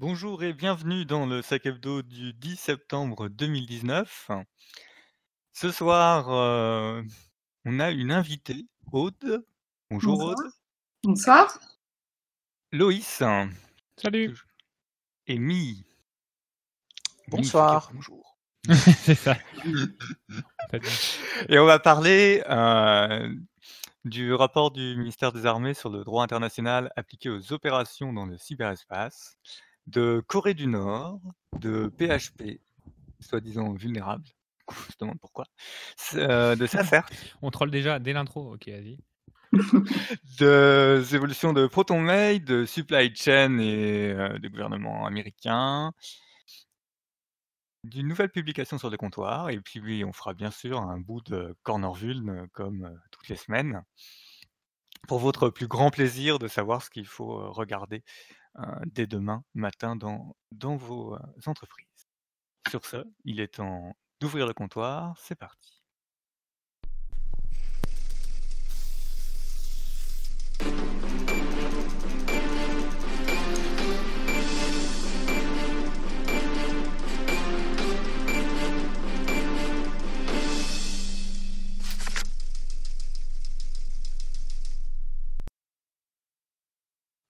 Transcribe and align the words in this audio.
Bonjour 0.00 0.42
et 0.42 0.52
bienvenue 0.52 1.04
dans 1.04 1.24
le 1.24 1.40
sac 1.40 1.66
hebdo 1.66 2.02
du 2.02 2.32
10 2.32 2.56
septembre 2.56 3.28
2019. 3.28 4.32
Ce 5.52 5.70
soir, 5.70 6.32
heu, 6.32 7.04
on 7.64 7.78
a 7.78 7.92
une 7.92 8.10
invitée, 8.10 8.66
Aude. 8.90 9.46
Bonjour 9.90 10.18
Bonsoir. 10.18 10.36
Aude. 10.36 10.52
Bonsoir. 11.04 11.58
Loïs. 12.72 13.22
Salut. 13.96 14.36
Et 15.28 15.38
dit 15.38 15.86
Bonsoir. 17.28 17.92
bonjour. 17.94 18.36
C'est 19.04 19.14
ça. 19.14 19.36
Et 21.48 21.58
on 21.60 21.66
va 21.66 21.78
parler, 21.78 22.42
heu, 22.50 23.38
du 24.04 24.34
rapport 24.34 24.72
du 24.72 24.96
ministère 24.96 25.30
des 25.30 25.46
Armées 25.46 25.74
sur 25.74 25.88
le 25.88 26.02
droit 26.02 26.24
international 26.24 26.92
appliqué 26.96 27.30
aux 27.30 27.52
opérations 27.52 28.12
dans 28.12 28.26
le 28.26 28.36
cyberespace, 28.36 29.38
de 29.86 30.22
Corée 30.26 30.54
du 30.54 30.66
Nord, 30.66 31.20
de 31.60 31.90
PHP, 31.98 32.60
soi-disant 33.20 33.72
vulnérable, 33.72 34.24
on 34.68 34.72
se 34.72 34.96
demande 34.98 35.20
pourquoi, 35.20 35.46
heu, 36.14 36.56
de 36.56 36.66
SACERT, 36.66 37.08
On 37.42 37.50
troll 37.50 37.70
déjà 37.70 37.98
dès 37.98 38.12
l'intro. 38.12 38.54
OK, 38.54 38.68
vas-y. 38.68 38.98
des 40.38 41.14
évolutions 41.14 41.52
de 41.52 41.66
ProtonMail, 41.66 42.40
de 42.40 42.64
supply 42.64 43.14
chain 43.14 43.58
et 43.58 44.12
heu, 44.12 44.38
des 44.38 44.48
gouvernements 44.48 45.06
américains. 45.06 45.92
D'une 47.84 48.08
nouvelle 48.08 48.30
publication 48.30 48.78
sur 48.78 48.88
le 48.88 48.96
comptoir 48.96 49.50
et 49.50 49.60
puis 49.60 49.78
oui, 49.78 50.04
on 50.04 50.12
fera 50.14 50.32
bien 50.32 50.50
sûr 50.50 50.80
un 50.80 50.98
bout 50.98 51.20
de 51.20 51.54
Corner 51.62 51.92
Vuln 51.92 52.48
comme, 52.54 52.86
heu, 52.86 52.98
toutes 53.10 53.28
les 53.28 53.36
semaines. 53.36 53.82
Pour 55.06 55.18
votre 55.18 55.50
plus 55.50 55.66
grand 55.66 55.90
plaisir 55.90 56.38
de 56.38 56.48
savoir 56.48 56.82
ce 56.82 56.88
qu'il 56.88 57.06
faut, 57.06 57.52
regarder, 57.52 58.02
dès 58.86 59.06
demain 59.06 59.44
matin 59.54 59.96
dans 59.96 60.76
vos, 60.76 61.14
heu, 61.16 61.20
entreprises. 61.46 61.86
Sur 62.70 62.86
ce, 62.86 63.04
il 63.24 63.40
est 63.40 63.54
temps 63.56 63.96
d'ouvrir 64.20 64.46
le 64.46 64.54
comptoir, 64.54 65.18
c'est 65.18 65.36
parti. 65.36 65.83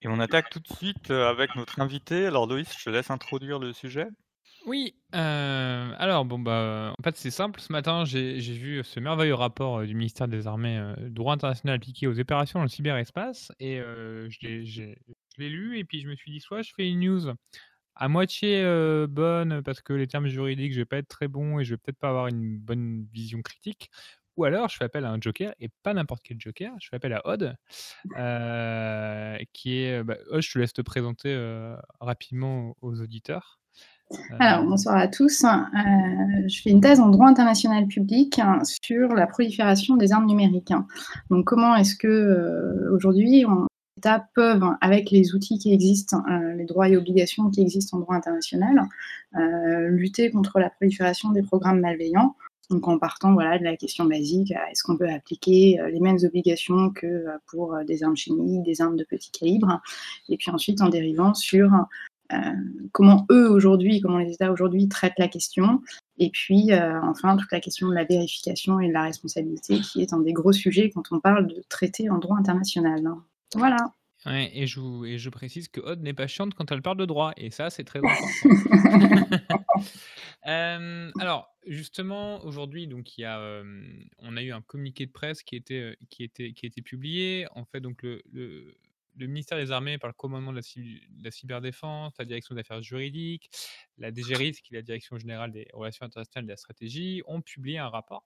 Et 0.04 0.08
on 0.08 0.20
attaque 0.20 0.50
tout 0.50 0.60
de 0.60 0.68
suite, 0.68 1.10
heu, 1.10 1.26
avec 1.26 1.56
notre 1.56 1.80
invité. 1.80 2.26
Alors 2.26 2.46
Loïs, 2.46 2.72
je 2.78 2.84
te 2.84 2.90
laisse 2.90 3.10
introduire 3.10 3.58
le 3.58 3.72
sujet. 3.72 4.06
Oui, 4.66 4.94
heu, 5.14 5.18
alors 5.18 6.24
bon, 6.24 6.38
bah, 6.38 6.94
en 6.98 7.02
fait, 7.02 7.16
c'est 7.16 7.30
simple. 7.30 7.60
Ce 7.60 7.70
matin, 7.72 8.04
j'ai 8.04 8.38
vu 8.38 8.82
ce 8.82 8.98
merveilleux 9.00 9.34
rapport, 9.34 9.80
heu, 9.80 9.86
du 9.86 9.94
ministère 9.94 10.26
des 10.28 10.46
Armées, 10.46 10.94
droit 11.10 11.34
international 11.34 11.76
appliqué 11.76 12.06
aux 12.06 12.18
opérations 12.18 12.58
dans 12.60 12.64
le 12.64 12.68
cyberespace 12.70 13.52
et 13.60 13.78
je 13.78 14.94
l'ai 15.38 15.48
lu 15.48 15.78
et 15.78 15.84
puis 15.84 16.00
je 16.00 16.08
me 16.08 16.14
suis 16.16 16.30
dit: 16.32 16.40
«Soit 16.40 16.62
je 16.62 16.72
fais 16.74 16.88
une 16.88 17.00
news 17.00 17.32
à 17.96 18.08
moitié, 18.08 18.62
bonne 19.08 19.62
parce 19.62 19.82
que 19.82 19.92
les 19.92 20.06
termes 20.08 20.28
juridiques, 20.28 20.72
je 20.74 20.78
vais 20.80 20.84
pas 20.86 20.98
être 20.98 21.08
très 21.08 21.28
bon 21.28 21.60
et 21.60 21.64
je 21.64 21.74
vais 21.74 21.78
peut-être 21.78 21.98
pas 21.98 22.10
avoir 22.10 22.28
une 22.28 22.58
bonne 22.58 23.06
vision 23.12 23.42
critique, 23.42 23.90
ou 24.36 24.44
alors 24.44 24.68
je 24.68 24.76
fais 24.76 24.84
appel 24.84 25.04
à 25.04 25.10
un 25.10 25.20
joker 25.20 25.52
et 25.60 25.68
pas 25.82 25.94
n'importe 25.94 26.22
quel 26.24 26.40
joker, 26.40 26.72
je 26.80 26.88
fais 26.88 26.96
appel 26.96 27.12
à 27.12 27.26
Aude, 27.26 27.56
heu, 28.18 29.44
qui 29.52 29.78
est, 29.78 30.02
bah, 30.02 30.16
Aude, 30.30 30.42
je 30.42 30.52
te 30.52 30.58
laisse 30.58 30.72
te 30.72 30.82
présenter, 30.82 31.32
heu, 31.32 31.74
rapidement 32.00 32.76
aux 32.82 33.00
auditeurs. 33.00 33.60
Alors, 34.38 34.64
bonsoir 34.64 34.96
à 34.96 35.08
tous. 35.08 35.44
Je 35.44 36.60
fais 36.62 36.70
une 36.70 36.80
thèse 36.80 37.00
en 37.00 37.08
droit 37.08 37.26
international 37.26 37.86
public 37.86 38.38
hein, 38.38 38.58
sur 38.64 39.08
la 39.14 39.26
prolifération 39.26 39.96
des 39.96 40.12
armes 40.12 40.26
numériques. 40.26 40.74
Donc 41.30 41.46
comment 41.46 41.74
est-ce 41.74 41.96
que, 41.96 42.90
aujourd'hui, 42.92 43.44
on 43.48 43.62
les 43.62 43.66
États 43.98 44.26
peuvent, 44.34 44.68
avec 44.80 45.10
les 45.10 45.34
outils 45.34 45.58
qui 45.58 45.72
existent, 45.72 46.22
heu, 46.28 46.52
les 46.52 46.64
droits 46.64 46.88
et 46.88 46.96
obligations 46.96 47.48
qui 47.50 47.62
existent 47.62 47.96
en 47.96 48.00
droit 48.00 48.16
international, 48.16 48.82
lutter 49.88 50.30
contre 50.30 50.58
la 50.60 50.68
prolifération 50.70 51.30
des 51.30 51.42
programmes 51.42 51.80
malveillants. 51.80 52.36
Donc 52.70 52.88
en 52.88 52.98
partant, 52.98 53.34
voilà, 53.34 53.58
de 53.58 53.64
la 53.64 53.76
question 53.76 54.04
basique, 54.06 54.52
est-ce 54.52 54.82
qu'on 54.82 54.96
peut 54.96 55.08
appliquer, 55.08 55.78
heu, 55.80 55.88
les 55.88 56.00
mêmes 56.00 56.18
obligations 56.24 56.90
que, 56.90 57.06
heu, 57.06 57.28
pour, 57.46 57.74
heu, 57.74 57.84
des 57.84 58.02
armes 58.02 58.16
chimiques, 58.16 58.62
des 58.62 58.80
armes 58.80 58.96
de 58.96 59.04
petit 59.04 59.30
calibre? 59.30 59.80
Et 60.28 60.36
puis 60.36 60.50
ensuite 60.50 60.80
en 60.80 60.88
dérivant 60.88 61.34
sur, 61.34 61.70
comment 62.92 63.26
eux 63.30 63.48
aujourd'hui, 63.48 64.00
comment 64.00 64.18
les 64.18 64.32
États 64.32 64.50
aujourd'hui 64.50 64.88
traitent 64.88 65.18
la 65.18 65.28
question. 65.28 65.82
Et 66.18 66.30
puis, 66.30 66.70
enfin 66.74 67.36
toute 67.36 67.52
la 67.52 67.60
question 67.60 67.88
de 67.88 67.94
la 67.94 68.04
vérification 68.04 68.80
et 68.80 68.88
de 68.88 68.92
la 68.92 69.02
responsabilité 69.02 69.78
qui 69.80 70.02
est 70.02 70.12
un 70.12 70.20
des 70.20 70.32
gros 70.32 70.52
sujets 70.52 70.90
quand 70.90 71.12
on 71.12 71.20
parle 71.20 71.46
de 71.46 71.62
traités 71.68 72.10
en 72.10 72.18
droit 72.18 72.36
international, 72.38 73.06
hein. 73.06 73.22
Voilà. 73.54 73.76
Ouais 74.26 74.50
et 74.54 74.66
je 74.66 74.80
vous 74.80 75.04
et 75.04 75.18
je 75.18 75.28
précise 75.28 75.68
que 75.68 75.80
Aude 75.80 76.00
n'est 76.00 76.14
pas 76.14 76.26
chiante 76.26 76.54
quand 76.54 76.70
elle 76.72 76.80
parle 76.80 76.96
de 76.96 77.04
droit 77.04 77.32
et 77.36 77.50
ça, 77.50 77.68
c'est 77.68 77.84
très 77.84 77.98
important. 78.04 78.34
Hem, 80.44 81.12
alors 81.18 81.48
justement, 81.66 82.44
aujourd'hui, 82.44 82.86
donc 82.88 83.18
il 83.18 83.22
y 83.22 83.24
a, 83.24 83.38
hem, 83.60 84.04
on 84.18 84.36
a 84.36 84.42
eu 84.42 84.52
un 84.52 84.62
communiqué 84.62 85.06
de 85.06 85.12
presse 85.12 85.42
qui 85.42 85.56
était, 85.56 85.80
heu, 85.80 85.96
qui 86.10 86.24
était 86.24 86.52
qui 86.52 86.66
a 86.66 86.68
été 86.68 86.82
publié. 86.82 87.46
En 87.52 87.64
fait, 87.64 87.80
donc 87.80 88.02
le 88.02 88.22
le 88.32 88.76
le 89.16 89.26
ministère 89.28 89.58
des 89.58 89.70
Armées 89.72 89.98
par 89.98 90.08
le 90.08 90.14
commandement 90.14 90.50
de 90.52 90.56
la 90.56 90.62
cy 90.62 91.00
de 91.10 91.24
la 91.24 91.30
cyberdéfense, 91.30 92.14
la 92.18 92.24
direction 92.24 92.54
des 92.54 92.62
affaires 92.62 92.82
juridiques, 92.82 93.50
la 93.98 94.10
DGRIS, 94.12 94.60
qui 94.62 94.74
est 94.74 94.78
la 94.78 94.82
direction 94.82 95.18
générale 95.18 95.52
des 95.52 95.68
relations 95.74 96.06
internationales 96.06 96.44
et 96.44 96.48
de 96.48 96.52
la 96.52 96.56
stratégie, 96.56 97.22
ont 97.26 97.40
publié 97.42 97.78
un 97.78 97.88
rapport, 97.88 98.24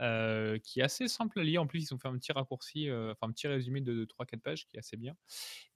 heu, 0.00 0.58
qui 0.62 0.80
est 0.80 0.82
assez 0.82 1.08
simple 1.08 1.40
à 1.40 1.44
lire. 1.44 1.62
En 1.62 1.66
plus, 1.66 1.82
ils 1.90 1.94
ont 1.94 1.98
fait 1.98 2.08
un 2.08 2.16
petit 2.18 2.32
raccourci, 2.32 2.88
heu, 2.88 3.10
enfin 3.12 3.28
un 3.28 3.32
petit 3.32 3.48
résumé 3.48 3.80
de 3.80 4.04
3-4 4.04 4.42
pages 4.42 4.66
qui 4.66 4.76
est 4.76 4.80
assez 4.80 4.96
bien. 4.96 5.16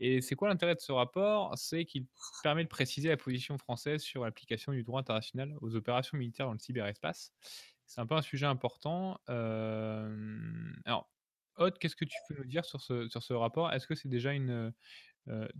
Et 0.01 0.21
c'est 0.21 0.35
quoi 0.37 0.49
l'intérêt 0.49 0.75
de 0.75 0.81
ce 0.81 0.93
rapport? 0.93 1.57
C'est 1.59 1.85
qu'il 1.85 2.07
permet 2.43 2.65
de 2.65 2.69
préciser 2.69 3.09
la 3.09 3.17
position 3.17 3.59
française 3.59 4.03
sur 4.03 4.25
l'application 4.25 4.73
du 4.73 4.83
droit 4.85 5.01
international 5.01 5.57
aux 5.61 5.75
opérations 5.77 6.19
militaires 6.19 6.47
dans 6.47 6.53
le 6.53 6.59
cyberespace. 6.59 7.33
C'est 7.87 8.01
un 8.01 8.07
peu 8.07 8.15
un 8.15 8.23
sujet 8.23 8.47
important. 8.47 9.21
Hem, 9.29 10.77
alors, 10.85 11.11
Aude, 11.59 11.79
qu'est-ce 11.79 11.97
que 11.97 12.07
tu 12.07 12.23
peux 12.29 12.35
nous 12.35 12.45
dire 12.47 12.65
sur 12.65 12.81
ce 12.81 13.09
sur 13.09 13.23
ce 13.23 13.35
rapport? 13.35 13.73
Est-ce 13.73 13.87
que 13.87 13.95
c'est 13.95 14.09
déjà 14.09 14.33
une, 14.33 14.73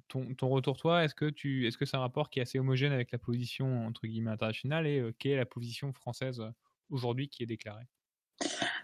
ton 0.09 0.35
ton 0.35 0.49
retour 0.49 0.77
toi, 0.77 1.05
est-ce 1.05 1.15
que 1.15 1.27
tu 1.31 1.67
est-ce 1.67 1.79
que 1.79 1.85
c'est 1.85 1.97
un 1.97 2.01
rapport 2.01 2.31
qui 2.31 2.39
est 2.39 2.43
assez 2.43 2.59
homogène 2.59 2.93
avec 2.93 3.13
la 3.13 3.19
position 3.19 3.87
entre 3.87 4.07
guillemets 4.07 4.31
«internationale» 4.31 4.87
et 4.87 5.03
quelle 5.19 5.33
est 5.33 5.37
la 5.37 5.47
position 5.47 5.93
française, 5.93 6.43
aujourd'hui 6.91 7.29
qui 7.29 7.43
est 7.43 7.47
déclarée? 7.47 7.85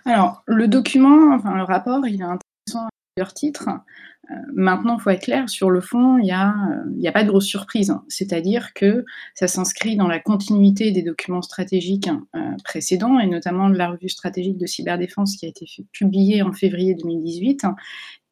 Alors, 0.08 0.42
le 0.46 0.69
document, 0.69 1.34
enfin 1.34 1.54
le 1.54 1.64
rapport, 1.64 2.06
il 2.06 2.22
est 2.22 2.24
intéressant 2.24 2.86
à 2.86 2.88
plusieurs 3.14 3.34
titres. 3.34 3.69
Heu, 4.30 4.34
maintenant, 4.54 4.96
il 4.98 5.02
faut 5.02 5.10
être 5.10 5.22
clair, 5.22 5.50
sur 5.50 5.70
le 5.70 5.82
fond, 5.82 6.16
il 6.16 6.24
y 6.26 6.30
a, 6.30 6.48
heu, 6.48 6.92
il 6.96 7.02
y 7.02 7.08
a 7.08 7.12
pas 7.12 7.24
de 7.24 7.28
grosse 7.28 7.44
surprise. 7.44 7.94
C'est-à-dire 8.08 8.72
que 8.72 9.04
ça 9.34 9.46
s'inscrit 9.48 9.96
dans 9.96 10.08
la 10.08 10.19
continuité 10.19 10.92
des 10.92 11.02
documents 11.02 11.42
stratégiques, 11.42 12.08
heu, 12.34 12.41
précédents 12.64 13.19
et 13.20 13.26
notamment 13.26 13.69
de 13.69 13.76
la 13.76 13.91
revue 13.91 14.08
stratégique 14.08 14.56
de 14.56 14.64
cyberdéfense 14.64 15.36
qui 15.36 15.44
a 15.44 15.50
été 15.50 15.66
publiée 15.92 16.40
en 16.40 16.54
février 16.54 16.94
2018 16.94 17.66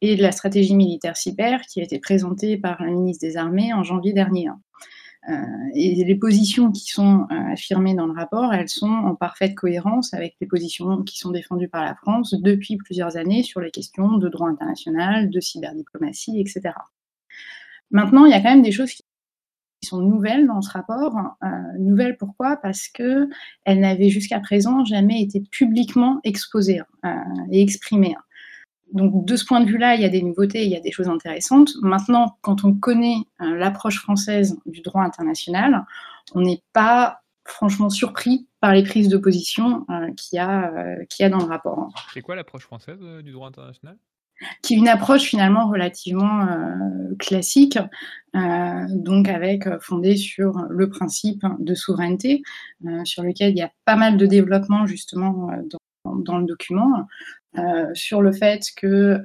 et 0.01 0.15
de 0.15 0.23
la 0.23 0.31
stratégie 0.31 0.75
militaire 0.75 1.15
cyber 1.15 1.61
qui 1.61 1.79
a 1.79 1.83
été 1.83 1.99
présentée 1.99 2.57
par 2.57 2.81
la 2.81 2.89
ministre 2.89 3.21
des 3.21 3.37
Armées 3.37 3.71
en 3.73 3.83
janvier 3.83 4.13
dernier. 4.13 4.47
Heu 4.47 4.53
et 5.73 6.03
les 6.03 6.15
positions 6.15 6.71
qui 6.71 6.89
sont, 6.89 7.27
heu, 7.31 7.51
affirmées 7.51 7.93
dans 7.95 8.05
le 8.05 8.13
rapport, 8.13 8.53
elles 8.53 8.69
sont 8.69 8.89
en 8.89 9.15
parfaite 9.15 9.55
cohérence 9.55 10.13
avec 10.13 10.35
les 10.39 10.47
positions 10.47 11.03
qui 11.03 11.17
sont 11.17 11.31
défendues 11.31 11.67
par 11.69 11.83
la 11.83 11.95
France 11.95 12.33
depuis 12.33 12.77
plusieurs 12.77 13.17
années 13.17 13.43
sur 13.43 13.59
les 13.59 13.71
questions 13.71 14.17
de 14.17 14.29
droit 14.29 14.47
international, 14.49 15.29
de 15.29 15.39
cyberdiplomatie 15.39 16.39
et 16.39 16.45
cetera. 16.47 16.85
Maintenant, 17.91 18.25
il 18.25 18.31
y 18.31 18.33
a 18.33 18.41
quand 18.41 18.49
même 18.51 18.61
des 18.61 18.71
choses 18.71 18.91
qui 18.91 19.03
sont 19.83 20.01
nouvelles 20.01 20.47
dans 20.47 20.61
ce 20.61 20.71
rapport. 20.71 21.15
Heu, 21.43 21.47
nouvelles 21.79 22.17
pourquoi? 22.17 22.57
Parce 22.57 22.87
qu'elles 22.87 23.29
n'avaient 23.67 24.09
jusqu'à 24.09 24.39
présent 24.39 24.85
jamais 24.85 25.21
été 25.21 25.41
publiquement 25.51 26.19
exposées, 26.23 26.81
et 27.51 27.61
exprimées. 27.61 28.15
Donc 28.93 29.25
de 29.25 29.35
ce 29.35 29.45
point 29.45 29.59
de 29.59 29.65
vue-là, 29.65 29.95
il 29.95 30.01
y 30.01 30.05
a 30.05 30.09
des 30.09 30.21
nouveautés, 30.21 30.63
il 30.63 30.71
y 30.71 30.75
a 30.75 30.79
des 30.79 30.91
choses 30.91 31.09
intéressantes. 31.09 31.71
Maintenant, 31.81 32.37
quand 32.41 32.63
on 32.63 32.73
connaît, 32.73 33.17
heu, 33.41 33.55
l'approche 33.55 33.99
française 33.99 34.57
du 34.65 34.81
droit 34.81 35.03
international, 35.03 35.85
on 36.33 36.41
n'est 36.41 36.61
pas 36.73 37.21
franchement 37.43 37.89
surpris 37.89 38.47
par 38.59 38.73
les 38.73 38.83
prises 38.83 39.09
de 39.09 39.17
position, 39.17 39.85
heu, 39.89 40.13
qu'il 40.15 40.37
y 40.37 40.39
a, 40.39 40.71
heu, 40.71 41.05
qu'il 41.09 41.23
y 41.23 41.25
a 41.25 41.29
dans 41.29 41.39
le 41.39 41.45
rapport. 41.45 41.93
C'est 42.13 42.21
quoi 42.21 42.35
l'approche 42.35 42.63
française, 42.63 42.99
du 43.23 43.31
droit 43.31 43.47
international? 43.47 43.97
Qui 44.61 44.75
est 44.75 44.77
une 44.77 44.87
approche 44.87 45.23
finalement 45.23 45.67
relativement, 45.67 46.45
classique, 47.17 47.79
donc 48.35 49.29
avec, 49.29 49.67
fondée 49.79 50.15
sur 50.15 50.63
le 50.69 50.89
principe 50.89 51.41
de 51.57 51.73
souveraineté, 51.73 52.43
sur 53.03 53.23
lequel 53.23 53.51
il 53.51 53.57
y 53.57 53.63
a 53.63 53.71
pas 53.83 53.95
mal 53.95 54.15
de 54.15 54.27
développement 54.27 54.85
justement, 54.85 55.49
heu, 55.51 55.67
dans 56.15 56.37
le 56.37 56.45
document, 56.45 57.07
heu, 57.57 57.89
sur 57.93 58.21
le 58.21 58.31
fait 58.31 58.63
que, 58.75 58.87
heu, 58.87 59.21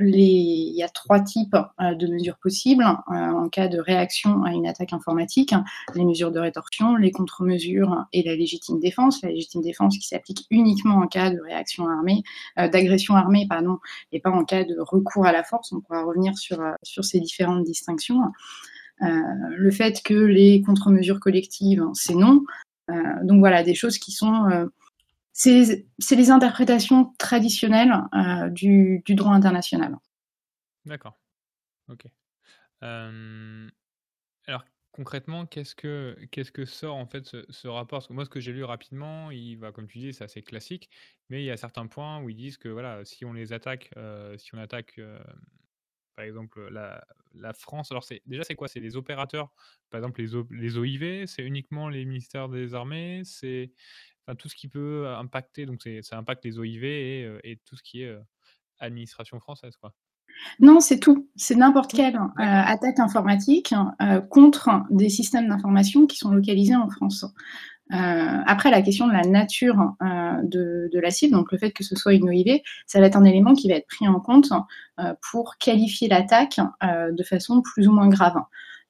il 0.00 0.74
y 0.76 0.82
a 0.82 0.88
trois 0.88 1.20
types 1.20 1.56
euh, 1.80 1.94
de 1.94 2.06
mesures 2.06 2.38
possibles 2.38 2.84
euh, 2.84 3.12
en 3.12 3.48
cas 3.48 3.68
de 3.68 3.78
réaction 3.78 4.42
à 4.42 4.52
une 4.52 4.66
attaque 4.66 4.92
informatique 4.92 5.54
les 5.94 6.04
mesures 6.04 6.32
de 6.32 6.40
rétorsion, 6.40 6.96
les 6.96 7.10
contre-mesures 7.10 8.04
et 8.12 8.22
la 8.22 8.34
légitime 8.34 8.80
défense. 8.80 9.22
La 9.22 9.30
légitime 9.30 9.62
défense 9.62 9.98
qui 9.98 10.06
s'applique 10.06 10.46
uniquement 10.50 10.96
en 10.96 11.06
cas 11.06 11.30
de 11.30 11.40
réaction 11.40 11.86
armée, 11.88 12.22
euh, 12.58 12.68
d'agression 12.68 13.14
armée, 13.14 13.46
pardon, 13.48 13.78
et 14.12 14.20
pas 14.20 14.30
en 14.30 14.44
cas 14.44 14.64
de 14.64 14.76
recours 14.78 15.26
à 15.26 15.32
la 15.32 15.44
force. 15.44 15.72
On 15.72 15.80
pourra 15.80 16.02
revenir 16.02 16.36
sur, 16.36 16.60
sur 16.82 17.04
ces 17.04 17.20
différentes 17.20 17.64
distinctions. 17.64 18.20
le 19.00 19.70
fait 19.70 20.02
que 20.02 20.14
les 20.14 20.62
contre-mesures 20.62 21.20
collectives, 21.20 21.84
c'est 21.94 22.14
non. 22.14 22.44
donc 23.22 23.40
voilà, 23.40 23.62
des 23.62 23.74
choses 23.74 23.98
qui 23.98 24.12
sont 24.12 24.68
c'est 25.34 26.16
les 26.16 26.30
interprétations 26.30 27.12
traditionnelles 27.18 27.92
euh, 28.14 28.48
du, 28.50 29.02
droit 29.08 29.32
international. 29.32 29.96
D'accord. 30.86 31.18
Ok. 31.88 32.06
alors 32.80 34.64
concrètement, 34.94 35.44
qu'est-ce 35.44 35.74
que 35.74 36.16
qu'est-ce 36.30 36.52
que 36.52 36.64
sort 36.64 36.94
en 36.94 37.06
fait 37.06 37.24
ce, 37.50 37.68
rapport? 37.68 38.06
Moi, 38.10 38.24
ce 38.24 38.30
que 38.30 38.40
j'ai 38.40 38.52
lu 38.52 38.62
rapidement, 38.62 39.30
il 39.32 39.56
va, 39.56 39.72
comme 39.72 39.88
tu 39.88 39.98
dis, 39.98 40.14
c'est 40.14 40.24
assez 40.24 40.42
classique, 40.42 40.88
mais 41.28 41.42
il 41.42 41.46
y 41.46 41.50
a 41.50 41.56
certains 41.56 41.86
points 41.88 42.22
où 42.22 42.30
ils 42.30 42.36
disent 42.36 42.56
que 42.56 42.68
voilà, 42.68 43.04
si 43.04 43.24
on 43.24 43.32
les 43.32 43.52
attaque, 43.52 43.90
euh, 43.96 44.38
si 44.38 44.54
on 44.54 44.58
attaque 44.58 44.94
euh, 44.98 45.18
par 46.14 46.24
exemple 46.24 46.68
la, 46.70 47.04
la 47.34 47.52
France, 47.52 47.90
alors 47.90 48.04
c'est 48.04 48.22
déjà 48.26 48.44
c'est 48.44 48.54
quoi? 48.54 48.68
C'est 48.68 48.80
les 48.80 48.96
opérateurs, 48.96 49.52
par 49.90 49.98
exemple 49.98 50.22
les, 50.22 50.30
les 50.52 50.78
OIV, 50.78 51.26
c'est 51.26 51.42
uniquement 51.42 51.88
les 51.88 52.04
ministères 52.04 52.48
des 52.48 52.74
armées, 52.74 53.22
c'est 53.24 53.72
tout 54.38 54.48
ce 54.48 54.54
qui 54.54 54.68
peut 54.68 55.06
impacter, 55.08 55.66
donc 55.66 55.82
ça 56.02 56.16
impacte 56.16 56.44
les 56.44 56.58
OIV 56.58 56.84
et, 56.84 57.60
tout 57.66 57.76
ce 57.76 57.82
qui 57.82 58.02
est 58.02 58.16
administration 58.80 59.38
française, 59.40 59.76
quoi. 59.76 59.92
Non, 60.58 60.80
c'est 60.80 60.98
tout. 60.98 61.28
C'est 61.36 61.54
n'importe 61.54 61.92
quelle 61.92 62.18
attaque 62.38 62.98
informatique 62.98 63.74
contre 64.30 64.70
des 64.90 65.08
systèmes 65.08 65.48
d'information 65.48 66.06
qui 66.06 66.16
sont 66.16 66.32
localisés 66.32 66.74
en 66.74 66.88
France. 66.88 67.24
après, 67.90 68.70
la 68.70 68.82
question 68.82 69.06
de 69.06 69.12
la 69.12 69.22
nature 69.22 69.94
de, 70.00 70.88
de, 70.92 70.98
la 70.98 71.10
cible, 71.10 71.34
donc 71.34 71.52
le 71.52 71.58
fait 71.58 71.70
que 71.70 71.84
ce 71.84 71.94
soit 71.94 72.14
une 72.14 72.28
OIV, 72.28 72.62
ça 72.86 73.00
va 73.00 73.06
être 73.06 73.16
un 73.16 73.24
élément 73.24 73.54
qui 73.54 73.68
va 73.68 73.76
être 73.76 73.86
pris 73.86 74.08
en 74.08 74.18
compte 74.20 74.52
pour 75.30 75.56
qualifier 75.58 76.08
l'attaque 76.08 76.58
de 76.82 77.22
façon 77.22 77.62
plus 77.62 77.86
ou 77.86 77.92
moins 77.92 78.08
grave. 78.08 78.36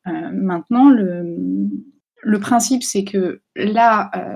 maintenant, 0.07 0.89
le, 0.89 1.69
le 2.25 2.41
principe, 2.41 2.83
c'est 2.83 3.05
que 3.05 3.43
la 3.55 4.11
euh, 4.17 4.35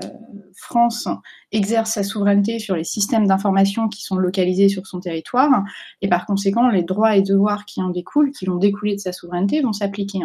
France 0.53 1.07
exerce 1.51 1.93
sa 1.93 2.03
souveraineté 2.03 2.59
sur 2.59 2.75
les 2.75 2.83
systèmes 2.83 3.25
d'information 3.25 3.87
qui 3.87 4.03
sont 4.03 4.15
localisés 4.15 4.69
sur 4.69 4.85
son 4.85 4.99
territoire, 4.99 5.63
et 6.01 6.07
par 6.07 6.27
conséquent, 6.27 6.69
les 6.69 6.83
droits 6.83 7.15
et 7.15 7.23
devoirs 7.23 7.65
qui 7.65 7.81
en 7.81 7.89
découlent, 7.89 8.31
qui 8.31 8.45
vont 8.45 8.57
découler 8.57 8.95
de 8.95 8.99
sa 8.99 9.11
souveraineté, 9.11 9.61
vont 9.61 9.73
s'appliquer. 9.73 10.19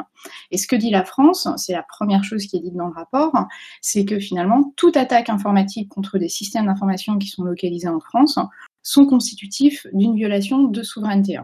Et 0.50 0.58
ce 0.58 0.66
que 0.66 0.76
dit 0.76 0.90
la 0.90 1.04
France, 1.04 1.48
c'est 1.56 1.72
la 1.72 1.82
première 1.82 2.22
chose 2.22 2.46
qui 2.46 2.56
est 2.56 2.60
dite 2.60 2.76
dans 2.76 2.88
le 2.88 2.94
rapport, 2.94 3.32
c'est 3.80 4.04
que 4.04 4.18
finalement, 4.18 4.72
toute 4.76 4.98
attaque 4.98 5.30
informatique 5.30 5.88
contre 5.88 6.18
des 6.18 6.28
systèmes 6.28 6.66
d'information 6.66 7.18
qui 7.18 7.28
sont 7.28 7.44
localisés 7.44 7.88
en 7.88 8.00
France 8.00 8.38
sont 8.82 9.06
constitutifs 9.06 9.86
d'une 9.94 10.14
violation 10.14 10.64
de 10.64 10.82
souveraineté. 10.82 11.40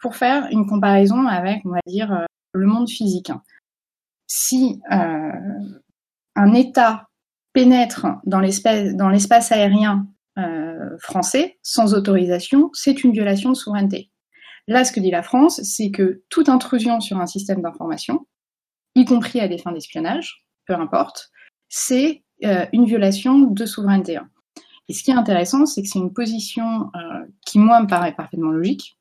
Pour 0.00 0.16
faire 0.16 0.48
une 0.50 0.66
comparaison 0.66 1.26
avec, 1.26 1.60
on 1.66 1.70
va 1.70 1.80
dire, 1.86 2.10
euh, 2.10 2.24
le 2.54 2.66
monde 2.66 2.88
physique 2.88 3.30
si 4.32 4.80
euh, 4.92 5.32
un 6.36 6.54
État 6.54 7.08
pénètre 7.52 8.06
dans 8.24 8.38
l'espace 8.38 9.50
aérien 9.50 10.06
euh, 10.38 10.96
français 11.00 11.58
sans 11.64 11.94
autorisation, 11.94 12.70
c'est 12.72 13.02
une 13.02 13.10
violation 13.10 13.50
de 13.50 13.56
souveraineté. 13.56 14.12
Là, 14.68 14.84
ce 14.84 14.92
que 14.92 15.00
dit 15.00 15.10
la 15.10 15.24
France, 15.24 15.60
c'est 15.64 15.90
que 15.90 16.22
toute 16.28 16.48
intrusion 16.48 17.00
sur 17.00 17.18
un 17.18 17.26
système 17.26 17.60
d'information, 17.60 18.28
y 18.94 19.04
compris 19.04 19.40
à 19.40 19.48
des 19.48 19.58
fins 19.58 19.72
d'espionnage, 19.72 20.46
peu 20.64 20.74
importe, 20.74 21.32
c'est 21.68 22.22
euh, 22.44 22.66
une 22.72 22.84
violation 22.84 23.40
de 23.40 23.66
souveraineté. 23.66 24.20
Et 24.88 24.92
ce 24.92 25.02
qui 25.02 25.10
est 25.10 25.14
intéressant, 25.14 25.66
c'est 25.66 25.82
que 25.82 25.88
c'est 25.88 25.98
une 25.98 26.12
position 26.12 26.90
qui, 27.46 27.58
moi, 27.58 27.80
me 27.80 27.86
paraît 27.86 28.14
parfaitement 28.14 28.50
logique, 28.50 28.96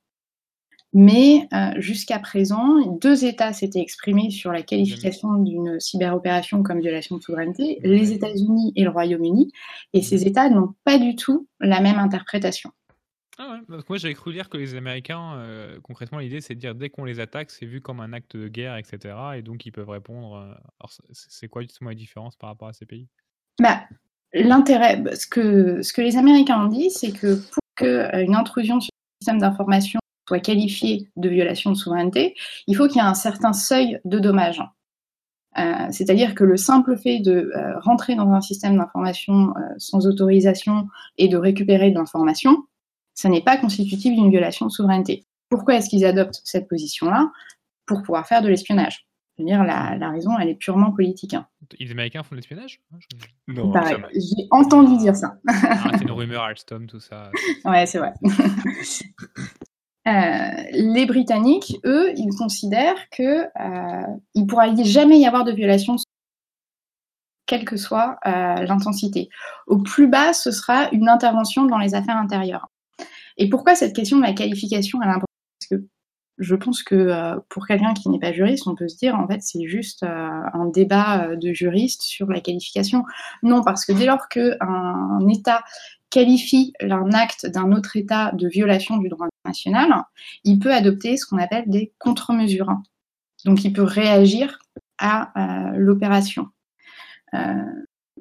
mais 0.93 1.47
euh, 1.53 1.73
jusqu'à 1.77 2.19
présent, 2.19 2.97
deux 2.99 3.23
États 3.25 3.53
s'étaient 3.53 3.81
exprimés 3.81 4.31
sur 4.31 4.51
la 4.51 4.63
qualification 4.63 5.35
d'une 5.35 5.79
cyberopération 5.79 6.63
comme 6.63 6.79
violation 6.79 7.17
de 7.17 7.21
souveraineté, 7.21 7.79
les 7.83 8.11
États-Unis 8.11 8.73
et 8.75 8.83
le 8.83 8.89
Royaume-Uni, 8.89 9.51
et 9.93 10.01
ces 10.01 10.25
États 10.25 10.49
n'ont 10.49 10.73
pas 10.83 10.97
du 10.97 11.15
tout 11.15 11.47
la 11.59 11.79
même 11.79 11.99
interprétation. 11.99 12.71
Ah 13.37 13.51
ouais, 13.51 13.59
parce 13.69 13.83
que 13.83 13.87
moi 13.89 13.97
j'avais 13.97 14.15
cru 14.15 14.33
lire 14.33 14.49
que 14.49 14.57
les 14.57 14.75
Américains, 14.75 15.35
euh, 15.37 15.79
concrètement 15.81 16.19
l'idée 16.19 16.41
c'est 16.41 16.55
de 16.55 16.59
dire 16.59 16.75
dès 16.75 16.89
qu'on 16.89 17.05
les 17.05 17.21
attaque, 17.21 17.51
c'est 17.51 17.65
vu 17.65 17.79
comme 17.79 18.01
un 18.01 18.11
acte 18.11 18.35
de 18.35 18.49
guerre, 18.49 18.75
etc. 18.75 19.15
Et 19.37 19.41
donc 19.41 19.65
ils 19.65 19.71
peuvent 19.71 19.89
répondre. 19.89 20.35
Euh, 20.35 20.53
alors 20.79 20.91
c'est 21.13 21.47
quoi 21.47 21.61
justement 21.61 21.89
la 21.89 21.95
différence 21.95 22.35
par 22.35 22.49
rapport 22.49 22.67
à 22.67 22.73
ces 22.73 22.85
pays? 22.85 23.07
Bah, 23.61 23.83
L'intérêt, 24.33 25.01
ce 25.15 25.25
que, 25.25 25.81
ce 25.81 25.91
que 25.91 26.01
les 26.01 26.17
Américains 26.17 26.63
ont 26.63 26.67
dit, 26.67 26.91
c'est 26.91 27.11
que 27.11 27.35
pour 27.35 27.61
qu'une 27.75 28.35
intrusion 28.35 28.79
sur 28.79 28.91
le 28.91 29.25
système 29.25 29.39
d'information 29.39 29.99
soit 30.29 30.39
qualifié 30.39 31.09
de 31.15 31.27
violation 31.27 31.71
de 31.71 31.75
souveraineté, 31.75 32.35
il 32.67 32.75
faut 32.75 32.87
qu'il 32.87 32.97
y 32.97 32.99
ait 32.99 33.07
un 33.07 33.15
certain 33.15 33.51
seuil 33.51 33.99
de 34.05 34.19
dommages. 34.19 34.61
Euh, 35.57 35.87
c'est-à-dire 35.89 36.35
que 36.35 36.43
le 36.43 36.55
simple 36.55 36.95
fait 36.97 37.19
de 37.19 37.51
euh, 37.55 37.79
rentrer 37.79 38.15
dans 38.15 38.31
un 38.31 38.41
système 38.41 38.77
d'information 38.77 39.49
euh, 39.57 39.61
sans 39.79 40.05
autorisation 40.05 40.87
et 41.17 41.27
de 41.27 41.37
récupérer 41.37 41.89
de 41.89 41.95
l'information, 41.95 42.65
ça 43.15 43.27
n'est 43.29 43.41
pas 43.41 43.57
constitutif 43.57 44.13
d'une 44.13 44.29
violation 44.29 44.67
de 44.67 44.71
souveraineté. 44.71 45.25
Pourquoi 45.49 45.75
est-ce 45.75 45.89
qu'ils 45.89 46.05
adoptent 46.05 46.41
cette 46.43 46.67
position-là? 46.67 47.31
Pour 47.87 48.03
pouvoir 48.03 48.27
faire 48.27 48.43
de 48.43 48.47
l'espionnage. 48.47 49.07
Je 49.35 49.43
veux 49.43 49.49
dire, 49.49 49.63
la, 49.63 50.11
raison, 50.11 50.37
elle 50.37 50.49
est 50.49 50.55
purement 50.55 50.91
politique. 50.91 51.33
Hein. 51.33 51.47
Les 51.79 51.89
Américains 51.89 52.21
font 52.21 52.35
de 52.35 52.35
l'espionnage? 52.35 52.81
Non, 53.47 53.73
j'ai 54.13 54.47
entendu 54.51 54.97
dire 54.97 55.15
ça. 55.15 55.39
Ah, 55.47 55.91
c'est 55.97 56.03
une 56.03 56.11
rumeur 56.11 56.43
Alstom, 56.43 56.85
tout 56.85 56.99
ça. 56.99 57.31
ouais, 57.65 57.87
c'est 57.87 57.97
vrai. 57.97 58.13
Euh, 60.07 60.63
les 60.71 61.05
Britanniques, 61.05 61.77
eux, 61.85 62.13
ils 62.15 62.33
considèrent 62.37 63.09
qu'il 63.09 63.25
euh, 63.25 64.01
ne 64.35 64.45
pourra 64.45 64.73
jamais 64.83 65.19
y 65.19 65.25
avoir 65.25 65.43
de 65.43 65.51
violation, 65.51 65.97
quelle 67.45 67.65
que 67.65 67.77
soit 67.77 68.17
euh, 68.25 68.55
l'intensité. 68.63 69.29
Au 69.67 69.77
plus 69.77 70.07
bas, 70.07 70.33
ce 70.33 70.51
sera 70.51 70.89
une 70.91 71.09
intervention 71.09 71.65
dans 71.65 71.77
les 71.77 71.95
affaires 71.95 72.17
intérieures. 72.17 72.67
Et 73.37 73.49
pourquoi 73.49 73.75
cette 73.75 73.95
question 73.95 74.17
de 74.17 74.23
la 74.23 74.33
qualification 74.33 75.01
est 75.01 75.05
importante 75.05 75.25
Parce 75.59 75.81
que 75.81 75.87
je 76.37 76.55
pense 76.55 76.83
que 76.83 77.37
pour 77.49 77.67
quelqu'un 77.67 77.93
qui 77.93 78.09
n'est 78.09 78.19
pas 78.19 78.31
juriste, 78.31 78.67
on 78.67 78.75
peut 78.75 78.87
se 78.87 78.97
dire 78.97 79.15
en 79.15 79.27
fait 79.27 79.41
c'est 79.41 79.65
juste 79.67 80.03
un 80.03 80.65
débat 80.73 81.35
de 81.35 81.53
juriste 81.53 82.01
sur 82.01 82.27
la 82.27 82.39
qualification. 82.39 83.03
Non, 83.43 83.61
parce 83.61 83.85
que 83.85 83.91
dès 83.91 84.05
lors 84.05 84.29
qu'un 84.29 85.27
État 85.29 85.63
qualifie 86.09 86.73
un 86.81 87.11
acte 87.11 87.45
d'un 87.45 87.71
autre 87.71 87.95
État 87.95 88.31
de 88.33 88.47
violation 88.47 88.97
du 88.97 89.09
droit 89.09 89.27
international, 89.45 90.03
il 90.43 90.59
peut 90.59 90.73
adopter 90.73 91.17
ce 91.17 91.25
qu'on 91.25 91.37
appelle 91.37 91.65
des 91.67 91.93
contre-mesures. 91.99 92.75
Donc 93.45 93.63
il 93.63 93.73
peut 93.73 93.83
réagir 93.83 94.59
à 94.97 95.31
euh, 95.37 95.77
l'opération. 95.77 96.47
Euh, 97.33 97.63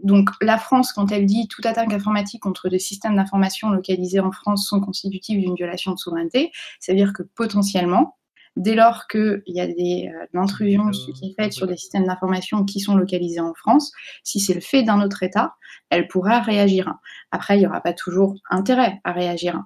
donc 0.02 0.30
la 0.40 0.58
France, 0.58 0.92
quand 0.92 1.10
elle 1.10 1.26
dit 1.26 1.48
toute 1.48 1.66
attaque 1.66 1.92
informatique 1.92 2.42
contre 2.42 2.68
des 2.68 2.78
systèmes 2.78 3.16
d'information 3.16 3.70
localisés 3.70 4.20
en 4.20 4.30
France 4.30 4.68
sont 4.68 4.80
constitutifs 4.80 5.40
d'une 5.40 5.54
violation 5.54 5.92
de 5.92 5.98
souveraineté, 5.98 6.52
c'est-à-dire 6.78 7.12
que 7.12 7.22
potentiellement, 7.22 8.17
dès 8.58 8.74
lors 8.74 9.06
qu'il 9.06 9.42
y 9.46 9.60
a 9.60 9.66
des 9.66 10.12
euh, 10.12 10.38
intrusions 10.38 10.90
qui 10.90 11.12
est 11.22 11.42
faite 11.42 11.52
sur 11.52 11.66
des 11.66 11.76
systèmes 11.76 12.06
d'information 12.06 12.64
qui 12.64 12.80
sont 12.80 12.96
localisés 12.96 13.40
en 13.40 13.54
France, 13.54 13.92
si 14.24 14.40
c'est 14.40 14.54
le 14.54 14.60
fait 14.60 14.82
d'un 14.82 15.00
autre 15.00 15.22
État, 15.22 15.54
elle 15.90 16.08
pourra 16.08 16.40
réagir. 16.40 16.94
Après, 17.30 17.56
il 17.56 17.60
n'y 17.60 17.66
aura 17.66 17.80
pas 17.80 17.92
toujours 17.92 18.34
intérêt 18.50 19.00
à 19.04 19.12
réagir, 19.12 19.62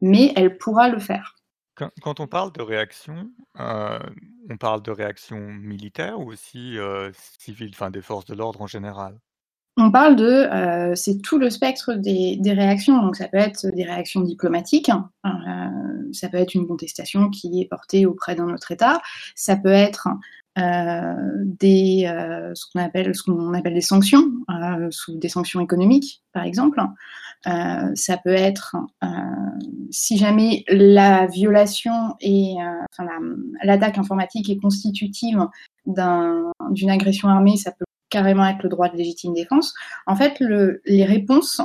mais 0.00 0.32
elle 0.36 0.58
pourra 0.58 0.88
le 0.88 0.98
faire. 0.98 1.34
Quand, 2.02 2.18
on 2.18 2.26
parle 2.26 2.52
de 2.52 2.62
réaction, 2.62 3.30
euh, 3.60 4.00
on 4.50 4.56
parle 4.56 4.82
de 4.82 4.90
réaction 4.90 5.38
militaire 5.38 6.18
ou 6.18 6.32
aussi 6.32 6.76
euh, 6.76 7.12
civile, 7.38 7.70
enfin 7.72 7.90
des 7.90 8.02
forces 8.02 8.24
de 8.24 8.34
l'ordre 8.34 8.62
en 8.62 8.66
général? 8.66 9.16
On 9.78 9.92
parle 9.92 10.16
de, 10.16 10.24
euh, 10.24 10.94
c'est 10.96 11.22
tout 11.22 11.38
le 11.38 11.50
spectre 11.50 11.94
des, 11.94 12.40
réactions. 12.44 13.00
Donc 13.00 13.16
ça 13.16 13.28
peut 13.28 13.38
être 13.38 13.66
des 13.74 13.84
réactions 13.84 14.20
diplomatiques, 14.20 14.90
euh, 15.24 15.30
ça 16.12 16.28
peut 16.28 16.36
être 16.36 16.54
une 16.54 16.66
contestation 16.66 17.30
qui 17.30 17.60
est 17.62 17.66
portée 17.66 18.04
auprès 18.04 18.34
d'un 18.34 18.52
autre 18.52 18.72
État, 18.72 19.00
ça 19.36 19.56
peut 19.56 19.68
être 19.68 20.08
euh, 20.58 21.14
des, 21.44 22.10
ce 22.54 22.64
qu'on 22.72 22.80
appelle, 22.80 23.14
ce 23.14 23.56
appelle 23.56 23.74
des 23.74 23.80
sanctions, 23.80 24.32
sous 24.90 25.16
des 25.16 25.28
sanctions 25.28 25.60
économiques 25.60 26.22
par 26.32 26.42
exemple. 26.42 26.80
ça 27.44 28.16
peut 28.24 28.32
être, 28.32 28.76
si 29.90 30.18
jamais 30.18 30.64
la 30.68 31.26
violation 31.26 32.16
et 32.20 32.56
l'attaque 33.62 33.98
informatique 33.98 34.50
est 34.50 34.58
constitutive 34.58 35.46
d'une 35.86 36.90
agression 36.90 37.28
armée, 37.28 37.56
ça 37.56 37.70
peut 37.70 37.84
carrément 38.10 38.42
avec 38.42 38.62
le 38.62 38.68
droit 38.68 38.88
de 38.88 38.96
légitime 38.96 39.34
défense. 39.34 39.74
En 40.06 40.16
fait, 40.16 40.38
le, 40.40 40.80
les 40.84 41.04
réponses 41.04 41.60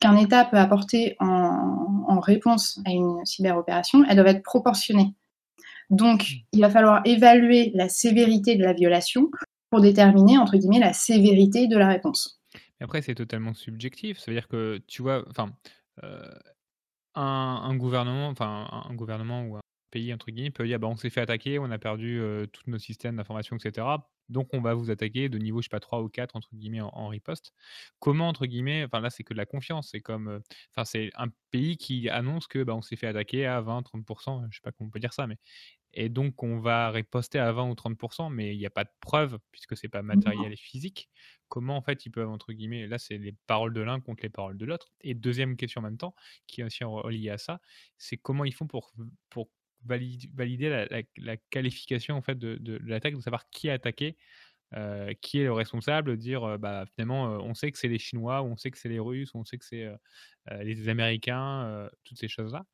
qu'un 0.00 0.16
État 0.16 0.44
peut 0.44 0.58
apporter 0.58 1.16
en, 1.20 2.20
réponse 2.20 2.80
à 2.86 2.90
une 2.90 3.24
cyberopération, 3.24 4.04
elles 4.08 4.16
doivent 4.16 4.28
être 4.28 4.42
proportionnées. 4.42 5.14
Donc, 5.90 6.26
il 6.52 6.60
va 6.60 6.70
falloir 6.70 7.02
évaluer 7.04 7.70
la 7.74 7.88
sévérité 7.88 8.56
de 8.56 8.64
la 8.64 8.72
violation 8.72 9.30
pour 9.70 9.80
déterminer, 9.80 10.38
entre 10.38 10.56
guillemets, 10.56 10.80
la 10.80 10.92
sévérité 10.92 11.68
de 11.68 11.76
la 11.76 11.86
réponse. 11.86 12.40
après, 12.80 13.02
c'est 13.02 13.14
totalement 13.14 13.54
subjectif. 13.54 14.18
Ça 14.18 14.30
veut 14.30 14.36
dire 14.36 14.48
que, 14.48 14.80
tu 14.88 15.02
vois, 15.02 15.24
euh, 16.02 16.34
un, 17.14 17.76
gouvernement, 17.76 18.28
enfin, 18.28 18.66
un 18.72 18.94
gouvernement 18.94 19.42
ou 19.42 19.56
un 19.56 19.60
pays, 19.90 20.12
entre 20.12 20.30
guillemets, 20.30 20.50
peut 20.50 20.66
dire, 20.66 20.80
bah, 20.80 20.88
on 20.88 20.96
s'est 20.96 21.10
fait 21.10 21.20
attaquer, 21.20 21.58
on 21.58 21.70
a 21.70 21.78
perdu 21.78 22.18
euh, 22.18 22.46
tous 22.46 22.68
nos 22.68 22.78
systèmes 22.78 23.16
d'information, 23.16 23.56
etc. 23.56 23.86
Donc, 24.28 24.48
on 24.52 24.60
va 24.60 24.74
vous 24.74 24.90
attaquer 24.90 25.28
de 25.28 25.38
niveau, 25.38 25.60
je 25.60 25.66
sais 25.66 25.70
pas, 25.70 25.80
3 25.80 26.02
ou 26.02 26.08
4, 26.08 26.36
entre 26.36 26.54
guillemets, 26.54 26.80
en, 26.80 27.08
riposte. 27.08 27.52
Comment, 28.00 28.28
entre 28.28 28.46
guillemets, 28.46 28.84
enfin 28.84 29.00
là, 29.00 29.10
c'est 29.10 29.24
que 29.24 29.34
de 29.34 29.38
la 29.38 29.46
confiance. 29.46 29.90
C'est 29.92 30.00
comme, 30.00 30.28
euh, 30.28 30.40
enfin, 30.74 30.84
c'est 30.84 31.10
un 31.16 31.28
pays 31.50 31.76
qui 31.76 32.08
annonce 32.10 32.46
que 32.46 32.62
bah, 32.62 32.74
on 32.74 32.82
s'est 32.82 32.96
fait 32.96 33.06
attaquer 33.06 33.46
à 33.46 33.60
20, 33.60 33.82
30%, 33.82 34.46
je 34.50 34.56
sais 34.56 34.62
pas 34.62 34.72
comment 34.72 34.88
on 34.88 34.90
peut 34.90 35.00
dire 35.00 35.12
ça, 35.12 35.26
mais 35.26 35.38
et 35.96 36.10
donc 36.10 36.42
on 36.42 36.58
va 36.58 36.90
riposter 36.90 37.38
à 37.38 37.50
20 37.52 37.70
ou 37.70 37.74
30%, 37.74 38.30
mais 38.30 38.54
il 38.54 38.58
n'y 38.58 38.66
a 38.66 38.70
pas 38.70 38.84
de 38.84 38.90
preuve 39.00 39.38
puisque 39.50 39.76
c'est 39.76 39.88
pas 39.88 40.02
matériel 40.02 40.52
et 40.52 40.56
physique. 40.56 41.08
Comment 41.48 41.76
en 41.76 41.80
fait 41.80 42.04
ils 42.04 42.10
peuvent 42.10 42.28
entre 42.28 42.52
guillemets, 42.52 42.86
là 42.86 42.98
c'est 42.98 43.16
les 43.16 43.32
paroles 43.46 43.72
de 43.72 43.80
l'un 43.80 43.98
contre 44.00 44.22
les 44.22 44.28
paroles 44.28 44.58
de 44.58 44.66
l'autre. 44.66 44.92
Et 45.00 45.14
deuxième 45.14 45.56
question 45.56 45.80
en 45.80 45.84
même 45.84 45.96
temps, 45.96 46.14
qui 46.46 46.60
est 46.60 46.64
aussi 46.64 46.84
reliée 46.84 47.30
à 47.30 47.38
ça, 47.38 47.60
c'est 47.96 48.18
comment 48.18 48.44
ils 48.44 48.52
font 48.52 48.66
pour, 48.66 48.92
pour 49.30 49.48
valider, 49.84 50.86
la, 51.16 51.36
qualification 51.50 52.16
en 52.16 52.22
fait 52.22 52.38
de, 52.38 52.80
l'attaque, 52.84 53.14
de 53.14 53.20
savoir 53.20 53.48
qui 53.50 53.70
a 53.70 53.74
attaqué, 53.74 54.16
euh, 54.74 55.12
qui 55.20 55.40
est 55.40 55.44
le 55.44 55.52
responsable, 55.52 56.16
dire 56.16 56.44
euh, 56.44 56.58
bah, 56.58 56.84
finalement 56.94 57.32
euh, 57.32 57.38
on 57.38 57.54
sait 57.54 57.70
que 57.70 57.78
c'est 57.78 57.88
les 57.88 57.98
Chinois, 57.98 58.42
ou 58.42 58.46
on 58.46 58.56
sait 58.56 58.70
que 58.70 58.78
c'est 58.78 58.88
les 58.88 58.98
Russes, 58.98 59.32
ou 59.34 59.38
on 59.38 59.44
sait 59.44 59.58
que 59.58 59.64
c'est 59.64 59.88
les 60.62 60.88
Américains, 60.88 61.88
toutes 62.04 62.18
ces 62.18 62.28
choses-là. 62.28 62.64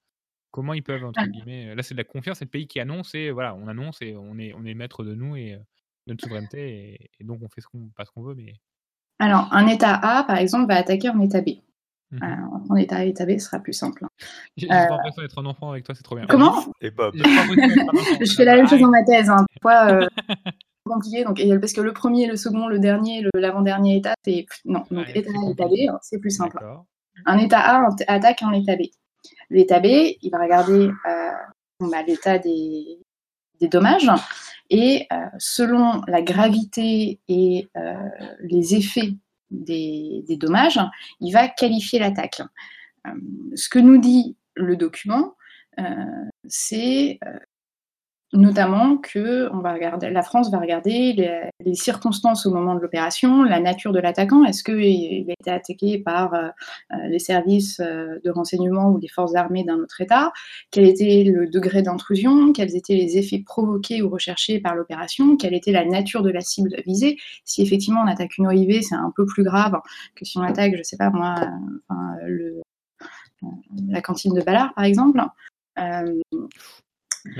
Comment 0.50 0.74
ils 0.74 0.82
peuvent, 0.82 1.04
entre 1.04 1.24
guillemets, 1.24 1.74
là 1.74 1.82
c'est 1.82 1.94
de 1.94 1.98
la 1.98 2.04
confiance, 2.04 2.38
c'est 2.38 2.44
le 2.44 2.50
pays 2.50 2.66
qui 2.66 2.80
annonce 2.80 3.14
et 3.14 3.30
voilà, 3.30 3.54
on 3.54 3.68
annonce 3.68 4.02
et 4.02 4.14
on 4.16 4.38
est, 4.38 4.52
on 4.54 4.64
est 4.64 4.74
maître 4.74 5.04
de 5.04 5.14
nous 5.14 5.36
et 5.36 5.52
de 5.52 6.12
notre 6.12 6.24
souveraineté 6.24 7.10
et, 7.18 7.24
donc 7.24 7.40
on 7.42 7.48
fait 7.48 7.60
ce 7.60 7.68
qu'on, 7.68 7.88
pas 7.96 8.04
ce 8.04 8.10
qu'on 8.10 8.22
veut. 8.22 8.34
Mais... 8.34 8.54
Alors, 9.18 9.48
un 9.52 9.66
État 9.66 9.94
A, 9.94 10.24
par 10.24 10.36
exemple, 10.36 10.68
va 10.68 10.78
attaquer 10.78 11.08
un 11.08 11.20
État 11.20 11.40
B. 11.40 11.50
Mmh 12.12 12.18
un 12.70 12.76
État 12.76 12.96
A 12.96 13.04
et 13.04 13.08
État 13.08 13.26
B 13.26 13.38
sera 13.38 13.58
plus 13.58 13.72
simple. 13.72 14.06
J'ai 14.56 14.66
pas 14.66 14.88
l'impression 14.88 15.22
d'être 15.22 15.38
un 15.38 15.46
enfant 15.46 15.70
avec 15.70 15.84
toi, 15.84 15.94
c'est 15.94 16.02
trop 16.02 16.16
bien. 16.16 16.26
Comment? 16.26 16.64
Et 16.80 16.90
Bob. 16.90 17.14
Je 17.16 18.34
fais 18.34 18.44
la 18.44 18.56
même 18.56 18.68
chose 18.68 18.80
dans 18.80 18.88
ma 18.88 19.02
thèse. 19.02 19.28
Hein. 19.28 19.44
Parfois, 19.60 20.08
compliqué. 20.84 21.24
Donc, 21.24 21.40
parce 21.60 21.72
que 21.72 21.80
le 21.80 21.92
premier, 21.92 22.26
le 22.26 22.36
second, 22.36 22.66
le 22.66 22.78
dernier, 22.78 23.26
l'avant-dernier 23.34 23.96
état, 23.96 24.14
c'est 24.24 24.46
non. 24.64 24.84
Donc 24.90 25.06
État 25.14 25.30
A, 25.30 25.50
État 25.50 25.66
B, 25.66 25.72
hein, 25.88 25.98
c'est 26.02 26.18
plus 26.18 26.30
simple. 26.30 26.58
Un 27.26 27.38
État 27.38 27.60
A 27.60 27.88
attaque 28.08 28.42
un 28.42 28.52
État 28.52 28.76
B. 28.76 28.82
L'état 29.50 29.80
B, 29.80 29.86
il 29.86 30.30
va 30.30 30.38
regarder 30.38 30.88
euh, 30.88 31.30
bah, 31.80 32.02
l'état 32.06 32.38
des, 32.38 32.98
dommages 33.60 34.10
et 34.70 35.06
euh, 35.12 35.16
selon 35.38 36.02
la 36.08 36.20
gravité 36.20 37.20
et 37.28 37.68
euh, 37.76 37.94
les 38.40 38.74
effets 38.74 39.12
des, 39.52 40.24
dommages, 40.38 40.80
il 41.20 41.32
va 41.32 41.48
qualifier 41.48 41.98
l'attaque. 41.98 42.42
ce 43.54 43.68
que 43.68 43.78
nous 43.78 43.98
dit 43.98 44.36
le 44.54 44.76
document, 44.76 45.34
c'est 46.46 47.18
notamment 48.32 48.96
que 48.96 49.50
on 49.52 49.58
va 49.58 49.74
regarder, 49.74 50.10
la 50.10 50.22
France 50.22 50.50
va 50.50 50.58
regarder 50.58 51.12
les, 51.12 51.74
circonstances 51.74 52.46
au 52.46 52.52
moment 52.52 52.74
de 52.74 52.80
l'opération, 52.80 53.42
la 53.42 53.60
nature 53.60 53.92
de 53.92 53.98
l'attaquant. 53.98 54.44
Est-ce 54.44 54.62
qu'il 54.62 55.30
a 55.30 55.32
été 55.32 55.50
attaqué 55.50 55.98
par 55.98 56.34
euh, 56.34 56.48
euh, 56.92 56.96
les 57.08 57.18
services 57.18 57.80
euh, 57.80 58.18
de 58.24 58.30
renseignement 58.30 58.90
ou 58.90 58.98
les 58.98 59.08
forces 59.08 59.34
armées 59.34 59.64
d'un 59.64 59.78
autre 59.78 60.00
État? 60.00 60.32
Quel 60.70 60.86
était 60.86 61.24
le 61.24 61.46
degré 61.46 61.82
d'intrusion? 61.82 62.52
Quels 62.52 62.74
étaient 62.76 62.94
les 62.94 63.18
effets 63.18 63.42
provoqués 63.44 64.02
ou 64.02 64.08
recherchés 64.08 64.60
par 64.60 64.74
l'opération? 64.74 65.36
Quelle 65.36 65.54
était 65.54 65.72
la 65.72 65.84
nature 65.84 66.22
de 66.22 66.30
la 66.30 66.40
cible 66.40 66.74
visée? 66.86 67.18
Si 67.44 67.62
effectivement 67.62 68.02
on 68.02 68.08
attaque 68.08 68.38
une 68.38 68.46
OIV, 68.46 68.82
c'est 68.82 68.94
un 68.94 69.12
peu 69.14 69.26
plus 69.26 69.44
grave 69.44 69.78
que 70.14 70.24
si 70.24 70.38
on 70.38 70.42
attaque, 70.42 70.72
je 70.72 70.78
ne 70.78 70.82
sais 70.82 70.96
pas 70.96 71.10
moi, 71.10 71.34
la 73.88 74.00
cantine 74.00 74.34
de 74.34 74.40
Ballard 74.42 74.72
par 74.74 74.84
exemple. 74.84 75.20
la 75.76 76.04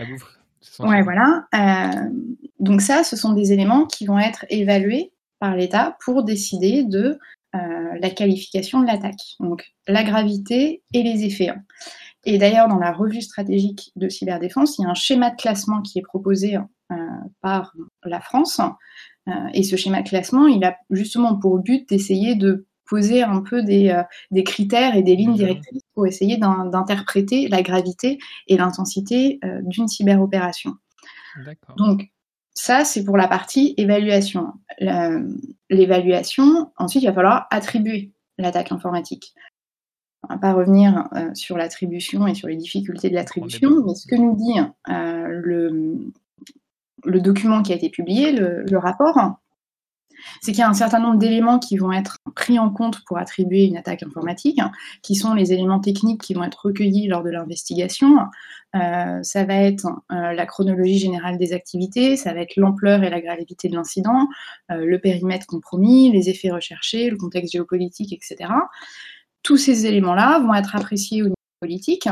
bouffe. 0.05 0.42
Ouais, 0.81 1.03
voilà. 1.03 1.47
Euh, 1.55 2.09
donc 2.61 2.81
ça, 2.81 3.05
ce 3.05 3.17
sont 3.17 3.33
des 3.33 3.53
éléments 3.53 3.87
qui 3.87 4.07
vont 4.07 4.19
être 4.19 4.45
évalués 4.49 5.13
par 5.39 5.57
l'État 5.57 5.97
pour 6.05 6.23
décider 6.23 6.85
de 6.85 7.19
euh, 7.55 7.59
la 8.01 8.11
qualification 8.11 8.81
de 8.81 8.87
l'attaque. 8.87 9.37
Donc 9.41 9.73
la 9.87 10.05
gravité 10.05 10.83
et 10.93 11.03
les 11.03 11.25
effets. 11.25 11.53
Et 12.25 12.39
d'ailleurs, 12.39 12.69
dans 12.69 12.79
la 12.79 12.93
revue 12.93 13.23
stratégique 13.23 13.91
de 13.97 14.09
cyberdéfense, 14.09 14.79
il 14.79 14.83
y 14.83 14.85
a 14.85 14.91
un 14.91 14.95
schéma 14.95 15.31
de 15.31 15.37
classement 15.37 15.83
qui 15.83 15.99
est 15.99 16.03
proposé 16.03 16.57
euh, 16.57 16.97
par 17.41 17.75
la 18.05 18.21
France. 18.21 18.61
et 19.55 19.63
ce 19.63 19.77
schéma 19.77 20.03
de 20.03 20.09
classement, 20.09 20.47
il 20.47 20.65
a 20.65 20.77
justement 20.91 21.37
pour 21.37 21.59
but 21.59 21.89
d'essayer 21.89 22.35
de 22.35 22.67
poser 22.93 23.23
un 23.23 23.41
peu 23.41 23.63
des, 23.63 23.99
des, 24.31 24.45
critères 24.45 24.95
et 24.95 25.03
des 25.03 25.17
lignes 25.17 25.35
directrices 25.35 25.83
pour 25.95 26.07
essayer 26.07 26.37
d'interpréter 26.37 27.49
la 27.49 27.63
gravité 27.63 28.19
et 28.49 28.59
l'intensité 28.59 29.41
euh, 29.45 29.61
d'une 29.63 29.89
cyberopération. 29.89 30.75
Donc, 31.79 32.11
ça, 32.53 32.85
c'est 32.85 33.03
pour 33.03 33.17
la 33.17 33.29
partie 33.29 33.73
évaluation. 33.79 34.53
L'évaluation, 35.71 36.71
ensuite, 36.77 37.03
il 37.03 37.07
va 37.07 37.15
falloir 37.15 37.47
attribuer 37.51 38.13
l'attaque 38.37 38.73
informatique. 38.73 39.33
On 40.25 40.35
ne 40.35 40.35
va 40.35 40.41
pas 40.41 40.53
revenir 40.53 41.09
euh, 41.17 41.31
sur 41.33 41.57
l'attribution 41.57 42.27
et 42.27 42.35
sur 42.35 42.49
les 42.49 42.57
difficultés 42.57 43.09
de 43.09 43.15
l'attribution, 43.15 43.71
mais 43.87 43.95
ce 43.95 44.07
que 44.07 44.17
nous 44.17 44.37
dit 44.37 44.61
euh, 44.91 45.29
le, 45.29 45.99
le, 47.05 47.21
document 47.23 47.63
qui 47.63 47.73
a 47.73 47.77
été 47.77 47.89
publié, 47.89 48.33
le, 48.33 48.65
le 48.71 48.79
rapport, 48.79 49.41
c'est 50.41 50.53
qu'il 50.53 50.61
y 50.61 50.65
a 50.65 50.69
un 50.69 50.75
certain 50.75 50.99
nombre 50.99 51.19
d'éléments 51.19 51.59
qui 51.59 51.77
vont 51.77 51.93
être 51.93 52.19
pris 52.35 52.59
en 52.59 52.71
compte 52.71 53.05
pour 53.07 53.19
attribuer 53.19 53.65
une 53.65 53.77
attaque 53.77 54.03
informatique, 54.03 54.61
qui 55.03 55.15
sont 55.15 55.35
les 55.35 55.53
éléments 55.53 55.81
techniques 55.81 56.21
qui 56.21 56.35
vont 56.35 56.45
être 56.45 56.67
recueillis 56.67 57.09
lors 57.09 57.23
de 57.23 57.31
l'investigation. 57.31 58.17
Euh, 58.75 59.23
ça 59.23 59.45
va 59.45 59.55
être 59.55 59.87
euh, 60.11 60.33
la 60.33 60.47
chronologie 60.47 60.99
générale 60.99 61.37
des 61.37 61.53
activités, 61.53 62.17
ça 62.17 62.33
va 62.33 62.41
être 62.41 62.57
l'ampleur 62.57 63.03
et 63.05 63.11
la 63.11 63.21
gravité 63.21 63.69
de 63.69 63.75
l'incident, 63.75 64.29
euh, 64.71 64.85
le 64.87 64.99
périmètre 64.99 65.47
compromis, 65.47 66.11
les 66.11 66.31
effets 66.31 66.51
recherchés, 66.51 67.11
le 67.11 67.17
contexte 67.17 67.53
géopolitique, 67.53 68.13
etc. 68.13 68.51
Tous 69.43 69.59
ces 69.59 69.87
éléments-là 69.87 70.39
vont 70.41 70.55
être 70.55 70.75
appréciés 70.75 71.23
au 71.23 71.27
niveau 71.27 71.35
politique 71.61 72.09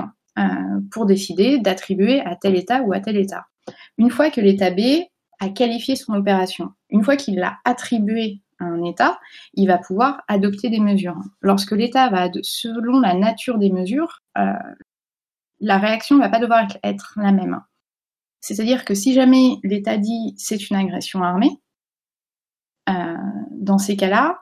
pour 0.91 1.05
décider 1.07 1.59
d'attribuer 1.59 2.21
à 2.21 2.35
tel 2.35 2.57
État 2.57 2.81
ou 2.83 2.95
à 2.95 3.01
tel 3.01 3.17
État. 3.17 3.47
Une 3.99 4.09
fois 4.09 4.31
que 4.31 4.41
l'État 4.41 4.71
B 4.71 4.81
a 5.41 5.49
qualifié 5.49 5.97
son 5.97 6.15
opération. 6.15 6.73
Une 6.91 7.03
fois 7.03 7.17
qu'il 7.17 7.37
l'a 7.37 7.59
attribué 7.65 8.41
à 8.59 8.65
un 8.65 8.85
État, 8.85 9.19
il 9.55 9.67
va 9.67 9.79
pouvoir 9.79 10.23
adopter 10.29 10.69
des 10.69 10.81
mesures. 10.81 11.19
Lorsque 11.41 11.73
l'État 11.73 12.09
va, 12.11 12.29
selon 12.43 13.01
la 13.01 13.15
nature 13.15 13.59
des 13.59 13.71
mesures, 13.71 14.21
euh, 14.39 14.53
la 15.61 15.79
réaction 15.79 16.17
ne 16.17 16.21
va 16.21 16.29
pas 16.29 16.39
devoir 16.41 16.67
être 16.85 17.15
la 17.17 17.33
même. 17.33 17.61
C'est-à-dire 18.41 18.85
que 18.85 18.95
si 18.95 19.13
jamais 19.15 19.57
l'État 19.65 19.97
dit 19.99 20.35
c'est 20.37 20.71
une 20.71 20.77
agression 20.77 21.23
armée, 21.23 21.59
euh, 22.89 23.17
dans 23.51 23.79
ces 23.79 23.97
cas-là, 23.97 24.39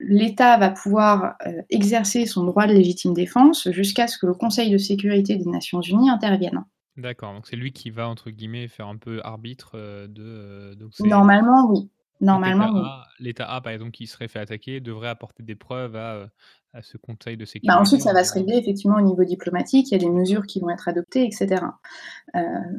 l'État 0.00 0.58
va 0.58 0.70
pouvoir 0.70 1.36
euh, 1.46 1.62
exercer 1.70 2.26
son 2.26 2.44
droit 2.44 2.66
de 2.66 2.72
légitime 2.72 3.14
défense 3.14 3.70
jusqu'à 3.70 4.06
ce 4.06 4.18
que 4.18 4.26
le 4.26 4.34
Conseil 4.34 4.70
de 4.70 4.78
sécurité 4.78 5.36
des 5.36 5.48
Nations 5.48 5.80
Unies 5.80 6.10
intervienne. 6.10 6.64
D'accord, 6.96 7.34
donc 7.34 7.46
c'est 7.46 7.56
lui 7.56 7.72
qui 7.72 7.90
va, 7.90 8.08
entre 8.08 8.30
guillemets, 8.30 8.68
faire 8.68 8.86
un 8.86 8.96
peu 8.96 9.20
arbitre, 9.24 9.72
euh, 9.74 10.06
de, 10.06 10.22
euh, 10.22 10.74
Normalement, 11.00 11.68
oui. 11.68 11.90
Normalement, 12.20 12.70
l'État 13.18 13.50
A, 13.50 13.60
par 13.60 13.72
exemple, 13.72 13.90
qui 13.90 14.06
serait 14.06 14.28
fait 14.28 14.38
attaquer, 14.38 14.80
devrait 14.80 15.08
apporter 15.08 15.42
des 15.42 15.56
preuves 15.56 15.96
à, 15.96 16.14
euh, 16.14 16.26
à 16.72 16.82
ce 16.82 16.96
conseil 16.96 17.36
de 17.36 17.42
bah, 17.42 17.50
sécurité 17.50 17.78
ensuite, 17.78 18.02
ça 18.02 18.12
va 18.12 18.22
se 18.22 18.32
régler 18.32 18.56
effectivement 18.56 18.96
au 18.96 19.00
niveau 19.00 19.24
diplomatique, 19.24 19.90
il 19.90 19.92
y 19.92 19.94
a 19.96 19.98
des 19.98 20.08
mesures 20.08 20.46
qui 20.46 20.60
vont 20.60 20.70
être 20.70 20.88
adoptées 20.88 21.24
etc. 21.24 21.62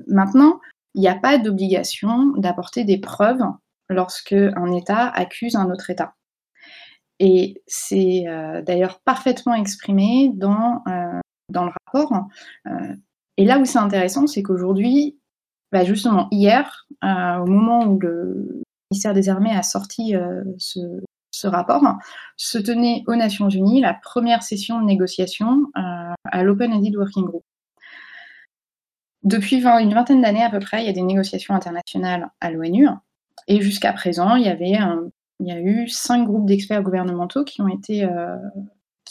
maintenant, 0.07 0.59
il 0.95 1.01
n'y 1.01 1.07
a 1.07 1.15
pas 1.15 1.37
d'obligation 1.37 2.27
d'apporter 2.37 2.85
des 2.85 2.97
preuves 2.97 3.43
lorsque 3.89 4.33
un 4.33 4.71
État 4.71 5.09
accuse 5.09 5.55
un 5.55 5.69
autre 5.69 5.89
État 5.89 6.15
et 7.19 7.61
c'est, 7.67 8.25
d'ailleurs 8.65 8.99
parfaitement 9.01 9.53
exprimé 9.53 10.31
dans, 10.33 10.83
dans 11.49 11.65
le 11.65 11.71
rapport, 11.85 12.27
et 13.37 13.45
là 13.45 13.59
où 13.59 13.65
c'est 13.65 13.79
intéressant, 13.79 14.27
c'est 14.27 14.43
qu'aujourd'hui, 14.43 15.17
bah, 15.71 15.83
justement, 15.83 16.27
hier, 16.31 16.87
euh, 17.03 17.37
au 17.39 17.45
moment 17.47 17.85
où 17.85 17.99
le 17.99 18.63
ministère 18.91 19.13
des 19.13 19.29
Armées 19.29 19.55
a 19.55 19.63
sorti 19.63 20.15
euh, 20.15 20.41
ce, 20.57 21.47
rapport, 21.47 21.83
se 22.37 22.57
tenait 22.57 23.03
aux 23.07 23.15
Nations 23.15 23.49
Unies 23.49 23.81
la 23.81 23.93
première 23.93 24.41
session 24.41 24.79
de 24.79 24.85
négociation 24.85 25.65
euh, 25.77 26.13
à 26.23 26.43
l'Open-Ended 26.43 26.95
Working 26.95 27.25
Group. 27.25 27.43
Depuis 29.23 29.57
une 29.57 29.93
vingtaine 29.93 30.21
d'années 30.21 30.43
à 30.43 30.49
peu 30.49 30.59
près, 30.59 30.83
il 30.83 30.85
y 30.85 30.89
a 30.89 30.93
des 30.93 31.01
négociations 31.01 31.55
internationales 31.55 32.29
à 32.39 32.51
l'ONU. 32.51 32.87
Et 33.47 33.59
jusqu'à 33.59 33.91
présent, 33.91 34.35
il 34.35 34.45
y, 34.45 34.49
avait 34.49 34.77
il 35.39 35.47
y 35.47 35.51
a 35.51 35.59
eu 35.59 35.89
cinq 35.89 36.25
groupes 36.25 36.45
d'experts 36.45 36.83
gouvernementaux 36.83 37.43
qui 37.43 37.61
ont 37.61 37.67
été 37.67 38.07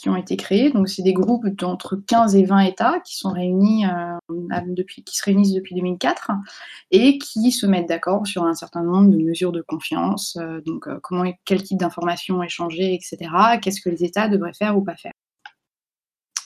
ont 0.09 0.15
été 0.15 0.37
créés. 0.37 0.71
Donc, 0.71 0.89
c'est 0.89 1.01
des 1.01 1.13
groupes 1.13 1.47
d'entre 1.47 1.95
15 1.95 2.35
et 2.35 2.43
20 2.43 2.59
États 2.59 2.99
qui 3.01 3.15
sont 3.17 3.31
réunis 3.31 3.85
depuis, 4.67 5.03
qui 5.03 5.15
se 5.15 5.23
réunissent 5.23 5.53
depuis 5.53 5.75
2004 5.75 6.31
et 6.91 7.17
qui 7.17 7.51
se 7.51 7.65
mettent 7.65 7.89
d'accord 7.89 8.25
sur 8.27 8.43
un 8.43 8.53
certain 8.53 8.83
nombre 8.83 9.09
de 9.09 9.17
mesures 9.17 9.51
de 9.51 9.61
confiance. 9.61 10.37
donc, 10.65 10.87
comment, 11.01 11.31
quel 11.45 11.63
type 11.63 11.79
d'informations 11.79 12.41
échanger, 12.43 12.93
etc. 12.93 13.29
Qu'est-ce 13.61 13.81
que 13.81 13.89
les 13.89 14.03
États 14.03 14.27
devraient 14.27 14.53
faire 14.53 14.77
ou 14.77 14.81
pas 14.81 14.95
faire 14.95 15.13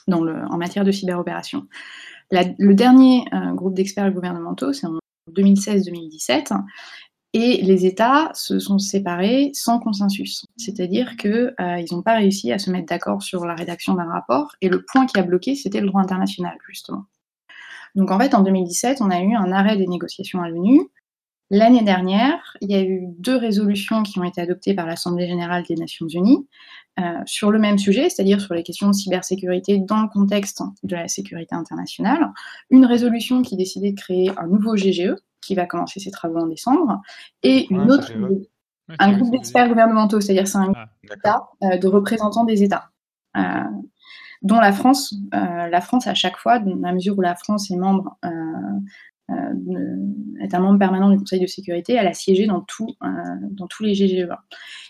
dans 0.08 0.24
le, 0.24 0.44
en 0.50 0.58
matière 0.58 0.84
de 0.84 0.92
cyberopération. 0.92 1.68
le 2.32 2.74
dernier 2.74 3.26
groupe 3.54 3.76
d'experts 3.76 4.12
gouvernementaux, 4.12 4.74
c'est 4.74 4.88
en 4.88 5.00
2016-2017, 5.32 6.54
et 7.34 7.62
les 7.62 7.86
États 7.86 8.32
se 8.34 8.60
sont 8.60 8.80
séparés 8.80 9.52
sans 9.54 9.80
consensus. 9.80 10.46
C'est-à-dire 10.58 11.16
qu'ils 11.16 11.54
euh, 11.60 11.84
n'ont 11.92 12.02
pas 12.02 12.16
réussi 12.16 12.52
à 12.52 12.58
se 12.60 12.72
mettre 12.72 12.88
d'accord 12.88 13.22
sur 13.22 13.46
la 13.46 13.56
rédaction 13.56 13.94
d'un 13.94 14.10
rapport, 14.10 14.56
et 14.62 14.70
le 14.70 14.84
point 14.84 15.06
qui 15.06 15.20
a 15.20 15.24
bloqué, 15.24 15.56
c'était 15.56 15.82
le 15.82 15.88
droit 15.88 16.02
international, 16.02 16.58
justement. 16.68 17.06
Donc 17.96 18.12
en 18.12 18.20
fait, 18.20 18.34
en 18.34 18.42
2017, 18.42 19.02
on 19.02 19.10
a 19.10 19.22
eu 19.22 19.36
un 19.36 19.52
arrêt 19.52 19.78
des 19.78 19.88
négociations 19.88 20.42
à 20.42 20.50
l'ONU. 20.50 20.82
L'année 21.52 21.84
dernière, 21.84 22.56
il 22.62 22.70
y 22.70 22.76
a 22.76 22.82
eu 22.82 23.08
deux 23.18 23.36
résolutions 23.36 24.04
qui 24.04 24.20
ont 24.20 24.24
été 24.24 24.40
adoptées 24.40 24.76
par 24.76 24.86
l'Assemblée 24.86 25.28
générale 25.28 25.64
des 25.68 25.76
Nations 25.76 26.08
unies 26.08 26.48
euh, 27.00 27.04
sur 27.26 27.50
le 27.50 27.58
même 27.58 27.80
sujet, 27.80 28.10
c'est-à-dire 28.10 28.40
sur 28.40 28.54
les 28.54 28.62
questions 28.62 28.88
de 28.88 28.94
cybersécurité 28.94 29.80
dans 29.80 30.04
le 30.04 30.10
contexte 30.10 30.62
de 30.84 30.96
la 30.96 31.08
sécurité 31.08 31.56
internationale. 31.56 32.32
Une 32.70 32.86
résolution 32.86 33.42
qui 33.42 33.58
décidait 33.58 33.92
de 33.92 34.00
créer 34.00 34.32
un 34.38 34.46
nouveau 34.46 34.76
GGE, 34.76 35.16
qui 35.42 35.56
va 35.56 35.66
commencer 35.66 36.00
ses 36.00 36.12
travaux 36.12 36.40
en 36.40 36.48
décembre, 36.48 37.02
et 37.44 37.68
une 37.70 37.92
autre, 37.92 38.12
un 38.98 39.18
groupe 39.18 39.32
d'experts 39.32 39.68
gouvernementaux, 39.68 40.20
c'est-à-dire 40.20 40.48
c'est 40.48 40.58
un 40.58 40.74
ah, 41.24 41.50
euh, 41.64 41.78
de 41.78 41.88
représentants 41.88 42.46
des 42.46 42.64
États, 42.64 42.90
euh, 43.38 43.42
dont 44.42 44.60
la 44.60 44.72
France, 44.72 45.14
euh, 45.34 45.68
la 45.68 45.82
France 45.82 46.08
à 46.08 46.16
chaque 46.16 46.38
fois, 46.38 46.60
dans 46.60 46.76
la 46.76 46.94
mesure 46.94 47.18
où 47.18 47.22
la 47.22 47.36
France 47.36 47.70
est 47.70 47.76
membre, 47.76 48.18
est 50.42 50.56
un 50.56 50.60
membre 50.60 50.80
permanent 50.80 51.12
du 51.12 51.18
Conseil 51.18 51.40
de 51.40 51.46
sécurité, 51.46 51.94
elle 51.94 52.08
a 52.08 52.14
siégé 52.14 52.48
dans, 52.48 52.62
tout, 52.62 52.96
dans 53.52 53.68
tous 53.68 53.84
les 53.84 53.94
GGE. 53.94 54.28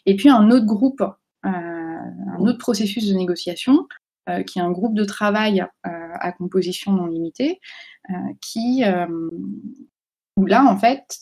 Et 0.06 0.16
puis 0.16 0.30
un 0.30 0.50
autre 0.52 0.66
groupe, 0.66 1.04
un 1.44 2.40
autre 2.40 2.58
processus 2.58 3.10
de 3.10 3.14
négociation, 3.14 3.86
qui 4.46 4.60
est 4.60 4.62
un 4.62 4.72
groupe 4.72 4.94
de 4.94 5.04
travail 5.04 5.66
à 5.84 6.32
composition 6.32 6.94
non 6.94 7.08
limitée, 7.08 7.60
qui, 8.40 8.84
où 10.40 10.46
là, 10.46 10.64
en 10.64 10.78
fait, 10.78 11.20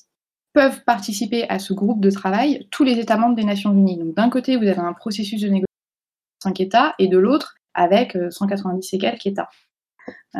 peuvent 0.53 0.83
participer 0.83 1.49
à 1.49 1.57
ce 1.57 1.73
groupe 1.73 2.01
de 2.01 2.11
travail 2.11 2.67
tous 2.69 2.83
les 2.83 2.99
États 2.99 3.17
membres 3.17 3.35
des 3.35 3.43
Nations 3.43 3.73
Unies. 3.73 3.97
Donc 3.97 4.15
d'un 4.15 4.29
côté, 4.29 4.57
vous 4.57 4.67
avez 4.67 4.77
un 4.77 4.93
processus 4.93 5.41
de 5.41 5.47
négociation 5.47 5.65
avec 6.45 6.57
5 6.57 6.61
États, 6.61 6.95
et 6.99 7.07
de 7.07 7.17
l'autre, 7.17 7.55
avec 7.73 8.15
190 8.29 8.93
et 8.93 8.97
quelques 8.99 9.25
États. 9.25 9.49
Euh... 10.35 10.39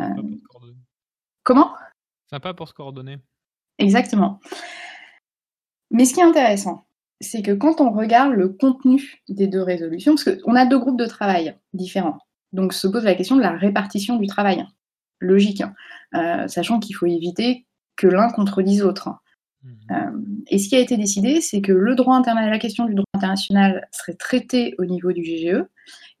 Comment? 1.42 1.74
Sympa 2.30 2.54
pour 2.54 2.68
se 2.68 2.74
coordonner. 2.74 3.18
Exactement. 3.78 4.38
Mais 5.90 6.04
ce 6.04 6.14
qui 6.14 6.20
est 6.20 6.24
intéressant, 6.24 6.86
c'est 7.20 7.42
que 7.42 7.52
quand 7.52 7.80
on 7.80 7.90
regarde 7.90 8.32
le 8.32 8.48
contenu 8.48 9.22
des 9.28 9.48
deux 9.48 9.62
résolutions, 9.62 10.14
parce 10.14 10.40
qu'on 10.40 10.54
a 10.54 10.66
deux 10.66 10.78
groupes 10.78 10.98
de 10.98 11.06
travail 11.06 11.58
différents, 11.72 12.18
donc 12.52 12.74
se 12.74 12.86
pose 12.86 13.04
la 13.04 13.16
question 13.16 13.34
de 13.34 13.42
la 13.42 13.56
répartition 13.56 14.16
du 14.16 14.28
travail. 14.28 14.64
Logique, 15.20 15.62
hein. 15.62 15.74
euh, 16.14 16.46
sachant 16.46 16.78
qu'il 16.78 16.94
faut 16.94 17.06
éviter 17.06 17.67
que 17.98 18.06
l'un 18.06 18.30
contredise 18.30 18.82
l'autre. 18.82 19.10
Mmh. 19.62 19.68
Euh, 19.90 19.96
et 20.46 20.58
ce 20.58 20.68
qui 20.68 20.76
a 20.76 20.78
été 20.78 20.96
décidé, 20.96 21.42
c'est 21.42 21.60
que 21.60 21.72
le 21.72 21.94
droit 21.94 22.16
international, 22.16 22.50
la 22.50 22.58
question 22.58 22.86
du 22.86 22.94
droit 22.94 23.04
international 23.14 23.86
serait 23.90 24.14
traitée 24.14 24.74
au 24.78 24.86
niveau 24.86 25.12
du 25.12 25.22
GGE, 25.22 25.64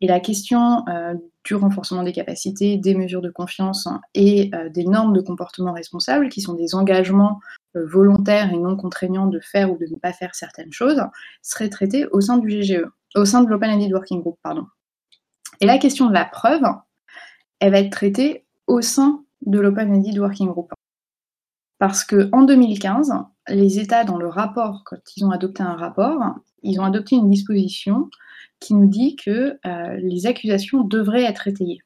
et 0.00 0.06
la 0.06 0.20
question 0.20 0.84
euh, 0.88 1.14
du 1.44 1.54
renforcement 1.54 2.02
des 2.02 2.12
capacités, 2.12 2.76
des 2.76 2.94
mesures 2.94 3.22
de 3.22 3.30
confiance 3.30 3.86
hein, 3.86 4.00
et 4.14 4.50
euh, 4.54 4.68
des 4.68 4.84
normes 4.84 5.12
de 5.12 5.20
comportement 5.20 5.72
responsable, 5.72 6.28
qui 6.28 6.40
sont 6.40 6.54
des 6.54 6.74
engagements 6.74 7.40
volontaires 7.74 8.52
et 8.52 8.56
non 8.56 8.76
contraignants 8.76 9.26
de 9.26 9.38
faire 9.40 9.70
ou 9.70 9.78
de 9.78 9.86
ne 9.86 9.96
pas 9.96 10.12
faire 10.12 10.34
certaines 10.34 10.72
choses, 10.72 11.00
serait 11.42 11.68
traitée 11.68 12.06
au 12.06 12.20
sein 12.20 12.38
du 12.38 12.48
GGE, 12.48 12.84
au 13.14 13.24
sein 13.24 13.42
de 13.42 13.48
l'Open-Ended 13.48 13.92
Working 13.92 14.20
Group, 14.20 14.38
pardon. 14.42 14.66
Et 15.60 15.66
la 15.66 15.78
question 15.78 16.06
de 16.06 16.12
la 16.12 16.24
preuve, 16.24 16.62
elle 17.60 17.72
va 17.72 17.78
être 17.78 17.92
traitée 17.92 18.46
au 18.66 18.80
sein 18.80 19.22
de 19.46 19.60
l'Open-Ended 19.60 20.18
Working 20.18 20.48
Group. 20.48 20.72
Parce 21.78 22.04
qu'en 22.04 22.42
2015, 22.42 23.12
les 23.48 23.78
États, 23.78 24.04
dans 24.04 24.16
le 24.16 24.26
rapport, 24.26 24.82
quand 24.84 24.98
ils 25.16 25.24
ont 25.24 25.30
adopté 25.30 25.62
un 25.62 25.76
rapport, 25.76 26.20
ils 26.62 26.80
ont 26.80 26.84
adopté 26.84 27.16
une 27.16 27.30
disposition 27.30 28.10
qui 28.60 28.74
nous 28.74 28.88
dit 28.88 29.14
que 29.16 29.58
euh, 29.64 29.96
les 29.98 30.26
accusations 30.26 30.82
devraient 30.82 31.22
être 31.22 31.46
étayées. 31.46 31.80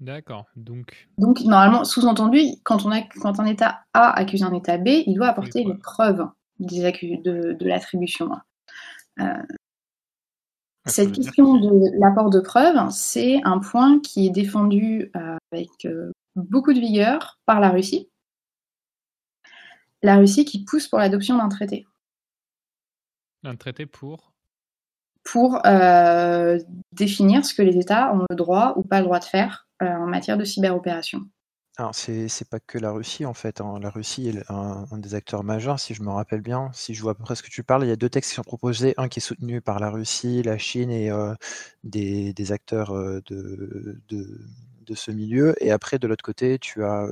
D'accord. 0.00 0.46
Donc, 0.56 1.08
Donc 1.18 1.40
normalement, 1.42 1.84
sous-entendu, 1.84 2.40
quand, 2.64 2.84
on 2.84 2.90
a, 2.90 3.02
quand 3.02 3.38
un 3.38 3.46
État 3.46 3.84
A 3.94 4.10
accuse 4.10 4.42
un 4.42 4.52
État 4.52 4.76
B, 4.76 4.88
il 5.06 5.14
doit 5.14 5.28
apporter 5.28 5.62
les 5.62 5.74
preuves 5.74 6.26
des 6.58 6.82
de, 6.82 7.52
de 7.52 7.64
l'attribution. 7.66 8.30
Euh, 9.20 9.42
cette 10.86 11.12
question 11.12 11.54
de 11.54 11.98
l'apport 11.98 12.28
de 12.28 12.40
preuves, 12.40 12.90
c'est 12.90 13.40
un 13.44 13.60
point 13.60 14.00
qui 14.00 14.26
est 14.26 14.30
défendu 14.30 15.10
euh, 15.16 15.36
avec 15.52 15.70
beaucoup 16.34 16.72
de 16.72 16.80
vigueur 16.80 17.38
par 17.46 17.60
la 17.60 17.70
Russie 17.70 18.10
la 20.04 20.16
Russie 20.16 20.44
qui 20.44 20.62
pousse 20.64 20.86
pour 20.86 20.98
l'adoption 20.98 21.38
d'un 21.38 21.48
traité. 21.48 21.86
Un 23.42 23.56
traité 23.56 23.86
pour 23.86 24.32
Pour 25.24 25.66
euh, 25.66 26.58
définir 26.92 27.44
ce 27.44 27.54
que 27.54 27.62
les 27.62 27.78
États 27.78 28.14
ont 28.14 28.24
le 28.28 28.36
droit 28.36 28.74
ou 28.76 28.82
pas 28.82 29.00
le 29.00 29.06
droit 29.06 29.18
de 29.18 29.24
faire 29.24 29.66
euh, 29.82 29.86
en 29.86 30.06
matière 30.06 30.36
de 30.36 30.44
cyberopération. 30.44 31.22
Alors, 31.76 31.94
c'est 31.94 32.48
pas 32.48 32.60
que 32.60 32.78
la 32.78 32.92
Russie, 32.92 33.24
en 33.24 33.34
fait. 33.34 33.60
Hein. 33.60 33.80
La 33.80 33.90
Russie 33.90 34.28
est 34.28 34.48
un, 34.48 34.86
des 34.92 35.16
acteurs 35.16 35.42
majeurs, 35.42 35.80
si 35.80 35.92
je 35.92 36.02
me 36.02 36.10
rappelle 36.10 36.40
bien. 36.40 36.70
Si 36.72 36.94
je 36.94 37.02
vois 37.02 37.12
à 37.12 37.14
peu 37.16 37.24
près 37.24 37.34
ce 37.34 37.42
que 37.42 37.50
tu 37.50 37.64
parles, 37.64 37.84
il 37.84 37.88
y 37.88 37.92
a 37.92 37.96
deux 37.96 38.08
textes 38.08 38.30
qui 38.30 38.36
sont 38.36 38.44
proposés. 38.44 38.94
Un 38.96 39.08
qui 39.08 39.18
est 39.18 39.22
soutenu 39.22 39.60
par 39.60 39.80
la 39.80 39.90
Russie, 39.90 40.42
la 40.44 40.56
Chine 40.56 40.90
et 40.90 41.10
euh, 41.10 41.34
des, 41.82 42.52
acteurs 42.52 42.92
de, 42.94 44.00
de 44.08 44.40
ce 44.94 45.10
milieu. 45.10 45.54
Et 45.64 45.70
après, 45.70 45.98
de 45.98 46.06
l'autre 46.06 46.24
côté, 46.24 46.58
tu 46.58 46.84
as 46.84 47.06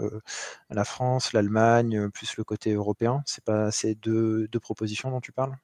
la 0.69 0.85
France, 0.85 1.33
l'Allemagne, 1.33 2.11
plus 2.11 2.37
le 2.37 2.45
côté 2.45 2.73
européen. 2.73 3.23
C'est 3.25 3.45
pas 3.45 3.71
ces 3.71 3.95
deux, 3.95 4.49
deux, 4.49 4.61
propositions 4.61 5.11
dont 5.11 5.21
tu 5.21 5.33
parles? 5.33 5.57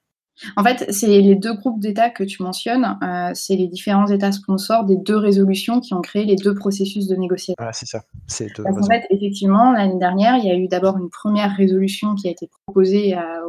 En 0.57 0.63
fait, 0.63 0.93
c'est 0.93 1.21
les 1.21 1.35
deux 1.35 1.55
groupes 1.55 1.81
d'États 1.81 2.11
que 2.11 2.23
tu 2.23 2.43
mentionnes. 2.43 2.97
c'est 3.35 3.57
les 3.57 3.67
différents 3.67 4.07
États 4.07 4.33
sponsors 4.33 4.85
des 4.85 4.97
deux 4.97 5.17
résolutions 5.17 5.81
qui 5.81 5.95
ont 5.95 6.01
créé 6.01 6.25
les 6.25 6.37
deux 6.37 6.55
processus 6.55 7.09
de 7.09 7.17
négociation. 7.17 7.57
C'est 7.73 7.87
ça. 7.87 8.05
en 8.65 8.87
fait, 8.87 9.05
effectivement, 9.11 9.73
l'année 9.73 9.99
dernière, 9.99 10.37
il 10.37 10.47
y 10.47 10.51
a 10.51 10.57
eu 10.57 10.69
d'abord 10.69 10.97
une 10.97 11.11
première 11.11 11.55
résolution 11.57 12.15
qui 12.15 12.29
a 12.29 12.31
été 12.31 12.49
proposée 12.65 13.15
à, 13.15 13.43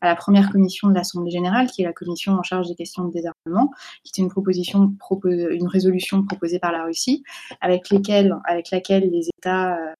à 0.00 0.08
la 0.08 0.16
première 0.16 0.50
commission 0.50 0.88
de 0.88 0.94
l'Assemblée 0.94 1.30
générale, 1.30 1.68
qui 1.70 1.82
est 1.82 1.84
la 1.84 1.92
commission 1.92 2.32
en 2.32 2.42
charge 2.42 2.68
des 2.68 2.74
questions 2.74 3.04
de 3.04 3.12
désarmement, 3.12 3.70
qui 4.04 4.10
était 4.10 4.22
une 4.22 4.30
proposition, 4.30 4.94
une 5.24 5.68
résolution 5.68 6.24
proposée 6.24 6.58
par 6.58 6.72
la 6.72 6.84
Russie, 6.84 7.22
avec, 7.60 7.90
lesquelles, 7.90 8.34
avec 8.46 8.70
laquelle 8.70 9.10
les 9.10 9.28
États 9.38 9.76
euh, 9.76 9.94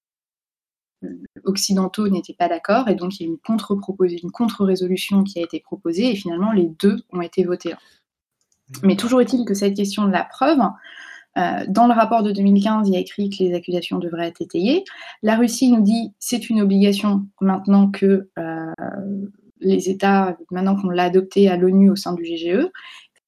occidentaux 1.45 2.09
n'étaient 2.09 2.35
pas 2.35 2.49
d'accord, 2.49 2.89
et 2.89 2.95
donc 2.95 3.19
il 3.19 3.23
y 3.23 3.27
a 3.27 3.29
une 3.29 3.39
contre 3.39 3.77
une 4.01 4.31
contre-résolution 4.31 5.25
qui 5.25 5.39
a 5.39 5.43
été 5.43 5.61
proposée, 5.61 6.11
et 6.11 6.17
finalement 6.17 6.53
les 6.53 6.67
deux 6.81 7.03
ont 7.11 7.23
été 7.23 7.45
votés. 7.45 7.75
Mais 8.83 8.97
toujours 8.97 9.21
est-il 9.21 9.45
que 9.45 9.55
cette 9.55 9.75
question 9.75 10.05
de 10.05 10.13
la 10.13 10.25
preuve, 10.25 10.61
euh, 11.39 11.65
dans 11.69 11.87
le 11.87 11.93
rapport 11.93 12.23
de 12.23 12.33
2015, 12.33 12.89
il 12.89 12.95
y 12.95 12.97
a 12.97 13.01
écrit 13.01 13.31
que 13.31 13.43
les 13.43 13.55
accusations 13.55 13.99
devraient 13.99 14.29
être 14.29 14.43
étayées. 14.43 14.85
La 15.23 15.37
Russie 15.37 15.71
nous 15.71 15.83
dit 15.83 16.13
c'est 16.19 16.51
une 16.51 16.61
obligation 16.61 17.27
maintenant 17.41 17.91
que 17.91 18.29
euh, 18.39 18.73
les 19.61 19.89
États, 19.91 20.37
maintenant 20.51 20.81
qu'on 20.81 20.91
l'a 20.91 21.05
adopté 21.05 21.49
à 21.49 21.57
l'ONU 21.57 21.91
au 21.91 21.97
sein 21.97 22.13
du 22.13 22.23
GGE. 22.23 22.69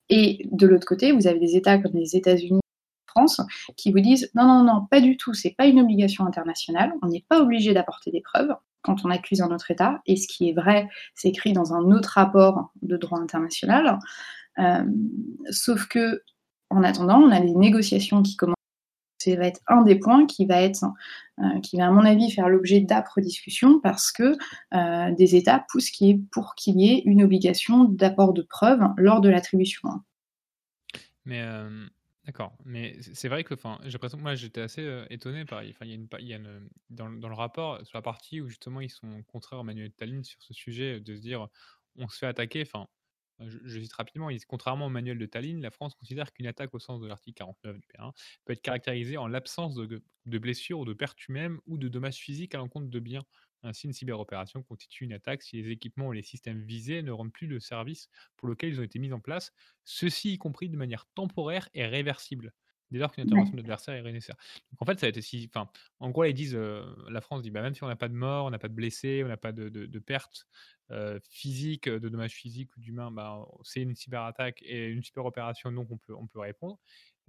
Et 0.08 0.46
de 0.50 0.66
l'autre 0.66 0.86
côté, 0.86 1.12
vous 1.12 1.26
avez 1.26 1.38
des 1.38 1.56
États 1.56 1.78
comme 1.78 1.94
les 1.94 2.16
États-Unis, 2.16 2.60
France, 3.06 3.40
qui 3.76 3.92
vous 3.92 4.00
disent 4.00 4.30
non, 4.34 4.44
non, 4.44 4.64
non, 4.64 4.86
pas 4.90 5.00
du 5.00 5.16
tout, 5.16 5.34
c'est 5.34 5.54
pas 5.56 5.66
une 5.66 5.80
obligation 5.80 6.26
internationale, 6.26 6.92
on 7.02 7.08
n'est 7.08 7.24
pas 7.28 7.40
obligé 7.40 7.74
d'apporter 7.74 8.10
des 8.10 8.22
preuves 8.22 8.54
quand 8.82 9.04
on 9.04 9.10
accuse 9.10 9.40
un 9.42 9.50
autre 9.50 9.70
État. 9.70 10.00
Et 10.06 10.16
ce 10.16 10.26
qui 10.26 10.48
est 10.48 10.52
vrai, 10.52 10.88
c'est 11.14 11.28
écrit 11.28 11.52
dans 11.52 11.72
un 11.74 11.92
autre 11.92 12.10
rapport 12.14 12.72
de 12.82 12.96
droit 12.96 13.18
international. 13.18 13.98
Euh, 14.58 14.84
sauf 15.50 15.86
que, 15.86 16.22
en 16.70 16.82
attendant, 16.82 17.18
on 17.18 17.30
a 17.30 17.40
des 17.40 17.54
négociations 17.54 18.22
qui 18.22 18.36
commencent 18.36 18.56
ça 19.22 19.36
va 19.36 19.46
être 19.46 19.60
un 19.66 19.82
des 19.82 19.96
points 19.96 20.26
qui 20.26 20.46
va 20.46 20.62
être, 20.62 20.84
euh, 21.38 21.60
qui 21.60 21.76
va 21.76 21.86
à 21.86 21.90
mon 21.90 22.04
avis 22.04 22.30
faire 22.30 22.48
l'objet 22.48 22.80
d'âpres 22.80 23.20
discussions 23.20 23.80
parce 23.80 24.12
que 24.12 24.36
euh, 24.74 25.14
des 25.14 25.36
États 25.36 25.64
poussent 25.70 25.92
pour 26.30 26.54
qu'il 26.54 26.80
y 26.80 26.92
ait 26.92 27.02
une 27.04 27.22
obligation 27.22 27.84
d'apport 27.84 28.32
de 28.32 28.42
preuves 28.42 28.82
lors 28.96 29.20
de 29.20 29.28
l'attribution. 29.28 29.88
Mais 31.24 31.42
euh, 31.42 31.86
d'accord, 32.26 32.56
mais 32.64 32.96
c'est 33.00 33.28
vrai 33.28 33.44
que, 33.44 33.54
enfin, 33.54 33.78
j'ai 33.84 33.92
l'impression 33.92 34.18
que 34.18 34.22
moi 34.22 34.34
j'étais 34.34 34.62
assez 34.62 35.04
étonné 35.10 35.44
par, 35.44 35.62
enfin, 35.68 35.84
il 35.84 36.26
y 36.26 36.32
a 36.32 36.36
une, 36.36 36.68
dans, 36.90 37.08
le 37.08 37.34
rapport 37.34 37.84
sur 37.86 37.96
la 37.96 38.02
partie 38.02 38.40
où 38.40 38.48
justement 38.48 38.80
ils 38.80 38.90
sont 38.90 39.22
contraires 39.28 39.60
à 39.60 39.62
Manuel 39.62 39.92
Tallinn 39.92 40.24
sur 40.24 40.42
ce 40.42 40.54
sujet 40.54 41.00
de 41.00 41.14
se 41.14 41.20
dire 41.20 41.48
on 41.96 42.08
se 42.08 42.18
fait 42.18 42.26
attaquer, 42.26 42.62
enfin 42.62 42.88
je, 43.48 43.80
cite 43.80 43.92
rapidement, 43.92 44.28
contrairement 44.48 44.86
au 44.86 44.90
manuel 44.90 45.18
de 45.18 45.26
Tallinn, 45.26 45.60
la 45.60 45.70
France 45.70 45.94
considère 45.94 46.32
qu'une 46.32 46.46
attaque 46.46 46.74
au 46.74 46.78
sens 46.78 47.00
de 47.00 47.06
l'article 47.06 47.38
49 47.38 47.78
du 47.78 47.86
P1 47.86 48.12
peut 48.44 48.52
être 48.52 48.62
caractérisée 48.62 49.16
en 49.16 49.26
l'absence 49.26 49.74
de, 49.74 50.02
de 50.26 50.38
blessures 50.38 50.80
ou 50.80 50.84
de 50.84 50.92
pertes 50.92 51.28
humaines 51.28 51.58
ou 51.66 51.78
de 51.78 51.88
dommages 51.88 52.16
physiques 52.16 52.54
à 52.54 52.58
l'encontre 52.58 52.88
de 52.88 53.00
biens. 53.00 53.24
Ainsi, 53.64 53.86
une 53.86 53.92
cyberopération 53.92 54.62
constitue 54.62 55.04
une 55.04 55.12
attaque 55.12 55.42
si 55.42 55.62
les 55.62 55.70
équipements 55.70 56.08
ou 56.08 56.12
les 56.12 56.22
systèmes 56.22 56.62
visés 56.62 57.02
ne 57.02 57.12
rendent 57.12 57.32
plus 57.32 57.46
le 57.46 57.60
service 57.60 58.08
pour 58.36 58.48
lequel 58.48 58.70
ils 58.70 58.80
ont 58.80 58.84
été 58.84 58.98
mis 58.98 59.12
en 59.12 59.20
place, 59.20 59.52
ceci 59.84 60.32
y 60.32 60.38
compris 60.38 60.68
de 60.68 60.76
manière 60.76 61.06
temporaire 61.14 61.68
et 61.74 61.86
réversible 61.86 62.52
dès 62.92 62.98
lors 62.98 63.12
qu'une 63.12 63.24
intervention 63.24 63.52
de 63.52 63.56
l'adversaire 63.56 63.94
est 63.94 64.12
nécessaire. 64.12 64.36
Donc 64.70 64.82
en 64.82 64.84
fait, 64.84 64.98
ça 65.00 65.06
a 65.06 65.08
été 65.08 65.20
si. 65.20 65.50
Enfin, 65.52 65.68
en 65.98 66.10
gros, 66.10 66.24
ils 66.24 66.34
disent, 66.34 66.56
la 67.08 67.20
France 67.20 67.42
dit, 67.42 67.50
bah, 67.50 67.62
même 67.62 67.74
si 67.74 67.82
on 67.82 67.88
n'a 67.88 67.96
pas 67.96 68.08
de 68.08 68.14
mort, 68.14 68.46
on 68.46 68.50
n'a 68.50 68.58
pas 68.58 68.68
de 68.68 68.74
blessés, 68.74 69.22
on 69.24 69.28
n'a 69.28 69.36
pas 69.36 69.52
de, 69.52 69.68
de, 69.68 69.98
pertes 69.98 70.46
physiques, 71.28 71.88
de 71.88 72.08
dommages 72.08 72.34
physiques 72.34 72.76
ou 72.76 72.80
d'humains, 72.80 73.10
bah, 73.10 73.44
c'est 73.64 73.80
une 73.80 73.94
cyberattaque 73.94 74.62
et 74.62 74.86
une 74.86 75.02
super 75.02 75.24
opération, 75.24 75.72
donc 75.72 75.90
on 75.90 75.96
peut, 75.96 76.14
on 76.14 76.26
peut 76.26 76.40
répondre. 76.40 76.78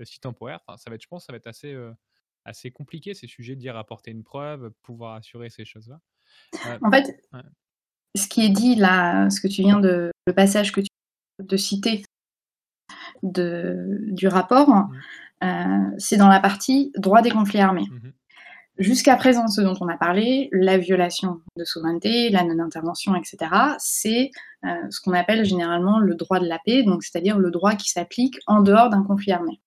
si 0.03 0.19
temporaire, 0.19 0.59
ça 0.77 0.89
va 0.89 0.95
être, 0.95 1.03
je 1.03 1.07
pense, 1.07 1.25
ça 1.25 1.33
va 1.33 1.37
être 1.37 1.47
assez, 1.47 1.75
assez 2.45 2.71
compliqué 2.71 3.13
ces 3.13 3.27
sujets 3.27 3.55
de 3.55 3.61
dire 3.61 3.77
apporter 3.77 4.11
une 4.11 4.23
preuve, 4.23 4.71
pouvoir 4.81 5.15
assurer 5.15 5.49
ces 5.49 5.65
choses-là. 5.65 5.99
en 6.81 6.91
fait, 6.91 7.21
ce 8.15 8.27
qui 8.27 8.41
est 8.45 8.49
dit 8.49 8.75
là, 8.75 9.29
ce 9.29 9.41
que 9.41 9.47
tu 9.47 9.61
viens 9.61 9.79
de, 9.79 10.11
le 10.27 10.33
passage 10.33 10.71
que 10.71 10.81
tu 10.81 10.87
de 11.39 11.57
citer 11.57 12.03
de, 13.23 13.97
du 14.11 14.27
rapport, 14.27 14.69
mmh. 14.69 14.89
Euh, 15.43 15.89
c'est 15.97 16.17
dans 16.17 16.29
la 16.29 16.39
partie 16.39 16.91
droit 16.95 17.21
des 17.21 17.31
conflits 17.31 17.59
armés. 17.59 17.87
Mhm. 17.91 18.13
Jusqu'à 18.79 19.15
présent, 19.15 19.47
ce 19.47 19.61
dont 19.61 19.75
on 19.81 19.87
a 19.87 19.97
parlé, 19.97 20.49
la 20.51 20.77
violation 20.77 21.41
de 21.57 21.63
souveraineté, 21.63 22.29
la 22.29 22.43
non-intervention, 22.43 23.15
etc., 23.15 23.51
c'est 23.77 24.31
euh, 24.65 24.69
ce 24.89 24.99
qu'on 25.01 25.13
appelle 25.13 25.45
généralement 25.45 25.99
le 25.99 26.15
droit 26.15 26.39
de 26.39 26.47
la 26.47 26.59
paix, 26.65 26.81
donc 26.81 27.03
c'est-à-dire 27.03 27.37
le 27.37 27.51
droit 27.51 27.75
qui 27.75 27.89
s'applique 27.89 28.39
en 28.47 28.61
dehors 28.61 28.89
d'un 28.89 29.03
conflit 29.03 29.31
armé. 29.31 29.59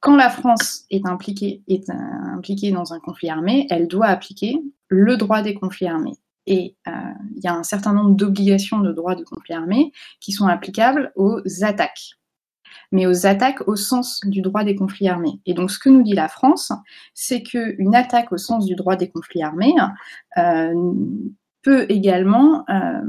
Quand 0.00 0.14
la 0.14 0.30
France 0.30 0.84
est 0.90 1.04
impliquée, 1.06 1.62
est, 1.66 1.90
euh, 1.90 1.94
impliquée 2.36 2.70
dans 2.70 2.92
un 2.92 3.00
conflit 3.00 3.28
armé, 3.28 3.66
elle 3.70 3.88
doit 3.88 4.06
appliquer 4.06 4.62
le 4.86 5.16
droit 5.16 5.42
des 5.42 5.54
conflits 5.54 5.88
armés. 5.88 6.16
Et 6.46 6.76
il 6.86 7.44
y 7.44 7.46
a 7.46 7.52
un 7.52 7.62
certain 7.62 7.92
nombre 7.92 8.14
d'obligations 8.14 8.78
de 8.78 8.90
droit 8.90 9.14
de 9.14 9.22
conflit 9.22 9.52
armé 9.52 9.92
qui 10.18 10.32
sont 10.32 10.46
applicables 10.46 11.12
aux 11.14 11.42
attaques 11.60 12.17
mais 12.92 13.06
aux 13.06 13.26
attaques 13.26 13.66
au 13.68 13.76
sens 13.76 14.20
du 14.24 14.40
droit 14.40 14.64
des 14.64 14.74
conflits 14.74 15.08
armés. 15.08 15.40
Et 15.46 15.54
donc 15.54 15.70
ce 15.70 15.78
que 15.78 15.88
nous 15.88 16.02
dit 16.02 16.14
la 16.14 16.28
France, 16.28 16.72
c'est 17.14 17.42
qu'une 17.42 17.94
attaque 17.94 18.32
au 18.32 18.38
sens 18.38 18.66
du 18.66 18.74
droit 18.74 18.96
des 18.96 19.10
conflits 19.10 19.42
armés 19.42 19.74
euh, 20.36 20.94
peut 21.62 21.86
également, 21.88 22.64
euh, 22.70 23.02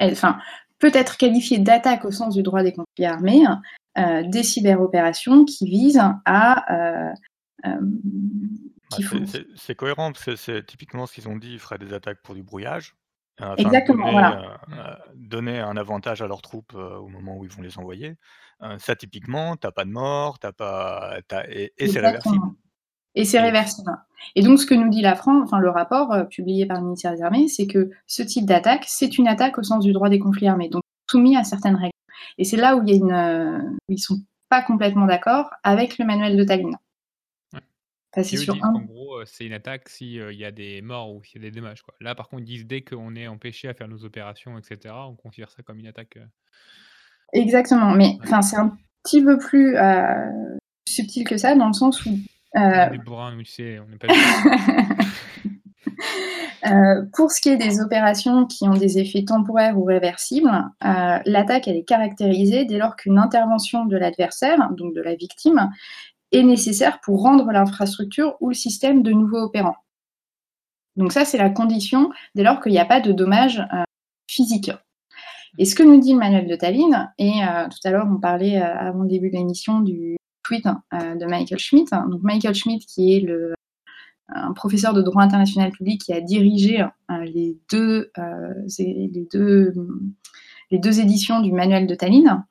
enfin, 0.00 0.38
peut 0.78 0.92
être 0.94 1.16
qualifiée 1.16 1.58
d'attaque 1.58 2.04
au 2.04 2.10
sens 2.10 2.34
du 2.34 2.42
droit 2.42 2.62
des 2.62 2.72
conflits 2.72 3.06
armés 3.06 3.44
euh, 3.98 4.22
des 4.24 4.42
cyberopérations 4.42 5.44
qui 5.44 5.66
visent 5.66 6.02
à 6.24 7.14
c'est 9.56 9.74
cohérent, 9.74 10.12
parce 10.12 10.24
que 10.24 10.36
c'est 10.36 10.64
typiquement 10.64 11.06
ce 11.06 11.14
qu'ils 11.14 11.28
ont 11.28 11.36
dit, 11.36 11.54
ils 11.54 11.58
feraient 11.58 11.78
des 11.78 11.92
attaques 11.92 12.22
pour 12.22 12.34
du 12.34 12.42
brouillage. 12.42 12.94
Exactement, 13.56 14.12
voilà. 14.12 14.58
donner 15.14 15.58
un 15.58 15.76
avantage 15.76 16.22
à 16.22 16.26
leurs 16.26 16.42
troupes 16.42 16.74
au 16.74 17.08
moment 17.08 17.36
où 17.36 17.44
ils 17.44 17.50
vont 17.50 17.62
les 17.62 17.78
envoyer 17.78 18.16
ça, 18.78 18.96
typiquement, 18.96 19.56
t'as 19.56 19.70
pas 19.70 19.84
de 19.84 19.90
mort, 19.90 20.38
t'as 20.38 20.52
pas, 20.52 21.18
et, 21.48 21.72
c'est 21.86 22.00
réversible. 22.00 22.46
Et 23.14 23.24
c'est 23.24 23.40
réversible. 23.40 23.90
Et 24.34 24.42
donc, 24.42 24.58
ce 24.58 24.66
que 24.66 24.74
nous 24.74 24.88
dit 24.88 25.02
la 25.02 25.14
France, 25.14 25.42
enfin 25.44 25.58
le 25.58 25.70
rapport 25.70 26.12
euh, 26.12 26.24
publié 26.24 26.66
par 26.66 26.78
le 26.78 26.84
ministère 26.84 27.14
des 27.14 27.22
Armées, 27.22 27.48
c'est 27.48 27.66
que 27.66 27.90
ce 28.06 28.22
type 28.22 28.46
d'attaque, 28.46 28.84
c'est 28.88 29.18
une 29.18 29.28
attaque 29.28 29.58
au 29.58 29.62
sens 29.62 29.84
du 29.84 29.92
droit 29.92 30.08
des 30.08 30.18
conflits 30.18 30.48
armés, 30.48 30.68
donc 30.68 30.82
soumis 31.10 31.36
à 31.36 31.44
certaines 31.44 31.76
règles. 31.76 31.92
Et 32.38 32.44
c'est 32.44 32.56
là 32.56 32.76
où 32.76 32.82
il 32.82 32.90
y 32.90 32.92
a 32.92 32.96
une, 32.96 33.12
euh, 33.12 33.58
ils 33.88 33.98
sont 33.98 34.18
pas 34.48 34.62
complètement 34.62 35.06
d'accord 35.06 35.50
avec 35.62 35.98
le 35.98 36.04
manuel 36.04 36.36
de 36.36 36.44
Tallinn. 36.44 36.76
En 38.62 38.80
gros, 38.80 39.20
euh, 39.20 39.24
c'est 39.26 39.44
une 39.44 39.52
attaque 39.52 39.88
s'il 39.88 40.32
y 40.32 40.44
a 40.44 40.50
des 40.50 40.82
morts 40.82 41.14
ou 41.14 41.22
s'il 41.24 41.42
y 41.42 41.46
a 41.46 41.50
des 41.50 41.54
dommages. 41.54 41.82
Quoi. 41.82 41.94
Là, 42.00 42.14
par 42.14 42.28
contre, 42.28 42.42
ils 42.42 42.46
disent 42.46 42.66
dès 42.66 42.82
qu'on 42.82 43.14
est 43.16 43.26
empêché 43.26 43.68
à 43.68 43.74
faire 43.74 43.88
nos 43.88 44.04
opérations, 44.04 44.58
etc., 44.58 44.94
on 45.08 45.16
considère 45.16 45.50
ça 45.50 45.62
comme 45.62 45.78
une 45.78 45.86
attaque. 45.86 46.18
Exactement, 47.34 47.94
mais 47.94 48.16
enfin 48.22 48.40
c'est 48.42 48.56
un 48.56 48.76
petit 49.02 49.22
peu 49.22 49.36
plus 49.38 49.76
euh, 49.76 50.56
subtil 50.88 51.24
que 51.24 51.36
ça 51.36 51.56
dans 51.56 51.66
le 51.66 51.72
sens 51.72 52.06
où. 52.06 52.10
Euh, 52.56 52.56
euh, 56.66 57.02
pour 57.12 57.32
ce 57.32 57.40
qui 57.40 57.48
est 57.48 57.56
des 57.56 57.80
opérations 57.80 58.46
qui 58.46 58.68
ont 58.68 58.74
des 58.74 58.98
effets 58.98 59.24
temporaires 59.24 59.76
ou 59.76 59.82
réversibles, 59.84 60.52
l'attaque 60.80 61.66
elle 61.66 61.76
est 61.76 61.84
caractérisée 61.84 62.64
dès 62.64 62.78
lors 62.78 62.94
qu'une 62.94 63.18
intervention 63.18 63.86
de 63.86 63.96
l'adversaire, 63.96 64.70
donc 64.70 64.94
de 64.94 65.02
la 65.02 65.16
victime, 65.16 65.68
est 66.34 66.42
nécessaire 66.42 67.00
pour 67.00 67.22
rendre 67.22 67.50
l'infrastructure 67.50 68.36
ou 68.40 68.48
le 68.48 68.54
système 68.54 69.02
de 69.02 69.12
nouveau 69.12 69.38
opérant. 69.38 69.76
Donc 70.96 71.12
ça 71.12 71.24
c'est 71.24 71.38
la 71.38 71.50
condition 71.50 72.10
dès 72.34 72.42
lors 72.42 72.60
qu'il 72.60 72.72
n'y 72.72 72.78
a 72.78 72.84
pas 72.84 73.00
de 73.00 73.12
dommages 73.12 73.62
physiques. 74.28 74.70
Et 75.58 75.64
ce 75.64 75.74
que 75.74 75.82
nous 75.82 76.00
dit 76.00 76.12
le 76.12 76.18
manuel 76.18 76.48
de 76.48 76.56
Tallinn, 76.56 77.12
et 77.18 77.42
euh, 77.42 77.68
tout 77.68 77.78
à 77.84 77.90
l'heure 77.90 78.06
on 78.10 78.18
parlait 78.18 78.60
euh, 78.60 78.76
avant 78.76 79.02
le 79.02 79.08
début 79.08 79.30
de 79.30 79.36
l'émission 79.36 79.80
du 79.80 80.16
tweet 80.42 80.66
euh, 80.66 81.14
de 81.14 81.26
Michael 81.26 81.58
Schmidt, 81.58 81.90
donc 82.10 82.22
Michael 82.22 82.54
Schmidt 82.54 82.84
qui 82.86 83.14
est 83.14 83.26
un 84.28 84.52
professeur 84.52 84.94
de 84.94 85.02
droit 85.02 85.22
international 85.22 85.70
public 85.70 86.00
qui 86.00 86.12
a 86.12 86.20
dirigé 86.20 86.84
les 87.22 87.56
deux 87.68 88.10
éditions 90.70 91.40
du 91.40 91.52
manuel 91.52 91.86
de 91.86 91.94
Tallinn, 91.94 92.44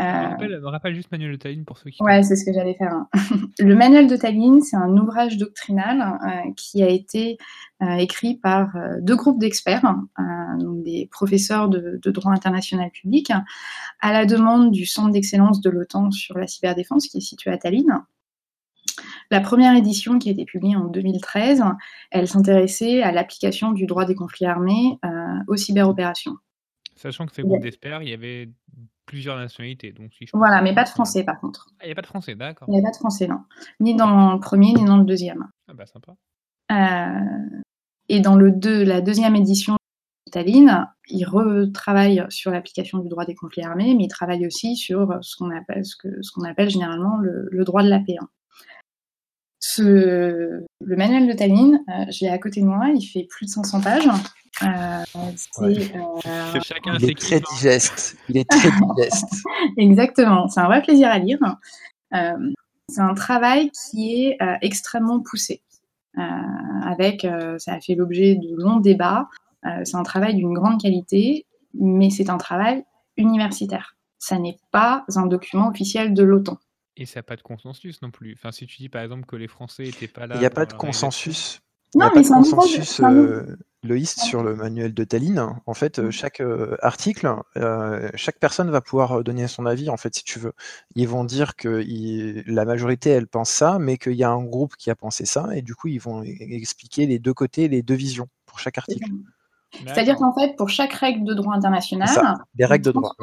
euh, 0.00 0.68
rappelle, 0.68 0.94
juste 0.94 1.10
Manuel 1.10 1.32
de 1.32 1.36
Tallinn 1.36 1.64
pour 1.64 1.78
ceux 1.78 1.90
qui. 1.90 2.02
Ouais, 2.02 2.22
c'est 2.22 2.36
ce 2.36 2.44
que 2.44 2.52
j'allais 2.52 2.74
faire. 2.74 2.92
Hein. 2.92 3.08
le 3.58 3.74
Manuel 3.74 4.06
de 4.08 4.16
Tallinn, 4.16 4.60
c'est 4.60 4.76
un 4.76 4.96
ouvrage 4.96 5.38
doctrinal 5.38 6.00
euh, 6.00 6.52
qui 6.56 6.82
a 6.82 6.88
été 6.88 7.38
euh, 7.82 7.96
écrit 7.96 8.36
par 8.36 8.72
deux 9.00 9.16
groupes 9.16 9.38
d'experts, 9.38 9.94
des 10.84 11.08
professeurs 11.10 11.68
de, 11.68 12.00
droit 12.10 12.32
international 12.32 12.90
public, 12.90 13.30
à 14.00 14.12
la 14.12 14.26
demande 14.26 14.70
du 14.70 14.86
Centre 14.86 15.12
d'excellence 15.12 15.60
de 15.60 15.70
l'OTAN 15.70 16.10
sur 16.10 16.38
la 16.38 16.46
cyberdéfense 16.46 17.08
qui 17.08 17.18
est 17.18 17.20
situé 17.20 17.50
à 17.50 17.58
Tallinn. 17.58 18.02
La 19.30 19.40
première 19.40 19.76
édition, 19.76 20.18
qui 20.18 20.28
a 20.28 20.32
été 20.32 20.44
publiée 20.44 20.76
en 20.76 20.86
2013, 20.86 21.62
elle 22.10 22.28
s'intéressait 22.28 23.02
à 23.02 23.12
l'application 23.12 23.72
du 23.72 23.86
droit 23.86 24.04
des 24.04 24.14
conflits 24.14 24.46
armés 24.46 24.98
aux 25.48 25.56
cyberopérations. 25.56 26.36
Sachant 26.94 27.26
que 27.26 27.34
ces 27.34 27.42
groupes 27.42 27.60
d'experts, 27.60 28.02
il 28.02 28.08
y 28.08 28.14
avait 28.14 28.48
plusieurs 29.06 29.36
nationalités. 29.36 29.92
Donc, 29.92 30.10
voilà, 30.34 30.60
mais 30.60 30.74
pas 30.74 30.84
de 30.84 30.88
français 30.88 31.24
par 31.24 31.40
contre. 31.40 31.68
Ah, 31.80 31.84
il 31.84 31.86
n'y 31.86 31.92
a 31.92 31.94
pas 31.94 32.02
de 32.02 32.06
français, 32.06 32.34
d'accord. 32.34 32.68
Il 32.68 32.72
n'y 32.72 32.80
a 32.80 32.82
pas 32.82 32.90
de 32.90 32.96
français, 32.96 33.26
non. 33.26 33.40
Ni 33.80 33.94
dans 33.94 34.34
le 34.34 34.40
premier, 34.40 34.72
ni 34.74 34.84
dans 34.84 34.98
le 34.98 35.04
deuxième. 35.04 35.48
Ah 35.68 35.74
bah 35.74 35.86
sympa. 35.86 36.14
Euh, 36.72 37.60
et 38.08 38.20
dans 38.20 38.36
le 38.36 38.50
deux, 38.50 38.84
la 38.84 39.00
deuxième 39.00 39.36
édition 39.36 39.74
de 40.26 40.30
Tallinn, 40.30 40.86
il 41.08 41.24
retravaille 41.24 42.24
sur 42.28 42.50
l'application 42.50 42.98
du 42.98 43.08
droit 43.08 43.24
des 43.24 43.34
conflits 43.34 43.62
armés, 43.62 43.94
mais 43.94 44.04
il 44.04 44.08
travaille 44.08 44.46
aussi 44.46 44.76
sur 44.76 45.18
ce 45.22 45.36
qu'on 45.36 45.50
appelle, 45.56 45.84
ce 45.84 45.96
que, 45.96 46.08
ce 46.22 46.32
qu'on 46.32 46.44
appelle 46.44 46.68
généralement 46.68 47.18
le, 47.18 47.64
droit 47.64 47.82
de 47.82 47.88
la 47.88 48.00
paix. 48.00 48.16
Hein. 48.20 48.28
Ce, 49.68 49.82
le 49.82 50.96
manuel 50.96 51.26
de 51.26 51.32
Tallinn, 51.32 51.82
euh, 51.88 52.04
j'ai 52.08 52.28
à 52.28 52.38
côté 52.38 52.60
de 52.60 52.66
moi, 52.66 52.86
il 52.94 53.02
fait 53.02 53.26
plus 53.28 53.46
de 53.46 53.50
500 53.50 53.80
pages. 53.80 54.08
Euh, 54.62 55.02
c'est, 55.36 55.96
euh, 55.96 56.60
il 57.00 57.10
est 57.10 57.18
très 57.18 57.40
digeste. 57.40 58.16
Il 58.28 58.38
est 58.38 58.48
très 58.48 58.70
digeste. 58.96 59.42
Exactement. 59.76 60.46
C'est 60.48 60.60
un 60.60 60.66
vrai 60.66 60.82
plaisir 60.82 61.08
à 61.08 61.18
lire. 61.18 61.40
Euh, 62.14 62.52
c'est 62.88 63.00
un 63.00 63.14
travail 63.14 63.72
qui 63.72 64.22
est 64.22 64.38
extrêmement 64.62 65.20
poussé. 65.20 65.62
avec, 66.14 67.26
ça 67.58 67.74
a 67.74 67.80
fait 67.80 67.96
l'objet 67.96 68.36
de 68.36 68.54
longs 68.56 68.78
débats. 68.78 69.28
c'est 69.82 69.96
un 69.96 70.04
travail 70.04 70.36
d'une 70.36 70.54
grande 70.54 70.80
qualité, 70.80 71.44
mais 71.74 72.10
c'est 72.10 72.30
un 72.30 72.38
travail 72.38 72.84
universitaire. 73.16 73.96
Ça 74.20 74.38
n'est 74.38 74.58
pas 74.70 75.04
un 75.16 75.26
document 75.26 75.68
officiel 75.68 76.14
de 76.14 76.22
l'OTAN. 76.22 76.58
Et 76.96 77.06
ça 77.06 77.20
n'a 77.20 77.22
pas 77.22 77.36
de 77.36 77.42
consensus 77.42 78.00
non 78.02 78.10
plus. 78.10 78.34
Enfin, 78.34 78.52
si 78.52 78.66
tu 78.66 78.78
dis 78.78 78.88
par 78.88 79.02
exemple 79.02 79.26
que 79.26 79.36
les 79.36 79.48
Français 79.48 79.84
n'étaient 79.84 80.08
pas 80.08 80.26
là. 80.26 80.36
Il 80.36 80.40
n'y 80.40 80.46
a 80.46 80.50
pas 80.50 80.66
de 80.66 80.72
consensus. 80.72 81.60
Non, 81.94 82.10
mais 82.14 82.22
c'est 82.22 82.32
un 82.32 82.42
consensus 82.42 83.00
sur 84.04 84.42
le 84.42 84.54
manuel 84.54 84.92
de 84.92 85.04
Tallinn. 85.04 85.54
En 85.66 85.74
fait, 85.74 85.98
euh, 85.98 86.10
chaque 86.10 86.40
euh, 86.40 86.76
article, 86.82 87.32
euh, 87.56 88.10
chaque 88.14 88.38
personne 88.38 88.70
va 88.70 88.80
pouvoir 88.80 89.22
donner 89.22 89.46
son 89.46 89.66
avis, 89.66 89.88
en 89.88 89.96
fait, 89.96 90.14
si 90.14 90.24
tu 90.24 90.38
veux. 90.38 90.52
Ils 90.94 91.08
vont 91.08 91.24
dire 91.24 91.56
que 91.56 91.84
la 92.46 92.64
majorité, 92.64 93.10
elle 93.10 93.26
pense 93.26 93.50
ça, 93.50 93.78
mais 93.78 93.96
qu'il 93.98 94.14
y 94.14 94.24
a 94.24 94.30
un 94.30 94.44
groupe 94.44 94.76
qui 94.76 94.90
a 94.90 94.94
pensé 94.94 95.24
ça, 95.24 95.48
et 95.54 95.62
du 95.62 95.74
coup, 95.74 95.88
ils 95.88 96.00
vont 96.00 96.22
e-, 96.22 96.26
expliquer 96.26 97.06
les 97.06 97.18
deux 97.18 97.34
côtés, 97.34 97.68
les 97.68 97.82
deux 97.82 97.94
visions 97.94 98.28
pour 98.46 98.58
chaque 98.58 98.78
article. 98.78 99.10
C'est-à-dire 99.86 100.16
qu'en 100.16 100.32
fait, 100.32 100.56
pour 100.56 100.70
chaque 100.70 100.92
règle 100.92 101.24
de 101.24 101.34
droit 101.34 101.54
international, 101.54 102.08
des 102.54 102.64
règles 102.64 102.86
de 102.86 102.92
droit. 102.92 103.14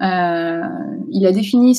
il 0.00 1.26
a 1.26 1.32
défini 1.32 1.74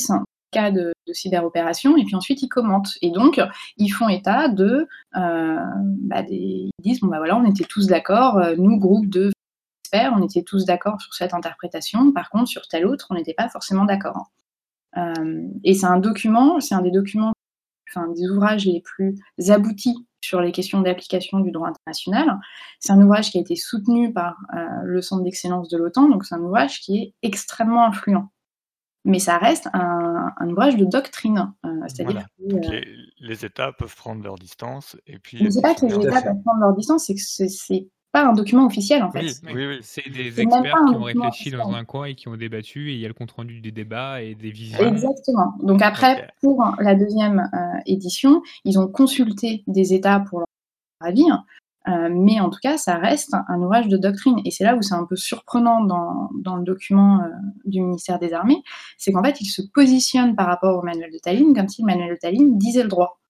cas 0.50 0.70
de, 0.70 0.92
cyberopération, 1.12 1.96
et 1.96 2.04
puis 2.04 2.14
ensuite 2.14 2.42
ils 2.42 2.48
commentent. 2.48 2.92
Et 3.02 3.10
donc, 3.10 3.40
ils 3.76 3.90
font 3.90 4.08
état 4.08 4.48
de, 4.48 4.86
euh, 5.16 5.56
bah, 6.02 6.22
ils 6.28 6.70
disent, 6.80 7.00
bon 7.00 7.08
bah 7.08 7.18
voilà, 7.18 7.36
on 7.36 7.44
était 7.44 7.64
tous 7.64 7.86
d'accord, 7.86 8.38
euh, 8.38 8.54
nous, 8.56 8.78
groupe 8.78 9.06
de 9.06 9.30
experts, 9.84 10.12
on 10.16 10.22
était 10.22 10.42
tous 10.42 10.64
d'accord 10.64 11.00
sur 11.00 11.14
cette 11.14 11.34
interprétation. 11.34 12.12
Par 12.12 12.30
contre, 12.30 12.48
sur 12.48 12.66
telle 12.68 12.86
autre, 12.86 13.08
on 13.10 13.14
n'était 13.14 13.34
pas 13.34 13.48
forcément 13.48 13.84
d'accord. 13.84 14.30
Euh, 14.96 15.42
et 15.64 15.74
c'est 15.74 15.86
un 15.86 15.98
document, 15.98 16.60
c'est 16.60 16.74
un 16.74 16.82
des 16.82 16.90
documents, 16.90 17.32
enfin 17.88 18.08
des 18.08 18.28
ouvrages 18.28 18.66
les 18.66 18.80
plus 18.80 19.16
aboutis 19.48 20.06
sur 20.20 20.40
les 20.40 20.52
questions 20.52 20.80
d'application 20.80 21.40
du 21.40 21.50
droit 21.50 21.68
international. 21.68 22.38
C'est 22.78 22.92
un 22.92 23.00
ouvrage 23.00 23.30
qui 23.30 23.38
a 23.38 23.40
été 23.40 23.56
soutenu 23.56 24.12
par 24.12 24.36
le 24.84 25.00
Centre 25.00 25.24
d'excellence 25.24 25.68
de 25.68 25.78
l'OTAN, 25.78 26.08
donc 26.08 26.24
c'est 26.24 26.34
un 26.34 26.42
ouvrage 26.42 26.80
qui 26.80 26.98
est 26.98 27.14
extrêmement 27.22 27.84
influent. 27.86 28.28
Mais 29.04 29.18
ça 29.18 29.38
reste 29.38 29.68
un, 29.72 30.48
ouvrage 30.48 30.76
de 30.76 30.84
doctrine. 30.84 31.52
Euh, 31.64 31.68
c'est-à-dire 31.86 32.26
que, 32.38 32.70
les, 32.70 32.84
les, 33.20 33.44
États 33.44 33.72
peuvent 33.72 33.96
prendre 33.96 34.22
leur 34.22 34.36
distance. 34.36 34.96
Et 35.06 35.18
puis, 35.18 35.42
mais 35.42 35.50
c'est 35.50 35.62
pas 35.62 35.74
que 35.74 35.86
les 35.86 35.94
États 35.94 36.22
peuvent 36.22 36.42
prendre 36.44 36.60
leur 36.60 36.74
distance, 36.74 37.06
c'est 37.06 37.14
que 37.14 37.20
c'est 37.20 37.88
pas 38.12 38.26
un 38.26 38.32
document 38.32 38.66
officiel 38.66 39.02
en 39.02 39.10
fait. 39.10 39.20
Oui, 39.54 39.66
oui, 39.66 39.78
C'est 39.82 40.08
des 40.08 40.40
experts 40.40 40.74
qui 40.88 40.94
ont 40.94 41.02
réfléchi 41.02 41.50
dans 41.50 41.72
un 41.72 41.84
coin 41.84 42.06
et 42.06 42.14
qui 42.14 42.28
ont 42.28 42.36
débattu 42.36 42.90
et 42.90 42.94
il 42.94 43.00
y 43.00 43.04
a 43.04 43.08
le 43.08 43.14
compte 43.14 43.30
rendu 43.30 43.60
des 43.60 43.70
débats 43.70 44.22
et 44.22 44.34
des 44.34 44.50
visions. 44.50 44.80
Exactement. 44.80 45.54
Donc 45.62 45.82
après, 45.82 46.28
pour 46.40 46.64
la 46.80 46.94
deuxième 46.94 47.48
euh, 47.54 47.80
édition, 47.86 48.42
ils 48.64 48.78
ont 48.78 48.88
consulté 48.88 49.62
des 49.66 49.94
États 49.94 50.20
pour 50.20 50.40
leur 50.40 50.48
avis, 51.00 51.30
hein. 51.30 51.44
euh, 51.44 51.59
mais 52.10 52.40
en 52.40 52.50
tout 52.50 52.58
cas, 52.62 52.76
ça 52.76 52.96
reste 52.96 53.34
un 53.48 53.60
ouvrage 53.60 53.88
de 53.88 53.96
doctrine. 53.96 54.40
Et 54.44 54.50
c'est 54.50 54.64
là 54.64 54.76
où 54.76 54.82
c'est 54.82 54.94
un 54.94 55.04
peu 55.04 55.16
surprenant 55.16 55.84
dans, 55.84 56.30
dans 56.34 56.56
le 56.56 56.64
document 56.64 57.20
euh, 57.20 57.28
du 57.64 57.80
ministère 57.80 58.18
des 58.18 58.32
Armées, 58.32 58.62
c'est 58.98 59.12
qu'en 59.12 59.22
fait, 59.22 59.40
il 59.40 59.46
se 59.46 59.62
positionne 59.62 60.36
par 60.36 60.46
rapport 60.46 60.78
au 60.78 60.82
manuel 60.82 61.10
de 61.12 61.18
Tallinn 61.18 61.54
comme 61.54 61.68
si 61.68 61.82
le 61.82 61.86
manuel 61.86 62.10
de 62.10 62.16
Tallinn 62.16 62.58
disait 62.58 62.82
le 62.82 62.88
droit. 62.88 63.20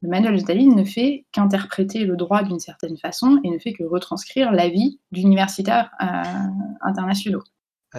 Le 0.00 0.08
manuel 0.08 0.36
de 0.36 0.44
Tallinn 0.44 0.74
ne 0.74 0.84
fait 0.84 1.26
qu'interpréter 1.32 2.04
le 2.04 2.16
droit 2.16 2.42
d'une 2.42 2.58
certaine 2.58 2.96
façon 2.96 3.38
et 3.44 3.50
ne 3.50 3.58
fait 3.58 3.72
que 3.72 3.84
retranscrire 3.84 4.50
l'avis 4.50 4.98
d'universitaires 5.12 5.90
euh, 6.02 6.22
internationaux. 6.80 7.42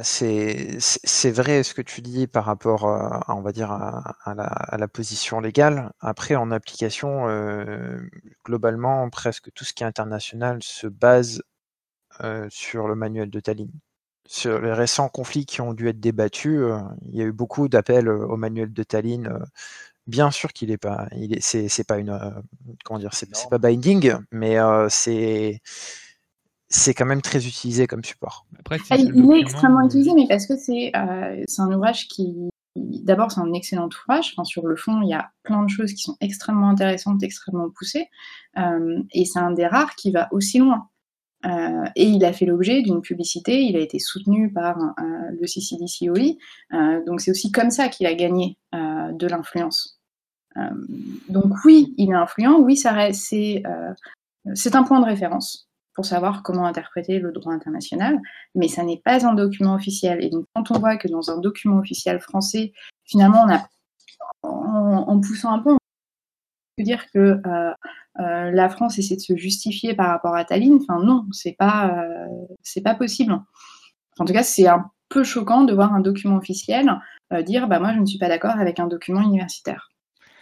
C'est 0.01 1.32
vrai 1.32 1.62
ce 1.63 1.73
que 1.75 1.82
tu 1.82 2.01
dis 2.01 2.25
par 2.25 2.45
rapport 2.45 2.88
à, 2.88 3.36
on 3.36 3.41
va 3.41 3.51
dire, 3.51 3.71
à, 3.71 4.77
la, 4.77 4.88
position 4.88 5.39
légale. 5.39 5.91
Après, 5.99 6.36
en 6.36 6.49
application, 6.51 7.27
euh, 7.27 7.99
globalement, 8.43 9.10
presque 9.10 9.51
tout 9.53 9.63
ce 9.63 9.73
qui 9.73 9.84
est 9.84 9.88
international 9.88 10.63
se 10.63 10.88
base 10.88 11.43
euh, 12.23 12.47
sur 12.49 12.88
le 12.88 12.95
manuel 12.95 13.29
de 13.29 13.39
Tallinn. 13.39 13.71
Sur 14.25 14.62
les 14.62 14.73
récents 14.73 15.10
conflits 15.10 15.45
qui 15.45 15.62
ont 15.62 15.73
dû 15.73 15.89
être 15.89 15.99
débattus, 15.99 16.62
il 17.03 17.15
y 17.15 17.21
a 17.21 17.25
eu 17.25 17.34
beaucoup 17.34 17.67
d'appels 17.67 18.10
au 18.10 18.38
manuel 18.38 18.73
de 18.73 18.84
Tallinn 18.84 19.29
Bien 20.08 20.32
sûr 20.32 20.51
qu'il 20.51 20.69
est 20.69 20.77
pas, 20.77 21.08
il 21.15 21.34
est, 21.34 21.39
c'est, 21.39 21.84
pas 21.86 21.97
une, 21.97 22.10
euh, 22.10 22.29
comment 22.84 22.99
dire, 22.99 23.13
c'est, 23.13 23.29
pas 23.49 23.58
binding, 23.58 24.15
mais 24.32 24.60
euh, 24.60 24.88
c'est, 24.89 25.62
c'est 26.73 26.93
quand 26.93 27.05
même 27.05 27.21
très 27.21 27.45
utilisé 27.45 27.88
comme 27.88 28.03
support. 28.03 28.45
Après, 28.59 28.77
ah, 28.89 28.95
il 28.97 29.31
est 29.31 29.39
extrêmement 29.39 29.81
utilisé, 29.86 30.12
mais 30.15 30.27
parce 30.27 30.45
que 30.45 30.57
c'est, 30.57 30.91
euh, 30.95 31.43
c'est 31.47 31.62
un 31.62 31.71
ouvrage 31.71 32.07
qui, 32.07 32.49
d'abord, 32.75 33.31
c'est 33.31 33.41
un 33.41 33.53
excellent 33.53 33.88
ouvrage. 33.88 34.33
Enfin, 34.33 34.43
sur 34.43 34.65
le 34.65 34.75
fond, 34.75 35.01
il 35.01 35.09
y 35.09 35.13
a 35.13 35.31
plein 35.43 35.63
de 35.63 35.69
choses 35.69 35.93
qui 35.93 36.01
sont 36.01 36.17
extrêmement 36.19 36.69
intéressantes, 36.69 37.21
extrêmement 37.23 37.69
poussées, 37.69 38.07
et 38.57 39.25
c'est 39.25 39.39
un 39.39 39.51
des 39.51 39.67
rares 39.67 39.95
qui 39.95 40.12
va 40.12 40.27
aussi 40.31 40.59
loin. 40.59 40.89
et 41.95 42.05
il 42.05 42.23
a 42.25 42.33
fait 42.33 42.45
l'objet 42.45 42.81
d'une 42.81 43.01
publicité, 43.01 43.63
il 43.63 43.75
a 43.75 43.79
été 43.79 43.99
soutenu 43.99 44.51
par 44.51 44.77
le 45.39 45.45
CCDCOI, 45.45 46.38
donc 47.05 47.21
c'est 47.21 47.31
aussi 47.31 47.51
comme 47.51 47.69
ça 47.69 47.88
qu'il 47.88 48.07
a 48.07 48.13
gagné 48.13 48.57
de 48.73 49.27
l'influence. 49.27 49.99
Euh, 50.57 50.69
donc 51.29 51.51
oui, 51.65 51.93
il 51.97 52.12
est 52.12 52.15
influent, 52.15 52.59
oui, 52.59 52.81
euh, 52.86 53.12
c'est 53.13 54.75
un 54.75 54.83
point 54.83 54.99
de 54.99 55.05
référence 55.05 55.67
pour 55.95 56.06
savoir 56.06 56.43
comment 56.43 56.65
interpréter 56.65 57.19
le 57.19 57.32
droit 57.32 57.53
international, 57.53 58.19
mais 58.56 58.67
ça 58.67 58.84
n'est 58.84 59.01
pas 59.03 59.25
un 59.25 59.34
document 59.34 59.75
officiel. 59.75 60.23
Et 60.23 60.29
donc 60.29 60.45
quand 60.53 60.71
on 60.71 60.79
voit 60.79 60.97
que 60.97 61.08
dans 61.08 61.29
un 61.29 61.38
document 61.38 61.77
officiel 61.77 62.19
français, 62.19 62.73
finalement, 63.06 63.45
on 63.45 63.53
a, 63.53 63.67
en, 64.43 65.19
poussant 65.19 65.53
un 65.53 65.60
peu, 65.60 65.73
on 65.73 65.77
peut 66.77 66.84
dire 66.84 67.06
que 67.12 67.39
euh, 67.45 67.73
la 68.51 68.69
France 68.69 68.97
essaie 68.97 69.15
de 69.15 69.21
se 69.21 69.36
justifier 69.36 69.93
par 69.93 70.10
rapport 70.10 70.36
à 70.36 70.45
Tallinn. 70.45 70.79
Enfin 70.82 71.03
non, 71.03 71.25
c'est 71.32 71.56
pas, 71.58 72.06
c'est 72.62 72.82
pas 72.82 72.95
possible. 72.95 73.39
En 74.19 74.25
tout 74.25 74.34
cas, 74.34 74.43
c'est 74.43 74.67
un 74.67 74.86
peu 75.10 75.23
choquant 75.23 75.63
de 75.63 75.73
voir 75.73 75.93
un 75.93 75.99
document 75.99 76.38
officiel 76.38 76.99
dire 77.41 77.67
bah 77.67 77.79
moi 77.79 77.93
je 77.93 77.99
ne 77.99 78.06
suis 78.06 78.19
pas 78.19 78.29
d'accord 78.29 78.58
avec 78.58 78.79
un 78.79 78.88
document 78.88 79.21
universitaire. 79.21 79.89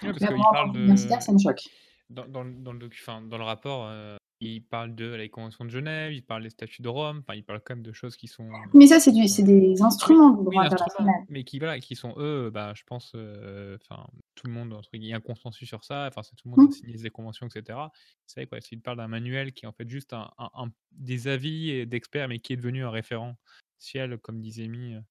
parce 0.02 0.18
qu'il 0.18 0.28
parle 0.28 0.74
de... 0.74 0.96
ça 0.96 1.32
me 1.32 1.40
choque. 1.40 1.64
Dans, 2.10 2.28
dans, 2.28 2.44
dans, 2.44 2.74
le, 2.74 2.90
enfin, 2.92 3.22
dans 3.22 3.38
le 3.38 3.46
rapport, 3.46 3.88
euh, 3.88 4.18
il 4.42 4.64
parle 4.64 4.96
de 4.96 5.06
la 5.06 5.28
Convention 5.30 5.66
de 5.66 5.70
Genève, 5.70 6.12
il 6.14 6.24
parle 6.24 6.44
des 6.44 6.50
statuts 6.50 6.82
de 6.82 6.90
Rome, 6.90 7.20
enfin, 7.20 7.36
il 7.36 7.44
parle 7.44 7.62
quand 7.64 7.76
même 7.76 7.84
de 7.84 7.94
choses 7.94 8.18
qui 8.18 8.28
sont. 8.28 8.50
Mais 8.74 8.88
ça, 8.88 9.00
c'est 9.00 9.12
des 9.12 9.82
instruments 9.82 10.32
du 10.32 10.44
droit 10.44 10.64
international. 10.64 11.14
Mais 11.30 11.44
qui, 11.44 11.60
voilà, 11.60 11.80
qui 11.80 11.96
sont 11.96 12.14
eux, 12.18 12.50
bah, 12.50 12.74
je 12.76 12.84
pense, 12.84 13.14
euh, 13.16 13.78
enfin, 13.82 14.06
tout 14.36 14.48
le 14.48 14.54
monde, 14.54 14.74
entre 14.74 14.90
il 14.94 15.06
y 15.06 15.14
a 15.14 15.18
un 15.18 15.22
consensus 15.22 15.68
sur 15.68 15.84
ça, 15.84 16.08
enfin, 16.08 16.24
c'est 16.24 16.36
tout 16.36 16.50
le 16.50 16.56
monde 16.56 16.68
mmh. 16.68 16.72
a 16.72 16.76
signé 16.76 16.98
des 16.98 17.10
conventions, 17.10 17.48
etc. 17.48 17.80
C'est 18.26 18.42
vrai, 18.42 18.48
quoi, 18.48 18.62
s'il 18.62 18.82
parle 18.82 18.98
d'un 18.98 19.08
manuel 19.08 19.54
qui 19.54 19.66
est 19.66 19.68
en 19.68 19.74
fait 19.74 19.90
juste 19.90 20.14
un, 20.14 20.32
un, 20.38 20.72
des 20.92 21.28
avis 21.28 21.86
d'experts, 21.86 22.28
mais 22.28 22.40
qui 22.40 22.54
est 22.54 22.58
devenu 22.58 22.84
un 22.84 22.90
référent 22.90 23.38
ciel, 23.78 24.18
comme 24.18 24.42
disait 24.42 24.68
Mi, 24.68 24.96
euh, 24.96 25.02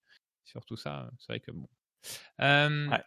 sur 0.45 0.65
tout 0.65 0.77
ça, 0.77 1.11
c'est 1.19 1.33
vrai 1.33 1.41
que 1.41 1.53
bon. 1.53 1.69
ouais. 2.91 3.05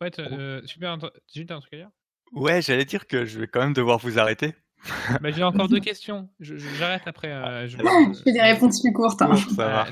Ouais, 0.00 0.10
euh, 0.20 0.62
super. 0.66 0.98
J'ai 1.32 1.50
un 1.50 1.60
truc 1.60 1.74
à 1.74 1.76
dire? 1.76 1.90
Ouais, 2.32 2.62
j'allais 2.62 2.84
dire 2.84 3.06
que 3.06 3.24
je 3.24 3.40
vais 3.40 3.48
quand 3.48 3.60
même 3.60 3.72
devoir 3.72 3.98
vous 3.98 4.18
arrêter. 4.18 4.54
Bah, 5.20 5.30
j'ai 5.30 5.42
encore 5.42 5.68
deux 5.68 5.80
questions. 5.80 6.28
J'arrête 6.40 7.02
après. 7.06 7.32
Euh, 7.32 7.66
je, 7.66 7.76
fais 8.22 8.32
des 8.32 8.40
réponses 8.40 8.80
plus 8.80 8.92
courtes. 8.92 9.20
Hein. 9.22 9.34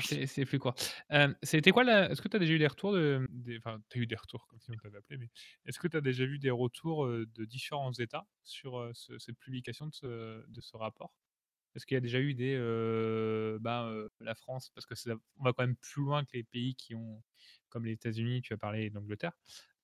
c'est 0.01 0.45
plus 0.45 0.59
court. 0.59 0.75
Euh, 1.11 1.33
C'était 1.43 1.71
quoi 1.71 1.83
la... 1.83 2.11
Est-ce 2.11 2.21
que 2.21 2.27
tu 2.27 2.35
as 2.35 2.39
déjà 2.39 2.53
eu 2.53 2.59
des 2.59 2.67
retours 2.67 2.93
de... 2.93 3.27
Enfin, 3.57 3.79
tu 3.89 3.99
as 3.99 4.01
eu 4.01 4.07
des 4.07 4.15
retours, 4.15 4.47
comme 4.47 4.59
si 4.59 4.71
on 4.71 4.75
t'avait 4.75 4.97
appelé, 4.97 5.17
mais 5.17 5.29
est-ce 5.65 5.79
que 5.79 5.87
tu 5.87 5.97
as 5.97 6.01
déjà 6.01 6.25
vu 6.25 6.39
des 6.39 6.51
retours 6.51 7.05
euh, 7.05 7.27
de 7.35 7.45
différents 7.45 7.93
États 7.93 8.25
sur 8.43 8.79
euh, 8.79 8.91
cette 8.93 9.37
publication 9.39 9.87
de 9.87 9.93
ce, 9.93 10.45
de 10.47 10.61
ce 10.61 10.77
rapport? 10.77 11.13
Est-ce 11.75 11.85
qu'il 11.85 11.95
y 11.95 11.97
a 11.97 12.01
déjà 12.01 12.19
eu 12.19 12.33
des. 12.33 12.55
ben, 13.59 14.07
la 14.21 14.35
France, 14.35 14.71
parce 14.73 14.85
que 14.85 14.93
on 15.39 15.43
va 15.43 15.51
quand 15.51 15.63
même 15.63 15.75
plus 15.75 16.03
loin 16.03 16.23
que 16.23 16.31
les 16.33 16.43
pays 16.43 16.73
qui 16.75 16.95
ont 16.95 17.21
comme 17.67 17.83
les 17.83 17.91
États-Unis, 17.91 18.41
tu 18.41 18.53
as 18.53 18.57
parlé 18.57 18.89
d'Angleterre. 18.89 19.33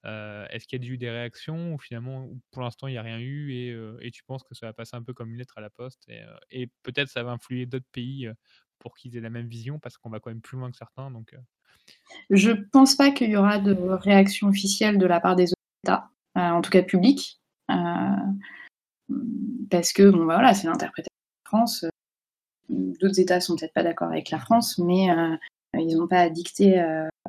Est-ce 0.03 0.65
qu'il 0.65 0.83
y 0.83 0.87
a 0.87 0.91
eu 0.91 0.97
des 0.97 1.09
réactions 1.09 1.73
ou 1.73 1.77
finalement, 1.77 2.27
pour 2.51 2.61
l'instant, 2.61 2.87
il 2.87 2.91
n'y 2.91 2.97
a 2.97 3.03
rien 3.03 3.19
eu 3.19 3.53
et, 3.53 4.11
tu 4.11 4.23
penses 4.23 4.43
que 4.43 4.55
ça 4.55 4.65
va 4.65 4.73
passer 4.73 4.95
un 4.95 5.03
peu 5.03 5.13
comme 5.13 5.31
une 5.31 5.37
lettre 5.37 5.57
à 5.57 5.61
la 5.61 5.69
poste 5.69 6.07
et, 6.49 6.67
peut-être 6.83 7.09
ça 7.09 7.23
va 7.23 7.31
influer 7.31 7.65
d'autres 7.65 7.89
pays 7.91 8.29
pour 8.79 8.95
qu'ils 8.95 9.15
aient 9.15 9.21
la 9.21 9.29
même 9.29 9.47
vision 9.47 9.79
parce 9.79 9.97
qu'on 9.97 10.09
va 10.09 10.19
quand 10.19 10.31
même 10.31 10.41
plus 10.41 10.57
loin 10.57 10.71
que 10.71 10.77
certains. 10.77 11.11
Donc, 11.11 11.35
Je 12.29 12.51
ne 12.51 12.63
pense 12.71 12.95
pas 12.95 13.11
qu'il 13.11 13.29
y 13.29 13.35
aura 13.35 13.59
de 13.59 13.73
réaction 13.73 14.47
officielle 14.47 14.97
de 14.97 15.05
la 15.05 15.19
part 15.19 15.35
des 15.35 15.51
autres 15.51 15.55
États, 15.83 16.09
en 16.35 16.61
tout 16.61 16.71
cas 16.71 16.81
public, 16.81 17.39
parce 19.69 19.93
que 19.93 20.09
bon, 20.09 20.25
bah, 20.25 20.35
voilà, 20.35 20.53
c'est 20.53 20.67
l'interprétation 20.67 21.13
de 21.13 21.45
la 21.45 21.49
France. 21.49 21.85
D'autres 22.69 23.19
États 23.19 23.41
sont 23.41 23.55
peut-être 23.55 23.73
pas 23.73 23.83
d'accord 23.83 24.07
avec 24.07 24.29
la 24.31 24.39
France, 24.39 24.77
mais 24.77 25.07
ils 25.73 25.95
n'ont 25.97 26.07
pas 26.07 26.21
à 26.21 26.29
dicter 26.29 26.81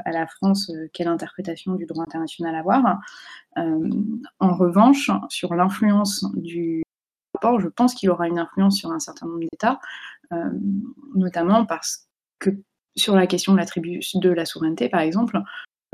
à 0.05 0.11
la 0.11 0.27
France 0.27 0.71
euh, 0.71 0.89
quelle 0.93 1.09
interprétation 1.09 1.75
du 1.75 1.87
droit 1.87 2.05
international 2.05 2.55
avoir. 2.55 3.01
Euh, 3.59 3.91
en 4.41 4.55
revanche, 4.55 5.11
sur 5.29 5.55
l'influence 5.55 6.25
du 6.35 6.83
rapport, 7.35 7.61
je 7.61 7.69
pense 7.69 7.95
qu'il 7.95 8.11
aura 8.11 8.29
une 8.29 8.39
influence 8.39 8.77
sur 8.77 8.91
un 8.91 9.01
certain 9.01 9.27
nombre 9.27 9.41
d'États, 9.41 9.81
notamment 11.15 11.67
parce 11.67 12.07
que 12.39 12.51
sur 12.97 13.15
la 13.17 13.27
question 13.27 13.53
de 13.53 13.59
l'attribution 13.59 14.19
de 14.19 14.31
la 14.31 14.47
souveraineté, 14.47 14.89
par 14.89 15.01
exemple, 15.01 15.39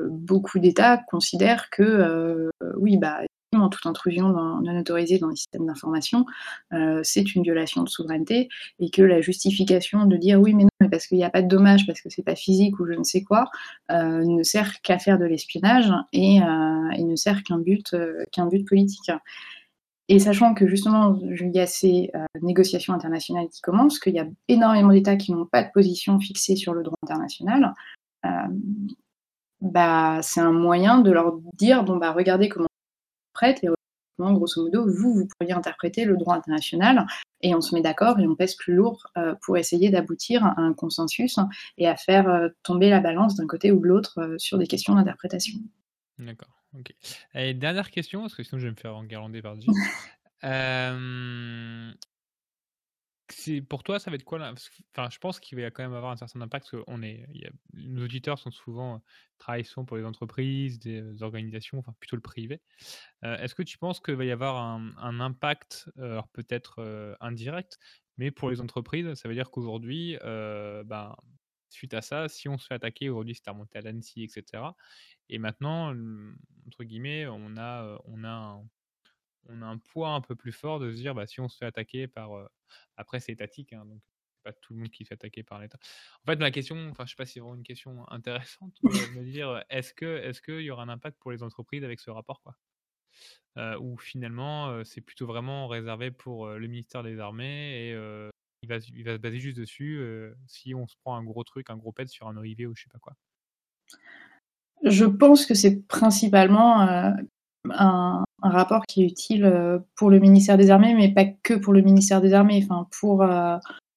beaucoup 0.00 0.60
d'États 0.60 0.98
considèrent 0.98 1.70
que 1.70 2.50
oui, 2.76 2.96
bah, 2.98 3.22
toute 3.68 3.86
intrusion 3.86 4.28
non 4.28 4.78
autorisée 4.78 5.18
dans 5.18 5.28
les 5.28 5.36
systèmes 5.36 5.66
d'information, 5.66 6.26
euh, 6.72 7.00
c'est 7.02 7.34
une 7.34 7.42
violation 7.42 7.82
de 7.82 7.88
souveraineté 7.88 8.48
et 8.78 8.90
que 8.90 9.02
la 9.02 9.20
justification 9.20 10.06
de 10.06 10.16
dire 10.16 10.40
oui 10.40 10.54
mais 10.54 10.64
non 10.64 10.70
mais 10.80 10.88
parce 10.88 11.06
qu'il 11.06 11.18
n'y 11.18 11.24
a 11.24 11.30
pas 11.30 11.42
de 11.42 11.48
dommage, 11.48 11.86
parce 11.86 12.00
que 12.00 12.08
c'est 12.08 12.22
pas 12.22 12.36
physique 12.36 12.78
ou 12.78 12.86
je 12.86 12.92
ne 12.92 13.04
sais 13.04 13.22
quoi, 13.22 13.50
euh, 13.90 14.24
ne 14.24 14.42
sert 14.42 14.80
qu'à 14.82 14.98
faire 14.98 15.18
de 15.18 15.24
l'espionnage 15.24 15.92
et, 16.12 16.40
euh, 16.42 17.04
ne 17.04 17.16
sert 17.16 17.42
qu'un 17.42 17.58
but, 17.58 17.96
qu'un 18.32 18.46
but 18.46 18.66
politique. 18.66 19.10
Et 20.08 20.18
sachant 20.18 20.54
que 20.54 20.66
justement, 20.66 21.18
il 21.22 21.54
y 21.54 21.60
a 21.60 21.66
ces 21.66 22.10
négociations 22.40 22.94
internationales 22.94 23.48
qui 23.48 23.60
commencent, 23.60 23.98
qu'il 23.98 24.14
y 24.14 24.18
a 24.18 24.26
énormément 24.48 24.90
d'États 24.90 25.16
qui 25.16 25.32
n'ont 25.32 25.46
pas 25.46 25.62
de 25.62 25.70
position 25.72 26.18
fixée 26.18 26.56
sur 26.56 26.72
le 26.74 26.82
droit 26.82 26.96
international, 27.02 27.74
bah, 29.60 30.20
c'est 30.22 30.40
un 30.40 30.52
moyen 30.52 30.98
de 30.98 31.10
leur 31.10 31.38
dire 31.54 31.82
bon 31.84 31.96
bah 31.96 32.12
regardez 32.12 32.48
comment 32.48 32.67
et 33.42 33.68
grosso 34.18 34.62
modo, 34.62 34.86
vous, 34.86 35.14
vous 35.14 35.28
pourriez 35.28 35.52
interpréter 35.52 36.04
le 36.04 36.16
droit 36.16 36.34
international 36.34 37.06
et 37.40 37.54
on 37.54 37.60
se 37.60 37.74
met 37.74 37.82
d'accord 37.82 38.18
et 38.18 38.26
on 38.26 38.34
pèse 38.34 38.56
plus 38.56 38.74
lourd 38.74 39.06
euh, 39.16 39.34
pour 39.42 39.56
essayer 39.56 39.90
d'aboutir 39.90 40.44
à 40.44 40.60
un 40.60 40.74
consensus 40.74 41.38
et 41.76 41.86
à 41.86 41.96
faire 41.96 42.28
euh, 42.28 42.48
tomber 42.62 42.90
la 42.90 43.00
balance 43.00 43.36
d'un 43.36 43.46
côté 43.46 43.70
ou 43.70 43.80
de 43.80 43.86
l'autre 43.86 44.18
euh, 44.18 44.34
sur 44.38 44.58
des 44.58 44.66
questions 44.66 44.94
d'interprétation. 44.94 45.58
D'accord. 46.18 46.50
Ok. 46.78 46.92
Et 47.34 47.54
dernière 47.54 47.90
question, 47.90 48.22
parce 48.22 48.34
que 48.34 48.42
sinon 48.42 48.58
je 48.58 48.66
vais 48.66 48.72
me 48.72 48.76
faire 48.76 48.96
enguirlander 48.96 49.40
par 49.40 49.54
dessus. 53.28 53.62
pour 53.62 53.82
toi, 53.82 53.98
ça 53.98 54.10
va 54.10 54.16
être 54.16 54.24
quoi 54.24 54.38
Enfin, 54.40 55.08
je 55.10 55.18
pense 55.18 55.40
qu'il 55.40 55.60
va 55.60 55.70
quand 55.70 55.82
même 55.82 55.94
avoir 55.94 56.12
un 56.12 56.16
certain 56.16 56.40
impact 56.40 56.70
parce 56.70 56.84
on 56.86 57.02
est, 57.02 57.26
nos 57.72 58.04
auditeurs 58.04 58.38
sont 58.38 58.50
souvent 58.50 59.02
travaillent 59.38 59.64
souvent 59.64 59.84
pour 59.84 59.96
les 59.96 60.04
entreprises, 60.04 60.78
des 60.78 61.22
organisations, 61.22 61.78
enfin 61.78 61.94
plutôt 62.00 62.16
le 62.16 62.22
privé. 62.22 62.60
Est-ce 63.22 63.54
que 63.54 63.62
tu 63.62 63.78
penses 63.78 64.00
qu'il 64.00 64.14
va 64.14 64.24
y 64.24 64.30
avoir 64.30 64.56
un, 64.56 65.20
impact, 65.20 65.90
alors 65.96 66.28
peut-être 66.28 67.16
indirect, 67.20 67.78
mais 68.16 68.30
pour 68.30 68.50
les 68.50 68.60
entreprises, 68.60 69.14
ça 69.14 69.28
veut 69.28 69.34
dire 69.34 69.50
qu'aujourd'hui, 69.50 70.16
ben, 70.22 71.14
suite 71.68 71.94
à 71.94 72.02
ça, 72.02 72.28
si 72.28 72.48
on 72.48 72.58
se 72.58 72.66
fait 72.66 72.74
attaquer, 72.74 73.10
aujourd'hui 73.10 73.34
c'était 73.34 73.50
remonté 73.50 73.78
à 73.78 73.82
l'ANSI, 73.82 74.24
etc. 74.24 74.62
Et 75.28 75.38
maintenant, 75.38 75.94
entre 76.66 76.84
guillemets, 76.84 77.26
on 77.26 77.56
a, 77.56 77.98
on 78.06 78.24
a 78.24 78.28
un, 78.28 78.64
on 79.48 79.62
a 79.62 79.66
un 79.66 79.78
poids 79.78 80.10
un 80.10 80.20
peu 80.20 80.34
plus 80.34 80.52
fort 80.52 80.78
de 80.78 80.90
se 80.92 80.96
dire, 80.96 81.14
bah, 81.14 81.26
si 81.26 81.40
on 81.40 81.48
se 81.48 81.56
fait 81.56 81.66
attaquer 81.66 82.06
par. 82.06 82.30
après, 82.96 83.20
c'est 83.20 83.32
étatique, 83.32 83.72
hein, 83.72 83.84
donc 83.86 84.00
pas 84.44 84.52
tout 84.52 84.72
le 84.72 84.80
monde 84.80 84.90
qui 84.90 85.04
se 85.04 85.08
fait 85.08 85.14
attaquer 85.14 85.42
par 85.42 85.58
l'État. 85.58 85.78
En 86.22 86.30
fait, 86.30 86.38
ma 86.38 86.50
question, 86.50 86.90
enfin, 86.90 87.04
je 87.06 87.10
sais 87.10 87.16
pas 87.16 87.26
si 87.26 87.34
c'est 87.34 87.40
vraiment 87.40 87.56
une 87.56 87.62
question 87.62 88.08
intéressante, 88.10 88.74
de 88.82 89.18
me 89.18 89.24
dire, 89.24 89.64
est-ce 89.70 89.92
que, 89.92 90.18
est-ce 90.18 90.40
qu'il 90.40 90.60
y 90.60 90.70
aura 90.70 90.84
un 90.84 90.88
impact 90.88 91.18
pour 91.18 91.32
les 91.32 91.42
entreprises 91.42 91.84
avec 91.84 92.00
ce 92.00 92.10
rapport, 92.10 92.42
quoi? 92.42 92.56
Ou 93.80 93.98
finalement, 93.98 94.84
c'est 94.84 95.00
plutôt 95.00 95.26
vraiment 95.26 95.66
réservé 95.66 96.12
pour 96.12 96.46
le 96.46 96.68
ministère 96.68 97.02
des 97.02 97.18
Armées 97.18 97.88
et 97.88 97.90
il 98.62 98.68
va, 98.68 98.76
il 98.94 99.04
va 99.04 99.14
se 99.14 99.18
baser 99.18 99.40
juste 99.40 99.56
dessus 99.56 100.00
si 100.46 100.76
on 100.76 100.86
se 100.86 100.94
prend 101.02 101.16
un 101.16 101.24
gros 101.24 101.42
truc, 101.42 101.68
un 101.68 101.76
gros 101.76 101.90
pet 101.90 102.08
sur 102.08 102.28
un 102.28 102.36
OIV 102.36 102.68
ou 102.68 102.76
je 102.76 102.84
sais 102.84 102.88
pas 102.88 103.00
quoi? 103.00 103.14
Je 104.84 105.06
pense 105.06 105.44
que 105.44 105.54
c'est 105.54 105.84
principalement 105.88 107.16
un, 107.76 108.24
rapport 108.42 108.86
qui 108.86 109.02
est 109.02 109.06
utile 109.06 109.44
euh, 109.44 109.78
pour 109.96 110.10
le 110.10 110.18
ministère 110.20 110.56
des 110.56 110.70
Armées, 110.70 110.94
mais 110.94 111.12
pas 111.12 111.24
que 111.24 111.54
pour 111.54 111.72
le 111.72 111.82
ministère 111.82 112.20
des 112.20 112.34
Armées, 112.34 112.64
enfin 112.64 112.86
pour, 113.00 113.22
euh, 113.22 113.56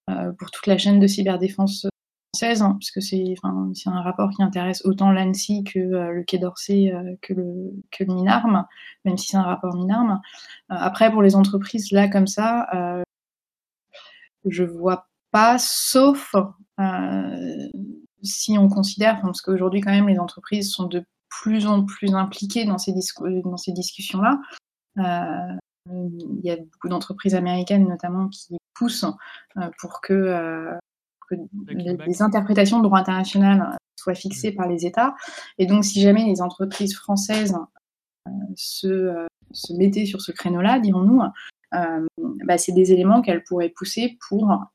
euh, 0.09 0.31
pour 0.33 0.49
toute 0.51 0.67
la 0.67 0.77
chaîne 0.77 0.99
de 0.99 1.07
cyberdéfense 1.07 1.87
française, 2.33 2.61
hein, 2.61 2.77
puisque 2.79 3.01
c'est 3.01 3.35
un 3.43 4.01
rapport 4.01 4.31
qui 4.31 4.41
intéresse 4.41 4.83
autant 4.85 5.11
l'ANSI 5.11 5.63
que 5.63 5.79
le 5.79 6.23
Quai 6.23 6.39
d'Orsay, 6.39 6.91
que, 7.21 7.33
le, 7.33 7.71
que 7.91 8.03
le 8.03 8.13
même 9.05 9.17
si 9.17 9.27
c'est 9.27 9.37
un 9.37 9.43
rapport 9.43 9.75
MINARM. 9.75 10.21
après, 10.69 11.11
pour 11.11 11.21
les 11.21 11.35
entreprises, 11.35 11.91
là, 11.91 12.07
comme 12.07 12.27
ça, 12.27 13.03
je 14.45 14.63
vois 14.63 15.07
pas, 15.31 15.57
sauf 15.59 16.33
si 18.23 18.57
on 18.57 18.69
considère, 18.69 19.21
parce 19.21 19.41
qu'aujourd'hui 19.41 19.81
quand 19.81 19.91
même 19.91 20.07
les 20.07 20.19
entreprises 20.19 20.71
sont 20.71 20.87
de 20.87 21.03
plus 21.31 21.65
en 21.65 21.83
plus 21.83 22.13
impliqués 22.13 22.65
dans 22.65 22.77
ces, 22.77 22.93
dans 22.93 23.57
ces 23.57 23.71
discussions-là. 23.71 24.39
Euh, 24.99 25.55
il 25.87 26.41
y 26.43 26.51
a 26.51 26.57
beaucoup 26.57 26.89
d'entreprises 26.89 27.33
américaines 27.33 27.87
notamment 27.87 28.27
qui 28.27 28.57
poussent 28.75 29.05
euh, 29.57 29.69
pour 29.79 30.01
que, 30.01 30.13
euh, 30.13 30.77
les, 31.69 32.21
interprétations 32.21 32.77
de 32.79 32.83
droit 32.83 32.99
international 32.99 33.77
soient 33.95 34.13
fixées 34.13 34.51
par 34.51 34.67
les 34.67 34.85
États. 34.85 35.15
Et 35.57 35.65
donc, 35.65 35.85
si 35.85 36.01
jamais 36.01 36.25
les 36.25 36.41
entreprises 36.41 36.95
françaises 36.95 37.55
se, 38.55 39.25
se, 39.51 39.73
mettaient 39.73 40.05
sur 40.05 40.21
ce 40.21 40.31
créneau-là, 40.33 40.79
dirons-nous, 40.79 41.21
bah, 41.71 42.57
c'est 42.57 42.73
des 42.73 42.91
éléments 42.91 43.21
qu'elles 43.21 43.45
pourraient 43.45 43.69
pousser 43.69 44.17
pour 44.27 44.65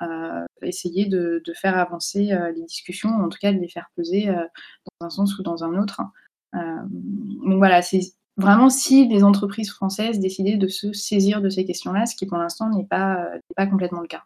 essayer 0.63 1.05
de, 1.05 1.43
de, 1.45 1.53
faire 1.53 1.77
avancer 1.77 2.35
les 2.55 2.63
discussions, 2.63 3.11
en 3.11 3.29
tout 3.29 3.39
cas 3.39 3.53
de 3.53 3.59
les 3.59 3.69
faire 3.69 3.91
peser 3.95 4.27
dans 4.27 5.07
un 5.07 5.11
sens 5.11 5.39
ou 5.39 5.43
dans 5.43 5.63
un 5.63 5.79
autre. 5.79 6.01
Euh, 6.57 6.61
donc 6.89 7.59
voilà, 7.59 7.83
c'est 7.83 8.01
vraiment 8.37 8.71
si 8.71 9.09
les 9.09 9.23
entreprises 9.25 9.71
françaises 9.71 10.19
décidaient 10.21 10.57
de 10.57 10.69
se 10.69 10.93
saisir 10.93 11.41
de 11.41 11.49
ces 11.49 11.65
questions-là, 11.65 12.07
ce 12.07 12.17
qui 12.17 12.27
pour 12.27 12.39
l'instant 12.39 12.71
n'est 12.71 12.85
pas, 12.85 13.25
euh, 13.25 13.39
pas 13.57 13.67
complètement 13.67 14.01
le 14.01 14.09
cas. 14.09 14.25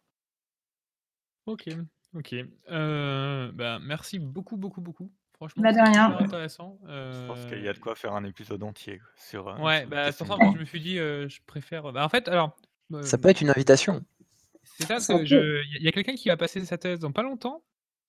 Ok, 1.46 1.68
ok. 2.14 2.34
Euh, 2.70 3.50
bah, 3.52 3.78
merci 3.82 4.18
beaucoup, 4.18 4.56
beaucoup, 4.56 4.80
beaucoup. 4.80 5.10
Franchement, 5.34 5.62
bah, 5.62 5.72
de 5.72 5.78
rien. 5.78 6.16
intéressant. 6.18 6.78
Je 6.86 7.26
pense 7.26 7.46
qu'il 7.46 7.62
y 7.62 7.68
a 7.68 7.72
de 7.72 7.78
quoi 7.78 7.94
faire 7.94 8.12
un 8.14 8.24
épisode 8.24 8.62
entier 8.62 9.00
sur. 9.16 9.46
ouais, 9.60 9.86
bah, 9.86 10.12
c'est 10.12 10.24
pour 10.24 10.36
ça 10.36 10.44
que 10.44 10.54
je 10.54 10.60
me 10.60 10.64
suis 10.64 10.80
dit, 10.80 10.96
je 10.96 11.38
préfère. 11.46 11.92
Bah, 11.92 12.04
en 12.04 12.08
fait, 12.08 12.28
alors. 12.28 12.56
ça 13.02 13.16
peut 13.16 13.28
être 13.28 13.40
une 13.40 13.50
invitation. 13.50 14.04
C'est 14.62 15.00
ça, 15.00 15.14
il 15.14 15.82
y 15.82 15.88
a 15.88 15.92
quelqu'un 15.92 16.14
qui 16.14 16.28
va 16.28 16.36
passer 16.36 16.64
sa 16.64 16.78
thèse 16.78 17.00
dans 17.00 17.12
pas 17.12 17.22
longtemps. 17.22 17.62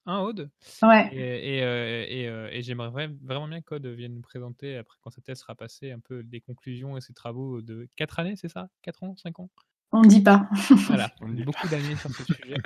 Un 0.06 0.20
Aude. 0.20 0.50
Ouais. 0.82 1.10
Et, 1.14 1.60
et, 1.60 2.26
et, 2.26 2.64
j'aimerais 2.64 3.08
vraiment 3.22 3.48
bien 3.48 3.62
qu'Aude 3.62 3.86
vienne 3.86 4.16
nous 4.16 4.22
présenter, 4.22 4.78
après 4.78 4.98
quand 5.02 5.12
sa 5.12 5.22
thèse 5.22 5.40
sera 5.40 5.54
passée, 5.56 5.92
un 5.92 6.00
peu 6.00 6.24
des 6.24 6.42
conclusions 6.42 6.98
et 6.98 7.02
ses 7.02 7.14
travaux 7.14 7.62
de 7.62 7.88
4 7.98 8.20
années, 8.20 8.36
c'est 8.36 8.50
ça? 8.50 8.70
4 8.82 9.04
ans? 9.04 9.16
5 9.18 9.40
ans? 9.40 9.50
On 9.92 10.02
ne 10.02 10.08
dit 10.08 10.22
pas. 10.22 10.50
Voilà, 10.88 11.12
beaucoup 11.22 11.68
d'années 11.68 11.96
sur 11.98 12.10
ce 12.10 12.24
sujet. 12.34 12.58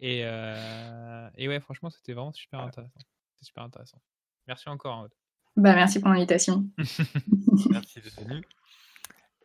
Et, 0.00 0.20
et 0.20 1.48
ouais, 1.48 1.60
franchement, 1.60 1.90
c'était 1.90 2.12
vraiment 2.12 2.32
super 2.32 2.60
intéressant. 2.60 3.00
super 3.42 3.64
intéressant. 3.64 3.98
Merci 4.46 4.68
encore, 4.68 4.94
hein, 4.94 5.04
Aude. 5.04 5.14
Bah, 5.56 5.74
merci 5.74 5.98
pour 5.98 6.10
l'invitation. 6.10 6.64
merci 7.70 8.00
de 8.00 8.10
venir. 8.10 8.42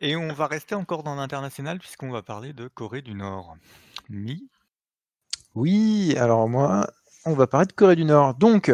Et 0.00 0.16
on 0.16 0.32
va 0.32 0.46
rester 0.46 0.74
encore 0.74 1.02
dans 1.02 1.16
l'international 1.16 1.80
puisqu'on 1.80 2.10
va 2.10 2.22
parler 2.22 2.52
de 2.52 2.68
Corée 2.68 3.02
du 3.02 3.14
Nord. 3.14 3.56
Mi? 4.08 4.48
Oui, 5.54 6.14
alors 6.16 6.48
moi, 6.48 6.88
on 7.26 7.32
va 7.32 7.46
parler 7.46 7.66
de 7.66 7.72
Corée 7.72 7.96
du 7.96 8.04
Nord. 8.04 8.34
Donc, 8.34 8.72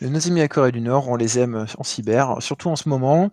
nos 0.00 0.26
amis 0.26 0.40
à 0.40 0.48
Corée 0.48 0.72
du 0.72 0.80
Nord, 0.80 1.08
on 1.08 1.16
les 1.16 1.38
aime 1.38 1.66
en 1.76 1.82
cyber, 1.82 2.36
surtout 2.40 2.70
en 2.70 2.76
ce 2.76 2.88
moment. 2.88 3.30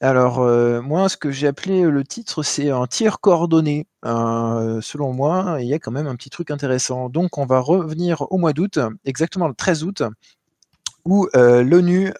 Alors, 0.00 0.40
euh, 0.40 0.82
moi, 0.82 1.08
ce 1.08 1.16
que 1.16 1.30
j'ai 1.30 1.46
appelé 1.46 1.82
le 1.82 2.04
titre, 2.04 2.42
c'est 2.42 2.70
un 2.70 2.86
tir 2.86 3.20
coordonné. 3.20 3.86
Euh, 4.04 4.80
selon 4.82 5.12
moi, 5.12 5.58
il 5.60 5.66
y 5.66 5.74
a 5.74 5.78
quand 5.78 5.92
même 5.92 6.06
un 6.06 6.16
petit 6.16 6.30
truc 6.30 6.50
intéressant. 6.50 7.08
Donc, 7.08 7.38
on 7.38 7.46
va 7.46 7.60
revenir 7.60 8.26
au 8.30 8.38
mois 8.38 8.52
d'août, 8.52 8.78
exactement 9.04 9.48
le 9.48 9.54
13 9.54 9.84
août, 9.84 10.02
où 11.04 11.28
euh, 11.34 11.62
l'ONU 11.62 12.12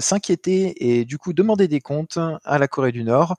s'inquiétait 0.00 0.74
et 0.76 1.04
du 1.04 1.16
coup 1.16 1.32
demandait 1.32 1.68
des 1.68 1.80
comptes 1.80 2.18
à 2.44 2.58
la 2.58 2.68
Corée 2.68 2.92
du 2.92 3.04
Nord 3.04 3.36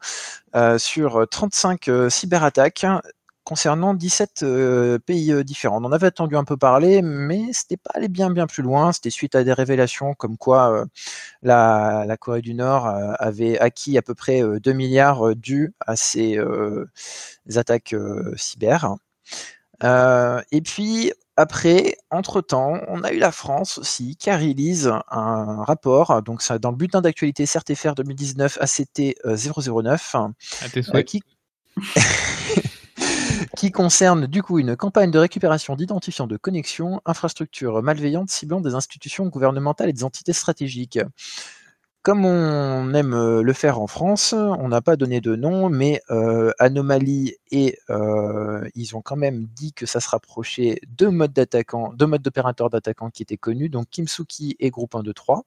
sur 0.77 1.27
35 1.29 1.89
cyberattaques 2.09 2.85
concernant 3.45 3.93
17 3.93 4.43
euh, 4.43 4.99
pays 4.99 5.31
euh, 5.31 5.43
différents. 5.43 5.81
On 5.81 5.85
en 5.85 5.91
avait 5.91 6.07
attendu 6.07 6.35
un 6.35 6.43
peu 6.43 6.57
parler, 6.57 7.01
mais 7.01 7.53
c'était 7.53 7.77
pas 7.77 7.91
allé 7.93 8.09
bien 8.09 8.29
bien 8.31 8.47
plus 8.47 8.63
loin. 8.63 8.91
C'était 8.91 9.11
suite 9.11 9.35
à 9.35 9.43
des 9.43 9.53
révélations 9.53 10.15
comme 10.15 10.37
quoi 10.37 10.71
euh, 10.73 10.85
la, 11.43 12.17
Corée 12.19 12.41
du 12.41 12.55
Nord 12.55 12.87
avait 12.87 13.59
acquis 13.59 13.97
à 13.97 14.01
peu 14.01 14.15
près 14.15 14.41
2 14.41 14.73
milliards 14.73 15.35
dus 15.35 15.73
à 15.85 15.95
ces 15.95 16.39
attaques 17.55 17.95
cyber. 18.35 18.95
et 19.83 20.61
puis 20.61 21.11
après, 21.37 21.97
entre-temps, 22.09 22.79
on 22.87 23.03
a 23.03 23.11
eu 23.11 23.19
la 23.19 23.31
France 23.31 23.77
aussi 23.77 24.15
qui 24.15 24.31
réalise 24.31 24.91
un 25.11 25.63
rapport, 25.63 26.23
donc 26.23 26.41
ça 26.41 26.57
dans 26.57 26.71
le 26.71 26.77
bulletin 26.77 27.01
d'actualité 27.01 27.45
CERTFR 27.45 27.93
2019 27.95 28.57
ACT 28.61 29.15
009, 29.25 30.15
qui... 31.05 31.21
qui 33.55 33.71
concerne 33.71 34.27
du 34.27 34.43
coup 34.43 34.59
une 34.59 34.75
campagne 34.75 35.11
de 35.11 35.19
récupération 35.19 35.75
d'identifiants 35.75 36.27
de 36.27 36.37
connexion, 36.37 37.01
infrastructures 37.05 37.81
malveillantes 37.81 38.29
ciblant 38.29 38.61
des 38.61 38.75
institutions 38.75 39.27
gouvernementales 39.27 39.89
et 39.89 39.93
des 39.93 40.03
entités 40.03 40.33
stratégiques. 40.33 40.99
Comme 42.05 42.23
on 42.23 42.93
aime 42.93 43.15
euh, 43.15 43.41
le 43.41 43.53
faire 43.53 43.81
en 43.81 43.87
France, 43.87 44.33
on 44.33 44.67
n'a 44.67 44.79
pas 44.79 44.95
donné 44.95 45.21
de 45.21 45.35
nom, 45.35 45.69
mais 45.69 46.01
euh, 46.11 46.51
Anomaly 46.59 47.35
et 47.49 47.79
euh, 47.89 48.69
ils 48.75 48.95
ont 48.95 49.01
quand 49.01 49.15
même 49.15 49.47
dit 49.47 49.73
que 49.73 49.87
ça 49.87 49.99
se 49.99 50.09
rapprochait 50.09 50.79
de 50.87 51.07
modes 51.07 51.33
d'attaquants, 51.33 51.93
modes 51.99 52.21
d'opérateurs 52.21 52.69
d'attaquants 52.69 53.09
qui 53.09 53.23
étaient 53.23 53.37
connus, 53.37 53.69
donc 53.69 53.89
Kimsuki 53.89 54.55
et 54.59 54.69
Groupe 54.69 54.93
1, 54.93 55.01
2, 55.01 55.13
3. 55.15 55.45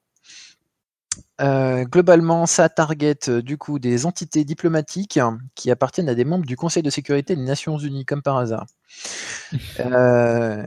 Euh, 1.40 1.84
globalement, 1.84 2.46
ça 2.46 2.68
target 2.68 3.16
euh, 3.28 3.42
du 3.42 3.58
coup 3.58 3.78
des 3.78 4.06
entités 4.06 4.44
diplomatiques 4.44 5.20
qui 5.54 5.70
appartiennent 5.70 6.08
à 6.08 6.14
des 6.16 6.24
membres 6.24 6.46
du 6.46 6.56
Conseil 6.56 6.82
de 6.82 6.90
sécurité 6.90 7.36
des 7.36 7.42
Nations 7.42 7.78
Unies, 7.78 8.04
comme 8.04 8.22
par 8.22 8.38
hasard. 8.38 8.66
Euh, 9.80 10.62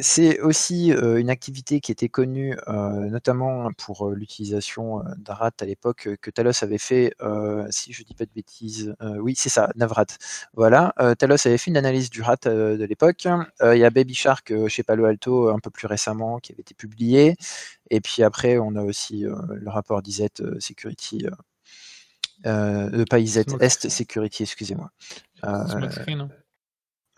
c'est 0.00 0.40
aussi 0.40 0.90
une 0.90 1.30
activité 1.30 1.80
qui 1.80 1.92
était 1.92 2.08
connue 2.08 2.56
notamment 2.66 3.70
pour 3.76 4.10
l'utilisation 4.10 5.02
d'Arat 5.18 5.52
à 5.60 5.64
l'époque 5.64 6.08
que 6.20 6.30
Talos 6.30 6.64
avait 6.64 6.78
fait, 6.78 7.14
si 7.70 7.92
je 7.92 8.02
dis 8.02 8.14
pas 8.14 8.24
de 8.24 8.30
bêtises, 8.34 8.94
oui 9.20 9.34
c'est 9.36 9.50
ça, 9.50 9.70
Navrat. 9.76 10.06
Voilà, 10.54 10.94
Talos 11.18 11.46
avait 11.46 11.58
fait 11.58 11.70
une 11.70 11.76
analyse 11.76 12.10
du 12.10 12.22
RAT 12.22 12.38
de 12.44 12.84
l'époque. 12.84 13.28
Il 13.62 13.78
y 13.78 13.84
a 13.84 13.90
Baby 13.90 14.14
Shark 14.14 14.52
chez 14.68 14.82
Palo 14.82 15.04
Alto 15.04 15.50
un 15.50 15.60
peu 15.60 15.70
plus 15.70 15.86
récemment 15.86 16.38
qui 16.38 16.52
avait 16.52 16.62
été 16.62 16.74
publié. 16.74 17.36
Et 17.90 18.00
puis 18.00 18.22
après, 18.22 18.58
on 18.58 18.74
a 18.74 18.82
aussi 18.82 19.20
le 19.20 19.70
rapport 19.70 19.97
d'IZ 20.02 20.28
Security. 20.58 21.26
Euh, 22.46 23.04
pas 23.10 23.18
IZ, 23.18 23.44
Est 23.60 23.88
Security, 23.88 24.44
excusez-moi. 24.44 24.90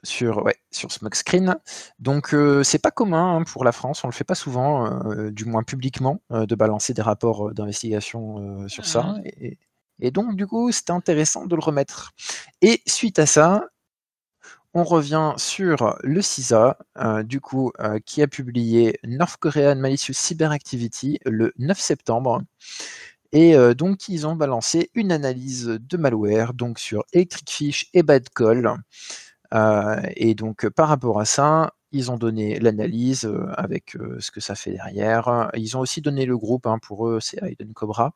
Sur, 0.03 0.43
ouais, 0.45 0.57
sur 0.71 0.91
Smokescreen. 0.91 1.57
Donc 1.99 2.35
c'est 2.63 2.79
pas 2.79 2.91
commun 2.91 3.37
hein, 3.37 3.45
pour 3.45 3.65
la 3.65 3.73
France, 3.73 4.03
on 4.03 4.09
le 4.09 4.15
fait 4.15 4.25
pas 4.25 4.35
souvent, 4.35 5.03
du 5.31 5.45
moins 5.45 5.63
publiquement, 5.63 6.23
de 6.31 6.55
balancer 6.55 6.95
des 6.95 7.03
rapports 7.03 7.53
d'investigation 7.53 8.67
sur 8.69 8.87
ça. 8.87 9.17
Ah. 9.17 9.57
Et, 10.01 10.11
donc 10.11 10.37
du 10.37 10.47
coup, 10.47 10.73
c'était 10.73 10.93
intéressant 10.93 11.45
de 11.45 11.55
le 11.55 11.61
remettre. 11.61 12.13
Et 12.63 12.83
suite 12.87 13.19
à 13.19 13.27
ça, 13.27 13.67
on 14.75 14.85
revient 14.85 15.33
sur 15.37 15.97
le 16.03 16.23
CISA, 16.23 16.79
du 17.25 17.41
coup, 17.41 17.73
qui 18.07 18.23
a 18.23 18.29
publié 18.29 18.99
North 19.05 19.37
Korean 19.39 19.77
Malicious 19.77 20.15
Cyber 20.15 20.53
Activity 20.53 21.19
le 21.25 21.53
9 21.59 21.79
septembre. 21.79 22.43
Et 23.33 23.55
donc, 23.75 24.09
ils 24.09 24.27
ont 24.27 24.37
balancé 24.37 24.91
une 24.95 25.13
analyse 25.13 25.67
de 25.67 25.97
malware 25.97 26.55
donc 26.55 26.79
sur 26.79 27.05
Electric 27.13 27.51
Fish 27.51 27.91
et 27.95 28.03
Badcall. 28.03 28.75
et 30.17 30.35
donc, 30.35 30.69
par 30.71 30.89
rapport 30.89 31.21
à 31.21 31.25
ça, 31.25 31.73
ils 31.93 32.13
ont 32.13 32.17
donné 32.17 32.61
l'analyse 32.61 33.29
avec 33.57 33.97
ce 34.21 34.31
que 34.31 34.41
ça 34.41 34.55
fait 34.55 34.73
derrière. 34.73 35.51
Ils 35.55 35.77
ont 35.77 35.81
aussi 35.81 36.01
donné 36.01 36.27
le 36.27 36.39
groupe, 36.39 36.67
hein, 36.67 36.79
pour 36.81 37.09
eux, 37.09 37.19
c'est 37.21 37.43
Aiden 37.43 37.73
Cobra. 37.73 38.15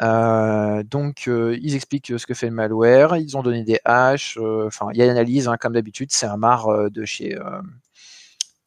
Donc, 0.00 1.26
ils 1.26 1.74
expliquent 1.74 2.18
ce 2.18 2.26
que 2.26 2.34
fait 2.34 2.48
le 2.48 2.54
malware. 2.54 3.16
Ils 3.16 3.36
ont 3.36 3.42
donné 3.42 3.64
des 3.64 3.80
hashes. 3.84 4.38
Enfin, 4.66 4.88
il 4.92 4.98
y 4.98 5.02
a 5.02 5.06
l'analyse, 5.06 5.48
hein, 5.48 5.56
comme 5.56 5.72
d'habitude. 5.72 6.10
C'est 6.12 6.26
un 6.26 6.36
mar 6.36 6.90
de 6.90 7.04
chez 7.04 7.38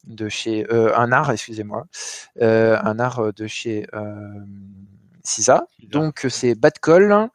de 0.04 0.28
chez 0.28 0.66
un 0.70 1.12
art, 1.12 1.30
excusez-moi, 1.30 1.86
un 2.40 2.98
art 2.98 3.32
de 3.32 3.46
chez 3.46 3.86
CISA. 5.22 5.66
Donc 5.88 6.26
c'est 6.28 6.54
Badcall 6.54 7.28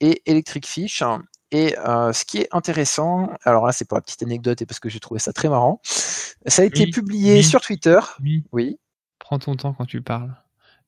et 0.00 0.22
Electric 0.26 0.66
Fish. 0.66 1.02
Et 1.50 1.74
ce 1.76 2.24
qui 2.24 2.38
est 2.38 2.48
intéressant, 2.52 3.30
alors 3.44 3.66
là 3.66 3.72
c'est 3.72 3.86
pour 3.86 3.96
la 3.96 4.02
petite 4.02 4.22
anecdote 4.22 4.60
et 4.62 4.66
parce 4.66 4.80
que 4.80 4.88
j'ai 4.88 5.00
trouvé 5.00 5.20
ça 5.20 5.32
très 5.32 5.48
marrant, 5.48 5.80
ça 5.84 6.62
a 6.62 6.64
été 6.64 6.86
publié 6.88 7.42
sur 7.42 7.60
Twitter. 7.60 8.00
Oui. 8.22 8.44
Oui. 8.52 8.78
Prends 9.18 9.38
ton 9.38 9.54
temps 9.54 9.74
quand 9.74 9.86
tu 9.86 10.02
parles. 10.02 10.34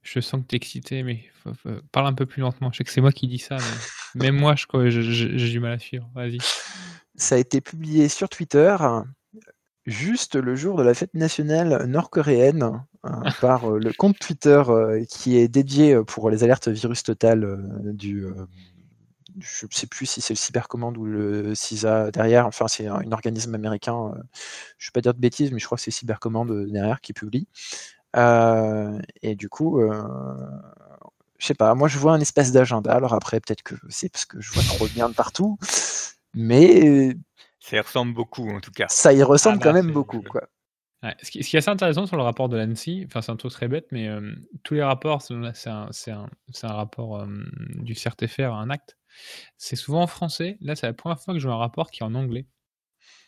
Je 0.03 0.21
sens 0.21 0.41
que 0.43 0.47
tu 0.47 0.55
es 0.55 0.59
excité, 0.59 1.03
mais 1.03 1.25
parle 1.93 2.07
un 2.07 2.15
peu 2.15 2.27
plus 2.27 2.41
lentement. 2.41 2.71
Je 2.73 2.79
sais 2.79 2.85
que 2.85 2.91
c'est 2.91 3.01
moi 3.01 3.13
qui 3.13 3.29
dis 3.29 3.39
ça, 3.39 3.57
mais 4.15 4.25
même 4.27 4.37
moi 4.37 4.55
j'ai 4.57 5.51
du 5.51 5.61
mal 5.61 5.73
à 5.73 5.79
suivre. 5.79 6.09
Vas-y. 6.15 6.39
Ça 7.17 7.35
a 7.35 7.39
été 7.39 7.61
publié 7.61 8.09
sur 8.09 8.29
Twitter 8.29 8.77
juste 9.87 10.37
le 10.37 10.55
jour 10.55 10.77
de 10.77 10.83
la 10.83 10.95
fête 10.95 11.15
nationale 11.15 11.87
nord-coréenne 11.87 12.83
hein, 13.03 13.23
par 13.41 13.71
le 13.71 13.93
compte 13.93 14.19
Twitter 14.19 14.63
qui 15.09 15.37
est 15.37 15.49
dédié 15.49 15.99
pour 16.07 16.31
les 16.31 16.45
alertes 16.45 16.69
virus 16.69 17.03
total 17.03 17.59
du 17.95 18.27
je 19.39 19.67
ne 19.67 19.71
sais 19.71 19.87
plus 19.87 20.07
si 20.07 20.21
c'est 20.21 20.35
le 20.35 20.39
Cybercommande 20.39 20.99
ou 20.99 21.05
le 21.05 21.55
CISA 21.55 22.11
derrière, 22.11 22.47
enfin 22.47 22.69
c'est 22.69 22.87
un, 22.87 23.13
organisme 23.13 23.55
américain, 23.55 24.13
je 24.79 24.87
ne 24.87 24.89
vais 24.89 24.93
pas 24.95 25.01
dire 25.01 25.15
de 25.15 25.21
bêtises, 25.21 25.53
mais 25.53 25.59
je 25.59 25.67
crois 25.67 25.77
que 25.77 25.83
c'est 25.83 25.91
Cybercommande 25.91 26.67
derrière 26.71 27.01
qui 27.01 27.13
publie. 27.13 27.47
Et 28.15 29.35
du 29.35 29.49
coup, 29.49 29.81
je 31.39 31.47
sais 31.47 31.55
pas, 31.55 31.75
moi 31.75 31.89
je 31.89 31.99
vois 31.99 32.13
un 32.13 32.21
espèce 32.21 32.53
d'agenda, 32.53 32.93
alors 32.93 33.15
après 33.15 33.41
peut-être 33.41 33.63
que 33.63 33.75
c'est 33.89 34.11
parce 34.11 34.25
que 34.25 34.41
je 34.41 34.53
vois 34.53 34.63
trop 34.63 34.87
bien 34.89 35.09
de 35.09 35.15
partout, 35.15 35.59
mais... 36.35 37.17
Ça 37.61 37.77
y 37.77 37.81
ressemble 37.81 38.15
beaucoup 38.15 38.49
en 38.51 38.61
tout 38.61 38.73
cas. 38.73 38.87
Ça 38.89 39.13
y 39.13 39.23
ressemble 39.23 39.59
ah 39.61 39.65
quand 39.65 39.73
même 39.73 39.93
beaucoup, 39.93 40.23
quoi. 40.23 40.49
ce, 41.23 41.31
qui, 41.31 41.39
est 41.39 41.55
assez 41.57 41.71
intéressant 41.71 42.07
sur 42.07 42.17
le 42.17 42.23
rapport 42.23 42.49
de 42.49 42.57
l'ANSI, 42.57 43.05
enfin 43.07 43.23
c'est 43.23 43.33
un 43.33 43.37
truc 43.37 43.53
très 43.53 43.69
bête, 43.69 43.87
mais 43.91 44.09
tous 44.65 44.75
les 44.75 44.83
rapports, 44.83 45.23
c'est 45.23 45.35
un, 45.71 45.91
un, 46.13 46.73
rapport 46.73 47.27
du 47.77 47.95
CRTFR, 47.95 48.53
un 48.53 48.71
acte, 48.71 48.97
c'est 49.57 49.77
souvent 49.77 50.03
en 50.03 50.07
français. 50.07 50.57
Là, 50.61 50.77
c'est 50.77 50.87
la 50.87 50.93
première 50.93 51.21
fois 51.21 51.35
que 51.35 51.41
je 51.41 51.47
vois 51.47 51.55
un 51.57 51.59
rapport 51.59 51.91
qui 51.91 52.03
est 52.03 52.07
en 52.07 52.15
anglais. 52.15 52.47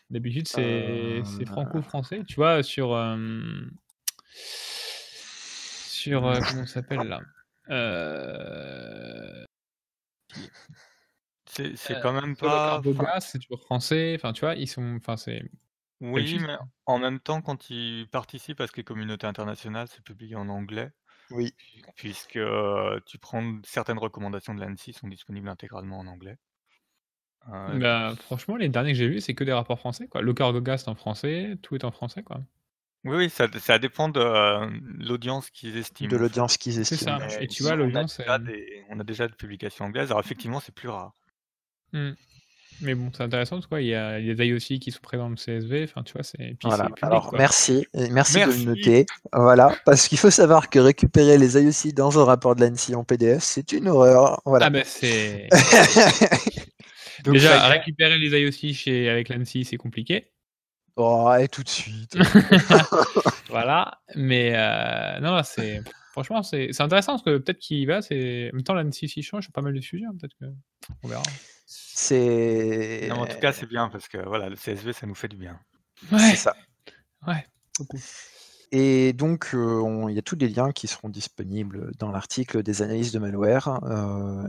D'habitude, 0.09 0.47
c'est 0.47 1.21
c'est 1.23 1.43
euh, 1.43 1.45
franco-français. 1.45 2.23
Tu 2.27 2.35
vois, 2.35 2.63
sur. 2.63 2.93
Sur. 6.03 6.25
Euh, 6.27 6.39
comment 6.47 6.65
ça 6.65 6.73
s'appelle 6.81 7.07
là? 7.07 7.21
Euh, 7.69 9.45
C'est 11.45 12.01
quand 12.01 12.13
même 12.13 12.35
pas. 12.35 12.81
c'est 13.19 13.39
toujours 13.39 13.61
français. 13.61 14.13
Enfin, 14.15 14.33
tu 14.33 14.41
vois, 14.41 14.55
ils 14.55 14.67
sont. 14.67 14.95
Enfin, 14.97 15.17
c'est. 15.17 15.43
Oui, 16.01 16.37
mais 16.41 16.57
en 16.85 16.99
même 16.99 17.19
temps, 17.19 17.41
quand 17.41 17.69
ils 17.69 18.07
participent 18.09 18.59
à 18.59 18.67
ce 18.67 18.73
qu'est 18.73 18.83
communauté 18.83 19.25
internationale, 19.25 19.87
c'est 19.89 20.03
publié 20.03 20.35
en 20.35 20.49
anglais. 20.49 20.91
Oui. 21.31 21.55
Puisque, 21.95 22.39
tu 23.05 23.17
prends 23.19 23.59
certaines 23.63 23.97
recommandations 23.97 24.53
de 24.53 24.59
l'ANSI 24.59 24.91
sont 24.91 25.07
disponibles 25.07 25.47
intégralement 25.47 25.99
en 25.99 26.07
anglais. 26.07 26.37
Bah, 27.47 28.15
franchement, 28.19 28.55
les 28.57 28.69
derniers 28.69 28.91
que 28.91 28.97
j'ai 28.97 29.07
lus, 29.07 29.21
c'est 29.21 29.35
que 29.35 29.43
des 29.43 29.53
rapports 29.53 29.79
français, 29.79 30.07
quoi. 30.07 30.21
Le 30.21 30.33
Cargoga, 30.33 30.77
c'est 30.77 30.89
en 30.89 30.95
français, 30.95 31.57
tout 31.61 31.75
est 31.75 31.85
en 31.85 31.91
français, 31.91 32.23
quoi. 32.23 32.41
Oui, 33.05 33.17
oui, 33.17 33.29
ça 33.29 33.47
ça 33.59 33.79
dépend 33.79 34.07
de, 34.07 35.03
l'audience 35.03 35.49
qu'ils 35.49 35.77
estiment, 35.77 36.09
De 36.09 36.17
l'audience 36.17 36.57
qu'ils 36.57 36.79
estiment. 36.79 37.19
ça 37.19 37.41
et 37.41 37.47
tu 37.47 37.63
vois, 37.63 37.75
l'audience, 37.75 38.21
on 38.89 38.99
a 38.99 39.03
déjà 39.03 39.27
des 39.27 39.35
publications 39.35 39.85
anglaises, 39.85 40.11
alors 40.11 40.21
effectivement, 40.21 40.59
c'est 40.59 40.73
plus 40.73 40.89
rare. 40.89 41.13
Mmh. 41.91 42.11
Mais 42.81 42.95
bon, 42.95 43.11
c'est 43.15 43.23
intéressant, 43.23 43.59
quoi. 43.61 43.81
Il 43.81 43.87
y 43.87 43.95
a 43.95 44.19
les 44.19 44.33
IOC 44.45 44.79
qui 44.79 44.91
sont 44.91 44.99
présents 45.01 45.29
dans 45.29 45.29
le 45.29 45.35
CSV. 45.35 45.83
Enfin, 45.83 46.03
tu 46.03 46.13
vois, 46.13 46.23
c'est. 46.23 46.57
Voilà. 46.63 46.89
Alors, 47.01 47.33
merci. 47.33 47.85
Merci, 47.93 48.39
de 48.39 48.45
le 48.45 48.63
noter. 48.65 49.05
Voilà. 49.31 49.75
Parce 49.85 50.07
qu'il 50.07 50.17
faut 50.17 50.31
savoir 50.31 50.69
que 50.69 50.79
récupérer 50.79 51.37
les 51.37 51.57
IOC 51.57 51.93
dans 51.93 52.19
un 52.19 52.25
rapport 52.25 52.55
de 52.55 52.65
l'ANSI 52.65 52.95
en 52.95 53.03
PDF, 53.03 53.43
c'est 53.43 53.71
une 53.71 53.87
horreur. 53.87 54.41
Voilà. 54.45 54.65
Ah, 54.65 54.69
ben, 54.69 54.83
c'est. 54.85 55.47
Déjà, 57.23 57.69
récupérer 57.69 58.17
les 58.17 58.37
IOC 58.37 58.73
chez... 58.73 59.09
avec 59.09 59.29
l'ANSI, 59.29 59.63
c'est 59.63 59.77
compliqué. 59.77 60.32
Oh, 60.95 61.33
et 61.39 61.47
tout 61.47 61.63
de 61.63 61.69
suite. 61.69 62.15
voilà. 63.49 63.99
Mais 64.15 64.53
euh, 64.55 65.19
non, 65.19 65.41
c'est. 65.43 65.81
Franchement, 66.11 66.43
c'est 66.43 66.79
intéressant 66.79 67.13
parce 67.13 67.23
que 67.23 67.37
peut-être 67.39 67.57
qu'il 67.57 67.87
va. 67.87 68.03
C'est... 68.03 68.51
En 68.51 68.57
même 68.57 68.63
temps, 68.63 68.75
l'ANSI 68.75 69.23
change 69.23 69.45
sur 69.45 69.51
pas 69.51 69.61
mal 69.61 69.73
de 69.73 69.81
sujets. 69.81 70.05
Hein, 70.05 70.15
peut-être 70.19 70.35
que. 70.39 70.45
On 71.01 71.07
verra. 71.07 71.23
C'est. 71.65 73.09
en 73.11 73.25
tout 73.25 73.39
cas, 73.39 73.51
c'est 73.51 73.65
bien 73.65 73.89
parce 73.89 74.07
que 74.07 74.17
voilà, 74.19 74.49
le 74.49 74.55
CSV, 74.55 74.93
ça 74.93 75.07
nous 75.07 75.15
fait 75.15 75.27
du 75.27 75.37
bien. 75.37 75.59
C'est 76.11 76.35
ça. 76.35 76.55
Ouais. 77.25 77.45
Et 78.71 79.13
donc, 79.13 79.51
euh, 79.53 80.05
il 80.09 80.15
y 80.15 80.19
a 80.19 80.21
tous 80.21 80.35
les 80.35 80.49
liens 80.49 80.71
qui 80.71 80.87
seront 80.87 81.09
disponibles 81.09 81.91
dans 81.99 82.11
l'article 82.11 82.63
des 82.63 82.81
analyses 82.81 83.11
de 83.11 83.19
malware. 83.19 83.79
Euh, 83.83 84.47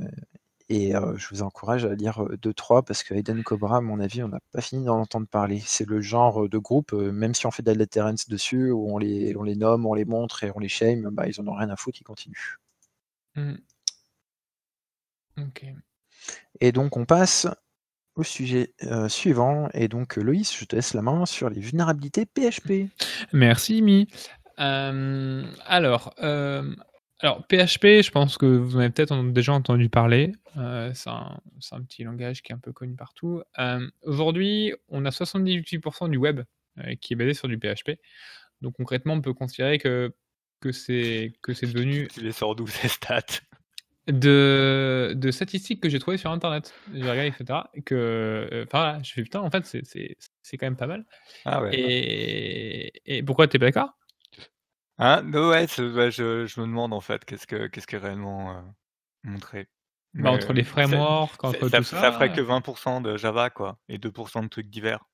et 0.68 0.96
euh, 0.96 1.16
je 1.16 1.28
vous 1.28 1.42
encourage 1.42 1.84
à 1.84 1.94
lire 1.94 2.22
2-3 2.42 2.84
parce 2.84 3.02
que 3.02 3.14
Aiden 3.14 3.42
Cobra, 3.42 3.78
à 3.78 3.80
mon 3.80 4.00
avis, 4.00 4.22
on 4.22 4.28
n'a 4.28 4.40
pas 4.52 4.62
fini 4.62 4.84
d'en 4.84 4.98
entendre 5.00 5.26
parler. 5.26 5.62
C'est 5.64 5.86
le 5.86 6.00
genre 6.00 6.48
de 6.48 6.58
groupe, 6.58 6.92
même 6.92 7.34
si 7.34 7.46
on 7.46 7.50
fait 7.50 7.62
de 7.62 7.70
la 7.70 7.76
deterrence 7.76 8.28
dessus, 8.28 8.70
où 8.70 8.94
on 8.94 8.98
les, 8.98 9.36
on 9.36 9.42
les 9.42 9.56
nomme, 9.56 9.84
on 9.84 9.94
les 9.94 10.06
montre 10.06 10.42
et 10.44 10.50
on 10.54 10.58
les 10.58 10.68
shame, 10.68 11.10
bah, 11.12 11.26
ils 11.28 11.38
en 11.40 11.46
ont 11.48 11.54
rien 11.54 11.68
à 11.68 11.76
foutre, 11.76 12.00
ils 12.00 12.04
continuent. 12.04 12.58
Mmh. 13.36 13.54
Ok. 15.38 15.66
Et 16.60 16.72
donc 16.72 16.96
on 16.96 17.04
passe 17.04 17.46
au 18.14 18.22
sujet 18.22 18.74
euh, 18.84 19.08
suivant. 19.08 19.68
Et 19.74 19.88
donc 19.88 20.16
Loïs, 20.16 20.56
je 20.56 20.64
te 20.64 20.76
laisse 20.76 20.94
la 20.94 21.02
main 21.02 21.26
sur 21.26 21.50
les 21.50 21.60
vulnérabilités 21.60 22.24
PHP. 22.24 22.88
Merci 23.32 23.82
Mi. 23.82 24.08
Alors, 24.56 26.14
alors 27.24 27.42
PHP, 27.46 28.02
je 28.02 28.10
pense 28.10 28.36
que 28.36 28.46
vous 28.46 28.76
en 28.76 28.80
avez 28.80 28.90
peut-être 28.90 29.20
déjà 29.32 29.52
entendu 29.52 29.88
parler. 29.88 30.32
c'est 30.54 31.08
un, 31.08 31.40
un, 31.72 31.82
petit 31.82 32.04
langage 32.04 32.42
qui 32.42 32.52
est 32.52 32.54
un 32.54 32.58
peu 32.58 32.72
connu 32.72 32.94
partout. 32.96 33.42
Aujourd'hui, 34.02 34.74
on 34.88 35.04
a 35.04 35.10
78% 35.10 36.10
du 36.10 36.18
web 36.18 36.42
qui 37.00 37.14
est 37.14 37.16
basé 37.16 37.34
sur 37.34 37.48
du 37.48 37.58
PHP. 37.58 37.98
Donc 38.60 38.74
concrètement, 38.76 39.14
on 39.14 39.20
peut 39.20 39.34
considérer 39.34 39.78
que 39.78 40.14
que 40.60 40.72
c'est 40.72 41.32
que 41.42 41.52
c'est 41.52 41.66
devenu. 41.66 42.08
Tu 42.08 42.20
les 42.20 42.32
sors 42.32 42.54
d'où 42.54 42.66
ces 42.66 42.88
stats 42.88 43.40
de, 44.06 45.14
de 45.16 45.30
statistiques 45.30 45.80
que 45.80 45.88
j'ai 45.88 45.98
trouvées 45.98 46.16
sur 46.16 46.30
internet. 46.30 46.74
J'ai 46.92 47.08
regardé, 47.10 47.28
etc. 47.28 47.60
Que, 47.84 47.94
euh, 47.94 48.64
enfin, 48.66 48.98
je 49.02 49.12
fais 49.12 49.22
putain, 49.22 49.40
en 49.40 49.50
fait, 49.50 49.64
c'est 49.64 50.56
quand 50.58 50.66
même 50.66 50.76
pas 50.76 50.86
mal. 50.86 51.04
Ah 51.44 51.62
ouais. 51.62 51.70
Et, 51.74 53.18
et 53.18 53.22
pourquoi 53.22 53.48
t'es 53.48 53.58
pas 53.58 53.66
d'accord? 53.66 53.96
Hein 54.98 55.24
ouais, 55.32 55.66
je, 55.66 56.46
je, 56.46 56.60
me 56.60 56.66
demande 56.66 56.92
en 56.92 57.00
fait, 57.00 57.24
qu'est-ce 57.24 57.46
que 57.46 57.66
qu'est-ce 57.66 57.86
qui 57.86 57.96
est 57.96 57.98
réellement 57.98 58.52
euh, 58.52 58.60
montré. 59.24 59.68
Bah, 60.14 60.30
entre 60.30 60.52
les 60.52 60.62
frameworks, 60.62 61.42
entre 61.42 61.68
ça, 61.68 61.78
tout 61.78 61.84
ça, 61.84 62.00
ça 62.00 62.12
ferait 62.12 62.32
que 62.32 62.40
20% 62.40 63.02
de 63.02 63.16
Java, 63.16 63.50
quoi, 63.50 63.78
et 63.88 63.98
2% 63.98 64.44
de 64.44 64.48
trucs 64.48 64.68
divers. 64.68 65.04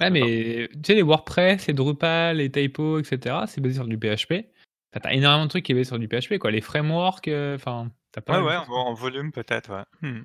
Ouais, 0.00 0.10
mais 0.10 0.68
tu 0.72 0.80
sais, 0.84 0.94
les 0.94 1.02
WordPress, 1.02 1.68
les 1.68 1.74
Drupal, 1.74 2.38
les 2.38 2.50
Typo, 2.50 2.98
etc., 2.98 3.36
c'est 3.46 3.60
basé 3.60 3.76
sur 3.76 3.86
du 3.86 3.96
PHP. 3.96 4.46
T'as 4.90 5.12
énormément 5.12 5.44
de 5.44 5.50
trucs 5.50 5.64
qui 5.64 5.70
est 5.70 5.74
basé 5.76 5.84
sur 5.84 6.00
du 6.00 6.08
PHP, 6.08 6.38
quoi. 6.38 6.50
Les 6.50 6.60
frameworks, 6.60 7.28
euh, 7.28 7.54
enfin. 7.54 7.90
Ouais, 8.28 8.40
ouais, 8.40 8.56
en, 8.56 8.92
volume 8.94 9.30
peut-être, 9.30 9.70
ouais. 9.72 9.84
Mmh. 10.02 10.22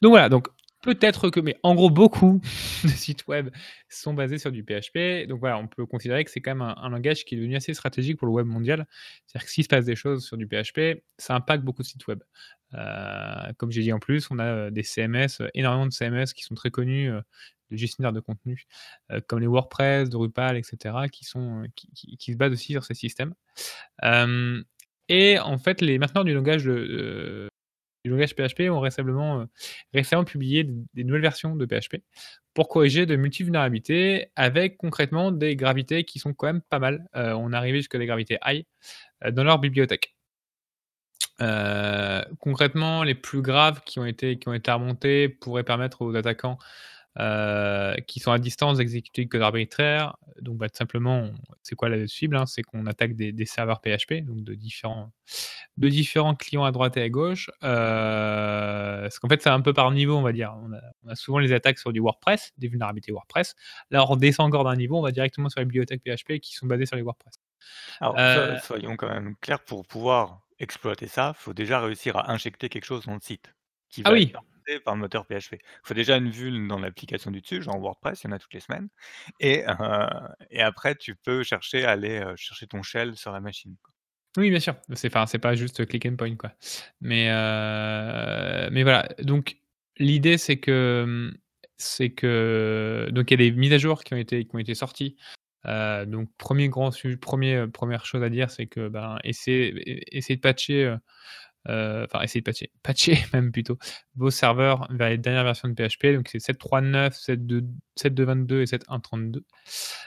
Donc 0.00 0.10
voilà, 0.10 0.28
donc 0.28 0.46
peut-être 0.84 1.30
que, 1.30 1.40
mais 1.40 1.56
en 1.62 1.74
gros, 1.74 1.90
beaucoup 1.90 2.40
de 2.84 2.88
sites 2.88 3.26
web 3.26 3.50
sont 3.88 4.14
basés 4.14 4.38
sur 4.38 4.52
du 4.52 4.62
PHP. 4.62 5.26
Donc 5.26 5.40
voilà, 5.40 5.58
on 5.58 5.66
peut 5.66 5.86
considérer 5.86 6.24
que 6.24 6.30
c'est 6.30 6.40
quand 6.40 6.54
même 6.54 6.74
un, 6.76 6.88
langage 6.90 7.24
qui 7.24 7.34
est 7.34 7.38
devenu 7.38 7.56
assez 7.56 7.72
stratégique 7.74 8.18
pour 8.18 8.26
le 8.26 8.32
web 8.32 8.46
mondial. 8.46 8.86
C'est-à-dire 9.26 9.46
que 9.46 9.52
s'il 9.52 9.64
se 9.64 9.68
passe 9.68 9.86
des 9.86 9.96
choses 9.96 10.24
sur 10.24 10.36
du 10.36 10.46
PHP, 10.46 11.02
ça 11.18 11.34
impacte 11.34 11.64
beaucoup 11.64 11.82
de 11.82 11.86
sites 11.86 12.06
web. 12.06 12.22
Euh, 12.74 13.52
comme 13.56 13.70
j'ai 13.70 13.82
dit 13.82 13.92
en 13.92 13.98
plus, 13.98 14.30
on 14.30 14.38
a 14.38 14.44
euh, 14.44 14.70
des 14.70 14.82
CMS, 14.82 15.40
euh, 15.40 15.48
énormément 15.54 15.86
de 15.86 15.92
CMS 15.92 16.32
qui 16.34 16.44
sont 16.44 16.54
très 16.54 16.70
connus, 16.70 17.10
de 17.70 17.76
gestionnaires 17.76 18.12
de 18.12 18.20
contenu, 18.20 18.66
comme 19.26 19.40
les 19.40 19.46
WordPress, 19.46 20.10
Drupal, 20.10 20.58
etc., 20.58 20.94
qui, 21.10 21.24
sont, 21.24 21.64
qui, 21.74 22.16
qui, 22.18 22.32
se 22.32 22.36
basent 22.36 22.52
aussi 22.52 22.72
sur 22.72 22.84
ces 22.84 22.94
systèmes. 22.94 23.34
Et 25.08 25.38
en 25.38 25.58
fait, 25.58 25.80
les 25.80 25.98
mainteneurs 25.98 26.24
du 26.24 26.34
langage 26.34 26.64
de, 26.64 27.48
les 28.04 28.10
langages 28.10 28.34
PHP 28.34 28.70
ont 28.70 28.80
récemment, 28.80 29.46
euh, 29.94 30.24
publié 30.24 30.64
des 30.94 31.04
nouvelles 31.04 31.22
versions 31.22 31.56
de 31.56 31.66
PHP 31.66 32.02
pour 32.52 32.68
corriger 32.68 33.06
de 33.06 33.16
multi-vulnérabilités 33.16 34.28
avec 34.36 34.76
concrètement 34.76 35.32
des 35.32 35.56
gravités 35.56 36.04
qui 36.04 36.18
sont 36.18 36.34
quand 36.34 36.46
même 36.46 36.62
pas 36.62 36.78
mal. 36.78 37.08
on 37.14 37.52
est 37.52 37.56
arrivé 37.56 37.78
jusqu'à 37.78 37.98
des 37.98 38.06
gravités 38.06 38.38
high 38.46 38.64
dans 39.32 39.42
leur 39.42 39.58
bibliothèque. 39.58 40.14
concrètement, 42.38 43.02
les 43.02 43.16
plus 43.16 43.42
graves 43.42 43.80
qui 43.84 43.98
ont 43.98 44.06
été, 44.06 44.38
qui 44.38 44.48
ont 44.48 44.54
été 44.54 44.70
remontés 44.70 45.28
pourraient 45.28 45.64
permettre 45.64 46.02
aux 46.02 46.14
attaquants 46.14 46.58
euh, 47.20 47.94
qui 48.08 48.18
sont 48.18 48.32
à 48.32 48.40
distance 48.40 48.78
d'exécuter 48.78 49.22
le 49.22 49.28
code 49.28 49.42
arbitraire. 49.42 50.16
Donc, 50.40 50.56
bah, 50.56 50.68
tout 50.68 50.76
simplement, 50.76 51.30
c'est 51.62 51.76
quoi 51.76 51.88
la 51.88 52.08
cible 52.08 52.36
hein? 52.36 52.44
C'est 52.44 52.62
qu'on 52.62 52.86
attaque 52.86 53.14
des, 53.14 53.46
serveurs 53.46 53.80
PHP, 53.80 54.24
donc 54.24 54.42
de 54.42 54.54
différents, 54.54 55.12
de 55.76 55.88
différents 55.88 56.34
clients 56.34 56.64
à 56.64 56.72
droite 56.72 56.96
et 56.96 57.02
à 57.02 57.08
gauche. 57.08 57.50
Euh, 57.62 59.02
parce 59.02 59.20
qu'en 59.20 59.28
fait, 59.28 59.42
c'est 59.42 59.50
un 59.50 59.60
peu 59.60 59.72
par 59.72 59.92
niveau, 59.92 60.16
on 60.16 60.22
va 60.22 60.32
dire. 60.32 60.56
On 60.64 60.72
a, 61.08 61.14
souvent 61.14 61.38
les 61.38 61.52
attaques 61.52 61.78
sur 61.78 61.92
du 61.92 62.00
WordPress, 62.00 62.52
des 62.58 62.66
vulnérabilités 62.66 63.12
WordPress. 63.12 63.54
Là, 63.90 64.04
on 64.10 64.16
descend 64.16 64.48
encore 64.48 64.64
d'un 64.64 64.76
niveau, 64.76 64.98
on 64.98 65.02
va 65.02 65.12
directement 65.12 65.48
sur 65.48 65.60
les 65.60 65.66
bibliothèques 65.66 66.02
PHP 66.02 66.40
qui 66.40 66.54
sont 66.54 66.66
basées 66.66 66.86
sur 66.86 66.96
les 66.96 67.02
WordPress. 67.02 67.34
Alors, 68.00 68.18
euh, 68.18 68.58
soyons 68.58 68.96
quand 68.96 69.08
même 69.08 69.36
clairs, 69.40 69.60
pour 69.60 69.86
pouvoir 69.86 70.40
exploiter 70.58 71.06
ça, 71.06 71.34
il 71.38 71.40
faut 71.40 71.54
déjà 71.54 71.80
réussir 71.80 72.16
à 72.16 72.32
injecter 72.32 72.68
quelque 72.68 72.84
chose 72.84 73.06
dans 73.06 73.14
le 73.14 73.20
site. 73.20 73.54
Qui 73.88 74.02
ah 74.04 74.12
oui 74.12 74.32
par 74.84 74.94
le 74.94 75.00
moteur 75.00 75.24
PHP. 75.26 75.54
Il 75.54 75.58
faut 75.82 75.94
déjà 75.94 76.16
une 76.16 76.30
vue 76.30 76.66
dans 76.68 76.78
l'application 76.78 77.30
du 77.30 77.40
dessus, 77.40 77.62
genre 77.62 77.78
WordPress, 77.78 78.22
il 78.22 78.28
y 78.28 78.30
en 78.30 78.36
a 78.36 78.38
toutes 78.38 78.54
les 78.54 78.60
semaines. 78.60 78.88
Et, 79.40 79.64
après, 80.58 80.94
tu 80.94 81.14
peux 81.16 81.42
chercher 81.42 81.84
à 81.84 81.92
aller 81.92 82.24
chercher 82.36 82.66
ton 82.66 82.82
shell 82.82 83.16
sur 83.16 83.32
la 83.32 83.40
machine. 83.40 83.76
Oui, 84.36 84.50
bien 84.50 84.60
sûr. 84.60 84.74
C'est 84.94 85.12
c'est 85.26 85.38
pas 85.38 85.54
juste 85.54 85.86
click 85.86 86.06
and 86.06 86.16
point, 86.16 86.36
quoi. 86.36 86.52
Mais, 87.00 87.28
voilà. 88.82 89.08
Donc, 89.22 89.58
l'idée, 89.98 90.38
c'est 90.38 90.58
que, 90.58 91.32
c'est 91.76 92.10
que, 92.10 93.08
donc, 93.12 93.30
il 93.30 93.40
y 93.40 93.46
a 93.46 93.50
des 93.50 93.56
mises 93.56 93.72
à 93.72 93.78
jour 93.78 94.02
qui 94.04 94.14
ont 94.14 94.18
été, 94.18 94.44
qui 94.44 94.54
ont 94.54 94.58
été 94.58 94.74
sorties. 94.74 95.16
donc, 95.64 96.28
premier 96.38 96.68
grand 96.68 96.90
premier, 97.20 97.66
première 97.72 98.06
chose 98.06 98.22
à 98.22 98.28
dire, 98.28 98.50
c'est 98.50 98.66
que, 98.66 98.88
ben, 98.88 99.18
essayer 99.24 99.72
de 99.72 100.40
patcher 100.40 100.96
enfin 101.66 102.20
essayer 102.22 102.40
de 102.40 102.44
patcher, 102.44 102.70
patcher 102.82 103.18
même 103.32 103.52
plutôt, 103.52 103.78
vos 104.16 104.30
serveurs 104.30 104.86
vers 104.90 105.10
les 105.10 105.18
dernières 105.18 105.44
versions 105.44 105.68
de 105.68 105.74
PHP. 105.74 106.14
Donc 106.14 106.28
c'est 106.28 106.38
7.3.9, 106.38 107.68
7.2.22 107.96 108.60
et 108.60 108.64
7.1.32. 108.64 109.42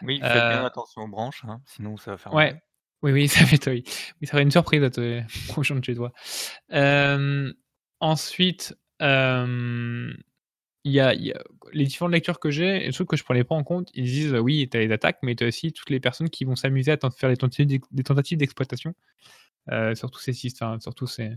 Oui, 0.03 0.20
faites 0.20 0.32
bien 0.32 0.64
euh, 0.64 0.66
attention 0.66 1.01
aux 1.03 1.08
branches, 1.08 1.43
hein, 1.47 1.62
sinon 1.66 1.97
ça 1.97 2.12
va 2.12 2.18
faire. 2.18 2.34
Ouais. 2.34 2.62
Oui, 3.03 3.12
oui, 3.12 3.28
ça 3.28 3.45
fait, 3.45 3.68
oui. 3.68 3.84
oui, 4.22 4.28
ça 4.28 4.34
va 4.34 4.41
être 4.41 4.45
une 4.45 4.51
surprise 4.51 4.84
à 4.84 4.89
te 4.89 5.22
prochain 5.47 5.76
de 5.80 5.84
chez 5.84 5.95
toi. 5.95 6.12
Euh, 6.74 7.51
ensuite, 7.99 8.76
il 8.99 10.93
y, 10.93 10.99
a, 10.99 11.14
y, 11.14 11.32
a, 11.32 11.43
les 11.74 11.86
différentes 11.86 12.14
lectures 12.14 12.39
que 12.39 12.49
j'ai, 12.49 12.80
les 12.80 12.91
trucs 12.91 13.10
que 13.10 13.18
je 13.18 13.24
prenais 13.24 13.43
pas 13.43 13.55
en 13.55 13.64
compte, 13.64 13.89
ils 13.93 14.05
disent 14.05 14.34
oui, 14.34 14.68
tu 14.70 14.78
as 14.78 14.80
les 14.82 14.91
attaques, 14.91 15.20
mais 15.22 15.36
tu 15.36 15.43
as 15.43 15.47
aussi 15.47 15.74
toutes 15.74 15.89
les 15.89 15.99
personnes 15.99 16.30
qui 16.30 16.45
vont 16.45 16.55
s'amuser 16.55 16.91
à 16.91 16.97
faire 17.12 17.30
des 17.30 17.38
tentatives 18.03 18.38
d'exploitation. 18.38 18.93
Euh, 19.72 19.95
sur 19.95 20.11
tous 20.11 20.20
ces 20.20 20.34
systèmes, 20.34 20.80
sur 20.80 20.95
tous 20.95 21.07
ces, 21.07 21.36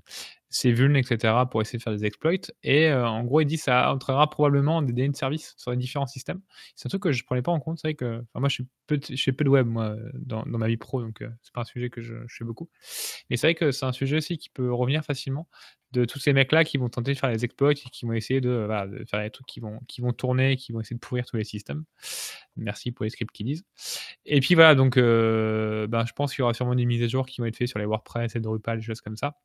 ces 0.51 0.73
vulnes, 0.73 0.97
etc., 0.97 1.35
pour 1.49 1.63
essayer 1.63 1.79
de 1.79 1.83
faire 1.83 1.97
des 1.97 2.05
exploits. 2.05 2.33
Et 2.65 2.89
euh, 2.89 3.07
en 3.07 3.23
gros, 3.23 3.41
il 3.41 3.47
dit 3.47 3.57
que 3.57 3.63
ça 3.63 3.93
entraînera 3.93 4.29
probablement 4.29 4.83
des 4.83 4.93
données 4.93 5.09
de 5.09 5.17
service 5.17 5.55
sur 5.57 5.71
les 5.71 5.77
différents 5.77 6.09
systèmes. 6.09 6.41
C'est 6.75 6.87
un 6.87 6.91
truc 6.91 7.05
que 7.05 7.13
je 7.13 7.23
ne 7.23 7.25
prenais 7.27 7.43
pas 7.43 7.53
en 7.53 7.61
compte. 7.61 7.79
C'est 7.79 7.89
vrai 7.89 7.95
que 7.95 8.25
moi, 8.35 8.49
je, 8.49 8.55
suis 8.55 8.67
peu, 8.89 9.01
je 9.09 9.23
fais 9.23 9.33
peu 9.33 9.45
de 9.45 9.49
web 9.49 9.67
moi, 9.69 9.95
dans, 10.15 10.43
dans 10.43 10.59
ma 10.59 10.67
vie 10.67 10.77
pro, 10.77 11.03
donc 11.03 11.23
euh, 11.23 11.31
c'est 11.43 11.55
pas 11.55 11.61
un 11.61 11.65
sujet 11.65 11.89
que 11.89 12.03
je, 12.03 12.15
fais 12.29 12.45
beaucoup. 12.45 12.69
Mais 13.31 13.37
c'est 13.37 13.47
vrai 13.47 13.55
que 13.55 13.71
c'est 13.71 13.87
un 13.87 13.93
sujet 13.93 14.17
aussi 14.17 14.39
qui 14.39 14.51
peut 14.51 14.73
revenir 14.73 15.05
facilement 15.05 15.49
de 15.93 16.05
tous 16.05 16.19
ces 16.19 16.33
mecs-là 16.33 16.65
qui 16.65 16.79
vont 16.79 16.89
tenter 16.89 17.15
de 17.15 17.19
faire 17.19 17.33
des 17.33 17.45
exploits 17.45 17.75
qui 17.75 18.07
vont 18.07 18.13
essayer 18.13 18.41
de, 18.41 18.69
faire 19.09 19.23
des 19.23 19.31
trucs 19.31 19.47
qui 19.47 19.61
vont, 19.61 19.81
qui 19.89 20.01
vont 20.01 20.13
tourner, 20.13 20.57
qui 20.57 20.73
vont 20.73 20.81
essayer 20.81 20.95
de 20.95 21.01
pourrir 21.01 21.27
tous 21.27 21.37
les 21.37 21.45
systèmes. 21.45 21.85
Merci 22.57 22.93
pour 22.93 23.05
les 23.05 23.11
scripts 23.11 23.33
qui 23.33 23.45
disent. 23.45 23.65
Et 24.25 24.41
puis 24.41 24.55
voilà, 24.55 24.75
donc 24.75 24.97
euh, 24.97 25.87
ben, 25.87 26.05
je 26.07 26.13
pense 26.13 26.33
qu'il 26.33 26.41
y 26.41 26.45
aura 26.45 26.55
sûrement 26.55 26.75
des 26.75 26.87
mises 26.87 27.03
à 27.03 27.09
jour 27.09 27.27
qui 27.27 27.41
vont 27.41 27.47
être 27.47 27.57
faites 27.57 27.69
sur 27.69 27.79
les 27.79 27.87
WordPress 27.87 28.37
et 28.37 28.41
Drupal, 28.41 28.79
des 28.79 28.85
choses 28.85 29.01
comme 29.01 29.17
ça. 29.17 29.37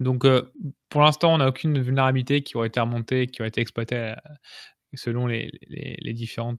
Donc 0.00 0.24
euh, 0.24 0.50
pour 0.88 1.02
l'instant, 1.02 1.34
on 1.34 1.38
n'a 1.38 1.48
aucune 1.48 1.80
vulnérabilité 1.80 2.42
qui 2.42 2.56
aurait 2.56 2.68
été 2.68 2.80
remontée, 2.80 3.26
qui 3.26 3.42
aurait 3.42 3.48
été 3.48 3.60
exploitée 3.60 3.96
euh, 3.96 4.14
selon 4.94 5.26
les, 5.26 5.50
les 5.68 6.12
différents 6.12 6.56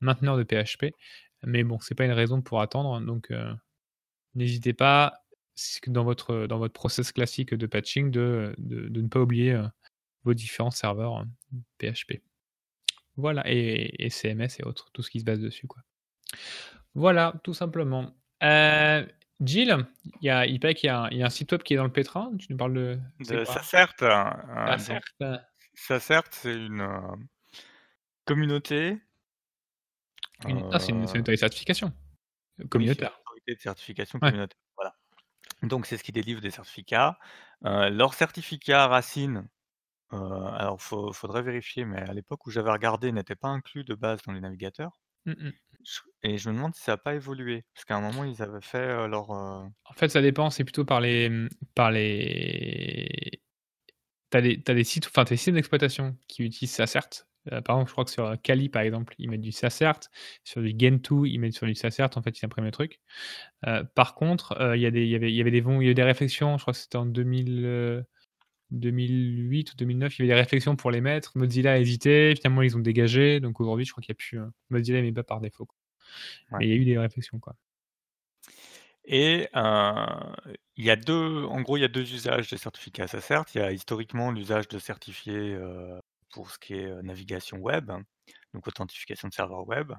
mainteneurs 0.00 0.36
de 0.36 0.44
PHP. 0.44 0.94
Mais 1.42 1.64
bon, 1.64 1.80
c'est 1.80 1.96
pas 1.96 2.04
une 2.04 2.12
raison 2.12 2.40
pour 2.40 2.60
attendre. 2.60 3.00
Donc 3.00 3.32
n'hésitez 4.34 4.72
pas 4.72 5.20
dans 5.86 6.04
votre, 6.04 6.46
dans 6.46 6.68
process 6.68 7.12
classique 7.12 7.54
de 7.54 7.66
patching 7.66 8.10
de, 8.10 8.54
ne 8.58 9.08
pas 9.08 9.20
oublier 9.20 9.52
euh, 9.52 9.66
vos 10.24 10.34
différents 10.34 10.70
serveurs 10.70 11.24
PHP. 11.78 12.12
Euh, 12.12 12.18
voilà, 13.16 13.42
et, 13.46 14.08
CMS 14.08 14.48
et 14.58 14.64
autres, 14.64 14.90
tout 14.92 15.02
ce 15.02 15.10
qui 15.10 15.20
se 15.20 15.24
base 15.24 15.40
dessus. 15.40 15.66
Quoi. 15.66 15.82
Voilà, 16.94 17.34
tout 17.44 17.54
simplement. 17.54 18.14
Euh, 18.42 19.04
Jill, 19.40 19.86
il, 20.20 20.26
y 20.26 20.30
a, 20.30 20.46
il 20.46 20.60
paraît 20.60 20.74
qu'il 20.74 20.88
y, 20.88 20.90
a 20.90 21.08
un 21.10 21.30
site 21.30 21.52
web 21.52 21.62
qui 21.62 21.74
est 21.74 21.76
dans 21.76 21.84
le 21.84 21.92
pétrin. 21.92 22.30
Tu 22.38 22.46
nous 22.50 22.56
parles 22.56 22.74
de. 22.74 22.98
de 23.20 23.44
Sacert. 23.44 23.94
Sacert, 25.74 26.24
c'est 26.30 26.54
une 26.54 26.86
communauté. 28.26 29.00
ah, 30.44 30.78
c'est 30.78 30.90
une, 30.90 31.04
autorité 31.04 31.32
de 31.32 31.36
certification 31.36 31.92
communautaire. 32.68 33.10
Une 33.10 33.20
autorité 33.20 33.54
de 33.54 33.60
certification 33.60 34.18
communautaire. 34.18 34.58
Donc 35.62 35.86
c'est 35.86 35.98
ce 35.98 36.02
qui 36.02 36.12
délivre 36.12 36.40
des 36.40 36.50
certificats. 36.50 37.18
leur 37.62 38.14
certificat 38.14 38.86
Racine, 38.88 39.48
alors 40.10 40.78
il 40.80 41.14
faudrait 41.14 41.42
vérifier, 41.42 41.84
mais 41.84 42.00
à 42.00 42.12
l'époque 42.12 42.46
où 42.46 42.50
j'avais 42.50 42.70
regardé, 42.70 43.12
n'était 43.12 43.36
pas 43.36 43.48
inclus 43.48 43.84
de 43.84 43.94
base 43.94 44.22
dans 44.22 44.32
les 44.32 44.40
navigateurs. 44.40 45.00
Et 46.22 46.38
je 46.38 46.50
me 46.50 46.54
demande 46.54 46.74
si 46.74 46.82
ça 46.82 46.92
n'a 46.92 46.98
pas 46.98 47.14
évolué, 47.14 47.64
parce 47.74 47.84
qu'à 47.84 47.96
un 47.96 48.00
moment 48.00 48.24
ils 48.24 48.42
avaient 48.42 48.60
fait, 48.60 49.08
leur, 49.08 49.30
En 49.30 49.92
fait, 49.96 50.08
ça 50.08 50.20
dépend, 50.20 50.50
c'est 50.50 50.64
plutôt 50.64 50.84
par 50.84 51.00
les, 51.00 51.30
mmh, 51.30 51.48
par 51.74 51.90
les 51.90 53.40
tu 54.30 54.42
des 54.42 54.56
des 54.56 54.84
sites 54.84 55.06
enfin, 55.06 55.24
des 55.24 55.36
sites 55.36 55.54
d'exploitation 55.54 56.16
qui 56.28 56.44
utilisent 56.44 56.72
ça 56.74 56.86
certes. 56.86 57.26
Euh, 57.52 57.62
par 57.62 57.76
exemple, 57.76 57.88
je 57.88 57.92
crois 57.92 58.04
que 58.04 58.10
sur 58.10 58.36
Kali, 58.42 58.68
par 58.68 58.82
exemple, 58.82 59.14
ils 59.18 59.28
mettent 59.30 59.40
du 59.40 59.52
Sacert. 59.52 59.98
Sur 60.44 60.62
du 60.62 60.74
Gentoo, 60.78 61.24
ils 61.24 61.38
mettent 61.38 61.54
sur 61.54 61.66
du 61.66 61.74
Sacert. 61.74 62.10
En 62.16 62.22
fait, 62.22 62.38
ils 62.38 62.44
impriment 62.44 62.66
le 62.66 62.70
truc. 62.70 63.00
Euh, 63.66 63.82
par 63.94 64.14
contre, 64.14 64.52
euh, 64.60 64.76
il 64.76 64.80
y, 64.80 64.84
y, 64.84 64.86
avait, 64.86 65.32
y 65.32 65.40
avait 65.40 65.50
des 65.50 65.58
il 65.58 65.82
y 65.82 65.86
avait 65.86 65.94
des 65.94 66.02
réflexions. 66.02 66.58
Je 66.58 66.62
crois 66.64 66.74
que 66.74 66.78
c'était 66.80 66.96
en 66.96 67.06
2000, 67.06 68.04
2008 68.70 69.72
ou 69.72 69.76
2009. 69.76 70.18
Il 70.18 70.22
y 70.22 70.22
avait 70.22 70.34
des 70.34 70.40
réflexions 70.40 70.76
pour 70.76 70.90
les 70.90 71.00
mettre. 71.00 71.36
Mozilla 71.36 71.72
a 71.72 71.78
hésité. 71.78 72.34
Finalement, 72.36 72.62
ils 72.62 72.76
ont 72.76 72.80
dégagé. 72.80 73.40
Donc 73.40 73.60
aujourd'hui, 73.60 73.84
je 73.84 73.92
crois 73.92 74.02
qu'il 74.02 74.12
n'y 74.12 74.16
a 74.16 74.20
plus. 74.20 74.52
Mozilla 74.70 75.02
met 75.02 75.12
pas 75.12 75.22
par 75.22 75.40
défaut. 75.40 75.68
Mais 76.52 76.66
il 76.66 76.68
y 76.70 76.72
a 76.72 76.76
eu 76.76 76.84
des 76.84 76.98
réflexions. 76.98 77.38
Quoi. 77.38 77.54
Et 79.04 79.48
il 79.54 80.84
y 80.84 80.90
a 80.90 80.96
deux, 80.96 81.44
en 81.44 81.60
gros, 81.62 81.76
il 81.76 81.80
y 81.80 81.84
a 81.84 81.88
deux 81.88 82.12
usages 82.14 82.48
de 82.50 82.56
certificats 82.56 83.08
Sacert. 83.08 83.44
Il 83.54 83.58
y 83.58 83.60
a 83.62 83.72
historiquement 83.72 84.30
l'usage 84.30 84.68
de 84.68 84.78
certifier 84.78 85.58
pour 86.32 86.50
ce 86.50 86.58
qui 86.58 86.74
est 86.74 87.02
navigation 87.02 87.58
web, 87.58 87.90
donc 88.54 88.66
authentification 88.66 89.28
de 89.28 89.34
serveur 89.34 89.66
web, 89.66 89.92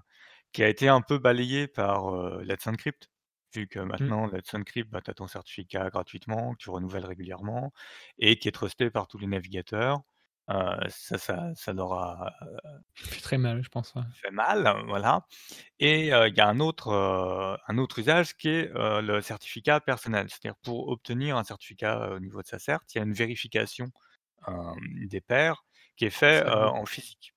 qui 0.54 0.64
a 0.64 0.70
été 0.70 0.88
un 0.88 1.02
peu 1.02 1.18
balayé 1.18 1.68
par 1.68 2.42
Let's 2.42 2.68
Encrypt, 2.68 3.10
vu 3.54 3.68
que 3.68 3.80
mmh. 3.80 3.86
maintenant 3.86 4.28
Let's 4.28 4.54
Encrypt, 4.54 4.90
bah, 4.90 5.02
tu 5.02 5.12
as 5.12 5.14
ton 5.14 5.28
certificat 5.28 5.90
gratuitement, 5.90 6.54
que 6.54 6.58
tu 6.58 6.70
renouvelles 6.70 7.06
régulièrement, 7.06 7.74
et 8.18 8.38
qui 8.38 8.48
est 8.48 8.52
trusté 8.52 8.90
par 8.90 9.08
tous 9.08 9.18
les 9.18 9.28
navigateurs. 9.28 10.02
ça, 10.48 11.18
ça, 11.18 11.52
ça 11.56 11.74
leur 11.74 11.94
a 11.94 12.34
fait 12.94 13.22
très 13.22 13.38
mal, 13.38 13.64
je 13.64 13.70
pense. 13.70 13.94
Fait 14.16 14.32
mal, 14.32 14.84
voilà. 14.88 15.26
Et 15.80 16.08
il 16.08 16.36
y 16.36 16.42
a 16.42 16.48
un 16.48 16.60
autre, 16.60 16.92
un 17.68 17.78
autre 17.78 18.00
usage 18.00 18.36
qui 18.36 18.50
est 18.50 18.72
le 18.74 19.22
certificat 19.22 19.80
personnel. 19.80 20.28
C'est-à-dire 20.30 20.58
pour 20.64 20.90
obtenir 20.90 21.38
un 21.38 21.44
certificat 21.44 22.12
au 22.12 22.20
niveau 22.20 22.42
de 22.42 22.48
sa 22.48 22.60
cert, 22.60 22.80
il 22.94 22.98
y 22.98 23.02
a 23.02 23.04
une 23.04 23.14
vérification 23.14 23.92
des 25.06 25.22
pairs 25.22 25.64
qui 25.96 26.06
est 26.06 26.10
fait 26.10 26.46
en 26.50 26.86
physique. 26.86 27.34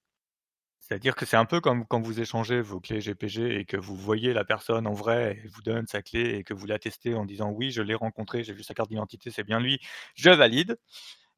C'est-à-dire 0.87 1.17
que 1.17 1.25
c'est 1.25 1.39
un 1.39 1.47
peu 1.47 1.63
comme 1.63 1.87
quand 1.87 2.03
vous 2.03 2.21
échangez 2.21 2.61
vos 2.61 2.79
clés 2.79 3.01
GPG 3.01 3.59
et 3.59 3.65
que 3.65 3.79
vous 3.79 3.97
voyez 3.97 4.35
la 4.35 4.45
personne 4.45 4.87
en 4.87 4.93
vrai 4.93 5.41
et 5.43 5.49
vous 5.49 5.63
donne 5.63 5.87
sa 5.87 6.03
clé 6.03 6.35
et 6.35 6.45
que 6.45 6.53
vous 6.53 6.67
la 6.67 6.79
testez 6.79 7.15
en 7.15 7.25
disant 7.25 7.49
oui, 7.49 7.71
je 7.71 7.81
l'ai 7.81 7.95
rencontré, 7.95 8.45
j'ai 8.45 8.53
vu 8.53 8.63
sa 8.63 8.75
carte 8.75 8.91
d'identité, 8.91 9.31
c'est 9.31 9.45
bien 9.45 9.61
lui, 9.61 9.81
je 10.15 10.29
valide. 10.29 10.77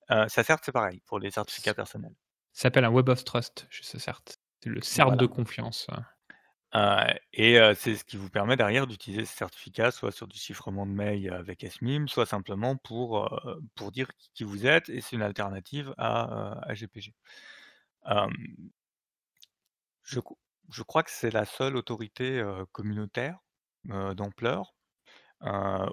ça 0.09 0.29
sert, 0.29 0.59
c'est 0.65 0.73
pareil 0.73 1.01
pour 1.07 1.21
les 1.21 1.31
certificats 1.31 1.75
personnels. 1.75 2.17
Ça 2.55 2.63
s'appelle 2.63 2.85
un 2.85 2.91
Web 2.91 3.09
of 3.09 3.23
Trust, 3.23 3.69
je 3.71 3.83
certes. 3.85 4.41
C'est 4.65 4.69
le 4.69 4.83
CERT 4.83 5.17
de 5.17 5.27
confiance. 5.27 5.87
et 7.33 7.61
c'est 7.77 7.95
ce 7.95 8.05
qui 8.05 8.17
vous 8.17 8.31
permet 8.31 8.57
derrière 8.57 8.89
d'utiliser 8.89 9.27
ce 9.27 9.37
certificat, 9.37 9.93
soit 9.93 10.11
sur 10.11 10.27
du 10.27 10.37
chiffrement 10.37 10.87
de 10.87 10.91
mail 10.91 11.33
avec 11.33 11.65
SMIM, 11.71 12.09
soit 12.09 12.27
simplement 12.27 12.75
pour, 12.75 13.31
pour 13.77 13.93
dire 13.93 14.09
qui 14.35 14.43
vous 14.43 14.67
êtes, 14.67 14.89
et 14.89 15.01
c'est 15.01 15.15
une 15.15 15.23
alternative 15.23 15.95
à, 15.99 16.59
à 16.69 16.75
GPG. 16.75 17.15
Je, 20.07 20.83
crois 20.83 21.03
que 21.03 21.11
c'est 21.11 21.31
la 21.31 21.45
seule 21.45 21.77
autorité 21.77 22.43
communautaire 22.73 23.39
d'ampleur 23.85 24.75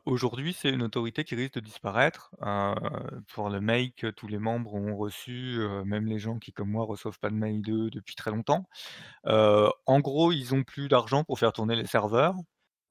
aujourd'hui, 0.06 0.54
c'est 0.54 0.70
une 0.70 0.84
autorité 0.84 1.24
qui 1.24 1.36
risque 1.36 1.56
de 1.56 1.60
disparaître, 1.60 2.34
pour 3.34 3.50
le 3.50 3.60
mail 3.62 3.94
que 3.94 4.08
tous 4.08 4.28
les 4.28 4.40
membres 4.40 4.74
ont 4.74 4.96
reçu, 4.96 5.60
même 5.86 6.06
les 6.06 6.20
gens 6.20 6.40
qui, 6.40 6.54
comme 6.54 6.70
moi, 6.70 6.86
reçoivent 6.86 7.20
pas 7.20 7.30
de 7.30 7.36
mail 7.36 7.62
d'eux 7.62 7.90
depuis 7.90 8.16
très 8.16 8.32
longtemps. 8.32 8.68
en 9.26 10.00
gros, 10.00 10.32
ils 10.32 10.54
ont 10.54 10.64
plus 10.64 10.88
d'argent 10.88 11.24
pour 11.24 11.40
faire 11.40 11.54
tourner 11.54 11.76
les 11.76 11.88
serveurs. 11.88 12.36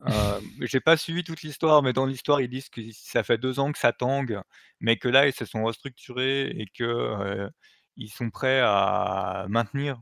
Euh, 0.07 0.41
j'ai 0.61 0.81
pas 0.81 0.97
suivi 0.97 1.25
toute 1.25 1.43
l'histoire, 1.43 1.83
mais 1.83 1.93
dans 1.93 2.07
l'histoire, 2.07 2.41
ils 2.41 2.49
disent 2.49 2.69
que 2.69 2.81
ça 2.93 3.23
fait 3.23 3.39
deux 3.39 3.61
ans 3.61 3.73
que 3.73 3.79
ça 3.79 3.93
tangue, 3.93 4.41
mais 4.81 4.97
que 4.99 5.09
là, 5.09 5.27
ils 5.27 5.33
se 5.33 5.45
sont 5.45 5.65
restructurés 5.65 6.49
et 6.49 6.67
que, 6.67 7.49
ils 7.97 8.11
sont 8.11 8.31
prêts 8.31 8.61
à 8.63 9.47
maintenir, 9.49 10.01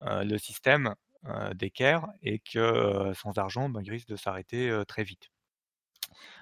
le 0.00 0.38
système, 0.38 0.94
d'équerre 1.54 2.06
et 2.20 2.38
que, 2.38 3.12
sans 3.14 3.38
argent, 3.38 3.70
ben, 3.70 3.80
ils 3.82 3.90
risquent 3.90 4.08
de 4.08 4.16
s'arrêter, 4.16 4.82
très 4.86 5.04
vite. 5.04 5.30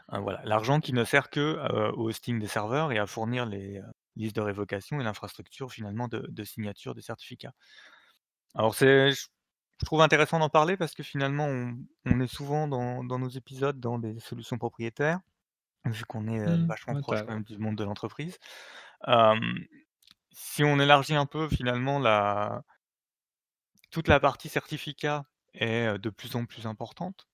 voilà, 0.09 0.43
l'argent 0.45 0.81
qui 0.81 0.93
ne 0.93 1.05
sert 1.05 1.31
que, 1.31 1.57
au 1.93 2.09
hosting 2.09 2.41
des 2.41 2.49
serveurs 2.49 2.91
et 2.91 2.99
à 2.99 3.07
fournir 3.07 3.47
les, 3.47 3.81
listes 4.17 4.37
de 4.37 4.41
révocation 4.41 5.01
et 5.01 5.05
l'infrastructure 5.05 5.73
finalement 5.73 6.09
de 6.09 6.45
signature 6.45 6.95
des 6.95 7.03
certificats. 7.03 7.55
Alors 8.55 8.75
c'est 8.75 9.13
je 9.13 9.87
trouve 9.87 10.01
intéressant 10.01 10.39
d'en 10.39 10.49
parler 10.49 10.77
parce 10.77 10.95
que 10.95 11.03
finalement, 11.03 11.49
on 12.05 12.21
est 12.21 12.27
souvent 12.29 12.69
dans 12.69 13.19
nos 13.19 13.29
épisodes 13.29 13.81
dans 13.81 13.99
des 13.99 14.21
solutions 14.21 14.57
propriétaires, 14.57 15.19
vu 15.85 16.05
qu'on 16.05 16.29
est, 16.29 16.47
Mmh. 16.47 16.67
vachement 16.67 17.01
proche 17.01 17.25
même 17.25 17.43
du 17.43 17.59
monde 17.59 17.77
de 17.77 17.85
l'entreprise. 17.85 18.39
si 20.31 20.65
on 20.65 20.79
élargit 20.79 21.15
un 21.15 21.27
peu 21.27 21.49
finalement 21.49 21.99
la 21.99 22.63
toute 23.93 24.09
la 24.09 24.18
partie 24.18 24.49
certificat 24.49 25.24
est, 25.55 25.99
de 25.99 26.11
plus 26.11 26.34
en 26.34 26.47
plus 26.47 26.66
importante. 26.66 27.28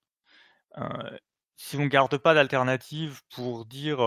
si 1.57 1.77
on 1.77 1.87
garde 1.87 2.19
pas 2.19 2.35
d'alternative 2.35 3.23
pour 3.31 3.65
dire, 3.65 4.01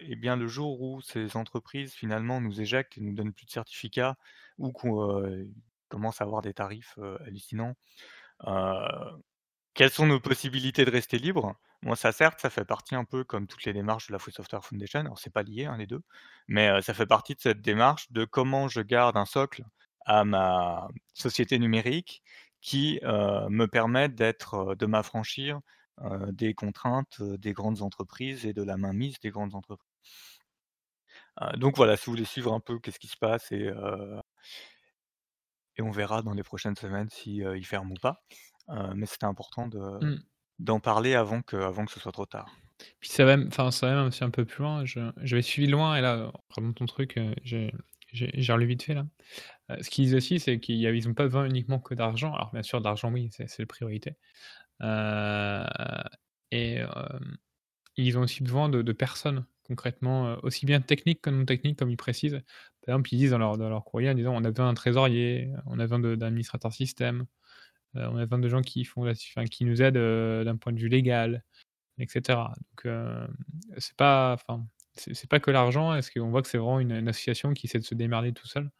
et 0.00 0.16
bien 0.16 0.36
le 0.36 0.46
jour 0.46 0.80
où 0.80 1.02
ces 1.02 1.36
entreprises 1.36 1.92
finalement 1.92 2.40
nous 2.40 2.60
éjectent 2.60 2.96
et 2.98 3.00
nous 3.00 3.12
donnent 3.14 3.34
plus 3.34 3.46
de 3.46 3.50
certificats 3.50 4.16
ou 4.58 4.72
qu'on, 4.72 5.46
commence 5.88 6.20
à 6.20 6.24
avoir 6.24 6.42
des 6.42 6.54
tarifs, 6.54 6.98
hallucinants, 7.26 7.74
quelles 9.74 9.90
sont 9.90 10.06
nos 10.06 10.20
possibilités 10.20 10.84
de 10.84 10.90
rester 10.90 11.18
libres? 11.18 11.54
Moi, 11.82 11.96
ça 11.96 12.10
certes, 12.10 12.40
ça 12.40 12.50
fait 12.50 12.64
partie 12.64 12.94
un 12.94 13.04
peu 13.04 13.24
comme 13.24 13.46
toutes 13.46 13.64
les 13.64 13.72
démarches 13.72 14.06
de 14.08 14.12
la 14.12 14.18
Free 14.18 14.32
Software 14.32 14.64
Foundation, 14.64 15.00
alors 15.00 15.18
c'est 15.18 15.30
pas 15.30 15.42
lié, 15.42 15.66
hein, 15.66 15.76
les 15.76 15.86
2, 15.86 16.02
mais 16.48 16.80
ça 16.82 16.94
fait 16.94 17.06
partie 17.06 17.34
de 17.34 17.40
cette 17.40 17.60
démarche 17.60 18.10
de 18.12 18.24
comment 18.24 18.68
je 18.68 18.80
garde 18.80 19.16
un 19.16 19.26
socle 19.26 19.64
à 20.06 20.24
ma 20.24 20.88
société 21.14 21.58
numérique 21.58 22.22
qui, 22.60 23.00
me 23.02 23.66
permette 23.66 24.14
d'être, 24.14 24.74
de 24.74 24.86
m'affranchir, 24.86 25.60
des 26.28 26.54
contraintes, 26.54 27.22
des 27.22 27.52
grandes 27.52 27.82
entreprises 27.82 28.46
et 28.46 28.52
de 28.52 28.62
la 28.62 28.76
mainmise 28.76 29.20
des 29.20 29.30
grandes 29.30 29.54
entreprises. 29.54 29.86
donc 31.56 31.76
voilà, 31.76 31.96
si 31.96 32.06
vous 32.06 32.12
voulez 32.12 32.24
suivre 32.24 32.52
un 32.52 32.60
peu 32.60 32.78
qu'est-ce 32.78 32.98
qui 32.98 33.08
se 33.08 33.16
passe 33.16 33.52
et 33.52 33.70
et 35.78 35.82
on 35.82 35.90
verra 35.90 36.22
dans 36.22 36.32
les 36.32 36.42
prochaines 36.42 36.76
semaines 36.76 37.10
si, 37.10 37.36
ils 37.36 37.66
ferment 37.66 37.92
ou 37.92 38.00
pas. 38.00 38.22
mais 38.94 39.06
c'était 39.06 39.26
important 39.26 39.68
de 39.68 39.78
Mmh. 39.78 40.16
d'en 40.58 40.80
parler 40.80 41.14
avant 41.14 41.42
que 41.42 41.56
avant 41.56 41.84
que 41.84 41.92
ce 41.92 42.00
soit 42.00 42.12
trop 42.12 42.26
tard. 42.26 42.50
Puis 43.00 43.10
ça 43.10 43.24
va 43.24 43.36
même 43.36 43.48
enfin, 43.48 43.70
ça 43.70 43.86
va 43.86 43.96
même 43.96 44.06
aussi 44.06 44.24
un 44.24 44.30
peu 44.30 44.44
plus 44.44 44.62
loin. 44.62 44.84
Je 44.84 45.00
j'avais 45.22 45.42
suivi 45.42 45.68
loin 45.68 45.96
et 45.96 46.00
là, 46.00 46.30
en 46.32 46.40
regardant 46.54 46.72
ton 46.72 46.86
truc, 46.86 47.18
j'ai 47.42 47.72
relu 48.12 48.66
vite 48.66 48.82
fait 48.82 48.94
là. 48.94 49.06
Heu, 49.70 49.76
ce 49.82 49.90
qu'ils 49.90 50.04
disent 50.06 50.14
aussi, 50.14 50.40
c'est 50.40 50.60
qu'ils 50.60 50.76
y 50.76 50.86
a 50.86 50.90
ils 50.92 51.08
ont 51.08 51.14
pas 51.14 51.24
besoin 51.24 51.46
uniquement 51.46 51.78
que 51.80 51.94
d'argent. 51.94 52.32
Alors 52.34 52.50
bien 52.52 52.62
sûr, 52.62 52.80
d'argent, 52.80 53.12
oui, 53.12 53.28
c'est 53.32 53.58
la 53.58 53.66
priorité. 53.66 54.16
Heu 54.82 55.64
et 56.52 56.80
ils 57.96 58.18
ont 58.18 58.22
aussi 58.22 58.42
besoin 58.42 58.68
de 58.68 58.92
personnes 58.92 59.46
concrètement, 59.64 60.28
heu, 60.34 60.38
aussi 60.44 60.66
bien 60.66 60.80
techniques 60.80 61.20
que 61.22 61.30
non 61.30 61.44
techniques, 61.44 61.78
comme 61.78 61.90
ils 61.90 61.96
précisent. 61.96 62.40
Par 62.86 62.94
exemple, 62.94 63.12
ils 63.14 63.18
disent 63.18 63.30
dans 63.32 63.38
leur 63.56 63.84
courrier 63.84 64.10
en 64.10 64.14
disant: 64.14 64.32
«On 64.34 64.44
a 64.44 64.50
besoin 64.50 64.66
d'un 64.68 64.74
trésorier, 64.74 65.50
on 65.66 65.78
a 65.80 65.84
besoin 65.84 65.98
de 66.00 66.14
d'administrateurs 66.14 66.72
système, 66.72 67.26
on 67.94 68.16
a 68.18 68.26
besoin 68.26 68.38
de 68.40 68.48
gens 68.50 68.62
qui 68.62 68.84
font 68.84 69.04
qui 69.50 69.64
nous 69.66 69.82
aident, 69.82 70.44
d'un 70.46 70.56
point 70.58 70.72
de 70.74 70.80
vue 70.80 70.88
légal» 70.90 71.44
et 71.98 72.08
cetera. 72.08 72.54
Donc 72.72 72.86
heu, 72.86 73.28
c'est 73.78 73.96
pas 73.96 74.34
enfin, 74.34 74.66
c'est 74.96 75.28
pas 75.30 75.40
que 75.40 75.50
l'argent, 75.52 75.94
est-ce 75.96 76.10
qu'on 76.12 76.30
voit 76.30 76.42
que 76.42 76.48
c'est 76.48 76.58
vraiment 76.58 76.80
une 76.80 76.92
une 76.92 77.08
association 77.08 77.54
qui 77.54 77.66
essaie 77.68 77.80
de 77.80 77.84
se 77.86 77.94
démerder 77.96 78.32
tout 78.34 78.46
seul? 78.48 78.70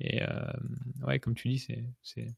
Et 0.00 0.18
hem, 0.18 0.28
ouais, 1.06 1.18
comme 1.20 1.34
tu 1.34 1.48
dis, 1.48 1.58
c'est 1.58 1.84
c'est 2.02 2.28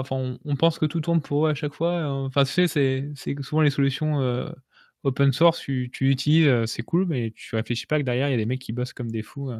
enfin, 0.00 0.38
on 0.44 0.56
pense 0.56 0.78
que 0.78 0.86
tout 0.86 1.00
tourne 1.00 1.20
pour 1.22 1.46
eux 1.46 1.50
à 1.50 1.54
chaque 1.56 1.74
fois, 1.74 2.00
heu, 2.02 2.06
enfin, 2.08 2.44
tu 2.44 2.52
sais, 2.68 2.68
c'est 3.16 3.42
souvent 3.42 3.62
les 3.62 3.70
solutions, 3.70 4.20
heu, 4.22 4.52
open 5.04 5.32
source, 5.32 5.60
tu 5.60 5.90
tu 5.92 6.10
utilises, 6.10 6.46
heu, 6.48 6.66
c'est 6.66 6.82
cool, 6.82 7.06
mais 7.06 7.32
tu 7.36 7.56
réfléchis 7.56 7.86
pas 7.86 7.98
que 8.00 8.04
derrière, 8.04 8.28
il 8.28 8.32
y 8.32 8.34
a 8.34 8.38
des 8.38 8.46
mecs 8.46 8.60
qui 8.60 8.72
bossent 8.72 8.92
comme 8.94 9.10
des 9.12 9.22
fous, 9.22 9.52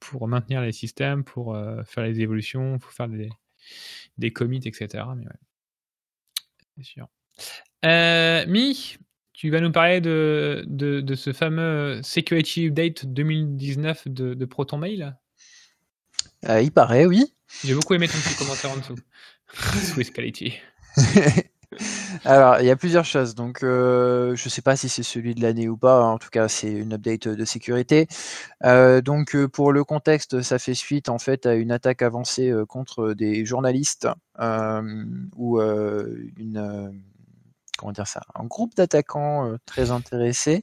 pour 0.00 0.28
maintenir 0.28 0.62
les 0.62 0.72
systèmes, 0.72 1.24
pour, 1.24 1.56
faire 1.86 2.04
les 2.04 2.20
évolutions, 2.22 2.78
pour 2.80 2.92
faire 2.92 3.08
des 3.08 3.30
des 4.18 4.32
commits 4.32 4.60
et 4.66 4.72
cetera, 4.74 5.14
mais 5.16 5.26
ouais. 5.26 5.32
C'est 6.76 6.84
sûr. 6.84 7.08
Mi, 8.48 8.96
tu 9.32 9.50
vas 9.50 9.60
nous 9.60 9.72
parler 9.72 10.00
de 10.00 10.64
de 10.68 11.00
de 11.00 11.14
ce 11.14 11.32
fameux 11.32 12.00
Security 12.02 12.66
Update 12.68 13.06
2019 13.06 14.08
de 14.08 14.34
de 14.34 14.44
ProtonMail? 14.44 15.14
Heu, 16.48 16.62
il 16.62 16.70
paraît, 16.70 17.06
oui. 17.06 17.34
J'ai 17.64 17.74
beaucoup 17.74 17.94
aimé 17.94 18.08
ton 18.08 18.18
petit 18.18 18.34
commentaire 18.34 18.70
en 18.70 18.76
dessous. 18.76 18.96
Swiss 19.82 20.10
quality. 20.10 20.54
Alors, 22.24 22.60
il 22.60 22.66
y 22.66 22.70
a 22.70 22.76
plusieurs 22.76 23.04
choses. 23.04 23.34
Donc, 23.34 23.62
heu, 23.62 24.34
je 24.36 24.48
sais 24.48 24.62
pas 24.62 24.76
si 24.76 24.88
c'est 24.88 25.02
celui 25.02 25.34
de 25.34 25.42
l'année 25.42 25.68
ou 25.68 25.76
pas. 25.76 26.04
En 26.04 26.18
tout 26.18 26.30
cas, 26.30 26.48
c'est 26.48 26.70
une 26.70 26.94
update, 26.94 27.28
de 27.28 27.44
sécurité. 27.44 28.06
Heu, 28.64 29.02
donc, 29.02 29.36
pour 29.46 29.72
le 29.72 29.84
contexte, 29.84 30.42
ça 30.42 30.58
fait 30.58 30.74
suite, 30.74 31.08
en 31.08 31.18
fait, 31.18 31.46
à 31.46 31.54
une 31.54 31.72
attaque 31.72 32.02
avancée, 32.02 32.52
contre 32.68 33.12
des 33.12 33.44
journalistes, 33.44 34.08
heu, 34.40 34.82
une, 36.36 36.92
comment 37.76 37.92
dire 37.92 38.06
ça? 38.08 38.22
Un 38.34 38.44
groupe 38.44 38.74
d'attaquants, 38.76 39.46
heu, 39.52 39.58
très 39.66 39.90
intéressés, 39.90 40.62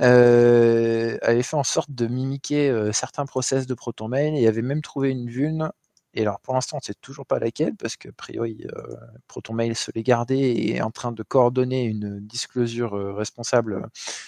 heu, 0.00 1.18
avait 1.22 1.42
fait 1.42 1.56
en 1.56 1.64
sorte 1.64 1.90
de 1.92 2.06
mimiquer, 2.06 2.70
heu, 2.70 2.92
certains 2.92 3.26
process 3.26 3.66
de 3.66 3.74
ProtonMail 3.74 4.42
et 4.42 4.48
avait 4.48 4.62
même 4.62 4.82
trouvé 4.82 5.10
une 5.10 5.28
vulne 5.30 5.70
et 6.14 6.22
alors 6.22 6.40
pour 6.40 6.54
l'instant, 6.54 6.76
on 6.78 6.80
ne 6.80 6.84
sait 6.84 6.94
toujours 7.00 7.24
pas 7.26 7.38
laquelle 7.38 7.76
parce 7.76 7.96
qu'a 7.96 8.10
priori, 8.12 8.66
heu, 8.66 8.96
ProtonMail 9.28 9.74
se 9.76 9.92
l'est 9.94 10.02
gardé 10.02 10.36
et 10.38 10.76
est 10.76 10.82
en 10.82 10.90
train 10.90 11.12
de 11.12 11.22
coordonner 11.22 11.84
une 11.84 12.18
disclosure, 12.20 12.92
responsable, 13.16 13.86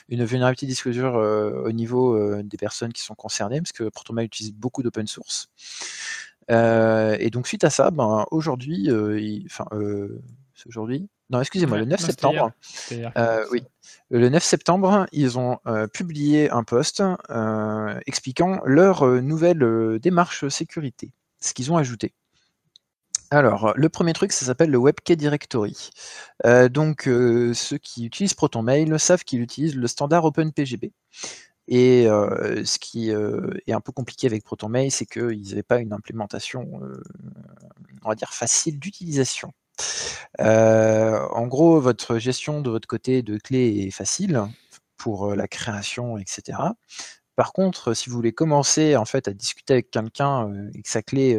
une 0.08 0.24
vulnerability 0.24 0.66
disclosure, 0.66 1.14
au 1.16 1.72
niveau, 1.72 2.40
des 2.42 2.56
personnes 2.56 2.92
qui 2.92 3.02
sont 3.02 3.16
concernées, 3.16 3.60
parce 3.60 3.72
que 3.72 3.88
ProtonMail 3.88 4.26
utilise 4.26 4.52
beaucoup 4.54 4.82
d'open 4.84 5.06
source. 5.08 5.48
Et 6.50 7.30
donc 7.30 7.46
suite 7.46 7.64
à 7.64 7.70
ça, 7.70 7.90
ben, 7.90 8.26
aujourd'hui, 8.30 8.88
enfin, 9.46 9.66
aujourd'hui? 10.66 11.08
Non, 11.32 11.40
excusez-moi, 11.40 11.78
Ouais, 11.78 11.84
le 11.84 11.90
9 11.90 12.00
non, 12.00 12.06
c'était 12.06 12.28
hier. 12.28 12.50
septembre, 12.90 13.12
hier. 13.16 13.46
oui, 13.50 13.64
le 14.10 14.28
9 14.28 14.42
septembre, 14.42 15.06
ils 15.12 15.38
ont, 15.38 15.58
heu, 15.66 15.88
publié 15.88 16.50
un 16.50 16.62
post, 16.62 17.00
heu, 17.00 18.00
expliquant 18.06 18.60
leur, 18.64 19.06
nouvelle, 19.22 19.98
démarche 20.00 20.46
sécurité 20.48 21.12
ce 21.40 21.54
qu'ils 21.54 21.72
ont 21.72 21.76
ajouté. 21.76 22.12
Alors, 23.30 23.72
le 23.76 23.88
premier 23.88 24.12
truc, 24.12 24.30
ça 24.30 24.44
s'appelle 24.44 24.70
le 24.70 24.76
WebKey 24.76 25.16
Directory. 25.16 25.88
Euh, 26.44 26.68
donc, 26.68 27.08
euh, 27.08 27.54
ceux 27.54 27.78
qui 27.78 28.04
utilisent 28.04 28.34
ProtonMail 28.34 28.92
savent 28.98 29.24
qu'ils 29.24 29.40
utilisent 29.40 29.74
le 29.74 29.86
standard 29.86 30.26
OpenPGP. 30.26 30.92
Et 31.66 32.06
euh, 32.08 32.62
ce 32.66 32.78
qui 32.78 33.08
est 33.08 33.72
un 33.72 33.80
peu 33.80 33.92
compliqué 33.92 34.26
avec 34.26 34.44
ProtonMail, 34.44 34.90
c'est 34.90 35.06
qu'ils 35.06 35.48
n'avaient 35.48 35.62
pas 35.62 35.78
une 35.78 35.94
implémentation, 35.94 36.68
on 38.04 38.08
va 38.08 38.14
dire, 38.14 38.34
facile 38.34 38.78
d'utilisation. 38.78 39.50
En 40.38 41.46
gros, 41.46 41.80
votre 41.80 42.18
gestion 42.18 42.60
de 42.60 42.70
votre 42.70 42.88
côté 42.88 43.22
de 43.22 43.38
clés 43.38 43.86
est 43.86 43.90
facile 43.90 44.42
pour 44.96 45.34
la 45.34 45.48
création, 45.48 46.18
etc. 46.18 46.58
Par 47.36 47.52
contre, 47.52 47.94
si 47.94 48.10
vous 48.10 48.16
voulez 48.16 48.32
commencer 48.32 48.96
en 48.96 49.04
fait 49.04 49.26
à 49.28 49.32
discuter 49.32 49.74
avec 49.74 49.90
quelqu'un 49.90 50.52
et 50.74 50.82
que 50.82 50.88
sa 50.88 51.02
clé 51.02 51.38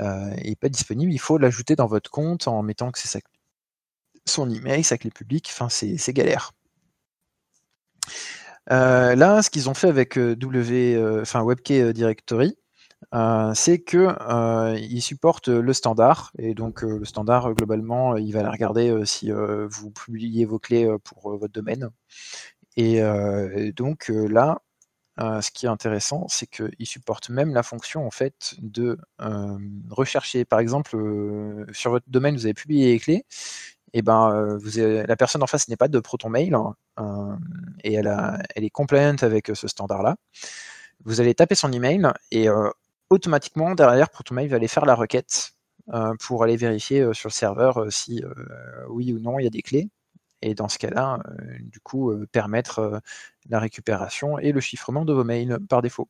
n'est 0.00 0.56
pas 0.56 0.68
disponible, 0.68 1.12
il 1.12 1.20
faut 1.20 1.38
l'ajouter 1.38 1.76
dans 1.76 1.86
votre 1.86 2.10
compte 2.10 2.48
en 2.48 2.62
mettant 2.62 2.90
que 2.90 2.98
c'est 2.98 3.22
son 4.26 4.50
email, 4.50 4.84
sa 4.84 4.98
clé 4.98 5.10
publique, 5.10 5.48
enfin 5.52 5.68
c'est 5.68 6.12
galère. 6.12 6.52
là, 8.68 9.42
ce 9.42 9.50
qu'ils 9.50 9.68
ont 9.68 9.74
fait 9.74 9.88
avec 9.88 10.18
W, 10.18 11.20
enfin 11.20 11.42
WebKey 11.44 11.92
Directory, 11.92 12.56
c'est 13.54 13.78
que 13.80 14.76
ils 14.78 15.02
supportent 15.02 15.48
le 15.48 15.72
standard 15.72 16.32
et 16.38 16.54
donc 16.54 16.82
le 16.82 17.04
standard 17.04 17.54
globalement, 17.54 18.16
il 18.16 18.32
va 18.32 18.50
regarder 18.50 19.04
si 19.04 19.30
vous 19.30 19.90
publiez 19.90 20.44
vos 20.44 20.58
clés 20.58 20.88
pour 21.04 21.36
votre 21.36 21.52
domaine. 21.52 21.90
Et, 22.76 23.02
donc 23.76 24.08
là, 24.08 24.58
ce 25.18 25.50
qui 25.50 25.66
est 25.66 25.68
intéressant, 25.68 26.26
c'est 26.28 26.46
qu'il 26.46 26.86
supporte 26.86 27.30
même 27.30 27.54
la 27.54 27.62
fonction 27.62 28.06
en 28.06 28.10
fait 28.10 28.54
de 28.58 28.98
rechercher. 29.90 30.44
Par 30.44 30.58
exemple, 30.58 30.96
sur 31.72 31.90
votre 31.90 32.08
domaine, 32.08 32.34
vous 32.36 32.46
avez 32.46 32.54
publié 32.54 32.92
les 32.92 32.98
clés, 32.98 33.24
et 33.94 34.02
ben, 34.02 34.56
vous 34.56 34.70
la 34.78 35.16
personne 35.16 35.42
en 35.42 35.46
face 35.46 35.68
n'est 35.68 35.76
pas 35.76 35.88
de 35.88 36.00
ProtonMail 36.00 36.54
hein, 36.54 37.38
et 37.84 37.94
elle, 37.94 38.08
est 38.56 38.70
compliant 38.70 39.16
avec 39.20 39.50
ce 39.54 39.68
standard-là. 39.68 40.16
Vous 41.04 41.20
allez 41.20 41.34
taper 41.34 41.54
son 41.54 41.72
email 41.72 42.08
et 42.30 42.48
automatiquement 43.12 43.74
derrière 43.74 44.10
ProtonMail 44.10 44.48
va 44.48 44.56
aller 44.56 44.68
faire 44.68 44.86
la 44.86 44.94
requête 44.94 45.54
pour 46.20 46.42
aller 46.42 46.56
vérifier 46.56 47.12
sur 47.12 47.28
le 47.28 47.32
serveur 47.32 47.92
si 47.92 48.22
oui 48.88 49.12
ou 49.12 49.18
non 49.18 49.38
il 49.38 49.44
y 49.44 49.46
a 49.46 49.50
des 49.50 49.62
clés 49.62 49.90
et 50.40 50.54
dans 50.54 50.68
ce 50.68 50.78
cas-là, 50.78 51.20
du 51.60 51.78
coup, 51.80 52.12
permettre 52.32 53.00
la 53.48 53.60
récupération 53.60 54.38
et 54.38 54.52
le 54.52 54.60
chiffrement 54.60 55.04
de 55.04 55.12
vos 55.12 55.24
mails 55.24 55.58
par 55.68 55.82
défaut. 55.82 56.08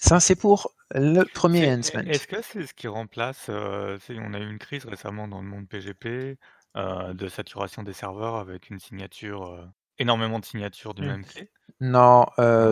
Ça, 0.00 0.20
c'est 0.20 0.36
pour 0.36 0.74
le 0.92 1.24
premier 1.24 1.72
enhancement. 1.72 2.00
Est-ce 2.02 2.28
que 2.28 2.40
c'est 2.40 2.66
ce 2.66 2.74
qui 2.74 2.86
remplace, 2.86 3.48
on 3.48 4.34
a 4.34 4.38
eu 4.38 4.48
une 4.48 4.58
crise 4.58 4.84
récemment 4.84 5.26
dans 5.26 5.40
le 5.42 5.48
monde 5.48 5.68
PGP, 5.68 6.38
de 6.76 7.28
saturation 7.28 7.82
des 7.82 7.92
serveurs 7.92 8.36
avec 8.36 8.70
une 8.70 8.78
signature, 8.78 9.68
énormément 9.98 10.38
de 10.38 10.44
signatures 10.44 10.94
du 10.94 11.02
mmh. 11.02 11.06
même 11.06 11.24
clé? 11.24 11.50
Non, 11.80 12.26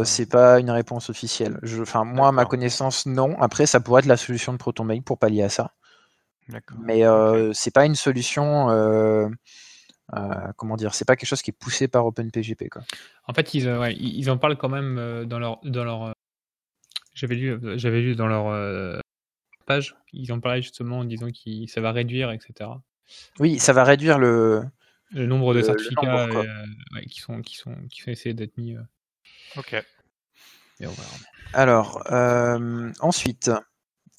c'est 0.05 0.29
pas 0.29 0.59
une 0.59 0.71
réponse 0.71 1.11
officielle. 1.11 1.59
enfin, 1.81 2.05
moi, 2.05 2.29
à 2.29 2.33
ma 2.33 2.45
connaissance, 2.45 3.07
non. 3.07 3.41
Après, 3.41 3.67
ça 3.67 3.81
pourrait 3.81 4.01
être 4.01 4.07
la 4.07 4.17
solution 4.17 4.53
de 4.53 4.59
ProtonMail 4.59 5.01
pour 5.01 5.19
pallier 5.19 5.43
à 5.45 5.49
ça. 5.49 5.75
D'accord, 6.49 6.79
Mais 6.81 7.03
c'est 7.53 7.73
pas 7.73 7.87
une 7.87 7.95
solution, 7.95 8.67
comment 10.57 10.77
dire? 10.77 10.95
C'est 10.95 11.05
pas 11.05 11.17
quelque 11.17 11.29
chose 11.29 11.43
qui 11.43 11.51
est 11.51 11.59
poussé 11.59 11.89
par 11.89 12.07
OpenPGP, 12.07 12.69
quoi. 12.69 12.83
En 13.29 13.35
fait, 13.35 13.55
ils, 13.55 13.67
ils 14.01 14.31
en 14.31 14.39
parlent 14.39 14.57
quand 14.57 14.69
même, 14.69 15.25
dans 15.27 15.39
leur 15.39 15.61
dans 15.65 15.85
leur, 15.85 16.13
j'avais 17.15 17.37
lu, 17.37 17.59
j'avais 17.79 18.01
lu 18.01 18.17
dans 18.17 18.27
leur, 18.27 19.01
page, 19.67 19.97
ils 20.13 20.33
en 20.33 20.41
parlaient 20.41 20.63
justement 20.63 21.01
en 21.01 21.05
disant 21.05 21.29
que 21.29 21.67
ça 21.67 21.81
va 21.81 21.93
réduire 21.93 22.31
etc. 22.31 22.71
Oui, 23.39 23.59
ça 23.59 23.73
va 23.73 23.85
réduire 23.85 24.19
le 24.19 24.65
Le 25.11 25.27
nombre 25.27 25.55
de 25.55 25.63
certificats, 25.63 26.29
qui 27.09 27.21
sont 27.21 27.43
qui 27.43 27.57
sont 27.57 27.75
qui 27.91 28.01
sont 28.01 28.11
essayer 28.11 28.35
d'être 28.35 28.57
mis, 28.57 28.77
OK. 29.57 29.77
Alors, 31.53 32.03
ensuite, 33.01 33.51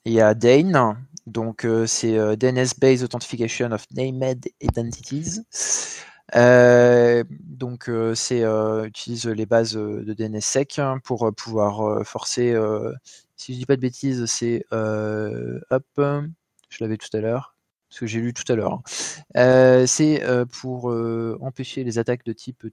il 0.06 0.14
y 0.14 0.22
a 0.22 0.34
Dane, 0.34 0.98
donc 1.26 1.68
c'est, 1.86 2.38
DNS-based 2.38 3.04
authentication 3.04 3.72
of 3.72 3.86
named 3.92 4.48
identities. 4.62 5.42
donc 6.34 7.92
c'est, 8.16 8.44
utilise 8.86 9.28
les 9.28 9.46
bases, 9.46 9.74
de 9.74 10.14
DNSSEC 10.14 10.80
hein, 10.80 11.00
pour, 11.04 11.32
pouvoir, 11.36 12.06
forcer, 12.06 12.56
si 13.36 13.54
je 13.54 13.60
dis 13.60 13.66
pas 13.66 13.76
de 13.76 13.82
bêtises, 13.82 14.26
c'est, 14.26 14.66
hop, 14.72 15.86
je 15.98 16.84
l'avais 16.84 16.98
tout 16.98 17.16
à 17.16 17.20
l'heure, 17.20 17.56
parce 17.90 18.00
que 18.00 18.08
j'ai 18.08 18.20
lu 18.20 18.34
tout 18.34 18.52
à 18.52 18.56
l'heure, 18.56 18.82
hein. 19.36 19.86
c'est, 19.86 20.24
pour, 20.60 20.86
empêcher 21.42 21.84
les 21.84 22.00
attaques 22.00 22.26
de 22.26 22.34
type 22.34 22.66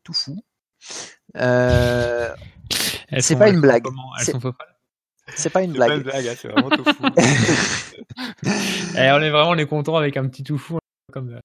tofu. 1.34 3.20
c'est 3.20 3.36
pas 3.36 3.48
une 3.48 3.60
blague. 3.60 3.84
C'est 5.36 5.50
pas 5.50 5.62
une 5.62 5.72
blague. 5.72 5.88
Pas 5.88 5.96
une 5.96 6.02
blague 6.02 6.26
hein, 6.26 6.34
c'est 6.36 6.48
vraiment 6.48 6.70
tout 6.70 6.84
fou. 6.84 7.04
Et 8.98 9.10
on 9.10 9.20
est 9.20 9.30
vraiment 9.30 9.50
on 9.50 9.58
est 9.58 9.66
content 9.66 9.96
avec 9.96 10.16
un 10.16 10.28
petit 10.28 10.42
tout 10.42 10.58
fou 10.58 10.78
comme 11.12 11.38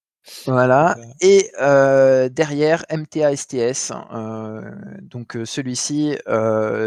voilà. 0.45 0.97
Et 1.21 1.49
euh, 1.61 2.29
derrière 2.29 2.85
MTA 2.91 3.35
STS, 3.35 3.91
euh, 4.13 4.61
donc 5.01 5.35
euh, 5.35 5.45
celui-ci 5.45 6.17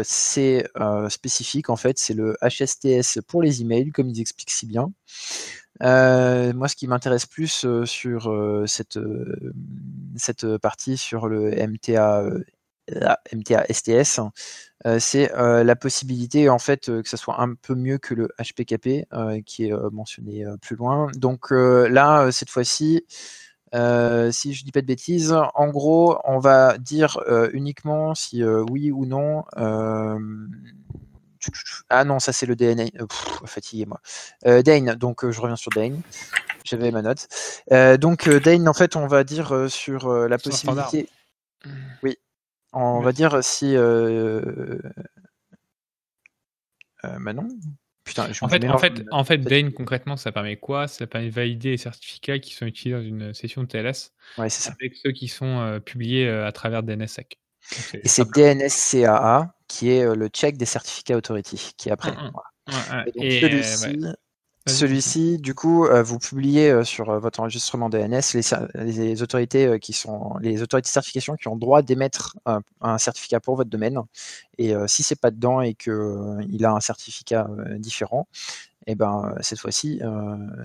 c'est 0.03 0.65
spécifique 1.09 1.69
en 1.69 1.75
fait, 1.75 1.97
c'est 1.97 2.13
le 2.13 2.37
HSTS 2.41 3.21
pour 3.27 3.41
les 3.41 3.61
emails, 3.61 3.91
comme 3.91 4.09
ils 4.09 4.21
expliquent 4.21 4.51
si 4.51 4.65
bien. 4.65 4.91
Moi, 5.81 6.67
ce 6.67 6.75
qui 6.75 6.87
m'intéresse 6.87 7.25
plus 7.25 7.65
sur 7.85 8.63
cette, 8.67 8.99
cette 10.15 10.57
partie 10.57 10.97
sur 10.97 11.27
le 11.27 11.51
MTA 11.67 12.23
MTA 13.33 13.65
STS, 13.71 14.19
c'est 14.99 15.31
la 15.35 15.75
possibilité 15.75 16.49
en 16.49 16.59
fait 16.59 16.85
que 17.01 17.07
ça 17.07 17.17
soit 17.17 17.41
un 17.41 17.55
peu 17.55 17.75
mieux 17.75 17.97
que 17.97 18.13
le 18.13 18.27
HPKP 18.39 19.07
qui 19.45 19.67
est 19.67 19.73
mentionné 19.91 20.45
plus 20.61 20.75
loin. 20.75 21.09
Donc 21.15 21.51
là, 21.51 22.29
cette 22.31 22.49
fois-ci, 22.49 23.05
si 23.73 24.53
je 24.53 24.65
dis 24.65 24.71
pas 24.71 24.81
de 24.81 24.85
bêtises, 24.85 25.33
en 25.33 25.69
gros, 25.69 26.19
on 26.25 26.39
va 26.39 26.77
dire 26.77 27.17
uniquement 27.53 28.15
si 28.15 28.43
oui 28.43 28.91
ou 28.91 29.05
non. 29.05 29.45
Ah 31.89 32.03
non, 32.03 32.19
ça 32.19 32.33
c'est 32.33 32.45
le 32.45 32.55
DNA. 32.55 32.85
fatigué 33.45 33.85
moi. 33.85 34.01
Dane, 34.61 34.95
donc 34.95 35.29
je 35.29 35.39
reviens 35.41 35.55
sur 35.55 35.71
Dane. 35.71 36.01
J'avais 36.63 36.91
ma 36.91 37.01
note. 37.01 37.27
donc 37.99 38.29
Dane, 38.29 38.67
en 38.67 38.73
fait, 38.73 38.95
on 38.95 39.07
va 39.07 39.23
dire 39.23 39.69
sur 39.69 40.27
la 40.27 40.37
possibilité. 40.37 41.09
Oui, 42.03 42.17
on 42.73 42.99
va 42.99 43.11
dire 43.11 43.43
si. 43.43 43.75
Euh... 43.75 44.79
Euh, 47.05 47.17
bah 47.19 47.33
non. 47.33 47.47
Putain, 48.03 48.31
je 48.33 48.43
en, 48.43 48.49
fait, 48.49 48.67
en, 48.67 48.77
fait, 48.77 49.05
en 49.11 49.23
fait, 49.23 49.37
Dane, 49.37 49.71
concrètement, 49.71 50.17
ça 50.17 50.33
permet 50.33 50.57
quoi? 50.57 50.89
Ça 50.89 51.07
permet 51.07 51.29
de 51.29 51.33
valider 51.33 51.69
les 51.71 51.77
certificats 51.77 52.39
qui 52.39 52.53
sont 52.53 52.65
utilisés 52.65 52.97
dans 52.97 53.05
une 53.05 53.33
session 53.33 53.63
de 53.63 53.67
TLS 53.67 54.11
ouais, 54.37 54.49
ça. 54.49 54.71
avec 54.71 54.95
ceux 54.95 55.11
qui 55.11 55.29
sont 55.29 55.59
euh, 55.59 55.79
publiés 55.79 56.27
euh, 56.27 56.45
à 56.45 56.51
travers 56.51 56.83
DNSSEC. 56.83 57.39
Et 57.93 58.09
c'est 58.09 58.29
DNSCAA 58.29 59.55
qui 59.73 59.89
est 59.89 60.03
euh, 60.03 60.15
le 60.15 60.27
check 60.27 60.55
des 60.57 60.65
certificats 60.65 61.17
authority 61.17 61.73
qui 61.77 61.89
est 61.89 61.91
après. 61.91 62.11
Ouais, 62.11 63.11
et 63.15 63.41
donc 63.41 63.63
celui-ci, 63.63 64.05
celui-ci, 64.67 65.39
du 65.39 65.55
coup, 65.55 65.85
euh, 65.85 66.03
vous 66.03 66.19
publiez 66.19 66.69
euh, 66.69 66.83
sur 66.85 67.09
euh, 67.09 67.19
votre 67.19 67.41
enregistrement 67.41 67.89
DNS 67.89 68.21
les, 68.75 69.21
autorités 69.21 69.79
qui 69.79 69.91
sont 69.91 70.37
les 70.39 70.61
autorités 70.61 70.87
de 70.87 70.93
certification 70.93 71.35
qui 71.35 71.49
ont 71.49 71.57
droit 71.57 71.81
d'émettre 71.81 72.37
un, 72.45 72.97
certificat 72.97 73.39
pour 73.39 73.55
votre 73.55 73.69
domaine. 73.69 73.99
Et 74.57 74.73
si 74.87 75.03
c'est 75.03 75.19
pas 75.19 75.31
dedans 75.31 75.61
et 75.61 75.73
qu'il 75.73 76.65
a 76.65 76.71
un 76.71 76.79
certificat 76.79 77.47
différent, 77.77 78.27
et 78.85 78.91
eh 78.91 78.95
ben 78.95 79.33
cette 79.41 79.59
fois-ci, 79.59 80.01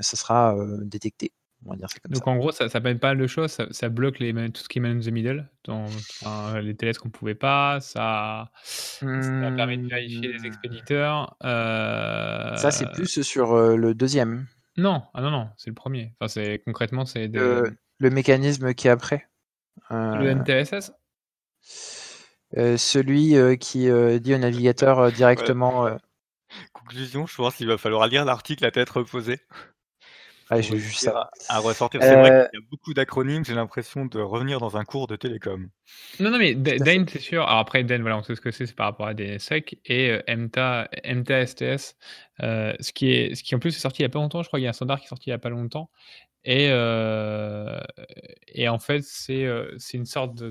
ça 0.01 0.17
sera 0.17 0.57
détecté. 0.83 1.33
Donc 1.63 2.27
en 2.27 2.37
gros, 2.37 2.53
ça 2.53 2.65
ne 2.65 2.69
permet 2.71 2.95
pas 2.95 3.15
de 3.15 3.27
choses, 3.27 3.59
ça, 3.71 3.89
bloque 3.89 4.21
les, 4.21 4.33
tout 4.51 4.63
ce 4.63 4.69
qui 4.69 4.79
est 4.79 4.81
man 4.81 5.01
the 5.01 5.09
middle, 5.09 5.49
dans, 5.65 5.87
les 6.61 6.75
télés 6.75 6.95
qu'on 6.95 7.09
ne 7.09 7.13
pouvait 7.13 7.35
pas, 7.35 7.81
ça, 7.81 8.51
ça 8.63 9.07
permet 9.57 9.77
de 9.77 9.89
vérifier 9.89 10.33
les 10.33 10.39
mmh. 10.39 10.47
expéditeurs. 10.47 11.37
Ça, 11.43 12.71
c'est 12.71 12.91
plus 12.93 13.23
sur 13.23 13.57
le 13.77 13.95
deuxième. 13.95 14.47
Non, 14.77 15.03
ah 15.15 15.21
non, 15.21 15.31
non, 15.31 15.49
c'est 15.57 15.71
le 15.71 15.75
premier. 15.75 16.15
Enfin, 16.21 16.29
c'est 16.29 16.63
concrètement, 16.65 17.05
c'est 17.05 17.27
le, 17.27 17.77
mécanisme 18.01 18.73
qui 18.75 18.87
est 18.87 18.91
après. 18.91 19.29
Le 19.91 20.31
NTSS 20.31 20.93
celui 22.77 23.59
qui 23.59 23.89
dit 24.21 24.35
au 24.35 24.39
navigateur 24.39 25.13
directement. 25.13 25.89
Conclusion, 26.73 27.27
je 27.27 27.37
pense 27.37 27.57
qu'il 27.57 27.69
va 27.69 27.77
falloir 27.77 28.07
lire 28.07 28.25
l'article 28.25 28.65
à 28.65 28.71
tête 28.71 28.89
reposée. 28.89 29.41
Ah, 30.51 30.61
j'ai 30.61 30.77
vu 30.77 30.93
ça. 30.93 31.31
À 31.49 31.59
ressortir. 31.59 32.03
C'est 32.03 32.15
vrai 32.15 32.31
euh 32.31 32.49
qu'il 32.49 32.61
y 32.61 32.63
a 32.63 32.67
beaucoup 32.71 32.95
d'acronymes, 32.95 33.45
j'ai 33.45 33.55
l'impression 33.55 34.07
de 34.07 34.19
revenir 34.19 34.61
dans 34.61 34.77
un 34.77 34.85
cours 34.85 35.07
de 35.07 35.17
télécom. 35.17 35.69
Non, 36.21 36.31
non, 36.31 36.39
mais 36.39 36.55
Dane, 36.55 37.07
c'est 37.07 37.19
sûr. 37.19 37.43
Alors 37.43 37.59
après, 37.59 37.85
Dane, 37.85 38.01
voilà, 38.01 38.17
on 38.17 38.23
sait 38.23 38.35
ce 38.35 38.41
que 38.41 38.51
c'est, 38.51 38.67
c'est 38.67 38.75
par 38.75 38.87
rapport 38.87 39.07
à 39.07 39.15
DNSSEC 39.15 39.79
et 39.85 40.11
euh, 40.11 40.23
MTA, 40.27 40.89
MTA 41.05 41.47
STS, 41.47 41.97
euh, 42.43 42.73
ce, 42.81 42.93
qui 42.93 43.13
est, 43.13 43.35
ce 43.35 43.43
qui 43.43 43.55
en 43.55 43.59
plus 43.59 43.77
est 43.77 43.81
sorti 43.81 44.03
il 44.03 44.05
n'y 44.05 44.11
a 44.11 44.11
pas 44.11 44.21
longtemps, 44.21 44.43
je 44.43 44.49
crois 44.49 44.59
qu'il 44.59 44.65
y 44.65 44.69
a 44.69 44.71
un 44.71 44.75
standard 44.75 45.01
qui 45.01 45.07
est 45.07 45.09
sorti 45.09 45.29
il 45.29 45.33
n'y 45.33 45.37
a 45.37 45.39
pas 45.39 45.51
longtemps. 45.51 45.91
Et, 46.45 46.67
et 48.55 48.69
en 48.69 48.79
fait, 48.79 49.03
c'est 49.03 49.47
c'est 49.77 49.99
une 49.99 50.07
sorte 50.07 50.35
de, 50.35 50.51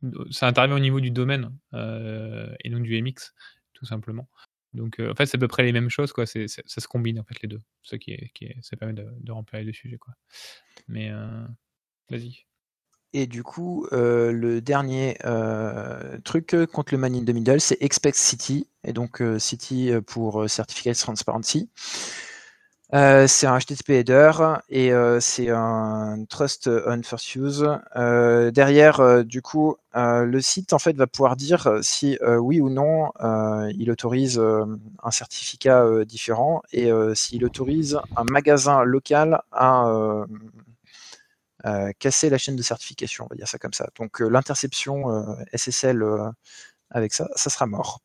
de, 0.00 0.26
Ça 0.30 0.46
intervient 0.46 0.76
au 0.76 0.80
niveau 0.80 1.00
du 1.00 1.10
domaine 1.10 1.52
et 1.74 2.70
non 2.70 2.80
du 2.80 3.02
MX, 3.02 3.34
tout 3.74 3.84
simplement. 3.84 4.26
Donc, 4.78 5.00
en 5.00 5.14
fait, 5.14 5.26
c'est 5.26 5.36
à 5.36 5.40
peu 5.40 5.48
près 5.48 5.64
les 5.64 5.72
mêmes 5.72 5.90
choses, 5.90 6.12
quoi. 6.12 6.26
Ça 6.26 6.38
se 6.46 6.88
combine, 6.88 7.20
en 7.20 7.24
fait, 7.24 7.40
les 7.42 7.48
deux. 7.48 7.60
Ce 7.82 7.96
qui, 7.96 8.16
qui 8.34 8.48
ça 8.62 8.76
permet 8.76 8.94
de, 8.94 9.32
remplir 9.32 9.60
les 9.60 9.66
deux 9.66 9.72
sujets, 9.72 9.98
quoi. 9.98 10.14
Mais, 10.88 11.10
vas-y. 12.08 12.44
Et 13.14 13.26
du 13.26 13.42
coup, 13.42 13.86
le 13.90 14.60
dernier 14.60 15.16
truc 16.24 16.56
contre 16.72 16.94
le 16.94 16.98
man 16.98 17.14
in 17.14 17.24
the 17.24 17.30
middle, 17.30 17.60
c'est 17.60 17.80
Expect 17.80 18.16
City, 18.16 18.68
et 18.84 18.92
donc 18.92 19.22
City 19.38 19.90
pour 20.06 20.48
Certificate 20.48 20.98
Transparency. 20.98 21.70
Euh, 22.94 23.26
c'est 23.26 23.46
un 23.46 23.58
HTTP 23.58 23.90
header 23.90 24.32
et 24.70 24.92
euh, 24.92 25.20
c'est 25.20 25.50
un 25.50 26.24
trust 26.28 26.68
on 26.68 27.02
first 27.02 27.34
use. 27.36 27.68
Euh, 27.96 28.50
derrière, 28.50 29.24
du 29.24 29.42
coup, 29.42 29.76
le 29.94 30.40
site 30.40 30.72
en 30.72 30.78
fait 30.78 30.96
va 30.96 31.06
pouvoir 31.06 31.36
dire 31.36 31.78
si 31.82 32.18
oui 32.22 32.60
ou 32.60 32.70
non 32.70 33.10
il 33.74 33.90
autorise 33.90 34.38
un 34.38 35.10
certificat 35.10 36.04
différent 36.04 36.62
et 36.72 36.90
s'il 37.14 37.44
autorise 37.44 38.00
un 38.16 38.24
magasin 38.24 38.84
local 38.84 39.42
à 39.52 40.24
casser 41.98 42.30
la 42.30 42.38
chaîne 42.38 42.56
de 42.56 42.62
certification, 42.62 43.24
on 43.24 43.28
va 43.28 43.36
dire 43.36 43.48
ça 43.48 43.58
comme 43.58 43.72
ça. 43.72 43.88
Donc 43.98 44.20
l'interception 44.20 45.36
SSL 45.52 46.02
avec 46.90 47.12
ça, 47.12 47.28
ça 47.36 47.50
sera 47.50 47.66
mort 47.66 48.00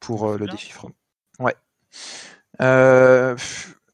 pour 0.00 0.36
le 0.36 0.46
déchiffrement. 0.46 0.94
Euh, 2.60 3.36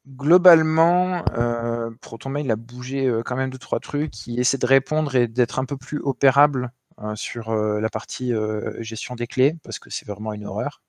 globalement, 0.07 1.23
euh, 1.37 1.91
ProtonMail 2.01 2.51
a 2.51 2.55
bougé 2.55 3.07
euh, 3.07 3.23
quand 3.23 3.35
même 3.35 3.49
deux 3.49 3.57
trois 3.57 3.79
trucs. 3.79 4.27
Il 4.27 4.39
essaie 4.39 4.57
de 4.57 4.65
répondre 4.65 5.15
et 5.15 5.27
d'être 5.27 5.59
un 5.59 5.65
peu 5.65 5.77
plus 5.77 5.99
opérable 5.99 6.71
sur 7.15 7.55
la 7.55 7.89
partie 7.89 8.31
gestion 8.77 9.15
des 9.15 9.25
clés 9.25 9.55
parce 9.63 9.79
que 9.79 9.89
c'est 9.89 10.07
vraiment 10.07 10.33
une 10.33 10.45
horreur. 10.45 10.83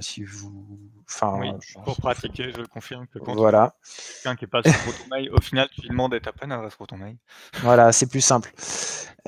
si 0.00 0.22
vous, 0.22 0.78
enfin, 1.08 1.40
pour 1.82 1.96
pratiquer, 1.96 2.52
je 2.52 2.58
le 2.58 2.66
confirme 2.66 3.06
que 3.06 3.18
quand 3.18 3.34
voilà. 3.36 3.74
quelqu'un 4.22 4.36
qui 4.36 4.44
est 4.44 4.48
pas 4.48 4.62
sur 4.62 4.74
ProtonMail, 4.80 5.30
au 5.30 5.40
final, 5.40 5.66
tu 5.72 5.80
lui 5.80 5.88
demandes 5.88 6.20
ta 6.20 6.32
peine 6.32 6.52
adresse 6.52 6.74
ProtonMail. 6.74 7.16
Voilà, 7.62 7.90
c'est 7.92 8.06
plus 8.06 8.20
simple. 8.20 8.52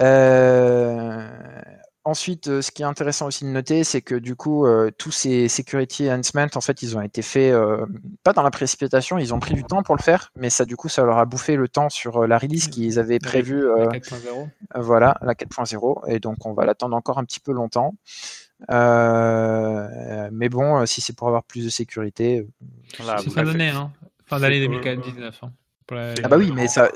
Euh, 0.01 1.63
Ensuite, 2.05 2.49
euh, 2.49 2.63
ce 2.63 2.73
qui 2.73 2.83
est 2.83 2.85
intéressant 2.85 3.27
aussi 3.27 3.45
de 3.45 3.51
noter, 3.51 3.85
c'est 3.85 4.03
que 4.03 4.17
du 4.17 4.35
coup, 4.35 4.67
euh, 4.67 4.91
tous 4.99 5.13
ces 5.13 5.47
security 5.47 6.11
enhancements, 6.11 6.49
en 6.57 6.61
fait, 6.61 6.83
ils 6.83 6.97
ont 6.97 7.01
été 7.01 7.23
faits 7.23 7.53
euh, 7.53 7.87
pas 8.25 8.33
dans 8.33 8.43
la 8.43 8.51
précipitation, 8.51 9.19
ils 9.19 9.33
ont 9.33 9.39
pris 9.39 9.55
du 9.55 9.63
temps 9.63 9.85
pour 9.85 9.95
le 9.95 10.03
faire, 10.03 10.33
mais 10.35 10.51
ça, 10.51 10.65
du 10.65 10.75
coup, 10.75 10.89
ça 10.89 11.05
leur 11.05 11.19
a 11.19 11.27
bouffé 11.27 11.55
le 11.55 11.69
temps 11.69 11.91
sur 11.91 12.27
la 12.27 12.39
release 12.39 12.67
qu'ils 12.67 12.99
avaient 12.99 13.21
prévu. 13.21 13.69
La 13.69 13.87
4.0. 13.87 14.49
voilà, 14.75 15.17
la 15.23 15.35
4.0, 15.35 16.09
et 16.09 16.19
donc 16.19 16.45
on 16.45 16.55
va 16.55 16.65
l'attendre 16.65 16.97
encore 16.97 17.19
un 17.19 17.25
petit 17.25 17.39
peu 17.39 17.53
longtemps. 17.53 17.95
mais 18.69 20.49
bon, 20.49 20.85
si 20.87 21.01
c'est 21.01 21.15
pour 21.15 21.29
avoir 21.29 21.45
plus 21.45 21.65
de 21.65 21.71
sécurité. 21.71 22.45
c'est 22.97 23.31
fin 23.31 23.45
d'année, 23.45 23.69
hein 23.69 23.93
Fin 24.27 24.41
d'année 24.41 24.61
2019. 24.61 25.41
Hein, 25.45 25.53
ah 26.25 26.29
bah 26.29 26.37
oui, 26.37 26.51
mais 26.53 26.67
ça, 26.67 26.91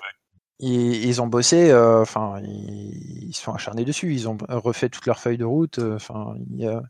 ils, 0.59 1.21
ont 1.21 1.27
bossé, 1.27 1.71
euh, 1.71 2.01
enfin, 2.01 2.41
ils, 2.43 3.35
sont 3.35 3.53
acharnés 3.53 3.85
dessus. 3.85 4.15
Ils 4.15 4.29
ont 4.29 4.39
refait 4.49 4.89
toutes 4.89 5.07
leurs 5.07 5.19
feuilles 5.19 5.37
de 5.37 5.45
route. 5.45 5.79
Euh, 5.79 5.97
enfin, 5.97 6.35
il 6.51 6.61
y 6.61 6.67
a, 6.67 6.83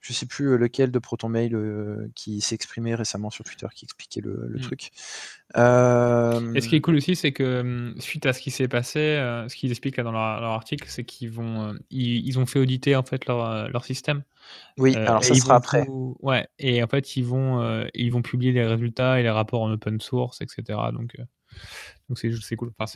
je 0.00 0.12
sais 0.12 0.26
plus 0.26 0.52
euh, 0.52 0.56
lequel 0.58 0.90
de 0.90 0.98
ProtonMail 0.98 1.50
Mail 1.50 2.10
qui 2.14 2.42
s'est 2.42 2.54
exprimé 2.54 2.94
récemment 2.94 3.30
sur 3.30 3.44
Twitter 3.44 3.66
qui 3.74 3.86
expliquait 3.86 4.20
le, 4.20 4.50
mmh. 4.54 4.60
truc. 4.60 4.90
Et 5.54 6.60
ce 6.60 6.68
qui 6.68 6.76
est 6.76 6.80
cool 6.82 6.96
aussi, 6.96 7.16
c'est 7.16 7.32
que 7.32 7.94
suite 7.98 8.26
à 8.26 8.34
ce 8.34 8.40
qui 8.40 8.50
s'est 8.50 8.68
passé, 8.68 9.16
ce 9.48 9.54
qu'ils 9.56 9.70
expliquent 9.70 9.96
là 9.96 10.04
dans 10.04 10.12
leur, 10.12 10.20
article, 10.20 10.84
c'est 10.88 11.04
qu'ils 11.04 11.30
vont, 11.30 11.74
ils, 11.90 12.38
ont 12.38 12.44
fait 12.44 12.58
auditer 12.58 12.94
en 12.94 13.04
fait 13.04 13.24
leur, 13.24 13.70
leur 13.70 13.84
système. 13.86 14.22
Oui, 14.76 14.94
alors 14.96 15.24
ça 15.24 15.34
sera 15.34 15.56
après. 15.56 15.86
ouais, 15.88 16.46
et 16.58 16.82
en 16.82 16.86
fait, 16.88 17.16
ils 17.16 17.24
vont, 17.24 17.86
ils 17.94 18.12
vont 18.12 18.22
publier 18.22 18.52
les 18.52 18.66
résultats 18.66 19.18
et 19.18 19.22
les 19.22 19.30
rapports 19.30 19.62
en 19.62 19.72
open 19.72 19.98
source, 19.98 20.42
etc. 20.42 20.78
Donc, 20.92 21.16
donc 22.08 22.18
c'est 22.18 22.56
cool. 22.56 22.72
Enfin, 22.78 22.86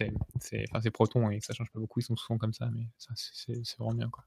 c'est 0.40 0.64
enfin, 0.72 0.90
Proton 0.90 1.30
et 1.30 1.40
ça 1.40 1.52
change 1.54 1.70
pas 1.70 1.80
beaucoup. 1.80 2.00
Ils 2.00 2.04
sont 2.04 2.16
souvent 2.16 2.38
comme 2.38 2.52
ça, 2.52 2.68
mais 2.72 2.86
c'est 2.98 3.78
vraiment 3.78 3.94
bien. 3.94 4.08
Quoi. 4.08 4.24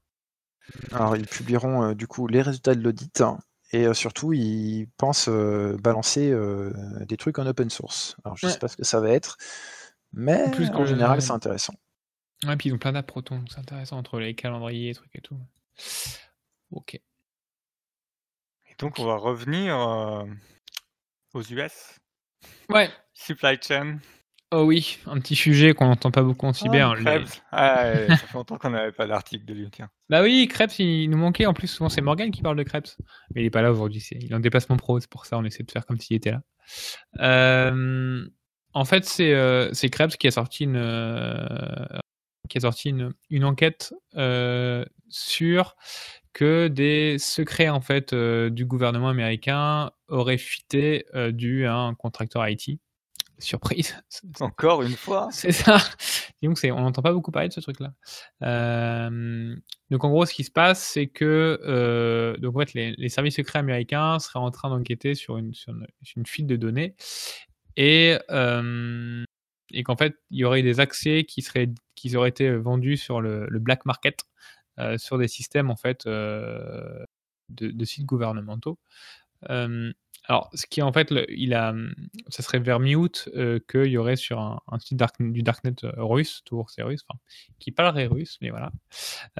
Alors, 0.92 1.16
ils 1.16 1.26
publieront 1.26 1.82
euh, 1.82 1.94
du 1.94 2.06
coup 2.06 2.26
les 2.26 2.42
résultats 2.42 2.74
de 2.74 2.82
l'audit 2.82 3.22
et 3.72 3.86
euh, 3.86 3.94
surtout, 3.94 4.32
ils 4.32 4.88
pensent 4.96 5.28
euh, 5.28 5.76
balancer 5.80 6.34
des 7.06 7.16
trucs 7.16 7.38
en 7.38 7.46
open 7.46 7.70
source. 7.70 8.16
Alors, 8.24 8.36
je 8.36 8.46
sais 8.46 8.58
pas 8.58 8.68
ce 8.68 8.76
que 8.76 8.84
ça 8.84 9.00
va 9.00 9.10
être, 9.10 9.36
mais 10.12 10.50
Plus 10.52 10.70
en 10.70 10.86
général, 10.86 11.20
c'est 11.22 11.32
intéressant. 11.32 11.74
Ouais, 12.44 12.56
puis 12.56 12.68
ils 12.68 12.72
ont 12.72 12.78
plein 12.78 12.92
d'apps 12.92 13.06
Proton, 13.06 13.44
c'est 13.48 13.58
intéressant 13.58 13.96
entre 13.96 14.18
les 14.18 14.34
calendriers, 14.34 14.94
trucs 14.94 15.14
et 15.16 15.20
tout. 15.20 15.38
Ok. 16.70 16.94
Et 16.94 18.74
donc, 18.78 18.98
on 18.98 19.06
va 19.06 19.16
revenir 19.16 19.76
aux 21.32 21.42
US. 21.42 21.98
Ouais. 22.68 22.90
Supply 23.14 23.58
chain. 23.60 23.98
Oh 24.52 24.62
oui, 24.62 24.98
un 25.06 25.18
petit 25.18 25.34
sujet 25.34 25.74
qu'on 25.74 25.86
n'entend 25.86 26.12
pas 26.12 26.22
beaucoup 26.22 26.46
en 26.46 26.52
cyber. 26.52 26.94
Ah, 27.04 27.18
ah 27.50 28.06
ça 28.06 28.16
fait 28.16 28.34
longtemps 28.34 28.58
qu'on 28.58 28.70
n'avait 28.70 28.92
pas 28.92 29.08
d'article 29.08 29.44
de 29.44 29.54
lui, 29.54 29.68
tiens. 29.72 29.88
Bah 30.08 30.22
oui, 30.22 30.46
Krebs, 30.48 30.78
il 30.78 31.10
nous 31.10 31.18
manquait. 31.18 31.46
En 31.46 31.52
plus, 31.52 31.66
souvent, 31.66 31.88
c'est 31.88 32.00
Morgan 32.00 32.30
qui 32.30 32.42
parle 32.42 32.56
de 32.56 32.62
Krebs. 32.62 32.96
Mais 33.34 33.40
il 33.40 33.44
n'est 33.44 33.50
pas 33.50 33.62
là 33.62 33.72
aujourd'hui. 33.72 34.06
Il 34.12 34.30
est 34.30 34.34
en 34.34 34.40
déplacement 34.40 34.76
pro, 34.76 35.00
c'est 35.00 35.10
pour 35.10 35.26
ça 35.26 35.36
on 35.36 35.44
essaie 35.44 35.64
de 35.64 35.70
faire 35.70 35.84
comme 35.84 35.98
s'il 35.98 36.16
était 36.16 36.30
là. 36.30 36.42
Euh, 37.18 38.24
en 38.72 38.84
fait, 38.84 39.04
c'est 39.04 39.32
euh, 39.32 39.72
Krebs 39.90 40.16
qui 40.16 40.28
a 40.28 40.30
sorti 40.30 40.62
une, 40.62 40.76
euh, 40.76 41.86
qui 42.48 42.58
a 42.58 42.60
sorti 42.60 42.90
une, 42.90 43.12
une 43.30 43.44
enquête 43.44 43.94
sur 45.08 45.74
que 46.36 46.68
des 46.68 47.16
secrets 47.18 47.70
en 47.70 47.80
fait 47.80 48.14
du 48.14 48.66
gouvernement 48.66 49.08
américain 49.08 49.90
auraient 50.08 50.36
fuité 50.36 51.06
dû 51.32 51.64
à 51.64 51.76
un 51.76 51.94
contracteur 51.94 52.46
IT 52.46 52.78
surprise. 53.38 53.96
Encore 54.40 54.82
une 54.82 54.96
fois. 54.96 55.28
C'est 55.32 55.52
ça. 55.52 55.78
Donc 56.42 56.58
on 56.64 56.80
n'entend 56.80 57.02
pas 57.02 57.12
beaucoup 57.12 57.30
parler 57.30 57.48
de 57.48 57.54
ce 57.54 57.60
truc-là. 57.60 57.92
donc 59.90 60.04
en 60.04 60.10
gros, 60.10 60.26
ce 60.26 60.34
qui 60.34 60.44
se 60.44 60.50
passe, 60.50 60.82
c'est 60.82 61.06
que 61.06 61.60
euh, 61.64 62.36
donc, 62.36 62.56
en 62.56 62.60
fait, 62.60 62.74
les, 62.74 63.08
services 63.08 63.36
secrets 63.36 63.58
américains 63.58 64.18
seraient 64.18 64.38
en 64.38 64.50
train 64.50 64.68
d'enquêter 64.68 65.14
sur 65.14 65.38
une, 65.38 65.54
sur 65.54 65.72
une, 66.16 66.26
fuite 66.26 66.46
de 66.46 66.56
données 66.56 66.94
et, 67.76 68.16
et 69.72 69.82
qu'en 69.82 69.96
fait, 69.96 70.14
il 70.30 70.38
y 70.38 70.44
aurait 70.44 70.62
des 70.62 70.78
accès 70.78 71.24
qui, 71.24 71.42
seraient, 71.42 71.70
qui 71.94 72.14
auraient 72.16 72.28
été 72.28 72.54
vendus 72.54 72.96
sur 72.96 73.20
le, 73.20 73.48
black 73.58 73.84
market, 73.86 74.20
euh, 74.20 74.35
sur 74.98 75.18
des 75.18 75.28
systèmes 75.28 75.70
en 75.70 75.76
fait 75.76 76.06
euh, 76.06 77.04
de, 77.48 77.84
sites 77.84 78.06
gouvernementaux. 78.06 78.78
Alors, 80.28 80.50
ce 80.54 80.66
qui 80.66 80.82
en 80.82 80.92
fait, 80.92 81.12
il 81.28 81.54
a, 81.54 81.72
mmh, 81.72 81.94
ça 82.28 82.42
serait 82.42 82.58
vers 82.58 82.80
mi-août 82.80 83.28
euh, 83.36 83.60
qu'il 83.70 83.86
y 83.86 83.98
aurait 83.98 84.16
sur 84.16 84.40
un, 84.40 84.60
site 84.80 85.00
du 85.20 85.42
darknet 85.42 85.74
euh, 85.84 85.92
russe, 85.98 86.42
toujours 86.44 86.70
c'est 86.70 86.82
russe, 86.82 87.04
qui 87.60 87.70
parlerait 87.70 88.06
russe, 88.06 88.38
mais 88.40 88.50
voilà, 88.50 88.72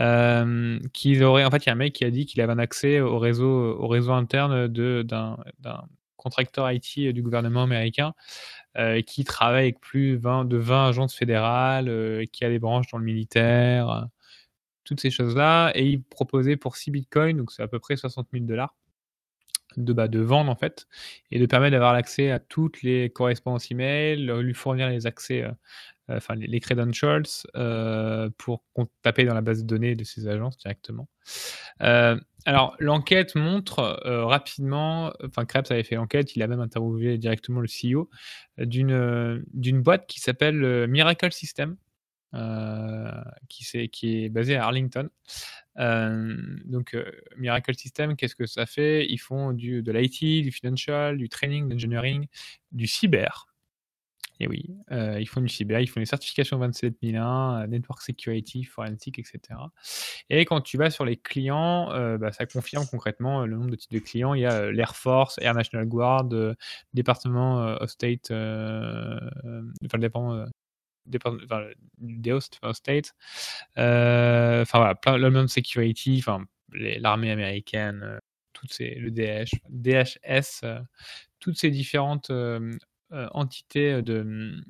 euh, 0.00 0.78
qu'il 0.92 1.22
aurait, 1.24 1.44
en 1.44 1.50
fait, 1.50 1.64
il 1.64 1.66
y 1.66 1.70
a 1.70 1.72
un 1.72 1.76
mec 1.76 1.92
qui 1.92 2.04
a 2.04 2.10
dit 2.10 2.24
qu'il 2.26 2.40
avait 2.40 2.52
un 2.52 2.58
accès 2.58 3.00
au 3.00 3.18
réseau, 3.18 3.76
au 3.78 3.88
réseau 3.88 4.12
interne 4.12 4.68
d'un 4.68 5.36
contracteur 6.16 6.70
IT 6.70 7.12
du 7.12 7.22
gouvernement 7.22 7.64
américain 7.64 8.14
qui 9.06 9.24
travaille 9.24 9.64
avec 9.64 9.80
plus 9.80 10.18
de 10.18 10.56
20 10.56 10.88
agences 10.88 11.14
fédérales, 11.14 12.26
qui 12.32 12.44
a 12.44 12.50
des 12.50 12.58
branches 12.58 12.86
dans 12.92 12.98
le 12.98 13.04
militaire, 13.04 14.06
toutes 14.86 15.00
ces 15.00 15.10
choses-là, 15.10 15.72
et 15.74 15.84
il 15.84 16.02
proposait 16.02 16.56
pour 16.56 16.76
6 16.76 16.90
bitcoins, 16.90 17.36
donc 17.36 17.52
c'est 17.52 17.62
à 17.62 17.68
peu 17.68 17.78
près 17.78 17.96
60 17.96 18.28
000 18.32 18.46
dollars 18.46 18.74
de, 19.76 19.92
bah, 19.92 20.08
de 20.08 20.20
vendre 20.20 20.50
en 20.50 20.56
fait 20.56 20.86
et 21.30 21.38
de 21.38 21.46
permettre 21.46 21.72
d'avoir 21.72 21.92
l'accès 21.92 22.30
à 22.30 22.38
toutes 22.38 22.82
les 22.82 23.10
correspondances 23.10 23.70
email, 23.70 24.16
lui 24.16 24.54
fournir 24.54 24.88
les 24.88 25.06
accès, 25.06 25.42
euh, 25.42 25.50
euh, 26.10 26.16
enfin 26.16 26.34
les, 26.34 26.60
credentials 26.60 27.24
euh, 27.56 28.30
pour 28.38 28.64
taper 29.02 29.24
dans 29.24 29.34
la 29.34 29.42
base 29.42 29.62
de 29.62 29.66
données 29.66 29.94
de 29.94 30.04
ces 30.04 30.28
agences 30.28 30.56
directement. 30.56 31.08
alors 31.78 32.76
l'enquête 32.78 33.34
montre 33.34 34.00
rapidement, 34.04 35.12
enfin 35.24 35.44
Krebs 35.44 35.70
avait 35.70 35.82
fait 35.82 35.96
l'enquête, 35.96 36.36
il 36.36 36.42
a 36.42 36.46
même 36.46 36.60
interviewé 36.60 37.18
directement 37.18 37.60
le 37.60 37.68
CEO 37.68 38.08
d'une 38.58 39.44
d'une 39.52 39.82
boîte 39.82 40.06
qui 40.06 40.20
s'appelle 40.20 40.86
Miracle 40.86 41.32
System. 41.32 41.76
Qui, 43.48 43.64
est, 43.74 43.88
qui 43.88 44.24
est 44.24 44.28
basé 44.28 44.56
à 44.56 44.64
Arlington. 44.64 45.08
donc, 45.76 46.96
Miracle 47.36 47.74
System, 47.74 48.16
qu'est-ce 48.16 48.36
que 48.36 48.46
ça 48.46 48.66
fait? 48.66 49.06
Ils 49.06 49.18
font 49.18 49.52
du, 49.52 49.82
de 49.82 49.92
l'IT, 49.92 50.42
du 50.42 50.52
financial, 50.52 51.16
du 51.16 51.28
training, 51.28 51.70
l'engineering, 51.70 52.26
du 52.72 52.86
cyber. 52.86 53.46
Et 54.38 54.46
oui, 54.48 54.68
ils 54.90 55.26
font 55.26 55.40
du 55.40 55.48
cyber, 55.48 55.80
ils 55.80 55.86
font 55.86 55.98
les 55.98 56.04
certifications 56.04 56.58
27001, 56.58 57.68
Network 57.68 58.02
Security, 58.02 58.64
Forensic, 58.64 59.18
etc. 59.18 59.40
Et 60.28 60.44
quand 60.44 60.60
tu 60.60 60.76
vas 60.76 60.90
sur 60.90 61.06
les 61.06 61.16
clients, 61.16 61.86
bah, 62.18 62.32
ça 62.32 62.44
confirme 62.44 62.84
concrètement 62.86 63.46
le 63.46 63.56
nombre 63.56 63.70
de 63.70 63.76
types 63.76 63.94
de 63.94 63.98
clients. 63.98 64.34
Il 64.34 64.42
y 64.42 64.44
a 64.46 64.70
l'Air 64.70 64.94
Force, 64.94 65.38
Air 65.40 65.54
National 65.54 65.86
Guard, 65.86 66.28
département 66.92 67.76
of 67.80 67.88
State, 67.88 68.30
enfin, 68.30 69.98
dépend 71.06 71.36
enfin, 71.44 71.66
des 71.98 72.32
hosts, 72.32 72.58
state. 72.72 73.14
Euh, 73.78 74.62
enfin 74.62 74.78
voilà, 74.78 74.94
plein, 74.94 75.16
le 75.16 75.48
security, 75.48 76.16
enfin 76.18 76.44
l'armée 76.72 77.30
américaine, 77.30 78.00
euh, 78.02 78.18
toutes 78.52 78.72
ces, 78.72 78.94
le 78.94 79.10
DH, 79.10 79.54
DHS, 79.68 80.64
euh, 80.64 80.80
toutes 81.38 81.58
ces 81.58 81.70
différentes 81.70 82.30
entités 83.10 84.02
de 84.02 84.62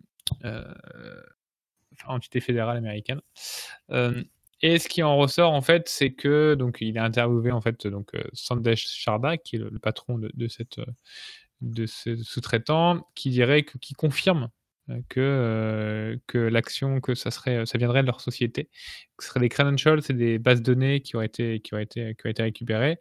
entités 2.06 2.40
fédérales 2.40 2.76
américaines. 2.76 3.20
Et 4.62 4.78
ce 4.78 4.88
qui 4.88 5.02
en 5.02 5.16
ressort 5.16 5.52
en 5.52 5.60
fait, 5.60 5.88
c'est 5.88 6.12
que 6.12 6.54
donc 6.54 6.78
il 6.80 6.98
a 6.98 7.04
interviewé 7.04 7.52
en 7.52 7.60
fait 7.60 7.86
donc 7.86 8.12
Sandesh 8.32 8.88
Sharda, 8.88 9.36
qui 9.36 9.56
est 9.56 9.58
le, 9.58 9.78
patron 9.78 10.18
de, 10.18 10.30
de 10.34 10.48
cette 10.48 10.80
de 11.62 11.86
ce 11.86 12.16
sous-traitant, 12.16 13.06
qui 13.14 13.30
dirait 13.30 13.62
que 13.62 13.78
qui 13.78 13.94
confirme 13.94 14.50
que, 15.08 15.20
euh, 15.20 16.16
que 16.26 16.38
l'action, 16.38 17.00
que 17.00 17.14
ça, 17.14 17.30
serait, 17.30 17.66
ça 17.66 17.78
viendrait 17.78 18.02
de 18.02 18.06
leur 18.06 18.20
société. 18.20 18.68
Ce 19.18 19.28
serait 19.28 19.40
des 19.40 19.48
credentials, 19.48 20.02
c'est 20.02 20.14
des 20.14 20.38
bases 20.38 20.60
de 20.62 20.72
données 20.74 21.00
qui 21.00 21.16
auraient 21.16 21.26
été, 21.26 21.60
qui 21.60 21.74
auraient 21.74 21.84
été, 21.84 22.14
qui 22.14 22.22
auraient 22.22 22.30
été 22.30 22.42
récupérées, 22.42 22.98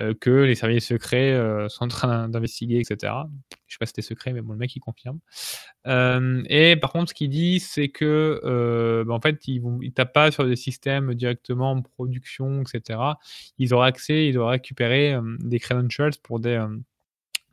euh, 0.00 0.14
que 0.18 0.30
les 0.30 0.54
services 0.54 0.86
secrets 0.86 1.32
euh, 1.32 1.68
sont 1.68 1.84
en 1.84 1.88
train 1.88 2.28
d'investiguer, 2.28 2.78
etc. 2.78 2.96
Je 3.02 3.08
ne 3.08 3.72
sais 3.72 3.78
pas 3.78 3.86
si 3.86 3.90
c'était 3.90 4.02
secret, 4.02 4.32
mais 4.32 4.40
bon, 4.40 4.52
le 4.52 4.58
mec, 4.58 4.74
il 4.74 4.80
confirme. 4.80 5.18
et 6.48 6.76
par 6.76 6.92
contre, 6.92 7.10
ce 7.10 7.14
qu'il 7.14 7.30
dit, 7.30 7.60
c'est 7.60 7.88
que, 7.88 9.04
bah, 9.06 9.14
en 9.14 9.20
fait, 9.20 9.46
ils 9.48 9.62
ne 9.62 9.90
tapent 9.90 10.14
pas 10.14 10.30
sur 10.30 10.46
des 10.46 10.56
systèmes 10.56 11.14
directement 11.14 11.72
en 11.72 11.82
production, 11.82 12.62
etc. 12.62 13.00
Ils 13.58 13.74
auraient 13.74 13.88
accès, 13.88 14.28
ils 14.28 14.38
auraient 14.38 14.52
récupéré 14.52 15.16
des 15.40 15.58
credentials 15.58 16.12
pour 16.22 16.40
des 16.40 16.64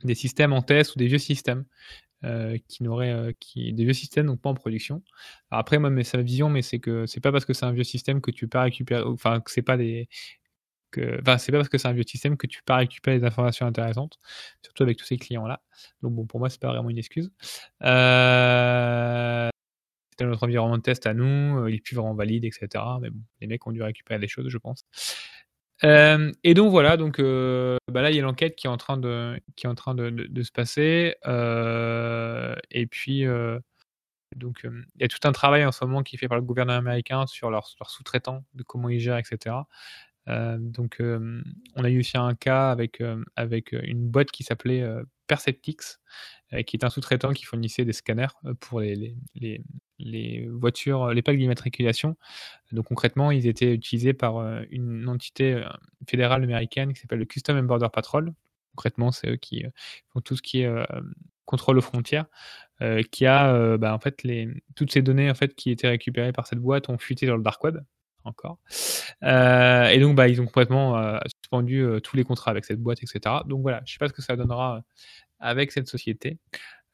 des 0.04 0.14
systèmes 0.14 0.52
en 0.52 0.62
test 0.62 0.94
ou 0.94 0.98
des 0.98 1.06
vieux 1.06 1.18
systèmes 1.18 1.64
qui 2.22 2.82
n'auraient, 2.82 3.34
qui 3.40 3.72
des 3.72 3.84
vieux 3.84 3.92
systèmes, 3.92 4.26
donc 4.26 4.40
pas 4.40 4.50
en 4.50 4.54
production. 4.54 5.02
Après, 5.50 5.78
moi, 5.78 5.90
mais 5.90 6.02
ma 6.12 6.22
vision, 6.22 6.48
mais 6.50 6.62
c'est 6.62 6.78
que 6.78 7.06
c'est 7.06 7.20
pas 7.20 7.32
parce 7.32 7.44
que 7.44 7.52
c'est 7.52 7.66
un 7.66 7.72
vieux 7.72 7.84
système 7.84 8.20
que 8.20 8.30
tu 8.30 8.46
peux 8.46 8.50
pas 8.50 8.62
récupérer 8.62 9.02
enfin, 9.04 9.40
que 9.40 9.50
c'est 9.50 9.62
pas 9.62 9.76
des 9.76 10.08
que 10.92 11.20
enfin, 11.20 11.38
c'est 11.38 11.52
pas 11.52 11.58
parce 11.58 11.68
que 11.68 11.78
c'est 11.78 11.88
un 11.88 11.92
vieux 11.92 12.04
système 12.06 12.36
que 12.36 12.46
tu 12.46 12.62
peux 12.62 12.72
récupérer 12.72 13.18
des 13.18 13.26
informations 13.26 13.66
intéressantes, 13.66 14.18
surtout 14.62 14.82
avec 14.84 14.96
tous 14.96 15.04
ces 15.04 15.16
clients-là. 15.18 15.62
Donc 16.02 16.14
bon, 16.14 16.26
pour 16.26 16.40
moi, 16.40 16.50
c'est 16.50 16.60
pas 16.60 16.68
vraiment 16.68 16.90
une 16.90 16.98
excuse. 16.98 17.30
C'était 20.10 20.24
notre 20.24 20.44
environnement 20.44 20.78
de 20.78 20.82
test 20.82 21.06
à 21.06 21.12
nous, 21.12 21.68
il 21.68 21.74
est 21.74 21.80
plus 21.80 21.94
vraiment 21.94 22.14
valide 22.14 22.44
et 22.46 22.50
cetera, 22.50 22.98
mais 23.02 23.10
bon, 23.10 23.20
les 23.40 23.46
mecs 23.46 23.66
ont 23.66 23.72
dû 23.72 23.82
récupérer 23.82 24.18
des 24.18 24.28
choses, 24.28 24.48
je 24.48 24.58
pense. 24.58 24.84
Hem 25.82 26.32
et 26.42 26.54
donc 26.54 26.70
voilà, 26.70 26.96
donc 26.96 27.20
heu, 27.20 27.76
bah, 27.92 28.00
là, 28.00 28.10
il 28.10 28.16
y 28.16 28.18
a 28.20 28.22
l'enquête 28.22 28.56
qui 28.56 28.66
est 28.66 28.70
en 28.70 28.78
train 28.78 28.96
de 28.96 29.38
qui 29.56 29.66
est 29.66 29.68
en 29.68 29.74
train 29.74 29.94
de 29.94 30.42
se 30.42 30.50
passer, 30.50 31.16
heu 31.26 32.56
et 32.70 32.86
puis, 32.86 33.24
donc 34.36 34.62
il 34.64 35.02
y 35.02 35.04
a 35.04 35.08
tout 35.08 35.18
un 35.24 35.32
travail 35.32 35.64
en 35.66 35.72
ce 35.72 35.84
moment 35.84 36.02
qui 36.04 36.16
est 36.16 36.20
fait 36.20 36.28
par 36.28 36.38
le 36.38 36.44
gouvernement 36.44 36.78
américain 36.78 37.26
sur 37.26 37.50
leurs 37.50 37.68
sous-traitants, 37.88 38.44
de 38.54 38.62
comment 38.64 38.88
ils 38.90 39.00
gèrent 39.00 39.18
et 39.18 39.24
cetera. 39.24 39.68
Heu, 40.28 40.58
donc 40.60 40.98
on 41.00 41.84
a 41.84 41.90
eu 41.90 42.00
aussi 42.00 42.18
un 42.18 42.34
cas 42.36 42.70
avec, 42.72 43.02
avec, 43.36 43.72
une 43.72 44.08
boîte 44.10 44.30
qui 44.32 44.44
s'appelait, 44.44 44.82
Perceptix, 45.26 46.00
heu, 46.52 46.62
qui 46.62 46.76
est 46.76 46.84
un 46.84 46.90
sous-traitant 46.90 47.32
qui 47.32 47.44
fournissait 47.44 47.84
des 47.84 47.92
scanners, 47.92 48.28
heu, 48.46 48.54
pour 48.54 48.80
les 48.80 48.94
les 48.96 49.16
les 49.34 49.62
les 49.98 50.46
voitures, 50.48 51.12
les 51.12 51.22
plaques 51.22 51.38
d'immatriculation. 51.38 52.16
Donc 52.72 52.86
concrètement, 52.86 53.30
ils 53.30 53.46
étaient 53.46 53.72
utilisés 53.74 54.12
par, 54.14 54.40
une 54.70 55.08
entité, 55.08 55.64
fédérale 56.08 56.44
américaine 56.44 56.92
qui 56.92 57.00
s'appelle 57.00 57.20
le 57.20 57.24
Custom 57.24 57.56
and 57.56 57.64
Border 57.64 57.88
Patrol. 57.92 58.34
Concrètement, 58.74 59.10
c'est 59.12 59.30
eux 59.30 59.36
qui, 59.36 59.64
font 60.12 60.20
tout 60.20 60.36
ce 60.36 60.42
qui 60.42 60.60
est, 60.62 60.70
contrôle 61.46 61.78
aux 61.78 61.82
frontières, 61.82 62.26
qui 63.10 63.26
a, 63.26 63.78
bah, 63.78 63.94
en 63.94 63.98
fait 63.98 64.22
toutes 64.74 64.92
ces 64.92 65.02
données 65.02 65.30
en 65.30 65.34
fait 65.34 65.54
qui 65.54 65.70
étaient 65.70 65.88
récupérées 65.88 66.32
par 66.32 66.46
cette 66.46 66.58
boîte 66.58 66.90
ont 66.90 66.98
fuité 66.98 67.26
dans 67.26 67.36
le 67.36 67.42
dark 67.42 67.64
web, 67.64 67.78
encore. 68.26 68.58
Heu 69.24 69.90
et 69.92 69.98
donc 70.00 70.16
bah, 70.16 70.28
ils 70.28 70.40
ont 70.40 70.46
complètement, 70.46 70.98
heu, 70.98 71.18
suspendu, 71.42 71.80
heu, 71.82 72.00
tous 72.00 72.16
les 72.16 72.24
contrats 72.24 72.50
avec 72.52 72.64
cette 72.64 72.80
boîte 72.80 73.02
et 73.02 73.06
cetera. 73.06 73.44
Donc 73.48 73.62
voilà, 73.62 73.82
je 73.86 73.92
sais 73.92 73.98
pas 73.98 74.08
ce 74.08 74.12
que 74.14 74.22
ça 74.22 74.36
donnera, 74.36 74.82
avec 75.40 75.72
cette 75.72 75.88
société, 75.88 76.38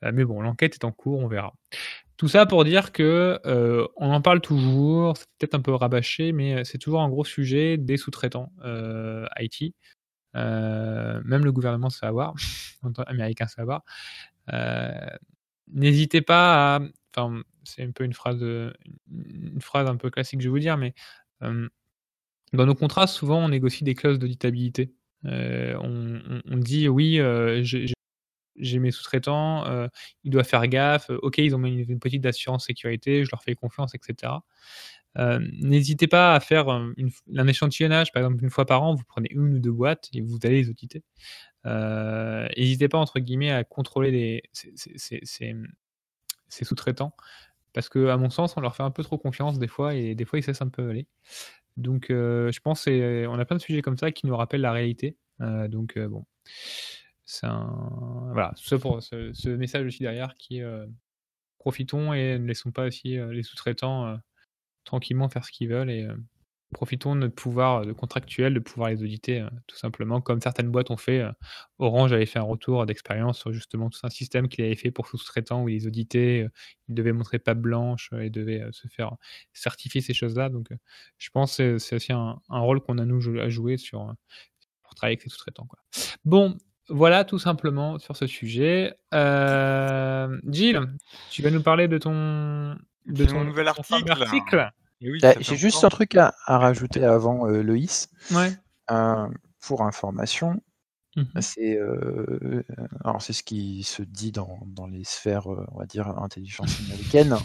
mais 0.03 0.25
bon, 0.25 0.41
l'enquête 0.43 0.75
est 0.77 0.85
en 0.87 0.93
cours, 0.93 1.21
on 1.21 1.29
verra. 1.29 1.55
Tout 2.19 2.29
ça 2.29 2.47
pour 2.47 2.65
dire 2.65 2.93
que, 2.93 3.41
on 3.97 4.13
en 4.13 4.23
parle 4.23 4.41
toujours, 4.43 5.17
c'est 5.19 5.27
peut-être 5.39 5.55
un 5.57 5.61
peu 5.63 5.75
rabâché, 5.75 6.33
mais 6.33 6.65
c'est 6.65 6.79
toujours 6.79 7.03
un 7.03 7.09
gros 7.11 7.25
sujet 7.25 7.77
des 7.79 7.97
sous-traitants, 7.99 8.53
IT. 9.41 9.75
Même 10.35 11.45
le 11.45 11.53
gouvernement 11.53 11.91
sait 11.91 12.07
avoir, 12.07 12.35
américain 13.09 13.47
sait 13.49 13.63
avoir. 13.63 13.83
N'hésitez 15.73 16.21
pas 16.23 16.77
à 16.77 16.81
enfin, 17.17 17.43
c'est 17.65 17.83
un 17.85 17.91
peu 17.93 18.05
une 18.05 18.15
phrase, 18.15 18.43
une 18.43 19.61
phrase 19.61 19.87
un 19.89 19.97
peu 19.97 20.11
classique, 20.11 20.41
je 20.41 20.47
vais 20.47 20.51
vous 20.51 20.59
dire, 20.59 20.77
mais 20.79 20.95
dans 22.55 22.67
nos 22.67 22.75
contrats, 22.77 23.07
souvent, 23.09 23.45
on 23.45 23.51
négocie 23.51 23.85
des 23.85 23.95
clauses 23.95 24.19
d'auditabilité. 24.19 24.95
Heu, 25.27 25.77
on 25.81 26.59
dit: 26.59 26.89
«Oui, 26.89 27.19
heu, 27.21 27.63
j'ai 28.57 28.81
mes 28.81 28.91
sous-traitants, 28.93 29.65
ils 30.25 30.33
doivent 30.33 30.49
faire 30.49 30.67
gaffe, 30.69 31.11
OK, 31.23 31.39
ils 31.39 31.57
ont 31.57 31.65
une 31.65 32.01
petite 32.01 32.27
assurance 32.27 32.67
sécurité, 32.67 33.25
je 33.25 33.31
leur 33.33 33.45
fais 33.45 33.55
confiance 33.57 33.95
et 33.95 34.01
cetera». 34.03 34.45
Heu, 35.19 35.41
n'hésitez 35.63 36.09
pas 36.09 36.35
à 36.37 36.41
faire, 36.41 36.71
un 36.71 37.49
échantillonnage, 37.49 38.13
par 38.13 38.25
exemple, 38.25 38.45
une 38.45 38.51
fois 38.51 38.67
par 38.67 38.83
an, 38.85 38.97
vous 38.97 39.05
prenez 39.09 39.31
une 39.33 39.55
ou 39.57 39.61
2 39.61 39.73
boîtes 39.73 40.11
et 40.15 40.23
vous 40.23 40.41
allez 40.45 40.63
les 40.65 40.71
auditer. 40.71 41.05
N'hésitez 41.67 42.89
pas, 42.89 42.99
entre 42.99 43.21
guillemets, 43.21 43.53
à 43.53 43.65
contrôler 43.65 44.43
ces 44.53 44.75
sous-traitants 46.65 47.15
parce 47.73 47.89
qu'à 47.89 48.17
mon 48.17 48.31
sens, 48.31 48.57
on 48.57 48.61
leur 48.61 48.77
fait 48.77 48.83
un 48.83 48.91
peu 48.91 49.03
trop 49.03 49.19
confiance 49.19 49.59
des 49.59 49.69
fois 49.69 49.95
et 49.95 50.15
des 50.15 50.25
fois, 50.25 50.39
ils 50.39 50.43
se 50.43 50.49
laissent 50.49 50.63
un 50.63 50.69
peu 50.69 50.89
aller. 50.91 51.07
Donc 51.77 52.11
heu, 52.11 52.51
je 52.53 52.61
pense 52.61 52.83
c'est 52.83 53.27
on 53.27 53.39
a 53.39 53.45
plein 53.45 53.57
de 53.57 53.63
sujets 53.63 53.83
comme 53.83 53.97
ça 53.97 54.13
qui 54.13 54.27
nous 54.27 54.37
rappellent 54.37 54.61
la 54.61 54.73
réalité, 54.73 55.17
heu, 55.41 55.69
donc 55.69 55.97
heu, 55.97 56.09
bon. 56.09 56.25
C'est 57.25 57.47
un 57.47 58.29
voilà, 58.33 58.53
ça 58.57 58.79
pour 58.79 59.03
ce 59.03 59.49
message 59.49 59.87
aussi 59.87 60.03
derrière 60.03 60.35
qui 60.37 60.61
profitons 61.59 62.13
et 62.13 62.39
ne 62.39 62.47
laissons 62.47 62.73
pas 62.73 62.87
aussi, 62.87 63.17
les 63.31 63.43
sous-traitants, 63.43 64.19
tranquillement 64.85 65.29
faire 65.29 65.45
ce 65.45 65.53
qu'ils 65.53 65.69
veulent 65.69 66.19
profitons 66.73 67.15
de 67.15 67.21
notre 67.21 67.35
pouvoir, 67.35 67.87
de 67.87 67.93
contractuel, 67.93 68.55
de 68.55 68.61
pouvoir 68.61 68.91
les 68.91 69.03
auditer, 69.03 69.41
heu, 69.41 69.51
tout 69.67 69.77
simplement 69.77 70.21
comme 70.21 70.41
certaines 70.41 70.71
boîtes 70.71 70.91
ont 70.91 70.97
fait, 70.97 71.21
heu. 71.21 71.31
Orange 71.79 72.13
avait 72.13 72.27
fait 72.27 72.39
un 72.39 72.43
retour 72.43 72.87
d'expérience 72.87 73.39
sur 73.41 73.53
justement 73.53 73.91
tout 73.91 74.01
un 74.05 74.11
système 74.11 74.49
qu'il 74.49 74.65
avait 74.65 74.77
fait 74.77 74.91
pour 74.91 75.07
sous-traitants 75.09 75.63
où 75.63 75.69
ils 75.69 75.87
auditaient, 75.87 76.49
ils 76.89 76.95
devaient 76.95 77.13
montrer 77.13 77.39
patte 77.39 77.61
blanche, 77.61 78.11
ils 78.21 78.31
devaient, 78.31 78.65
se 78.73 78.89
faire 78.89 79.17
certifier 79.53 80.01
ces 80.01 80.15
choses-là 80.15 80.49
donc 80.49 80.69
je 81.19 81.31
pense 81.31 81.55
c'est 81.55 81.79
c'est 81.79 81.97
aussi 81.97 82.13
un 82.13 82.41
un 82.49 82.61
rôle 82.61 82.81
qu'on 82.81 82.99
a 82.99 83.05
nous 83.05 83.21
à 83.41 83.49
jouer 83.49 83.77
sur, 83.77 84.15
pour 84.83 84.95
travailler 84.95 85.15
avec 85.17 85.25
les 85.25 85.31
sous-traitants, 85.31 85.67
quoi. 85.67 85.79
Bon, 86.25 86.57
voilà 86.89 87.25
tout 87.25 87.39
simplement 87.39 87.99
sur 87.99 88.17
ce 88.17 88.27
sujet. 88.27 88.95
Gilles, 89.13 90.81
tu 91.31 91.43
vas 91.43 91.51
nous 91.51 91.63
parler 91.63 91.89
de 91.89 91.99
ton 91.99 92.77
de 93.07 93.25
ton 93.25 93.45
nouvel 93.45 93.69
article. 93.69 94.11
article? 94.11 94.71
Oui, 95.11 95.19
bah, 95.21 95.35
j'ai 95.41 95.57
juste 95.57 95.85
un 95.85 95.89
truc 95.89 96.17
à 96.17 96.35
à 96.47 96.59
rajouter 96.59 97.05
avant. 97.05 97.47
Ouais. 98.31 98.53
Heu, 98.91 99.29
pour 99.61 99.83
information, 99.83 100.61
mmh 101.17 101.41
c'est, 101.41 101.79
alors 103.05 103.23
c'est 103.23 103.33
ce 103.33 103.43
qui 103.43 103.83
se 103.83 104.03
dit 104.03 104.33
dans 104.33 104.61
dans 104.67 104.87
les 104.87 105.05
sphères, 105.05 105.47
on 105.47 105.79
va 105.79 105.87
dire 105.87 106.09
intelligence 106.09 106.81
américaine. 106.87 107.37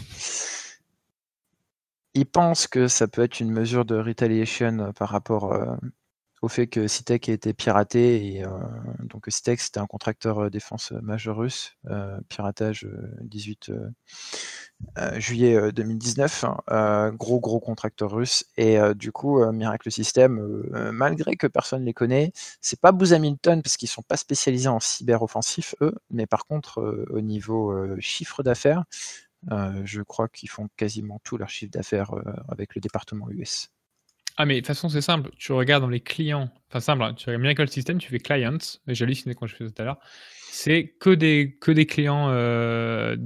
Ils 2.14 2.26
pensent 2.26 2.66
que 2.66 2.88
ça 2.88 3.06
peut 3.06 3.22
être 3.22 3.40
une 3.40 3.50
mesure 3.50 3.84
de 3.84 3.96
retaliation 3.96 4.92
par 4.92 5.10
rapport, 5.10 5.52
au 6.42 6.48
fait 6.48 6.66
que 6.66 6.86
Citec 6.86 7.28
ait 7.28 7.32
été 7.32 7.52
piraté 7.52 8.36
et 8.36 8.44
donc 9.04 9.26
Citec 9.28 9.60
c'était 9.60 9.80
un 9.80 9.86
contracteur 9.86 10.50
défense 10.50 10.92
majeur 10.92 11.36
russe, 11.38 11.76
piratage 12.28 12.86
18 13.22 13.72
juillet 15.16 15.72
2019, 15.72 16.44
hein, 16.68 17.12
gros 17.14 17.40
gros 17.40 17.60
contracteur 17.60 18.12
russe 18.12 18.44
et 18.56 18.78
du 18.94 19.12
coup 19.12 19.44
Miracle 19.52 19.90
System, 19.90 20.62
malgré 20.92 21.36
que 21.36 21.46
personne 21.46 21.84
les 21.84 21.94
connaît, 21.94 22.32
c'est 22.60 22.80
pas 22.80 22.92
Booz 22.92 23.12
Hamilton 23.12 23.62
parce 23.62 23.76
qu'ils 23.76 23.88
sont 23.88 24.02
pas 24.02 24.16
spécialisés 24.16 24.68
en 24.68 24.80
cyber 24.80 25.22
offensif 25.22 25.74
eux, 25.80 25.94
mais 26.10 26.26
par 26.26 26.46
contre 26.46 27.06
au 27.10 27.20
niveau 27.20 27.74
chiffre 28.00 28.42
d'affaires, 28.42 28.84
je 29.84 30.02
crois 30.02 30.28
qu'ils 30.28 30.50
font 30.50 30.68
quasiment 30.76 31.20
tout 31.24 31.36
leur 31.36 31.48
chiffre 31.48 31.72
d'affaires 31.72 32.12
avec 32.48 32.74
le 32.74 32.80
département 32.80 33.28
US. 33.30 33.70
Ah 34.40 34.46
mais 34.46 34.54
de 34.54 34.60
toute 34.60 34.68
façon, 34.68 34.88
c'est 34.88 35.00
simple, 35.00 35.30
tu 35.36 35.50
regardes 35.50 35.82
dans 35.82 35.88
les 35.88 35.98
clients, 35.98 36.48
enfin 36.68 36.78
simple, 36.78 37.02
hein, 37.02 37.12
tu 37.12 37.26
regardes 37.26 37.42
Miracle 37.42 37.68
System, 37.68 37.98
tu 37.98 38.08
fais 38.08 38.20
clients, 38.20 38.56
j'ai 38.86 39.04
halluciné 39.04 39.34
quand 39.34 39.48
je 39.48 39.56
faisais 39.56 39.72
tout 39.72 39.82
à 39.82 39.84
l'heure, 39.84 39.98
c'est 40.48 40.94
que 41.00 41.10
des 41.10 41.58
que 41.60 41.72
des 41.72 41.86
clients, 41.86 42.28
euh, 42.30 43.16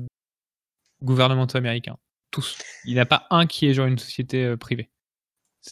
gouvernementaux 1.03 1.59
américains, 1.59 1.99
tous. 2.31 2.57
Il 2.87 2.95
n'y 2.95 3.01
a 3.01 3.05
pas 3.05 3.27
un 3.29 3.45
qui 3.47 3.67
est 3.67 3.75
genre 3.75 3.89
une 3.89 3.99
société, 3.99 4.43
euh, 4.43 4.57
privée. 4.57 4.89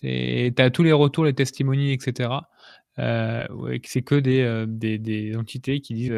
Tu 0.03 0.53
as 0.59 0.71
tous 0.71 0.83
les 0.83 0.93
retours, 0.93 1.25
les 1.25 1.35
testimonies 1.35 1.93
et 1.93 1.99
cetera, 2.01 2.51
euh, 2.99 3.47
c'est 3.85 4.03
que 4.03 4.17
des, 4.17 4.67
des 4.69 4.99
des 4.99 5.37
entités 5.37 5.81
qui 5.81 5.95
disent, 5.95 6.13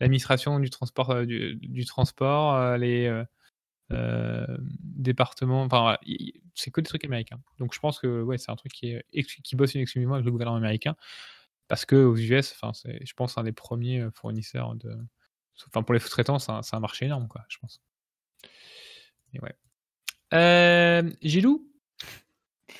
l'administration 0.00 0.58
du 0.58 0.70
transport, 0.70 1.26
du 1.26 1.84
transport, 1.84 2.78
les, 2.78 3.24
départements, 3.90 5.62
enfin 5.62 5.98
c'est 6.54 6.70
que 6.70 6.80
des 6.80 6.88
trucs 6.88 7.04
américains. 7.04 7.40
Donc 7.58 7.74
je 7.74 7.80
pense 7.80 7.98
que 7.98 8.22
ouais, 8.22 8.38
c'est 8.38 8.50
un 8.50 8.56
truc 8.56 8.72
qui, 8.72 8.92
est 8.92 9.04
qui 9.12 9.56
bosse 9.56 9.76
exclusivement 9.76 10.14
avec 10.14 10.24
le 10.24 10.32
gouvernement 10.32 10.56
américain 10.58 10.96
parce 11.68 11.86
qu'aux 11.86 12.16
US, 12.16 12.52
enfin, 12.52 12.72
c'est, 12.72 13.04
je 13.04 13.14
pense, 13.14 13.38
un 13.38 13.44
des 13.44 13.52
premiers 13.52 14.06
fournisseurs 14.14 14.74
de. 14.74 14.96
Enfin, 15.68 15.82
pour 15.82 15.94
les 15.94 16.00
sous-traitants, 16.00 16.38
c'est 16.38 16.52
un, 16.52 16.60
un, 16.72 16.80
marché 16.80 17.06
énorme, 17.06 17.28
quoi, 17.28 17.44
je 17.48 17.58
pense. 17.58 17.80
Et 19.32 19.40
ouais. 19.40 19.54
Euh, 20.34 21.10
Gilou 21.22 21.70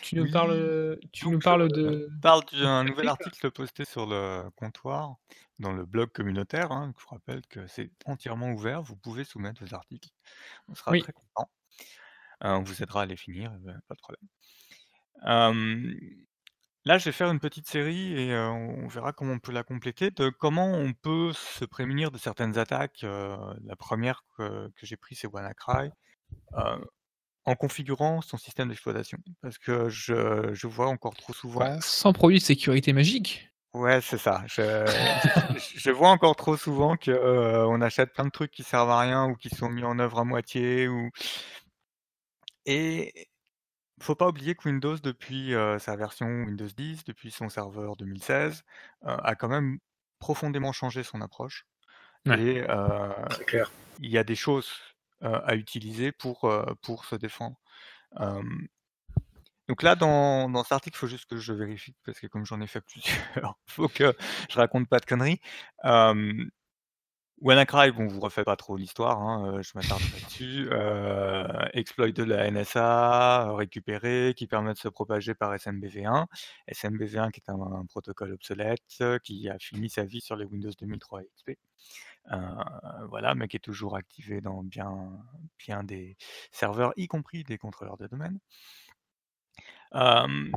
tu 0.02 0.16
nous 0.16 0.30
parles, 0.30 0.98
tu 1.12 1.28
nous 1.28 1.38
parles 1.38 1.70
de. 1.70 2.10
parle 2.20 2.42
d'un 2.52 2.84
nouvel 2.84 3.08
article 3.08 3.50
posté 3.50 3.84
sur 3.84 4.06
le 4.06 4.42
comptoir 4.56 5.16
dans 5.58 5.72
le 5.72 5.84
blog 5.86 6.10
communautaire. 6.10 6.72
Hein, 6.72 6.92
je 6.96 7.02
vous 7.02 7.10
rappelle 7.10 7.42
que 7.48 7.66
c'est 7.66 7.90
entièrement 8.06 8.50
ouvert. 8.50 8.82
Vous 8.82 8.96
pouvez 8.96 9.24
soumettre 9.24 9.62
vos 9.64 9.74
articles. 9.74 10.10
On 10.68 10.74
sera 10.74 10.96
très 10.98 11.12
content. 11.12 11.50
on 12.40 12.62
vous 12.62 12.82
aidera 12.82 13.02
à 13.02 13.06
les 13.06 13.16
finir, 13.16 13.52
pas 13.88 13.94
de 13.94 14.00
problème. 14.00 14.28
là, 16.84 16.98
je 16.98 17.04
vais 17.04 17.12
faire 17.12 17.30
une 17.30 17.40
petite 17.40 17.68
série 17.68 18.18
et 18.18 18.36
on 18.36 18.86
verra 18.88 19.12
comment 19.12 19.32
on 19.32 19.38
peut 19.38 19.52
la 19.52 19.62
compléter, 19.62 20.10
de 20.10 20.28
comment 20.28 20.72
on 20.72 20.92
peut 20.92 21.32
se 21.32 21.64
prémunir 21.64 22.10
de 22.10 22.18
certaines 22.18 22.58
attaques. 22.58 23.02
la 23.02 23.76
première 23.76 24.24
que, 24.36 24.70
j'ai 24.82 24.96
prise, 24.96 25.18
c'est 25.20 25.28
WannaCry 25.28 25.90
en 27.46 27.56
configurant 27.56 28.22
son 28.22 28.38
système 28.38 28.68
d'exploitation. 28.68 29.18
Parce 29.42 29.58
que 29.58 29.88
je, 29.88 30.54
je 30.54 30.66
vois 30.66 30.88
encore 30.88 31.14
trop 31.14 31.32
souvent. 31.32 31.78
sans 31.80 32.12
produit 32.12 32.38
de 32.38 32.44
sécurité 32.44 32.92
magique 32.92 33.53
Ouais, 33.74 34.00
c'est 34.00 34.18
ça. 34.18 34.44
Je 34.46 35.10
je 35.56 35.90
vois 35.90 36.10
encore 36.10 36.36
trop 36.36 36.56
souvent 36.56 36.96
qu'on 36.96 37.12
on 37.12 37.80
achète 37.80 38.12
plein 38.12 38.24
de 38.24 38.30
trucs 38.30 38.52
qui 38.52 38.62
servent 38.62 38.90
à 38.90 39.00
rien 39.00 39.26
ou 39.28 39.34
qui 39.34 39.50
sont 39.50 39.68
mis 39.68 39.82
en 39.84 39.98
œuvre 39.98 40.20
à 40.20 40.24
moitié 40.24 40.86
ou 40.88 41.10
et 42.66 43.28
faut 44.02 44.14
pas 44.16 44.28
oublier 44.28 44.54
que 44.56 44.68
Windows 44.68 44.98
depuis, 44.98 45.54
heu, 45.54 45.78
sa 45.78 45.96
version 45.96 46.26
Windows 46.28 46.68
10, 46.76 47.04
depuis 47.04 47.30
son 47.32 47.48
serveur 47.50 47.96
2016, 47.96 48.64
heu, 49.04 49.08
a 49.08 49.34
quand 49.36 49.48
même 49.48 49.78
profondément 50.20 50.72
changé 50.72 51.02
son 51.04 51.20
approche 51.22 51.66
Ouais. 52.26 52.38
et 52.38 52.62
clair. 53.46 53.70
il 53.98 54.10
y 54.10 54.18
a 54.18 54.24
des 54.24 54.34
choses, 54.36 54.70
à 55.20 55.54
utiliser 55.56 56.12
pour, 56.12 56.50
pour 56.82 57.04
se 57.06 57.16
défendre. 57.16 57.56
Donc 59.68 59.82
là, 59.82 59.94
dans 59.96 60.50
dans 60.50 60.62
cet 60.62 60.72
article, 60.72 60.96
il 60.96 61.00
faut 61.00 61.06
juste 61.06 61.26
que 61.28 61.36
je 61.38 61.52
vérifie 61.52 61.94
parce 62.04 62.20
que 62.20 62.26
comme 62.26 62.44
j'en 62.44 62.60
ai 62.60 62.66
fait 62.66 62.80
plusieurs, 62.82 63.58
faut 63.66 63.88
que 63.88 64.14
je 64.50 64.56
raconte 64.58 64.88
pas 64.88 64.98
de 65.00 65.06
conneries. 65.06 65.40
Hem, 65.84 66.50
WannaCry, 67.40 67.92
bon, 67.92 68.06
vous 68.08 68.20
refais 68.20 68.44
pas 68.44 68.56
trop 68.56 68.76
l'histoire, 68.76 69.20
hein, 69.22 69.60
je 69.62 69.72
m'attarde 69.74 70.00
pas 70.02 70.20
dessus. 70.26 70.68
Heu, 70.72 71.46
exploit 71.74 72.10
de 72.12 72.22
la 72.24 72.50
NSA, 72.50 73.52
récupéré, 73.56 74.34
qui 74.36 74.46
permet 74.46 74.72
de 74.74 74.78
se 74.78 74.88
propager 74.88 75.34
par 75.34 75.52
SMBV1. 75.54 76.26
SMBV1 76.68 77.30
qui 77.32 77.40
est 77.40 77.50
un 77.50 77.84
protocole 77.88 78.32
obsolète, 78.32 78.80
qui 79.24 79.48
a 79.50 79.58
fini 79.58 79.90
sa 79.90 80.04
vie 80.04 80.20
sur 80.22 80.36
les 80.36 80.44
Windows 80.46 80.70
2003 80.78 81.22
XP. 81.22 81.58
Voilà, 83.08 83.34
mais 83.34 83.48
qui 83.48 83.56
est 83.56 83.60
toujours 83.60 83.96
activé 83.96 84.40
dans 84.40 84.62
bien 84.62 85.10
bien 85.58 85.84
des 85.84 86.16
serveurs, 86.52 86.92
y 86.96 87.06
compris 87.08 87.44
des 87.44 87.58
contrôleurs 87.58 87.96
de 87.98 88.06
domaine. 88.06 88.38
Hem, 89.94 90.52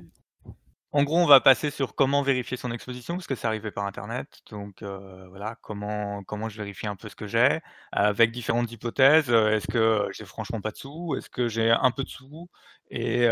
en 0.93 1.03
gros, 1.03 1.17
on 1.17 1.25
va 1.27 1.41
passer 1.41 1.69
sur 1.69 1.95
comment 1.95 2.21
vérifier 2.23 2.57
son 2.57 2.71
exposition, 2.71 3.15
parce 3.15 3.27
que 3.27 3.35
c'est 3.35 3.47
arrivé 3.47 3.71
par 3.71 3.85
internet. 3.85 4.39
Donc, 4.49 4.81
heu, 4.83 5.27
voilà, 5.29 5.57
comment 5.61 6.23
je 6.49 6.57
vérifie 6.57 6.87
un 6.87 6.95
peu 6.95 7.09
ce 7.09 7.15
que 7.15 7.27
j'ai, 7.27 7.59
avec 7.91 8.31
différentes 8.31 8.71
hypothèses. 8.71 9.29
Heu, 9.29 9.51
est-ce 9.53 9.67
que 9.67 10.07
j'ai 10.13 10.25
franchement 10.25 10.61
pas 10.61 10.71
de 10.71 10.77
sous? 10.77 11.15
Est-ce 11.17 11.29
que 11.29 11.49
j'ai 11.49 11.71
un 11.71 11.91
peu 11.91 12.03
de 12.03 12.09
sous? 12.09 12.49
Et 12.89 13.27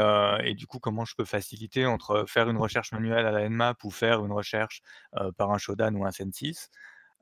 du 0.56 0.68
coup, 0.68 0.80
comment 0.80 1.06
je 1.06 1.16
peux 1.16 1.26
faciliter 1.26 1.86
entre 1.86 2.26
faire 2.28 2.49
une 2.49 2.58
recherche 2.58 2.91
manuelle 2.91 3.26
à 3.26 3.32
la 3.32 3.49
Nmap 3.49 3.84
ou 3.86 3.91
faire 3.91 4.24
une 4.26 4.34
recherche, 4.34 4.82
par 5.38 5.51
un 5.51 5.58
Shodan 5.58 5.95
ou 5.95 6.06
un? 6.06 6.12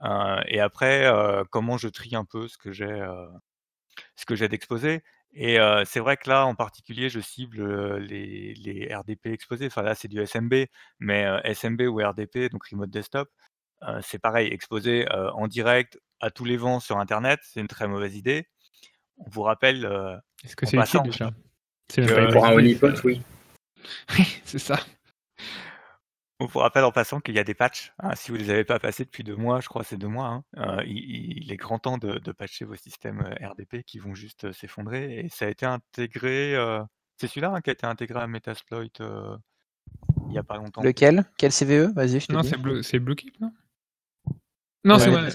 Heu 0.03 0.41
et 0.47 0.59
après, 0.59 1.11
comment 1.51 1.77
je 1.77 1.87
trie 1.89 2.15
un 2.15 2.25
peu 2.25 2.47
ce 2.47 2.57
que 2.57 2.71
j'ai, 2.71 3.05
ce 4.15 4.25
que 4.25 4.35
j'ai 4.35 4.47
d'exposé 4.47 5.03
et 5.33 5.57
c'est 5.85 5.99
vrai 5.99 6.17
que 6.17 6.29
là, 6.29 6.45
en 6.45 6.55
particulier, 6.55 7.09
je 7.09 7.19
cible, 7.19 7.97
les 7.97 8.53
les 8.53 8.93
RDP 8.93 9.27
exposés. 9.27 9.67
Enfin 9.67 9.81
là, 9.81 9.95
c'est 9.95 10.07
du 10.07 10.25
SMB, 10.25 10.65
mais 10.99 11.25
SMB 11.53 11.81
ou 11.81 11.97
RDP, 11.97 12.49
donc 12.51 12.67
remote 12.67 12.89
desktop, 12.89 13.29
c'est 14.01 14.19
pareil, 14.19 14.47
exposé, 14.51 15.07
en 15.11 15.47
direct 15.47 15.99
à 16.19 16.31
tous 16.31 16.45
les 16.45 16.57
vents 16.57 16.79
sur 16.79 16.99
internet, 16.99 17.39
c'est 17.43 17.59
une 17.59 17.67
très 17.67 17.87
mauvaise 17.87 18.15
idée. 18.15 18.47
On 19.17 19.29
vous 19.29 19.41
rappelle, 19.41 19.85
Est-ce 20.43 20.55
que 20.55 20.65
c'est 20.65 20.77
utile 20.77 21.01
déjà? 21.03 21.31
C'est 21.89 22.01
une 22.01 22.31
Pour 22.31 22.45
un 22.45 22.53
honeypot, 22.53 22.93
oui. 23.03 23.21
Oui, 24.17 24.25
c'est 24.45 24.59
ça. 24.59 24.79
On 26.39 26.45
vous 26.47 26.59
rappelle 26.59 26.83
en 26.83 26.91
passant 26.91 27.19
qu'il 27.19 27.35
y 27.35 27.39
a 27.39 27.43
des 27.43 27.53
patchs, 27.53 27.93
hein, 27.99 28.15
si 28.15 28.31
vous 28.31 28.37
les 28.37 28.49
avez 28.49 28.63
pas 28.63 28.79
passés 28.79 29.05
depuis 29.05 29.23
2 29.23 29.35
mois, 29.35 29.61
je 29.61 29.69
crois 29.69 29.83
c'est 29.83 29.97
2 29.97 30.07
mois, 30.07 30.27
hein, 30.27 30.43
heu, 30.57 30.83
il 30.87 31.43
il 31.43 31.51
est 31.51 31.57
grand 31.57 31.77
temps 31.77 31.97
de 31.99 32.17
de 32.17 32.31
patcher 32.31 32.65
vos 32.65 32.75
systèmes, 32.75 33.21
heu, 33.21 33.45
RDP 33.47 33.83
qui 33.85 33.99
vont 33.99 34.15
juste, 34.15 34.45
heu, 34.45 34.51
s'effondrer 34.53 35.19
et 35.19 35.29
ça 35.29 35.45
a 35.45 35.49
été 35.49 35.65
intégré, 35.65 36.55
c'est 37.17 37.27
celui-là, 37.27 37.51
hein, 37.53 37.61
qui 37.61 37.69
a 37.69 37.73
été 37.73 37.85
intégré 37.85 38.19
à 38.19 38.27
Metasploit, 38.27 38.83
il 38.83 40.33
y 40.33 40.37
a 40.37 40.43
pas 40.43 40.57
longtemps. 40.57 40.81
Lequel? 40.81 41.23
Quel 41.37 41.51
CVE? 41.51 41.93
Vas-y, 41.93 42.19
je 42.19 42.27
te 42.27 42.33
Non, 42.33 42.41
dis. 42.41 42.49
c'est 42.49 42.57
Blue 42.57 42.81
c'est 42.83 42.99
Bluekeep, 42.99 43.39
non? 43.39 43.51
Non, 44.85 44.97
c'est 44.97 45.11
Ouais, 45.11 45.29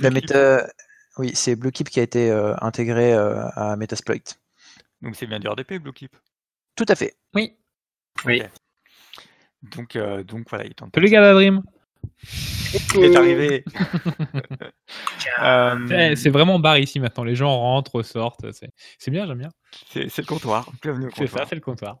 la 0.00 0.70
oui, 1.18 1.32
c'est 1.34 1.56
Bluekeep 1.56 1.88
qui 1.88 1.98
a 1.98 2.02
été, 2.02 2.30
intégré, 2.60 3.14
à 3.14 3.74
Metasploit. 3.76 4.36
Donc 5.00 5.16
c'est 5.16 5.26
bien 5.26 5.40
du 5.40 5.48
RDP, 5.48 5.78
Bluekeep? 5.78 6.14
Tout 6.76 6.84
à 6.88 6.94
fait. 6.94 7.16
Oui. 7.34 7.56
Oui. 8.26 8.42
Donc 9.62 9.96
heu, 9.96 10.24
donc 10.24 10.48
voilà, 10.48 10.64
il 10.64 10.70
de 10.70 10.74
Salut 10.78 10.90
patcher. 10.92 11.10
Gala 11.10 11.32
Dream! 11.34 11.62
Il 12.94 13.04
est 13.04 13.16
arrivé! 13.16 13.64
Eh, 15.90 16.16
c'est 16.16 16.30
vraiment 16.30 16.58
bar 16.58 16.78
ici 16.78 17.00
maintenant, 17.00 17.24
les 17.24 17.34
gens 17.34 17.56
rentrent, 17.56 17.96
ressortent, 17.96 18.52
c'est 18.52 18.70
c'est 18.98 19.10
bien, 19.10 19.26
j'aime 19.26 19.38
bien. 19.38 19.50
C'est 19.88 20.08
c'est 20.08 20.22
le 20.22 20.26
comptoir, 20.26 20.70
bienvenue 20.82 21.06
au 21.06 21.10
C'est 21.10 21.26
ça, 21.26 21.40
comptoir. 21.40 21.48
c'est 21.48 21.54
le 21.54 21.60
comptoir. 21.60 21.98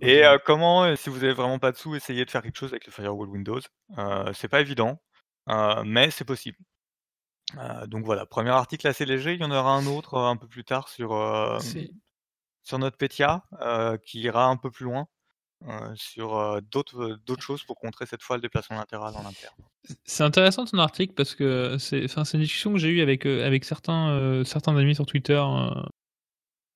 Et 0.00 0.24
heu, 0.24 0.38
comment, 0.44 0.96
si 0.96 1.10
vous 1.10 1.22
avez 1.22 1.32
vraiment 1.32 1.58
pas 1.58 1.72
de 1.72 1.76
sous, 1.76 1.94
essayer 1.94 2.24
de 2.24 2.30
faire 2.30 2.42
quelque 2.42 2.58
chose 2.58 2.72
avec 2.72 2.86
le 2.86 2.92
firewall 2.92 3.28
Windows. 3.28 3.60
C'est 4.32 4.48
pas 4.48 4.60
évident, 4.60 5.00
mais 5.84 6.10
c'est 6.10 6.24
possible. 6.24 6.56
Donc 7.86 8.04
voilà, 8.04 8.24
1er 8.26 8.50
article 8.50 8.86
assez 8.88 9.04
léger, 9.04 9.34
il 9.34 9.40
y 9.40 9.44
en 9.44 9.50
aura 9.50 9.72
un 9.72 9.86
autre, 9.86 10.18
un 10.18 10.36
peu 10.36 10.46
plus 10.48 10.64
tard 10.64 10.88
sur, 10.88 11.10
sur 12.62 12.78
NotPetya, 12.78 13.42
heu, 13.60 13.98
qui 14.04 14.20
ira 14.20 14.46
un 14.46 14.56
peu 14.56 14.70
plus 14.70 14.84
loin, 14.84 15.06
heu, 15.68 15.92
sur, 15.94 16.60
d'autres, 16.70 17.02
heu, 17.02 17.16
d'autres 17.26 17.42
choses 17.42 17.62
pour 17.64 17.78
contrer 17.78 18.06
cette 18.06 18.22
fois 18.22 18.36
le 18.36 18.42
déplacement 18.42 18.78
latéral 18.78 19.14
en 19.14 19.20
interne. 19.26 19.54
c'est 20.04 20.24
intéressant 20.24 20.64
ton 20.64 20.78
article 20.78 21.14
parce 21.14 21.34
que 21.34 21.76
c'est 21.78 22.06
une 22.06 22.40
discussion 22.40 22.72
que 22.72 22.78
j'ai 22.78 22.88
eue 22.88 23.00
avec, 23.00 23.26
avec 23.26 23.64
certains, 23.64 24.42
certains 24.44 24.76
amis 24.76 24.94
sur 24.94 25.06
Twitter, 25.06 25.34
heu, 25.42 25.70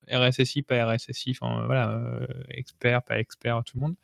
RSSI, 0.09 0.63
pas 0.63 0.85
RSSI, 0.85 1.31
enfin, 1.31 1.65
voilà, 1.65 1.91
heu, 1.97 2.27
experts, 2.49 3.03
pas 3.03 3.19
experts, 3.19 3.63
tout 3.65 3.77
le 3.77 3.81
monde. 3.81 3.95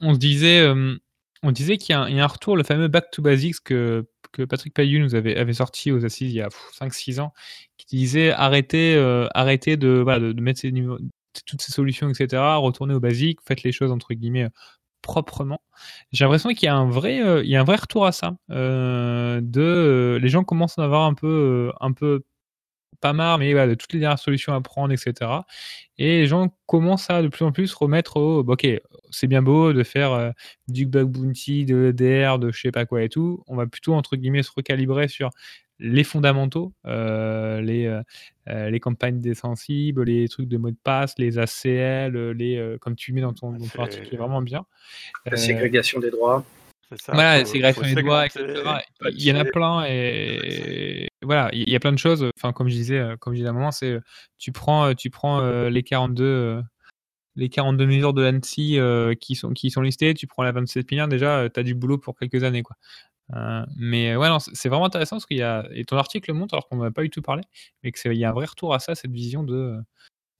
On 0.00 0.14
disait, 0.14 0.66
on 1.42 1.52
disait 1.52 1.76
qu'il 1.76 1.92
y 1.94 1.96
a 1.96 2.02
un 2.02 2.26
retour, 2.26 2.56
le 2.56 2.62
fameux 2.64 2.88
back 2.88 3.10
to 3.10 3.22
basics 3.22 3.60
que 3.64 4.06
que 4.32 4.42
Patrick 4.42 4.74
Pailloux 4.74 5.00
nous 5.00 5.14
avait 5.14 5.52
sorti 5.54 5.92
aux 5.92 6.04
assises 6.04 6.32
il 6.32 6.36
y 6.36 6.42
a 6.42 6.48
5-6 6.78 7.20
ans, 7.20 7.32
qui 7.78 7.96
disait: 7.96 8.32
«Arrêtez, 8.32 8.96
arrêtez 9.34 9.76
de 9.76 10.00
voilà, 10.02 10.20
de 10.20 10.32
de 10.32 10.40
mettre 10.40 10.60
ces 10.60 10.72
numéros 10.72 10.98
toutes 11.44 11.62
ces 11.62 11.72
solutions 11.72 12.08
et 12.10 12.14
cetera, 12.14 12.56
retournez 12.56 12.94
aux 12.94 13.00
basiques, 13.00 13.40
faites 13.46 13.62
les 13.64 13.72
choses 13.72 13.92
entre 13.92 14.14
guillemets, 14.14 14.44
heu, 14.44 14.50
proprement». 15.02 15.62
J'ai 16.12 16.24
l'impression 16.26 16.50
qu'il 16.50 16.64
y 16.66 16.68
a 16.68 16.76
un 16.76 16.90
vrai, 16.90 17.20
heu, 17.22 17.44
il 17.44 17.50
y 17.50 17.56
a 17.56 17.60
un 17.62 17.64
vrai 17.64 17.76
retour 17.76 18.06
à 18.06 18.12
ça, 18.12 18.36
heu, 18.52 19.40
de, 19.42 20.18
les 20.22 20.28
gens 20.30 20.44
commencent 20.44 20.78
à 20.78 20.84
avoir 20.84 21.04
un 21.06 21.14
peu, 21.14 21.72
un 21.80 21.92
peu 21.92 22.24
pas 23.00 23.12
marre, 23.12 23.38
mais 23.38 23.52
de 23.68 23.74
toutes 23.74 23.92
les 23.94 24.00
dernières 24.00 24.18
solutions 24.18 24.54
à 24.54 24.60
prendre 24.62 24.92
et 24.92 24.96
cetera 24.98 25.46
et 25.98 26.20
les 26.20 26.26
gens 26.28 26.50
commencent 26.66 27.10
à 27.10 27.22
de 27.22 27.28
plus 27.28 27.44
en 27.44 27.52
plus 27.52 27.74
remettre 27.74 28.16
au 28.18 28.44
bah, 28.44 28.54
OK, 28.54 28.66
c'est 29.10 29.26
bien 29.28 29.42
beau 29.42 29.72
de 29.74 29.84
faire, 29.84 30.32
du 30.68 30.86
bug 30.86 31.08
bounty, 31.10 31.66
de 31.66 31.76
l'EDR, 31.76 32.38
de 32.40 32.52
je 32.52 32.60
sais 32.60 32.72
pas 32.72 32.86
quoi 32.86 33.02
et 33.04 33.08
tout. 33.10 33.44
On 33.48 33.56
va 33.56 33.66
plutôt 33.66 33.94
entre 33.94 34.16
guillemets 34.16 34.42
«se 34.44 34.52
recalibrer» 34.56 35.08
sur 35.08 35.30
les 35.78 36.04
fondamentaux, 36.04 36.72
heu, 36.86 37.60
les, 37.60 37.86
heu 37.86 38.02
heu, 38.48 38.68
les 38.70 38.80
campagnes 38.80 39.20
désensibles, 39.20 40.04
les 40.04 40.28
trucs 40.28 40.48
de 40.48 40.56
mots 40.56 40.70
de 40.70 40.76
passe, 40.82 41.14
les 41.18 41.38
ACL, 41.38 42.16
heu, 42.16 42.30
les, 42.32 42.76
comme 42.80 42.96
tu 42.96 43.12
mets 43.12 43.20
dans 43.20 43.32
ton 43.32 43.52
dans 43.52 43.66
ton 43.68 43.82
article 43.82 44.06
qui 44.06 44.14
est 44.14 44.18
C'est 44.18 44.22
vraiment 44.22 44.42
bien. 44.42 44.64
La 45.30 45.36
ségrégation 45.36 46.00
des 46.00 46.10
droits. 46.10 46.44
c'est 46.90 47.00
ça, 47.00 47.12
voilà, 47.14 47.38
faut 47.40 47.46
ségrégation 47.46 47.82
des 47.86 47.94
doigts 48.02 48.26
et 48.26 48.30
segmenter, 48.30 48.54
cetera. 48.54 48.82
Il 49.10 49.22
y 49.24 49.32
en 49.32 49.36
a 49.36 49.44
plein 49.44 49.84
et 49.88 51.08
voilà, 51.22 51.50
il 51.52 51.68
y 51.68 51.74
a 51.76 51.80
plein 51.80 51.92
de 51.92 51.98
choses, 51.98 52.24
enfin 52.38 52.52
comme 52.52 52.68
je 52.68 52.74
disais, 52.74 53.02
comme 53.20 53.34
je 53.34 53.38
disais 53.38 53.48
à 53.48 53.50
un 53.50 53.54
moment, 53.54 53.72
c'est, 53.72 53.98
tu 54.38 54.52
prends, 54.52 54.94
tu 54.94 55.10
prends, 55.10 55.40
les 55.68 55.82
42, 55.82 56.24
heu, 56.24 56.62
les 57.36 57.48
42 57.48 57.86
mesures 57.86 58.14
de 58.14 58.22
l'ANSSI, 58.22 58.78
heu, 58.78 59.14
qui 59.20 59.34
sont 59.34 59.52
qui 59.52 59.70
sont 59.70 59.82
listées, 59.82 60.14
tu 60.14 60.26
prends 60.26 60.42
la 60.42 60.52
27001 60.52 61.08
déjà, 61.08 61.44
heu, 61.44 61.50
tu 61.50 61.60
as 61.60 61.62
du 61.62 61.74
boulot 61.74 61.98
pour 61.98 62.16
quelques 62.18 62.44
années, 62.44 62.62
quoi. 62.62 62.76
Heu, 63.34 63.64
mais 63.76 64.16
ouais, 64.16 64.28
c'est 64.54 64.68
vraiment 64.68 64.86
intéressant 64.86 65.16
parce 65.16 65.26
qu'il 65.26 65.38
y 65.38 65.42
a 65.42 65.66
et 65.72 65.84
ton 65.84 65.96
article 65.98 66.30
le 66.30 66.38
montre 66.38 66.54
alors 66.54 66.68
qu'on 66.68 66.80
en 66.80 66.84
a 66.84 66.90
pas 66.92 67.02
du 67.02 67.10
tout 67.10 67.22
parlé, 67.22 67.42
mais 67.82 67.92
que 67.92 67.98
c'est 67.98 68.10
il 68.14 68.18
y 68.18 68.24
a 68.24 68.30
un 68.30 68.32
vrai 68.32 68.46
retour 68.46 68.74
à 68.74 68.78
ça, 68.80 68.94
cette 68.94 69.10
vision 69.12 69.42
de, 69.44 69.78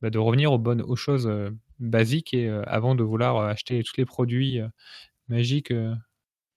bah, 0.03 0.11
de 0.11 0.19
revenir 0.19 0.53
aux 0.53 0.59
bonnes 0.59 0.83
aux 0.83 0.97
choses, 0.97 1.27
heu, 1.29 1.57
basiques 1.81 2.35
et 2.35 2.49
heu, 2.49 2.63
avant 2.69 2.95
de 2.97 3.05
vouloir, 3.05 3.39
acheter 3.39 3.83
tous 3.85 3.95
les 3.99 4.07
produits, 4.07 4.61
magiques, 5.29 5.73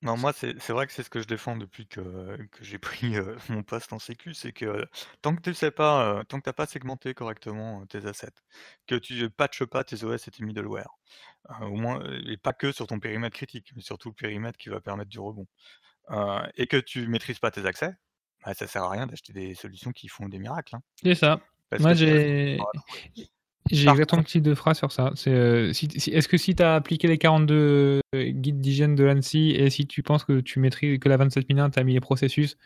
Non, 0.01 0.15
moi, 0.15 0.31
c'est 0.31 0.53
vrai 0.69 0.87
que 0.87 0.93
c'est 0.93 1.03
ce 1.03 1.09
que 1.09 1.19
je 1.21 1.27
défends 1.27 1.57
depuis 1.57 1.85
que 1.85 2.37
que 2.53 2.63
j'ai 2.63 2.77
pris, 2.79 3.15
mon 3.49 3.63
poste 3.63 3.91
en 3.91 3.99
sécu, 3.99 4.33
c'est 4.33 4.53
que 4.53 4.85
tant 5.21 5.35
que 5.35 5.41
tu 5.41 5.53
sais 5.53 5.71
pas, 5.71 6.23
tant 6.29 6.37
que 6.39 6.43
tu 6.43 6.49
as 6.49 6.53
pas 6.53 6.65
segmenté 6.67 7.13
correctement, 7.13 7.85
tes 7.85 8.05
assets, 8.05 8.31
que 8.87 8.95
tu 8.95 9.29
patches 9.29 9.65
pas 9.65 9.83
tes 9.83 10.01
OS 10.05 10.25
et 10.29 10.31
tes 10.31 10.45
middleware, 10.45 10.87
au 11.61 11.75
moins 11.75 12.01
et 12.27 12.37
pas 12.37 12.53
que 12.53 12.71
sur 12.71 12.87
ton 12.87 12.99
périmètre 12.99 13.35
critique, 13.37 13.71
mais 13.75 13.81
sur 13.81 13.97
tout 13.97 14.09
le 14.09 14.15
périmètre 14.15 14.57
qui 14.59 14.69
va 14.69 14.81
permettre 14.81 15.09
du 15.09 15.19
rebond, 15.19 15.47
et 16.55 16.67
que 16.67 16.77
tu 16.77 17.07
maîtrises 17.07 17.39
pas 17.39 17.51
tes 17.51 17.65
accès, 17.65 17.93
bah, 18.45 18.53
ça 18.53 18.67
sert 18.67 18.83
à 18.83 18.89
rien 18.89 19.07
d'acheter 19.07 19.33
des 19.33 19.53
solutions 19.55 19.91
qui 19.91 20.07
font 20.07 20.29
des 20.29 20.39
miracles, 20.39 20.75
hein. 20.75 20.81
C'est 21.03 21.15
ça. 21.15 21.41
Parce 21.69 21.81
Moi, 21.81 21.91
que 21.91 21.97
j'ai 21.97 22.57
j'ai 23.71 23.87
exactement 23.87 24.23
type 24.23 24.41
de 24.41 24.55
phrase 24.55 24.77
sur 24.79 24.91
ça. 24.91 25.11
C'est, 25.15 25.73
si 25.73 25.87
si 25.97 26.09
est-ce 26.09 26.27
que 26.27 26.37
si 26.37 26.55
tu 26.55 26.63
as 26.63 26.75
appliqué 26.75 27.07
les 27.07 27.19
42 27.19 28.01
guides 28.15 28.61
d'hygiène 28.61 28.95
de 28.95 29.03
l'ANSSI 29.03 29.51
et 29.51 29.69
si 29.69 29.85
tu 29.85 30.01
penses 30.01 30.23
que 30.23 30.39
tu 30.39 30.59
maîtrises 30.59 30.97
que 30.97 31.07
la 31.07 31.17
27001, 31.17 31.69
tu 31.69 31.79
as 31.79 31.83
mis 31.83 31.93
les 31.93 31.99
processus 31.99 32.57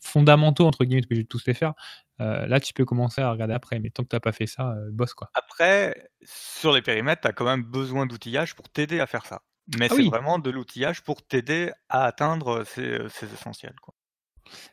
«fondamentaux» 0.00 0.66
entre 0.66 0.84
guillemets, 0.84 1.04
obligé 1.04 1.22
de 1.22 1.28
tous 1.28 1.46
les 1.46 1.54
faire, 1.54 1.72
là, 2.18 2.60
tu 2.60 2.74
peux 2.74 2.84
commencer 2.84 3.22
à 3.22 3.30
regarder 3.30 3.54
après, 3.54 3.78
mais 3.78 3.88
tant 3.88 4.02
que 4.02 4.08
tu 4.08 4.16
as 4.16 4.20
pas 4.20 4.32
fait 4.32 4.46
ça, 4.46 4.74
heu, 4.74 4.90
bosse, 4.90 5.14
quoi. 5.14 5.30
Après, 5.34 6.10
sur 6.22 6.72
les 6.72 6.82
périmètres, 6.82 7.22
tu 7.22 7.28
as 7.28 7.32
quand 7.32 7.46
même 7.46 7.62
besoin 7.62 8.04
d'outillage 8.04 8.54
pour 8.54 8.68
t'aider 8.68 9.00
à 9.00 9.06
faire 9.06 9.24
ça. 9.24 9.42
Mais 9.78 9.86
Ah 9.90 9.94
c'est 9.94 10.02
oui. 10.02 10.08
vraiment 10.08 10.38
de 10.38 10.50
l'outillage 10.50 11.02
pour 11.02 11.22
t'aider 11.22 11.70
à 11.88 12.04
atteindre 12.04 12.64
ces, 12.66 12.98
ces 13.14 13.26
essentiels, 13.32 13.74
quoi. 13.82 13.94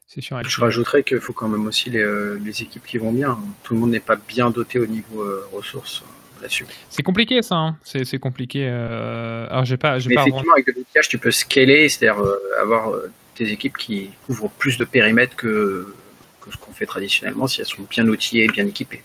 C'est 0.06 0.20
sûr. 0.22 0.44
Je 0.44 0.60
rajouterais 0.62 1.02
qu'il 1.04 1.22
faut 1.22 1.32
quand 1.34 1.48
même 1.48 1.66
aussi 1.66 1.90
les, 1.90 2.00
euh, 2.04 2.38
les 2.44 2.62
équipes 2.62 2.86
qui 2.86 2.98
vont 2.98 3.14
bien. 3.14 3.40
Tout 3.64 3.74
le 3.74 3.80
monde 3.80 3.92
n'est 3.92 4.02
pas 4.02 4.18
bien 4.18 4.50
doté 4.52 4.80
au 4.80 4.86
niveau 4.86 5.22
euh, 5.22 5.48
ressources 5.54 6.02
euh, 6.02 6.42
là-dessus. 6.42 6.66
C'est 6.90 7.04
compliqué 7.04 7.42
ça. 7.42 7.56
hein. 7.56 7.78
C'est 7.84 8.04
c'est 8.04 8.20
compliqué. 8.20 8.68
euh, 8.70 9.48
Alors 9.50 9.64
j'ai 9.64 9.78
pas, 9.78 9.98
j'ai 9.98 10.10
Mais 10.10 10.16
pas. 10.16 10.22
effectivement, 10.24 10.54
avec 10.54 10.68
de 10.68 10.74
l'outillage, 10.74 11.08
tu 11.08 11.18
peux 11.18 11.32
scaler, 11.32 11.88
c'est-à-dire 11.88 12.22
euh, 12.22 12.38
avoir 12.62 12.90
euh, 12.94 13.10
des 13.38 13.50
équipes 13.54 13.78
qui 13.78 14.10
couvrent 14.28 14.50
plus 14.50 14.78
de 14.78 14.84
périmètre 14.84 15.38
que, 15.38 15.96
que 16.42 16.52
ce 16.52 16.58
qu'on 16.58 16.74
fait 16.74 16.86
traditionnellement 16.86 17.48
si 17.48 17.62
elles 17.62 17.68
sont 17.68 17.84
bien 17.90 18.06
outillées 18.10 18.44
et 18.44 18.48
bien 18.50 18.68
équipées. 18.68 19.04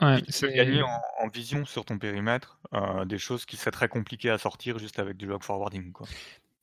Ouais, 0.00 0.20
tu 0.22 0.32
peux 0.40 0.48
gagner 0.50 0.82
en, 0.82 1.00
en 1.20 1.28
vision 1.28 1.64
sur 1.64 1.84
ton 1.84 1.98
périmètre 1.98 2.58
euh, 2.74 3.04
des 3.04 3.18
choses 3.18 3.44
qui 3.44 3.56
seraient 3.56 3.70
très 3.70 3.88
compliquées 3.88 4.30
à 4.30 4.38
sortir 4.38 4.78
juste 4.78 4.98
avec 4.98 5.16
du 5.16 5.26
log 5.26 5.42
forwarding, 5.42 5.92
quoi. 5.92 6.06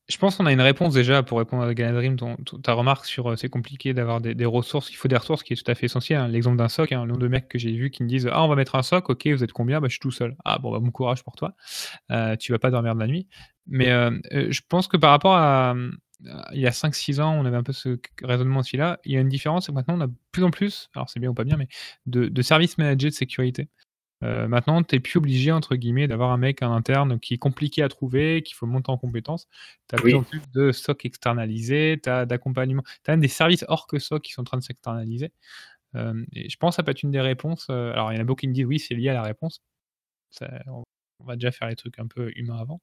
Je 0.07 0.17
pense 0.17 0.37
qu'on 0.37 0.47
a 0.47 0.51
une 0.51 0.59
réponse 0.61 0.95
déjà 0.95 1.21
pour 1.21 1.37
répondre 1.37 1.61
à 1.63 1.71
Galadrim, 1.75 2.15
ton, 2.17 2.35
ton- 2.37 2.57
ta 2.57 2.73
remarque 2.73 3.05
sur 3.05 3.29
euh, 3.29 3.35
c'est 3.35 3.47
compliqué 3.49 3.93
d'avoir 3.93 4.21
des, 4.21 4.33
des 4.33 4.45
ressources, 4.45 4.89
il 4.89 4.95
faut 4.95 5.07
des 5.07 5.15
ressources 5.15 5.43
qui 5.43 5.53
est 5.53 5.55
tout 5.63 5.69
à 5.71 5.75
fait 5.75 5.85
essentiel. 5.85 6.17
hein. 6.19 6.27
L'exemple 6.27 6.57
d'un 6.57 6.67
SOC, 6.67 6.91
hein, 6.93 7.01
le 7.01 7.09
nombre 7.09 7.19
de 7.21 7.27
mecs 7.27 7.47
que 7.47 7.59
j'ai 7.59 7.71
vu 7.71 7.91
qui 7.91 8.01
me 8.01 8.07
disent 8.09 8.27
Ah, 8.31 8.43
on 8.43 8.47
va 8.47 8.55
mettre 8.55 8.73
un 8.73 8.79
SOC, 8.81 9.07
ok, 9.11 9.27
vous 9.27 9.43
êtes 9.43 9.51
combien? 9.51 9.79
Bah, 9.79 9.87
Je 9.87 9.91
suis 9.91 9.99
tout 9.99 10.09
seul. 10.09 10.35
Ah, 10.45 10.57
bon, 10.57 10.71
bah, 10.71 10.79
bon 10.79 10.89
courage 10.89 11.23
pour 11.23 11.35
toi, 11.35 11.53
Euh, 12.11 12.35
tu 12.37 12.51
vas 12.51 12.59
pas 12.59 12.71
dormir 12.71 12.95
de 12.95 12.99
la 12.99 13.07
nuit. 13.07 13.27
Mais 13.67 13.85
je 13.87 14.61
pense 14.67 14.87
que 14.87 14.97
par 14.97 15.11
rapport 15.11 15.35
à. 15.35 15.75
À- 16.27 16.49
Il 16.53 16.59
y 16.61 16.67
a 16.67 16.71
5-6 16.71 17.19
ans, 17.19 17.33
on 17.39 17.45
avait 17.45 17.57
un 17.57 17.63
peu 17.63 17.73
ce 17.73 17.99
raisonnement 18.23 18.59
aussi 18.59 18.77
là. 18.77 18.99
Il 19.05 19.11
y 19.13 19.17
a 19.17 19.21
une 19.21 19.29
différence, 19.29 19.65
c'est 19.65 19.71
que 19.71 19.75
maintenant 19.75 19.97
on 19.97 20.01
a 20.01 20.07
de 20.07 20.13
plus 20.31 20.43
en 20.43 20.51
plus, 20.51 20.89
alors 20.95 21.09
c'est 21.09 21.19
bien 21.19 21.29
ou 21.29 21.33
pas 21.33 21.43
bien, 21.45 21.57
mais 21.57 21.67
de, 22.05 22.27
de 22.27 22.41
services 22.41 22.77
managés 22.77 23.09
de 23.09 23.13
sécurité. 23.15 23.69
Euh, 24.21 24.49
maintenant, 24.49 24.83
tu 24.83 24.95
n'es 24.95 24.99
plus 24.99 25.17
obligé, 25.17 25.49
entre 25.53 25.77
guillemets, 25.77 26.09
d'avoir 26.09 26.31
un 26.31 26.37
mec 26.37 26.61
en 26.61 26.73
interne 26.73 27.21
qui 27.21 27.35
est 27.35 27.37
compliqué 27.37 27.83
à 27.83 27.87
trouver, 27.87 28.43
qu'il 28.43 28.53
faut 28.55 28.65
monter 28.65 28.91
en 28.91 28.97
compétences. 28.97 29.47
Tu 29.87 29.95
as 29.95 30.03
Oui. 30.03 30.11
plus 30.11 30.15
en 30.15 30.23
plus 30.23 30.41
de 30.53 30.71
SOC 30.73 31.05
externalisés, 31.05 31.97
tu 32.03 32.09
as 32.09 32.25
d'accompagnement. 32.25 32.83
Tu 33.05 33.11
as 33.11 33.13
même 33.13 33.21
des 33.21 33.29
services 33.29 33.63
hors 33.69 33.87
que 33.87 33.97
SOC 33.97 34.21
qui 34.23 34.33
sont 34.33 34.41
en 34.41 34.43
train 34.43 34.57
de 34.57 34.63
s'externaliser. 34.63 35.31
Euh, 35.95 36.21
et 36.33 36.49
je 36.49 36.57
pense 36.57 36.73
que 36.73 36.75
ça 36.77 36.83
peut 36.83 36.91
être 36.91 37.03
une 37.03 37.11
des 37.11 37.21
réponses. 37.21 37.67
euh, 37.69 37.93
alors, 37.93 38.11
il 38.11 38.15
y 38.15 38.19
en 38.19 38.21
a 38.21 38.25
beaucoup 38.25 38.41
qui 38.41 38.49
me 38.49 38.53
disent 38.53 38.65
oui, 38.65 38.77
c'est 38.79 38.93
lié 38.93 39.07
à 39.07 39.13
la 39.13 39.23
réponse. 39.23 39.61
Ça- 40.31 40.51
on, 40.67 40.83
on 41.19 41.25
va 41.25 41.35
déjà 41.35 41.51
faire 41.51 41.69
les 41.69 41.77
trucs 41.77 41.97
un 41.97 42.07
peu 42.07 42.31
humains 42.35 42.57
avant. 42.59 42.81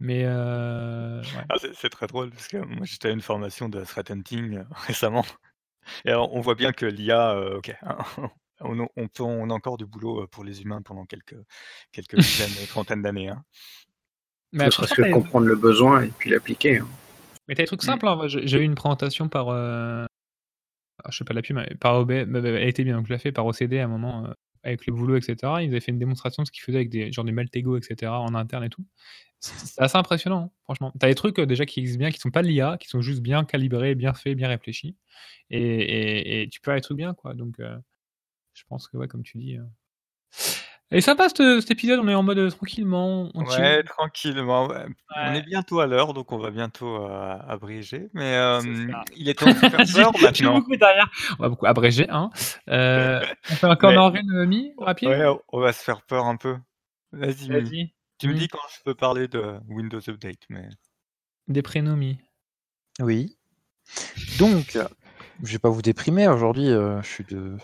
Mais 0.00 0.22
euh, 0.26 1.20
ouais. 1.20 1.44
Ah, 1.48 1.56
c'est 1.74 1.88
très 1.90 2.06
drôle 2.06 2.30
parce 2.30 2.46
que 2.48 2.58
moi 2.58 2.84
j'étais 2.86 3.08
à 3.08 3.10
une 3.10 3.20
formation 3.20 3.68
de 3.68 3.82
threat 3.84 4.10
hunting 4.10 4.58
euh, 4.58 4.64
récemment. 4.86 5.24
Et 6.04 6.10
alors, 6.10 6.32
on 6.34 6.40
voit 6.40 6.54
bien 6.54 6.72
que 6.72 6.86
l'IA, 6.86 7.32
euh, 7.34 7.58
ok, 7.58 7.74
on, 8.60 8.80
a- 8.84 8.88
on 8.96 9.08
peut, 9.08 9.22
on 9.22 9.50
a 9.50 9.54
encore 9.54 9.76
du 9.76 9.86
boulot 9.86 10.26
pour 10.28 10.44
les 10.44 10.62
humains 10.62 10.82
pendant 10.82 11.04
quelques, 11.06 11.36
quelques 11.92 12.16
dizaines, 12.16 12.66
trentaines 12.68 13.02
d'années. 13.02 13.28
hein. 13.30 13.42
Mais 14.52 14.66
ne 14.66 14.70
serait-ce 14.70 14.94
que 14.94 15.12
comprendre 15.12 15.46
le 15.46 15.56
besoin 15.56 16.02
et 16.02 16.08
puis 16.08 16.30
l'appliquer. 16.30 16.78
hein. 16.78 16.88
Mais 17.48 17.54
t'as 17.54 17.62
des 17.64 17.66
trucs 17.66 17.82
Mm. 17.82 17.86
simples. 17.86 18.06
hein. 18.08 18.20
J'ai 18.28 18.58
eu 18.60 18.62
une 18.64 18.74
présentation 18.74 19.28
par. 19.28 19.48
euh, 19.48 20.04
alors, 21.02 21.12
je 21.12 21.18
sais 21.18 21.24
pas 21.24 21.34
la 21.34 21.42
pub, 21.42 21.56
mais 21.56 21.74
par 21.80 21.96
OB. 21.98 22.08
bah, 22.26 22.40
bah, 22.40 22.48
Elle 22.48 22.68
était 22.68 22.84
bien, 22.84 22.96
donc 22.96 23.06
je 23.06 23.12
l'ai 23.12 23.18
fait 23.18 23.32
par 23.32 23.46
OCD 23.46 23.78
à 23.78 23.84
un 23.84 23.88
moment 23.88 24.26
euh, 24.26 24.32
avec 24.64 24.86
le 24.86 24.92
boulot, 24.92 25.16
etc. 25.16 25.36
Ils 25.62 25.68
avaient 25.70 25.80
fait 25.80 25.92
une 25.92 25.98
démonstration 25.98 26.42
de 26.42 26.46
ce 26.46 26.52
qu'ils 26.52 26.62
faisaient 26.62 26.78
avec 26.78 26.90
des, 26.90 27.12
genre 27.12 27.24
des 27.24 27.32
Maltego, 27.32 27.76
etc. 27.76 28.12
en 28.20 28.34
interne 28.34 28.64
et 28.64 28.68
tout. 28.70 28.84
C'est 29.40 29.80
assez 29.82 29.96
impressionnant, 29.96 30.46
hein, 30.46 30.50
franchement. 30.64 30.92
T'as 30.98 31.06
des 31.08 31.14
trucs 31.14 31.38
euh, 31.38 31.46
déjà 31.46 31.64
qui 31.64 31.80
existent 31.80 31.98
bien, 32.00 32.10
qui 32.10 32.18
sont 32.18 32.30
pas 32.30 32.42
de 32.42 32.48
l'IA, 32.48 32.76
qui 32.78 32.88
sont 32.88 33.00
juste 33.00 33.20
bien 33.20 33.44
calibrés, 33.44 33.94
bien 33.94 34.12
faits, 34.14 34.36
bien 34.36 34.48
réfléchis. 34.48 34.96
Et, 35.50 35.60
et- 35.62 36.42
et 36.42 36.48
tu 36.48 36.60
peux 36.60 36.70
faire 36.70 36.74
des 36.76 36.80
trucs 36.80 36.96
bien, 36.96 37.14
quoi. 37.14 37.34
Donc, 37.34 37.60
euh, 37.60 37.76
je 38.54 38.64
pense 38.68 38.88
que, 38.88 38.96
ouais, 38.96 39.06
comme 39.08 39.22
tu 39.22 39.38
dis. 39.38 39.56
euh, 39.56 39.62
Et 40.90 41.00
sympa 41.00 41.28
cet, 41.28 41.36
cet 41.60 41.70
épisode, 41.70 42.00
on 42.00 42.08
est 42.08 42.14
en 42.14 42.22
mode 42.22 42.38
euh, 42.38 42.50
tranquillement, 42.50 43.30
on. 43.34 43.44
Ouais, 43.44 43.82
tranquillement. 43.84 44.66
ouais. 44.68 44.86
On 45.16 45.34
est 45.34 45.42
bientôt 45.42 45.80
à 45.80 45.86
l'heure, 45.86 46.14
donc 46.14 46.32
on 46.32 46.38
va 46.38 46.50
bientôt 46.50 46.96
euh, 47.06 47.38
abréger. 47.46 48.08
Mais 48.14 48.34
euh, 48.36 48.60
il 49.14 49.28
est 49.28 49.34
temps 49.38 49.46
de 49.46 49.52
faire 49.52 49.70
peur 49.94 50.12
maintenant. 50.20 50.54
beaucoup 50.58 50.76
derrière. 50.76 51.08
On 51.38 51.42
va 51.42 51.48
beaucoup 51.50 51.66
abréger, 51.66 52.06
hein. 52.10 52.30
Euh, 52.70 53.20
on 53.50 53.54
fait 53.54 53.66
encore 53.66 54.12
Mais- 54.12 54.20
euh, 54.34 54.46
mi 54.46 54.72
rapide? 54.78 55.08
Ouais, 55.10 55.26
on- 55.52 55.60
va 55.60 55.72
se 55.72 55.82
faire 55.84 56.02
peur 56.02 56.24
un 56.26 56.36
peu. 56.36 56.56
Vas-y. 57.12 57.48
Vas-y. 57.48 57.92
Tu 58.18 58.28
me 58.28 58.32
Mi. 58.32 58.38
dis 58.40 58.48
quand 58.48 58.58
je 58.76 58.82
peux 58.84 58.94
parler 58.94 59.28
de 59.28 59.58
Windows 59.68 60.00
Update, 60.08 60.40
mais 60.48 60.68
Des 61.46 61.62
prénoms 61.62 61.96
mi. 61.96 62.18
Oui. 63.00 63.36
Donc, 64.38 64.76
je 65.42 65.52
vais 65.52 65.58
pas 65.58 65.68
vous 65.70 65.82
déprimer 65.82 66.26
aujourd'hui. 66.28 66.68
euh, 66.68 67.00
je 67.02 67.06
suis 67.08 67.24
de, 67.24 67.56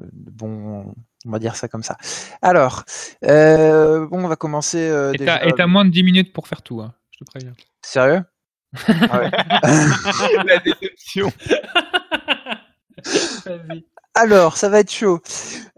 de- 0.00 0.08
de 0.10 0.30
bon, 0.30 0.94
on 1.26 1.30
va 1.30 1.38
dire 1.38 1.54
ça 1.54 1.68
comme 1.68 1.82
ça. 1.82 1.96
Alors, 2.42 2.84
euh, 3.24 4.06
bon, 4.06 4.24
on 4.24 4.28
va 4.28 4.36
commencer 4.36 4.78
euh, 4.88 5.12
Et 5.12 5.18
déjà. 5.18 5.38
t'as 5.56 5.66
moins 5.66 5.84
de 5.84 5.90
10 5.90 6.02
minutes 6.02 6.32
pour 6.32 6.48
faire 6.48 6.62
tout, 6.62 6.80
hein. 6.80 6.94
je 7.12 7.18
te 7.18 7.24
préviens. 7.24 7.52
Sérieux? 7.82 8.22
Ah 9.10 9.20
ouais. 9.20 9.30
la 10.44 10.58
déception. 10.58 11.32
Vas-y. 13.46 13.84
Alors, 14.20 14.56
ça 14.56 14.68
va 14.68 14.80
être 14.80 14.90
chaud. 14.90 15.20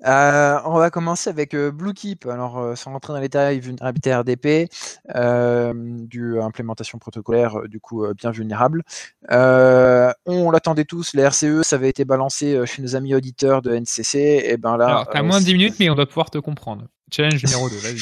Euh, 0.06 0.58
on 0.64 0.78
va 0.78 0.88
commencer 0.88 1.28
avec 1.28 1.52
euh, 1.52 1.70
Bluekeep. 1.70 2.24
Alors, 2.24 2.58
euh, 2.58 2.74
sans 2.74 2.90
rentrer 2.92 3.12
dans 3.12 3.18
les 3.18 3.26
détails, 3.28 3.60
vulnérabilité 3.60 4.14
RDP, 4.14 4.70
euh, 5.14 5.74
du 5.76 6.40
implémentation 6.40 6.98
protocolaire, 6.98 7.68
du 7.68 7.80
coup, 7.80 8.06
bien 8.14 8.30
vulnérable. 8.30 8.82
On 9.30 10.50
l'attendait 10.50 10.86
tous, 10.86 11.12
les 11.12 11.22
RCE, 11.24 11.62
ça 11.64 11.76
avait 11.76 11.90
été 11.90 12.06
balancé 12.06 12.58
chez 12.64 12.80
nos 12.80 12.96
amis 12.96 13.14
auditeurs 13.14 13.60
de 13.60 13.74
NCC. 13.74 14.40
Et 14.46 14.56
ben 14.56 14.78
là, 14.78 14.86
Alors, 14.86 15.10
t'as 15.10 15.22
moins 15.22 15.38
de 15.40 15.44
10 15.44 15.50
c'est- 15.50 15.56
minutes, 15.58 15.74
mais 15.78 15.90
on 15.90 15.94
doit 15.94 16.06
pouvoir 16.06 16.30
te 16.30 16.38
comprendre. 16.38 16.86
Challenge 17.12 17.44
numéro 17.44 17.68
2, 17.68 17.76
vas-y. 17.76 17.98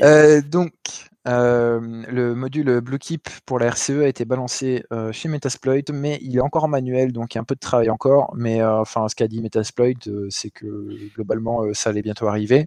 Donc, 0.48 0.72
euh, 1.28 1.78
le 2.08 2.34
module 2.34 2.80
Bluekeep 2.80 3.28
pour 3.44 3.58
la 3.58 3.66
RCE 3.66 3.90
a 3.90 4.08
été 4.08 4.24
balancé 4.24 4.84
euh, 4.92 5.12
chez 5.12 5.28
Metasploit, 5.28 5.92
mais 5.92 6.18
il 6.22 6.36
est 6.36 6.40
encore 6.40 6.64
en 6.64 6.68
manuel, 6.68 7.12
donc 7.12 7.34
il 7.34 7.36
y 7.36 7.38
a 7.38 7.42
un 7.42 7.44
peu 7.44 7.54
de 7.54 7.60
travail 7.60 7.90
encore. 7.90 8.32
Mais 8.34 8.62
euh, 8.62 8.80
enfin, 8.80 9.08
ce 9.08 9.14
qu'a 9.14 9.28
dit 9.28 9.42
Metasploit, 9.42 9.94
c'est 10.30 10.50
que 10.50 10.88
globalement, 11.14 11.62
ça 11.74 11.90
allait 11.90 12.02
bientôt 12.02 12.26
arriver. 12.28 12.66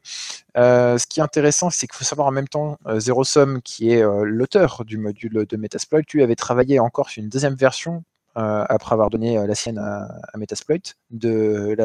Ce 0.55 1.05
qui 1.07 1.19
est 1.19 1.23
intéressant, 1.23 1.69
c'est 1.69 1.87
qu'il 1.87 1.95
faut 1.97 2.05
savoir 2.05 2.27
en 2.27 2.31
même 2.31 2.47
temps, 2.47 2.77
euh, 2.87 2.99
ZeroSum, 2.99 3.61
qui 3.61 3.91
est 3.91 4.03
l'auteur 4.23 4.85
du 4.85 4.97
module 4.97 5.45
de 5.47 5.57
Metasploit, 5.57 6.01
lui 6.13 6.23
avait 6.23 6.35
travaillé 6.35 6.79
encore 6.79 7.09
sur 7.09 7.23
une 7.23 7.29
deuxième 7.29 7.55
version. 7.55 8.03
Euh, 8.37 8.65
après 8.69 8.93
avoir 8.93 9.09
donné 9.09 9.37
euh, 9.37 9.45
la 9.45 9.55
sienne 9.55 9.77
à, 9.77 10.07
Metasploit 10.37 10.95
de 11.09 11.75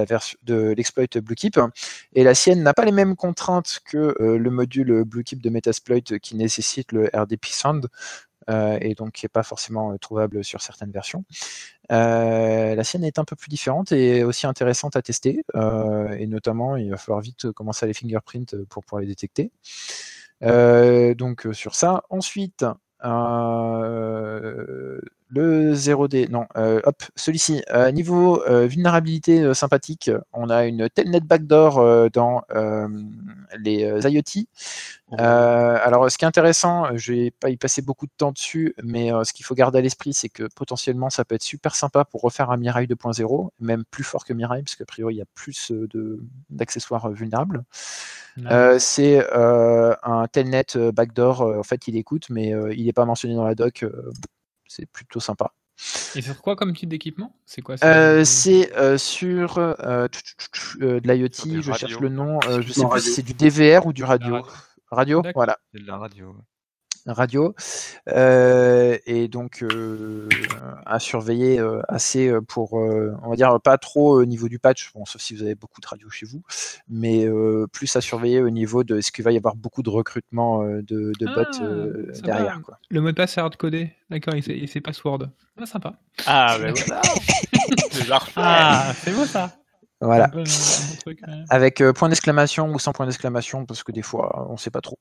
l'exploit 0.77 1.07
Bluekeep 1.17 1.59
et 2.15 2.23
la 2.23 2.35
sienne 2.37 2.63
n'a 2.63 2.73
pas 2.73 2.85
les 2.85 2.93
mêmes 2.93 3.17
contraintes 3.17 3.81
que 3.85 4.15
euh, 4.21 4.39
le 4.39 4.51
module 4.51 5.03
Bluekeep 5.03 5.43
de 5.43 5.51
Metasploit 5.51 6.19
qui 6.23 6.37
nécessite 6.37 6.93
le 6.93 7.11
RDP 7.13 7.47
Sound 7.47 7.89
et 8.49 8.95
donc 8.95 9.11
qui 9.11 9.25
n'est 9.25 9.31
pas 9.31 9.43
forcément 9.43 9.99
trouvable 9.99 10.45
sur 10.45 10.63
certaines 10.63 10.93
versions. 10.93 11.25
La 11.91 12.85
sienne 12.85 13.03
est 13.03 13.19
un 13.19 13.25
peu 13.25 13.35
plus 13.35 13.49
différente 13.49 13.91
et 13.91 14.23
aussi 14.23 14.47
intéressante 14.47 14.95
à 14.95 15.03
tester 15.03 15.43
et 15.53 16.27
notamment 16.29 16.77
il 16.77 16.91
va 16.91 16.97
falloir 16.97 17.21
vite 17.21 17.51
commencer 17.51 17.87
à 17.87 17.89
les 17.89 17.95
fingerprint 17.95 18.55
pour 18.67 18.85
pouvoir 18.85 19.01
les 19.01 19.09
détecter. 19.09 19.51
Donc 20.43 21.49
sur 21.55 21.75
ça. 21.75 22.05
Ensuite, 22.09 22.65
le 25.29 25.75
0D, 25.75 26.31
non, 26.31 26.47
euh, 26.57 26.81
hop, 26.85 27.03
celui-ci. 27.17 27.63
Euh, 27.73 27.91
niveau 27.91 28.43
euh, 28.45 28.67
vulnérabilité 28.67 29.53
sympathique, 29.55 30.11
on 30.33 30.51
a 30.51 30.67
une 30.67 30.89
telnet 30.89 31.21
backdoor 31.21 32.11
dans 32.11 32.43
les 33.59 33.81
IoT. 34.05 34.47
Alors, 35.19 36.11
ce 36.11 36.19
qui 36.19 36.25
est 36.25 36.29
intéressant, 36.29 36.97
je 36.97 37.13
vais 37.13 37.31
pas 37.31 37.51
y 37.51 37.57
passer 37.57 37.83
beaucoup 37.83 38.07
de 38.07 38.13
temps 38.17 38.33
dessus, 38.33 38.75
mais 38.83 39.11
ce 39.25 39.33
qu'il 39.33 39.45
faut 39.45 39.55
garder 39.55 39.79
à 39.79 39.83
l'esprit, 39.83 40.13
c'est 40.13 40.29
que 40.29 40.45
potentiellement, 40.55 41.11
ça 41.11 41.25
peut 41.25 41.35
être 41.35 41.43
super 41.43 41.75
sympa 41.75 42.05
pour 42.05 42.21
refaire 42.23 42.51
un 42.51 42.57
Mirai 42.57 42.87
2.0, 42.87 43.51
même 43.61 43.85
plus 43.91 44.05
fort 44.05 44.25
que 44.25 44.33
Mirai, 44.33 44.63
parce 44.63 44.77
qu'a 44.77 44.85
priori, 44.85 45.15
il 45.15 45.19
y 45.19 45.23
a 45.23 45.27
plus 45.35 45.73
d'accessoires 46.51 47.11
vulnérables. 47.11 47.65
C'est 48.79 49.27
un 49.33 50.27
telnet 50.31 50.67
backdoor, 50.93 51.41
en 51.59 51.63
fait, 51.65 51.89
il 51.89 51.97
écoute, 51.97 52.27
mais 52.31 52.53
il 52.77 52.87
n'est 52.87 52.93
pas 52.93 53.05
mentionné 53.05 53.35
dans 53.35 53.45
la 53.45 53.57
doc. 53.57 53.85
C'est 54.69 54.87
plutôt 54.87 55.21
sympa. 55.21 55.53
Et 56.15 56.23
sur 56.23 56.41
quoi 56.41 56.57
comme 56.57 56.75
type 56.75 56.89
d'équipement? 56.89 57.37
C'est 57.45 57.61
quoi 57.61 57.77
c'est 57.77 58.75
euh, 58.77 58.97
sur 58.97 59.59
euh, 59.59 60.09
tch, 60.09 60.23
tch, 60.23 60.51
tch, 60.51 60.77
euh, 60.81 61.01
de 61.01 61.13
l'IoT, 61.13 61.61
je 61.61 61.73
cherche 61.73 62.01
le 62.01 62.09
nom, 62.09 62.39
euh, 62.47 62.63
je 62.63 62.73
sais 62.73 62.73
plus 62.73 62.73
si 62.73 62.85
radio. 62.85 63.13
c'est 63.13 63.23
du 63.23 63.35
DVR 63.35 63.87
ou 63.87 63.93
du 63.93 64.03
radio. 64.03 64.43
radio. 64.91 65.23
Voilà, 65.35 65.59
C'est 65.75 65.83
de 65.83 65.87
la 65.87 65.99
radio. 65.99 66.35
Radio. 67.13 67.55
Euh, 68.09 68.99
et 69.07 69.29
donc 69.29 69.63
euh, 69.63 70.29
à 70.85 70.99
surveiller 70.99 71.59
euh, 71.59 71.81
assez 71.89 72.33
pour, 72.49 72.79
euh, 72.79 73.15
on 73.23 73.31
va 73.31 73.37
dire, 73.37 73.61
pas 73.61 73.79
trop 73.79 74.21
au 74.21 74.25
niveau 74.25 74.49
du 74.49 74.59
patch, 74.59 74.93
bon, 74.95 75.05
sauf 75.05 75.21
si 75.21 75.35
vous 75.35 75.43
avez 75.43 75.55
beaucoup 75.55 75.81
de 75.81 75.87
radios 75.87 76.11
chez 76.11 76.27
vous, 76.27 76.43
mais 76.89 77.25
euh, 77.27 77.67
plus 77.73 77.95
à 77.97 78.01
surveiller 78.01 78.43
au 78.43 78.51
niveau 78.51 78.85
de 78.85 78.99
est-ce 78.99 79.13
qu'il 79.13 79.25
va 79.25 79.33
y 79.33 79.37
avoir 79.37 79.57
beaucoup 79.57 79.83
de 79.83 79.91
recrutement 79.91 80.63
euh, 80.63 80.83
de, 80.83 81.13
de 81.19 81.27
bots 81.27 81.43
Ah, 81.59 81.63
euh, 81.63 82.13
derrière. 82.23 82.61
Quoi. 82.63 82.79
Le 82.91 83.01
mot 83.01 83.11
de 83.11 83.17
passe 83.17 83.37
est 83.39 83.41
hardcodé. 83.41 83.93
D'accord, 84.11 84.35
il 84.35 84.69
sait 84.69 84.81
password. 84.81 85.29
Ah, 85.61 85.67
sympa. 85.67 85.95
Ah, 86.27 86.57
ben 86.61 86.73
voilà. 86.75 87.03
Ah, 88.37 88.93
c'est 89.03 89.13
beau 89.13 89.25
ça. 89.25 89.53
Voilà. 90.01 90.25
Un 90.27 90.29
peu, 90.29 90.41
un 90.41 90.43
bon 90.43 90.97
truc, 91.01 91.21
ouais. 91.27 91.45
Avec 91.49 91.81
euh, 91.81 91.93
point 91.93 92.09
d'exclamation 92.09 92.73
ou 92.73 92.79
sans 92.79 92.93
point 92.93 93.07
d'exclamation, 93.07 93.65
parce 93.65 93.83
que 93.83 93.93
des 93.93 94.03
fois, 94.03 94.47
on 94.49 94.53
ne 94.53 94.59
sait 94.59 94.71
pas 94.71 94.81
trop. 94.81 94.99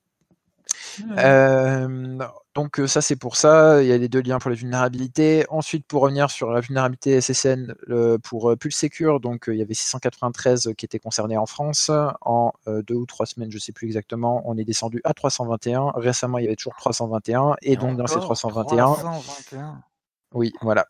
Euh, 1.18 2.18
donc 2.54 2.80
ça 2.86 3.00
c'est 3.02 3.16
pour 3.16 3.36
ça, 3.36 3.82
il 3.82 3.88
y 3.88 3.92
a 3.92 3.98
les 3.98 4.08
deux 4.08 4.22
liens 4.22 4.38
pour 4.38 4.50
les 4.50 4.56
vulnérabilités. 4.56 5.44
Ensuite 5.50 5.86
pour 5.86 6.02
revenir 6.02 6.30
sur 6.30 6.50
la 6.50 6.60
vulnérabilité 6.60 7.20
SSN 7.20 7.74
le- 7.86 8.16
pour 8.18 8.56
Pulse 8.58 8.76
Secure, 8.76 9.20
donc 9.20 9.44
il 9.48 9.56
y 9.56 9.62
avait 9.62 9.74
693 9.74 10.72
qui 10.76 10.84
étaient 10.86 10.98
concernés 10.98 11.36
en 11.36 11.46
France. 11.46 11.90
En 12.22 12.52
deux 12.66 12.94
ou 12.94 13.06
trois 13.06 13.26
semaines, 13.26 13.50
je 13.50 13.58
sais 13.58 13.72
plus 13.72 13.86
exactement, 13.86 14.42
on 14.46 14.56
est 14.56 14.64
descendu 14.64 15.00
à 15.04 15.12
321. 15.12 15.92
Récemment 15.96 16.38
il 16.38 16.44
y 16.44 16.46
avait 16.46 16.56
toujours 16.56 16.76
321 16.76 17.56
et, 17.62 17.76
donc 17.76 17.96
dans 17.96 18.06
ces 18.06 18.14
encore? 18.14 18.36
321, 18.36 18.92
321. 18.94 19.82
oui 20.32 20.52
voilà. 20.62 20.86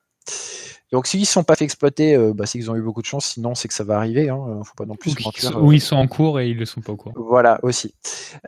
Donc 0.93 1.09
s'ils 1.09 1.20
ne 1.20 1.27
sont 1.27 1.43
pas 1.43 1.57
fait 1.57 1.65
exploiter, 1.65 2.15
euh, 2.15 2.32
bah, 2.32 2.47
c'est 2.47 2.59
qu'ils 2.59 2.70
ont 2.70 2.77
eu 2.77 2.81
beaucoup 2.81 3.03
de 3.03 3.07
chance, 3.07 3.27
sinon 3.27 3.55
c'est 3.57 3.66
que 3.66 3.74
ça 3.74 3.82
va 3.82 3.97
arriver, 3.97 4.28
hein, 4.28 4.39
faut 4.65 4.74
pas 4.77 4.86
non 4.86 4.94
plus 4.94 5.11
Ou 5.19 5.23
mentir. 5.24 5.51
sont- 5.53 5.59
euh, 5.59 5.62
ou 5.62 5.73
ils 5.73 5.81
sont 5.81 5.97
en 5.97 6.07
cours 6.07 6.39
et 6.39 6.48
ils 6.48 6.57
le 6.57 6.65
sont 6.65 6.81
pas 6.81 6.93
au 6.93 6.97
courant. 6.97 7.15
voilà, 7.16 7.59
aussi. 7.65 7.93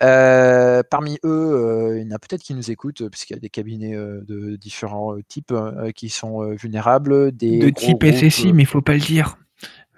Euh, 0.02 0.82
parmi 0.88 1.18
eux, 1.24 1.28
euh, 1.28 1.98
il 2.00 2.06
y 2.06 2.12
en 2.12 2.14
a 2.14 2.18
peut-être 2.20 2.42
qui 2.42 2.54
nous 2.54 2.70
écoutent, 2.70 3.00
euh, 3.02 3.08
puisqu'il 3.10 3.32
y 3.32 3.36
a 3.36 3.40
des 3.40 3.48
cabinets 3.50 3.96
euh, 3.96 4.20
de 4.28 4.54
différents 4.56 5.16
euh, 5.16 5.22
types 5.26 5.50
euh, 5.50 5.90
qui 5.90 6.10
sont 6.10 6.42
euh, 6.44 6.54
vulnérables. 6.54 7.32
Des 7.32 7.58
De 7.58 7.70
type 7.70 8.04
SSI, 8.04 8.48
euh, 8.48 8.52
mais 8.52 8.62
il 8.62 8.66
faut 8.66 8.82
pas 8.82 8.94
le 8.94 9.00
dire. 9.00 9.36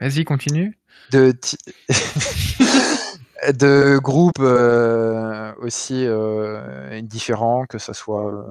Vas-y, 0.01 0.24
continue. 0.24 0.78
de, 1.11 1.32
ti- 1.32 1.59
de 3.53 3.99
groupes 3.99 4.39
euh, 4.41 5.53
aussi 5.59 6.05
euh, 6.07 7.01
différents, 7.03 7.65
que 7.67 7.79
ce 7.79 7.93
soit 7.93 8.27
euh, 8.33 8.43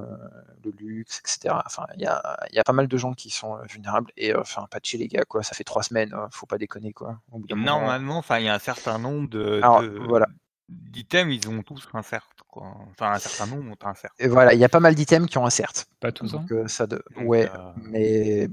le 0.64 0.72
luxe, 0.80 1.20
etc. 1.20 1.56
Enfin, 1.66 1.86
il 1.95 2.02
y 2.02 2.06
a, 2.06 2.38
il 2.52 2.56
y 2.56 2.60
a 2.60 2.64
pas 2.64 2.74
mal 2.74 2.88
de 2.88 2.98
gens 2.98 3.14
qui 3.14 3.30
sont 3.30 3.57
vulnérables. 3.70 4.11
Et 4.18 4.34
euh, 4.34 4.41
enfin, 4.41 4.66
patchez 4.70 4.98
les 4.98 5.07
gars, 5.07 5.26
quoi. 5.26 5.44
Ça 5.44 5.53
fait 5.56 5.64
trois 5.64 5.84
semaines, 5.84 6.14
euh, 6.14 6.28
faut 6.32 6.45
pas 6.48 6.57
déconner, 6.57 6.91
quoi. 6.94 7.20
Normalement, 7.56 8.18
enfin, 8.18 8.40
il 8.40 8.45
y 8.45 8.49
a 8.49 8.53
un 8.56 8.60
certain 8.60 8.98
nombre 8.99 9.30
de, 9.30 9.60
Alors, 9.61 9.82
de- 9.82 9.99
voilà. 10.07 10.28
d'items, 10.70 11.34
ils 11.36 11.48
ont 11.49 11.61
tous 11.61 11.88
un 11.94 12.02
cert, 12.02 12.28
quoi. 12.48 12.74
Enfin, 12.91 13.11
un 13.11 13.20
certain 13.20 13.45
nombre 13.56 13.72
ont 13.72 13.88
un 13.88 13.94
cert. 13.94 14.11
Et 14.20 14.28
voilà, 14.28 14.53
il 14.53 14.60
y 14.60 14.66
a 14.66 14.70
pas 14.70 14.80
mal 14.80 14.95
d'items 14.95 15.28
qui 15.30 15.38
ont 15.38 15.45
un 15.45 15.49
CERT. 15.52 15.86
Pas 15.99 16.11
tous, 16.11 16.34
hein. 16.34 16.45
Donc, 16.49 16.70
ça 16.70 16.88
de... 16.88 17.02
Donc, 17.16 17.26
Ouais, 17.28 17.49
euh, 17.53 17.72
mais 17.84 18.49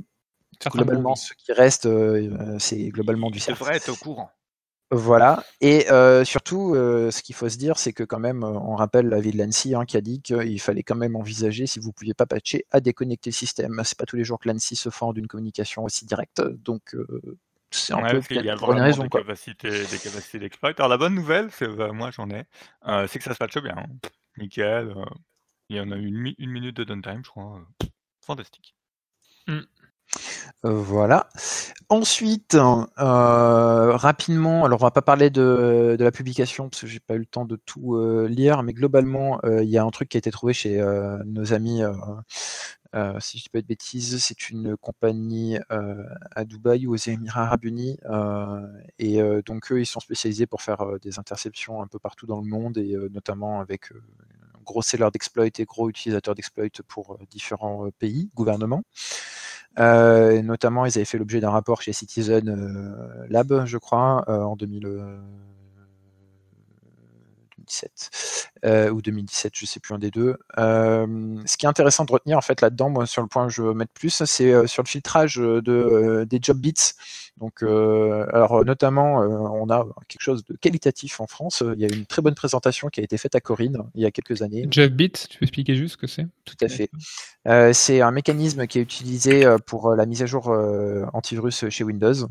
globalement, 0.71 1.15
ce 1.17 1.33
qui 1.35 1.53
reste, 1.53 1.87
euh, 1.87 2.57
c'est 2.59 2.89
globalement 2.89 3.31
du 3.31 3.39
CERT. 3.41 3.59
devraient 3.59 3.77
être 3.77 3.89
au 3.91 3.97
courant. 3.97 4.31
Voilà. 4.93 5.43
Et 5.61 5.91
euh, 5.91 6.25
surtout, 6.25 6.75
euh, 6.75 7.11
ce 7.11 7.23
qu'il 7.23 7.35
faut 7.35 7.49
se 7.49 7.59
dire, 7.59 7.77
c'est 7.77 7.93
que 7.93 8.05
quand 8.05 8.21
même, 8.21 8.45
on 8.45 8.77
rappelle 8.77 9.09
l'avis 9.09 9.33
de 9.33 9.39
l'ANSI 9.39 9.75
hein, 9.75 9.85
qui 9.85 9.97
a 9.97 10.01
dit 10.01 10.21
qu'il 10.23 10.61
fallait 10.61 10.85
quand 10.85 10.95
même 10.95 11.17
envisager, 11.17 11.67
si 11.67 11.81
vous 11.81 11.89
ne 11.89 11.93
pouviez 11.93 12.15
pas 12.15 12.27
patcher, 12.27 12.67
à 12.71 12.81
déconnecter 12.81 13.31
le 13.31 13.35
système. 13.35 13.81
C'est 13.85 13.99
pas 13.99 14.07
tous 14.07 14.17
les 14.17 14.23
jours 14.25 14.39
que 14.39 14.49
l'ANSI 14.49 14.77
se 14.77 14.91
fend 14.91 15.13
d'une 15.13 15.27
communication 15.27 15.83
aussi 15.85 16.07
directe. 16.07 16.41
Donc, 16.41 16.95
euh, 16.95 17.07
c'est 17.73 17.95
un 17.95 18.03
Ouais, 18.03 18.13
peu 18.13 18.21
qu'il 18.21 18.45
y 18.45 18.49
a 18.51 18.55
vraiment 18.55 18.81
raison. 18.85 19.03
des 19.03 19.09
capacités, 19.09 19.71
des 19.71 19.99
capacités 19.99 20.39
d'exploit. 20.39 20.73
Alors 20.79 20.89
la 20.89 20.97
bonne 20.99 21.15
nouvelle, 21.15 21.51
c'est 21.51 21.67
bah, 21.69 21.91
moi 21.93 22.11
j'en 22.13 22.31
ai, 22.31 22.45
euh, 22.87 23.07
c'est 23.09 23.19
que 23.19 23.25
ça 23.25 23.33
se 23.35 23.39
patche 23.39 23.59
bien. 23.59 23.75
hein. 23.77 23.87
Nickel. 24.39 24.91
euh, 24.97 25.05
il 25.69 25.77
y 25.77 25.81
en 25.81 25.91
a 25.91 25.97
une, 25.97 26.17
mi- 26.17 26.37
une 26.39 26.51
minute 26.51 26.77
de 26.77 26.85
downtime, 26.85 27.23
je 27.25 27.31
crois. 27.31 27.59
euh, 27.83 27.87
fantastique. 28.25 28.77
Euh, 29.49 29.63
voilà. 30.63 31.29
Ensuite, 31.89 32.57
euh, 32.57 33.97
rapidement, 33.97 34.65
alors 34.65 34.81
on 34.81 34.85
va 34.85 34.91
pas 34.91 35.03
parler 35.03 35.31
de, 35.31 35.97
la 36.01 36.11
publication 36.11 36.69
parce 36.69 36.81
que 36.83 36.89
j'ai 36.89 36.99
pas 36.99 37.15
eu 37.15 37.21
le 37.21 37.27
temps 37.27 37.45
de 37.45 37.55
tout 37.55 37.95
euh, 37.95 38.27
lire, 38.29 38.65
mais 38.65 38.73
globalement, 38.73 39.39
euh, 39.45 39.63
il 39.63 39.71
y 39.71 39.79
a 39.79 39.85
un 39.85 39.91
truc 39.91 40.09
qui 40.09 40.17
a 40.17 40.19
été 40.19 40.33
trouvé 40.33 40.53
chez 40.53 40.81
nos 41.25 41.53
amis, 41.53 41.83
si 43.21 43.39
je 43.39 43.43
dis 43.45 43.49
pas 43.51 43.61
de 43.61 43.67
bêtises, 43.67 44.21
c'est 44.21 44.51
une 44.51 44.77
compagnie 44.77 45.59
à 45.69 46.45
Dubaï 46.45 46.87
ou 46.89 46.95
aux 46.95 46.97
Émirats 46.97 47.45
Arabes 47.45 47.65
Unis, 47.65 47.99
et 48.99 49.21
donc 49.45 49.71
eux, 49.71 49.81
ils 49.81 49.87
sont 49.87 50.01
spécialisés 50.01 50.47
pour 50.47 50.63
faire 50.63 50.99
des 51.01 51.21
interceptions 51.21 51.83
un 51.83 51.87
peu 51.87 52.01
partout 52.01 52.27
dans 52.27 52.41
le 52.41 52.49
monde 52.49 52.79
et 52.79 52.97
notamment 53.13 53.61
avec 53.61 53.93
gros 54.65 54.83
seller 54.83 55.09
d'exploit 55.13 55.47
et 55.47 55.65
gros 55.65 55.89
utilisateurs 55.89 56.35
d'exploit 56.35 56.65
pour 56.89 57.19
différents 57.31 57.89
pays, 57.99 58.29
gouvernements. 58.35 58.83
Euh, 59.79 60.41
notamment, 60.43 60.87
ils 60.87 60.97
avaient 60.97 61.05
fait 61.05 61.19
l'objet 61.19 61.41
d'un 61.41 61.51
rapport 61.51 61.83
chez 61.83 61.93
Citizen 61.93 62.49
euh, 62.49 63.27
Lab, 63.29 63.65
je 63.67 63.79
crois, 63.79 64.25
euh, 64.29 64.43
en 64.43 64.57
2000, 64.57 64.87
euh, 64.87 65.19
2017 67.67 68.51
euh, 68.65 68.91
ou 68.91 69.03
2017, 69.03 69.53
je 69.55 69.67
sais 69.67 69.81
plus 69.81 69.95
un 69.95 69.99
des 69.99 70.11
deux. 70.11 70.37
Euh, 70.59 71.37
ce 71.45 71.57
qui 71.57 71.67
est 71.67 71.69
intéressant 71.69 72.05
de 72.05 72.13
retenir 72.13 72.39
en 72.39 72.43
fait 72.43 72.61
là-dedans, 72.61 72.91
moi 72.91 73.07
sur 73.07 73.23
le 73.23 73.29
point 73.29 73.47
que 73.47 73.53
je 73.53 73.63
veux 73.63 73.75
mettre 73.75 73.93
plus, 73.93 74.23
c'est 74.25 74.53
euh, 74.53 74.67
sur 74.67 74.83
le 74.83 74.89
filtrage 74.89 75.37
de, 75.37 76.27
des 76.29 76.39
job 76.41 76.59
bits. 76.59 76.93
Donc, 77.39 77.63
alors 77.63 78.65
notamment, 78.65 79.17
on 79.19 79.69
a 79.69 79.87
quelque 80.09 80.23
chose 80.23 80.43
de 80.43 80.57
qualitatif 80.57 81.21
en 81.21 81.27
France. 81.27 81.63
Il 81.75 81.79
y 81.79 81.85
a 81.85 81.95
une 81.95 82.07
très 82.07 82.23
bonne 82.23 82.35
présentation 82.35 82.89
qui 82.89 83.01
a 83.01 83.03
été 83.03 83.19
faite 83.19 83.35
à 83.35 83.41
Corinne 83.41 83.83
il 83.95 84.01
y 84.01 84.07
a 84.07 84.11
quelques 84.11 84.41
années. 84.41 84.67
JobBit, 84.71 85.11
tu 85.11 85.39
peux 85.39 85.45
expliquer 85.45 85.75
juste 85.77 85.93
ce 85.93 85.97
que 85.99 86.07
c'est 86.07 86.27
Tout 86.47 86.57
à 86.63 86.69
fait. 86.69 86.91
C'est 87.75 88.01
un 88.01 88.11
mécanisme 88.11 88.67
qui 88.67 88.79
est 88.79 88.83
utilisé 88.83 89.45
pour 89.67 89.95
la 89.95 90.07
mise 90.07 90.23
à 90.23 90.27
jour 90.27 90.49
antivirus 91.13 91.69
chez 91.69 91.85
Windows. 91.85 92.27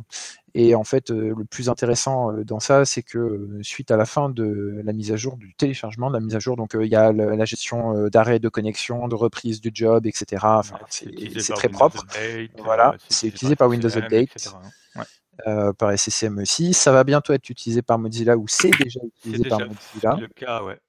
Et 0.57 0.73
en 0.73 0.85
fait, 0.85 1.11
euh, 1.11 1.35
le 1.37 1.43
plus 1.43 1.67
intéressant 1.67 2.31
euh, 2.31 2.45
dans 2.45 2.61
ça, 2.61 2.85
c'est 2.85 3.03
que 3.03 3.17
euh, 3.17 3.59
suite 3.61 3.91
à 3.91 3.97
la 3.97 4.05
fin 4.05 4.29
de 4.29 4.81
la 4.85 4.93
mise 4.93 5.11
à 5.11 5.17
jour, 5.17 5.35
du 5.35 5.53
téléchargement 5.53 6.07
de 6.07 6.13
la 6.13 6.21
mise 6.21 6.33
à 6.33 6.39
jour, 6.39 6.55
donc 6.55 6.77
il 6.79 6.87
y 6.87 6.95
a 6.95 7.11
la 7.11 7.45
gestion 7.45 8.07
d'arrêt 8.07 8.39
de 8.39 8.47
connexion, 8.47 9.09
de 9.09 9.15
reprise 9.15 9.59
du 9.59 9.71
job, 9.73 10.05
etc. 10.05 10.41
Enfin, 10.43 10.77
c'est 10.89 11.53
très 11.53 11.67
propre. 11.67 12.05
Update, 12.05 12.51
Voilà, 12.63 12.95
c'est 13.09 13.27
utilisé 13.27 13.57
par 13.57 13.67
Windows 13.67 13.89
Update. 13.89 14.29
etc., 14.33 14.51
hein. 14.55 14.69
Ouais. 14.95 15.05
euh, 15.47 15.73
par 15.73 15.91
SSM 15.91 16.37
aussi. 16.39 16.73
Ça 16.73 16.93
va 16.93 17.03
bientôt 17.03 17.33
être 17.33 17.49
utilisé 17.49 17.81
par 17.81 17.99
Mozilla 17.99 18.37
ou 18.37 18.47
c'est 18.47 18.69
déjà 18.69 19.01
utilisé 19.03 19.49
par 19.49 19.59
Mozilla 19.59 20.17
le 20.21 20.27
cas, 20.27 20.63
ouais. 20.63 20.79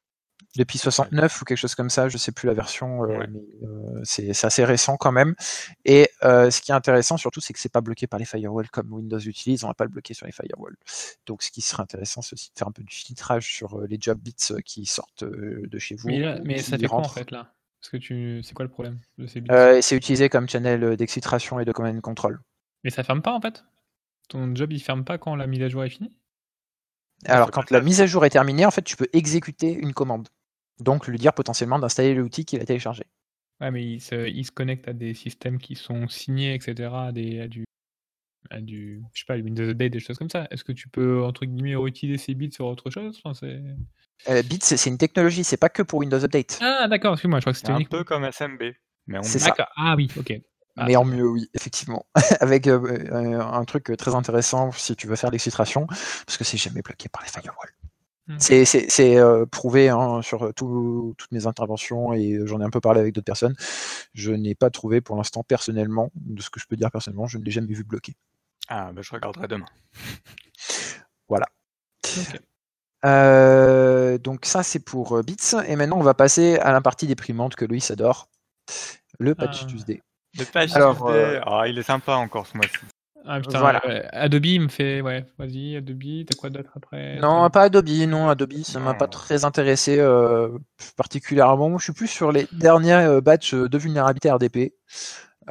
Depuis 0.56 0.78
69 0.78 1.40
ou 1.42 1.44
quelque 1.44 1.58
chose 1.58 1.74
comme 1.74 1.90
ça, 1.90 2.08
je 2.08 2.18
sais 2.18 2.32
plus 2.32 2.46
la 2.46 2.54
version, 2.54 3.04
euh, 3.04 3.18
Ouais. 3.18 3.26
mais 3.28 3.40
euh, 3.62 4.00
c'est 4.04 4.30
assez 4.44 4.64
récent 4.64 4.96
quand 4.96 5.12
même. 5.12 5.34
Et 5.84 6.08
euh, 6.24 6.50
ce 6.50 6.60
qui 6.60 6.70
est 6.72 6.74
intéressant 6.74 7.16
surtout, 7.16 7.40
c'est 7.40 7.52
que 7.52 7.58
c'est 7.60 7.72
pas 7.72 7.80
bloqué 7.80 8.06
par 8.06 8.18
les 8.18 8.24
firewalls 8.24 8.70
comme 8.70 8.92
Windows 8.92 9.18
utilise, 9.18 9.64
on 9.64 9.68
va 9.68 9.74
pas 9.74 9.84
le 9.84 9.90
bloquer 9.90 10.14
sur 10.14 10.26
les 10.26 10.32
firewalls. 10.32 10.76
Donc 11.26 11.42
ce 11.42 11.50
qui 11.50 11.60
serait 11.60 11.82
intéressant, 11.82 12.22
c'est 12.22 12.34
aussi 12.34 12.50
de 12.54 12.58
faire 12.58 12.68
un 12.68 12.72
peu 12.72 12.82
du 12.82 12.94
filtrage 12.94 13.46
sur 13.46 13.78
euh, 13.78 13.86
les 13.88 13.98
job 14.00 14.18
bits 14.18 14.34
euh, 14.50 14.60
qui 14.64 14.86
sortent 14.86 15.22
euh, 15.22 15.62
de 15.66 15.78
chez 15.78 15.94
vous. 15.96 16.08
Mais, 16.08 16.20
là- 16.20 16.40
mais 16.44 16.58
ça 16.58 16.78
quoi 16.78 16.98
en 16.98 17.08
fait 17.08 17.30
là? 17.30 17.52
Parce 17.80 17.90
que 17.90 17.96
tu, 17.98 18.40
c'est 18.42 18.54
quoi 18.54 18.64
le 18.64 18.70
problème 18.70 18.98
de 19.18 19.26
ces 19.26 19.40
bits? 19.40 19.50
Euh, 19.52 19.80
c'est 19.80 19.96
utilisé 19.96 20.28
comme 20.28 20.48
channel 20.48 20.96
d'exfiltration 20.96 21.60
et 21.60 21.64
de 21.64 21.72
command 21.72 21.94
and 21.96 22.00
control. 22.00 22.40
Mais 22.82 22.90
ça 22.90 23.04
ferme 23.04 23.22
pas 23.22 23.32
en 23.32 23.40
fait? 23.40 23.64
Ton 24.28 24.54
job 24.54 24.72
il 24.72 24.80
ferme 24.80 25.04
pas 25.04 25.18
quand 25.18 25.36
la 25.36 25.46
mise 25.46 25.62
à 25.62 25.68
jour 25.68 25.84
est 25.84 25.90
finie? 25.90 26.12
Alors 27.24 27.50
quand 27.50 27.70
la 27.70 27.80
mise 27.80 28.00
à 28.00 28.06
jour 28.06 28.24
est 28.24 28.30
terminée, 28.30 28.66
en 28.66 28.70
fait, 28.70 28.82
tu 28.82 28.96
peux 28.96 29.08
exécuter 29.12 29.72
une 29.72 29.92
commande. 29.92 30.28
Donc 30.80 31.06
lui 31.06 31.18
dire 31.18 31.32
potentiellement 31.32 31.78
d'installer 31.78 32.14
l'outil 32.14 32.44
qu'il 32.44 32.60
a 32.60 32.64
téléchargé. 32.64 33.04
Ouais, 33.60 33.70
mais 33.70 33.84
il 33.84 34.00
se, 34.00 34.28
il 34.28 34.44
se 34.44 34.52
connecte 34.52 34.86
à 34.88 34.92
des 34.92 35.14
systèmes 35.14 35.58
qui 35.58 35.74
sont 35.76 36.08
signés, 36.08 36.54
etc. 36.54 37.06
À, 37.06 37.12
des, 37.12 37.40
à 37.40 37.48
du, 37.48 37.64
à 38.50 38.60
du, 38.60 39.02
je 39.14 39.20
sais 39.20 39.24
pas, 39.26 39.36
Windows 39.36 39.68
Update, 39.68 39.92
des 39.92 40.00
choses 40.00 40.18
comme 40.18 40.28
ça. 40.30 40.46
Est-ce 40.50 40.62
que 40.64 40.72
tu 40.72 40.88
peux, 40.88 41.22
entre 41.24 41.46
guillemets, 41.46 41.76
réutiliser 41.76 42.18
ces 42.18 42.34
bits 42.34 42.52
sur 42.52 42.66
autre 42.66 42.90
chose? 42.90 43.20
Enfin, 43.24 43.34
c'est- 43.34 43.62
Euh, 44.28 44.42
Bits, 44.42 44.58
c'est 44.60 44.90
une 44.90 44.98
technologie, 44.98 45.44
c'est 45.44 45.56
pas 45.56 45.68
que 45.68 45.82
pour 45.82 46.00
Windows 46.00 46.22
Update. 46.22 46.58
Ah, 46.60 46.88
d'accord, 46.88 47.14
excuse-moi, 47.14 47.38
je 47.38 47.44
crois 47.44 47.52
que 47.52 47.58
C'est 47.58 47.66
c'était 47.66 47.72
un 47.78 47.84
peu 47.84 48.02
comme 48.04 48.24
SMB. 48.24 48.74
Mais 49.06 49.18
on 49.18 49.22
C'est 49.22 49.38
ça. 49.38 49.50
D'accord, 49.50 49.68
ah 49.76 49.94
oui, 49.96 50.08
ok. 50.16 50.34
Ah, 50.78 50.84
mais 50.86 50.96
en 50.96 51.04
mieux, 51.04 51.26
oui, 51.26 51.48
effectivement. 51.54 52.06
Avec 52.40 52.66
euh, 52.66 52.78
euh, 52.82 53.40
un 53.40 53.64
truc 53.64 53.92
très 53.96 54.14
intéressant 54.14 54.72
si 54.72 54.94
tu 54.96 55.06
veux 55.06 55.16
faire 55.16 55.30
l'exfiltration, 55.30 55.86
parce 55.86 56.36
que 56.36 56.44
c'est 56.44 56.58
jamais 56.58 56.82
bloqué 56.82 57.08
par 57.08 57.22
les 57.22 57.28
firewalls. 57.28 57.72
Hmm. 58.28 58.36
C'est 58.40 59.16
euh, 59.18 59.46
prouvé 59.46 59.88
hein, 59.88 60.20
sur 60.22 60.52
tout- 60.54 61.14
toutes 61.16 61.30
mes 61.30 61.46
interventions 61.46 62.12
et 62.12 62.40
j'en 62.44 62.60
ai 62.60 62.64
un 62.64 62.70
peu 62.70 62.80
parlé 62.80 62.98
avec 63.00 63.14
d'autres 63.14 63.24
personnes. 63.24 63.54
Je 64.14 64.32
n'ai 64.32 64.54
pas 64.56 64.68
trouvé 64.70 65.00
pour 65.00 65.16
l'instant 65.16 65.44
personnellement, 65.44 66.10
de 66.16 66.42
ce 66.42 66.50
que 66.50 66.58
je 66.58 66.66
peux 66.66 66.74
dire 66.76 66.90
personnellement, 66.90 67.26
je 67.28 67.38
ne 67.38 67.44
l'ai 67.44 67.52
jamais 67.52 67.72
vu 67.72 67.84
bloqué. 67.84 68.14
Ah, 68.68 68.90
bah, 68.92 69.02
je 69.02 69.12
regarderai 69.12 69.46
demain. 69.48 69.66
Voilà. 71.28 71.46
Euh, 73.04 74.18
donc 74.18 74.44
ça 74.46 74.62
c'est 74.62 74.78
pour 74.80 75.16
euh, 75.16 75.22
Bits. 75.22 75.54
Et 75.66 75.76
maintenant 75.76 75.98
on 75.98 76.02
va 76.02 76.14
passer 76.14 76.56
à 76.58 76.72
la 76.72 76.80
partie 76.80 77.06
déprimante 77.06 77.54
que 77.54 77.64
Louis 77.64 77.84
adore, 77.90 78.28
le 79.18 79.34
Patch 79.34 79.60
Ah. 79.62 79.66
Tuesday. 79.66 80.02
Le 80.38 80.44
patch 80.44 80.72
Alors, 80.74 80.96
Tuesday, 80.96 81.36
euh, 81.36 81.40
ah, 81.46 81.66
il 81.66 81.78
est 81.78 81.82
sympa 81.82 82.14
encore 82.14 82.46
ce 82.46 82.56
mois-ci. 82.56 82.76
Ah 83.28 83.40
putain, 83.40 83.58
Voilà. 83.58 83.80
euh, 83.86 84.02
Adobe 84.12 84.46
il 84.46 84.60
me 84.60 84.68
fait, 84.68 85.00
ouais, 85.00 85.26
vas-y, 85.38 85.76
Adobe, 85.76 86.24
t'as 86.26 86.36
quoi 86.36 86.48
d'autre 86.50 86.70
après? 86.76 87.18
Non, 87.20 87.50
pas 87.50 87.62
Adobe, 87.62 87.88
non, 88.06 88.28
Adobe, 88.28 88.52
ça 88.62 88.78
m'a 88.78 88.94
pas 88.94 89.06
Non. 89.06 89.10
très 89.10 89.44
intéressé 89.44 89.98
euh, 89.98 90.56
particulièrement. 90.96 91.76
Je 91.78 91.84
suis 91.84 91.92
plus 91.92 92.06
sur 92.08 92.30
les 92.32 92.46
derniers 92.52 92.92
euh, 92.94 93.20
batchs 93.20 93.54
de 93.54 93.78
vulnérabilité 93.78 94.30
RDP. 94.30 94.74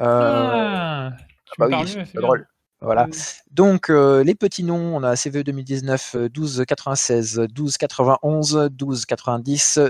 Ah, 0.00 1.12
tu 1.44 1.60
bah 1.60 1.68
oui, 1.70 1.86
c'est 2.12 2.20
drôle. 2.20 2.46
Voilà. 2.80 3.08
Donc, 3.50 3.88
euh, 3.90 4.22
les 4.22 4.34
petits 4.34 4.62
noms, 4.62 4.96
on 4.96 5.02
a 5.02 5.16
CVE 5.16 5.42
2019 5.42 6.14
euh, 6.16 6.28
12 6.28 6.64
96, 6.66 7.40
12 7.50 7.76
91, 7.78 8.68
12 8.70 9.06
90, 9.06 9.80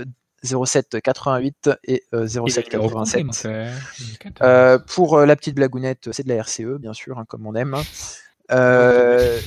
07 0.43 1.01
88 1.01 1.69
et 1.85 2.03
euh, 2.13 2.25
Il 2.25 2.29
07 2.51 2.73
a 2.73 2.77
numéro 2.77 2.89
87. 3.03 3.13
complémentaire, 3.23 3.73
le 3.99 4.17
14. 4.17 4.35
Euh, 4.49 4.79
pour 4.79 5.17
euh, 5.17 5.25
la 5.25 5.35
petite 5.35 5.55
blagounette, 5.55 6.11
c'est 6.11 6.23
de 6.23 6.29
la 6.29 6.35
RCE, 6.43 6.77
bien 6.79 6.93
sûr, 6.93 7.17
hein, 7.19 7.25
comme 7.27 7.45
on 7.47 7.55
aime. 7.55 7.75
Euh, 8.49 9.39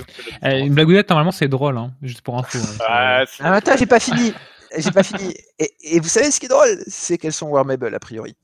Eh, 0.45 0.59
une 0.59 0.75
blagounette, 0.75 1.09
normalement, 1.09 1.33
c'est 1.33 1.49
drôle, 1.49 1.79
hein, 1.79 1.93
juste 2.03 2.21
pour 2.21 2.37
info. 2.39 2.59
hein, 2.59 2.85
Ah, 2.87 3.25
Ah, 3.41 3.55
attends, 3.55 3.75
j'ai 3.79 3.87
pas 3.87 3.99
fini. 3.99 4.35
J'ai 4.77 4.91
pas 4.91 5.03
fini. 5.03 5.35
Et, 5.59 5.73
et 5.83 6.01
vous 6.01 6.09
savez 6.09 6.31
ce 6.31 6.39
qui 6.39 6.45
est 6.45 6.51
drôle? 6.51 6.79
C'est 6.87 7.17
qu'elles 7.17 7.33
sont 7.33 7.49
Warmable, 7.49 7.95
a 7.95 7.99
priori. 7.99 8.37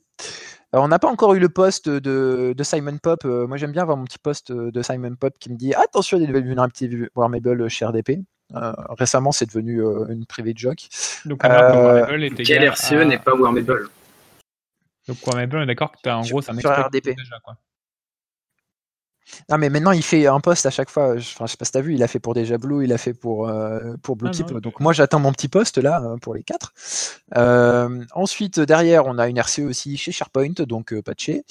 Alors, 0.73 0.87
on 0.87 0.89
n'a 0.89 0.99
pas 0.99 1.09
encore 1.09 1.35
eu 1.35 1.41
le 1.41 1.51
post 1.51 1.91
de, 1.91 2.55
de 2.57 2.63
Simon 2.65 2.97
Pop. 2.97 3.21
Euh, 3.27 3.47
moi, 3.47 3.59
j'aime 3.59 3.73
bien 3.73 3.83
avoir 3.83 3.99
mon 3.99 4.05
petit 4.05 4.19
post 4.19 4.51
de 4.51 4.83
Simon 4.83 5.15
Pop 5.17 5.35
qui 5.39 5.51
me 5.51 5.57
dit 5.57 5.75
Attention, 5.75 6.17
il 6.17 6.21
y 6.21 6.25
a 6.25 6.27
des 6.27 6.33
nouvelles 6.33 6.47
vulnérabilités 6.47 7.09
Warmable 7.15 7.69
chez 7.69 7.85
RDP. 7.85 8.21
Euh, 8.55 8.73
récemment, 8.91 9.33
c'est 9.33 9.47
devenu 9.47 9.83
euh, 9.83 10.07
une 10.09 10.25
private 10.25 10.57
joke. 10.57 10.89
Donc, 11.25 11.45
Euh, 11.45 11.49
Warmable 11.49 12.25
est 12.25 12.31
Quel 12.31 12.63
égal 12.63 12.65
RCE 12.73 12.93
à- 12.93 13.05
n'est 13.05 13.19
pas 13.19 13.35
Warmable 13.35 13.89
Donc, 15.09 15.27
Warmable, 15.27 15.57
on 15.59 15.63
est 15.63 15.67
d'accord 15.67 15.91
que 15.93 15.99
t'as 16.03 16.15
en 16.17 16.23
Sur- 16.23 16.35
gros, 16.35 16.43
c'est 16.43 16.51
un 16.67 16.83
RDP. 16.83 17.15
déjà, 17.17 17.39
quoi. 17.43 17.57
Non, 19.51 19.59
mais 19.59 19.69
maintenant, 19.71 19.91
il 19.91 20.05
fait 20.05 20.29
un 20.29 20.39
post 20.39 20.67
à 20.67 20.71
chaque 20.71 20.89
fois. 20.89 21.17
Je, 21.17 21.29
enfin, 21.35 21.47
je 21.47 21.51
sais 21.51 21.57
pas 21.57 21.65
si 21.65 21.73
t'as 21.73 21.81
vu, 21.81 21.95
il 21.95 22.03
a 22.05 22.07
fait 22.07 22.21
pour 22.21 22.33
Deja 22.35 22.59
Blue, 22.59 22.85
il 22.85 22.93
a 22.93 22.99
fait 22.99 23.13
pour, 23.13 23.49
euh, 23.49 23.95
pour 24.01 24.15
Blue 24.15 24.29
Ah, 24.33 24.37
Keep. 24.37 24.51
non, 24.53 24.61
Donc, 24.61 24.79
moi, 24.79 24.93
j'attends 24.93 25.19
mon 25.19 25.33
petit 25.33 25.49
post 25.49 25.79
là 25.79 26.01
euh, 26.05 26.17
pour 26.19 26.33
les 26.37 26.45
quatre. 26.45 26.73
Euh, 27.37 28.05
ensuite, 28.13 28.61
derrière, 28.61 29.07
on 29.07 29.19
a 29.19 29.27
une 29.27 29.39
RCE 29.41 29.65
aussi 29.65 29.97
chez 29.97 30.13
SharePoint, 30.13 30.53
donc 30.69 30.93
euh, 30.93 31.03
patché. 31.03 31.43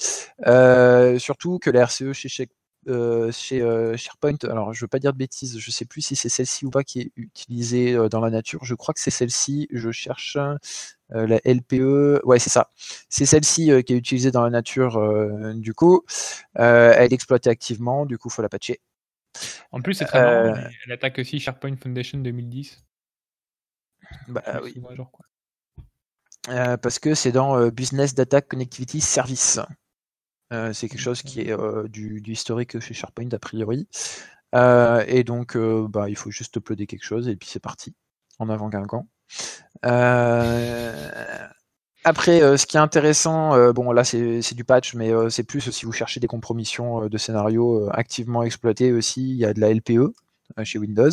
Euh, 0.46 1.18
surtout 1.18 1.58
que 1.58 1.68
la 1.68 1.82
RCE 1.84 2.14
chez, 2.14 2.30
chez, 2.30 2.48
euh, 2.88 3.32
chez, 3.32 3.62
euh, 3.62 3.96
SharePoint, 3.96 4.36
alors 4.44 4.72
je 4.72 4.80
veux 4.80 4.88
pas 4.88 4.98
dire 4.98 5.12
de 5.12 5.18
bêtises, 5.18 5.58
je 5.58 5.70
sais 5.70 5.84
plus 5.84 6.02
si 6.02 6.14
c'est 6.14 6.28
celle-ci 6.28 6.64
ou 6.66 6.70
pas 6.70 6.84
qui 6.84 7.00
est 7.00 7.12
utilisée 7.16 7.94
euh, 7.94 8.08
dans 8.08 8.20
la 8.20 8.30
nature. 8.30 8.64
Je 8.64 8.74
crois 8.74 8.94
que 8.94 9.00
c'est 9.00 9.10
celle-ci. 9.10 9.66
Je 9.72 9.90
cherche 9.90 10.38
la 11.10 11.40
LPE. 11.44 12.22
Ouais, 12.24 12.38
c'est 12.38 12.50
ça. 12.50 12.70
C'est 13.08 13.26
celle-ci 13.26 13.70
qui 13.84 13.92
est 13.92 13.96
utilisée 13.96 14.30
dans 14.30 14.42
la 14.42 14.50
nature. 14.50 15.00
du 15.54 15.72
coup, 15.72 16.04
elle 16.54 17.12
est 17.12 17.12
exploitée 17.12 17.50
activement. 17.50 18.06
Du 18.06 18.18
coup, 18.18 18.28
faut 18.28 18.42
la 18.42 18.48
patcher. 18.48 18.80
En 19.70 19.80
plus, 19.82 19.94
c'est 19.94 20.04
très 20.04 20.20
marrant. 20.20 20.60
Elle, 20.84 20.92
attaque 20.92 21.18
aussi 21.18 21.38
SharePoint 21.38 21.76
Foundation 21.76 22.18
2010. 22.18 22.84
Bah, 24.28 24.42
oui. 24.62 24.72
souviens, 24.74 24.94
genre, 24.96 25.10
quoi. 25.10 25.26
Parce 26.78 26.98
que 26.98 27.14
c'est 27.14 27.32
dans 27.32 27.68
Business 27.68 28.14
Data 28.14 28.40
Connectivity 28.40 29.00
Service. 29.00 29.60
Euh, 30.52 30.72
c'est 30.72 30.88
quelque 30.88 31.00
chose 31.00 31.22
qui 31.22 31.40
est 31.40 31.52
euh, 31.52 31.88
du, 31.88 32.20
du 32.20 32.32
historique 32.32 32.78
chez 32.80 32.94
SharePoint 32.94 33.28
a 33.32 33.38
priori. 33.38 33.88
Euh, 34.54 35.04
et 35.08 35.24
donc, 35.24 35.56
euh, 35.56 35.86
bah, 35.88 36.08
il 36.08 36.16
faut 36.16 36.30
juste 36.30 36.56
uploader 36.56 36.86
quelque 36.86 37.04
chose 37.04 37.28
et 37.28 37.36
puis 37.36 37.48
c'est 37.48 37.60
parti. 37.60 37.94
En 38.38 38.48
avant 38.48 38.68
Guingamp. 38.68 39.08
Euh, 39.84 41.48
après, 42.04 42.42
euh, 42.42 42.56
ce 42.56 42.66
qui 42.66 42.76
est 42.76 42.80
intéressant, 42.80 43.54
euh, 43.54 43.72
bon 43.72 43.90
là 43.90 44.04
c'est 44.04 44.54
du 44.54 44.64
patch, 44.64 44.94
mais 44.94 45.10
euh, 45.10 45.28
c'est 45.28 45.42
plus 45.42 45.70
si 45.70 45.84
vous 45.86 45.92
cherchez 45.92 46.20
des 46.20 46.28
compromissions 46.28 47.02
euh, 47.02 47.08
de 47.08 47.18
scénarios 47.18 47.86
euh, 47.86 47.90
activement 47.92 48.42
exploités 48.44 48.92
aussi, 48.92 49.22
il 49.28 49.36
y 49.36 49.44
a 49.44 49.52
de 49.52 49.60
la 49.60 49.72
LPE 49.72 49.90
euh, 50.58 50.64
chez 50.64 50.78
Windows. 50.78 51.10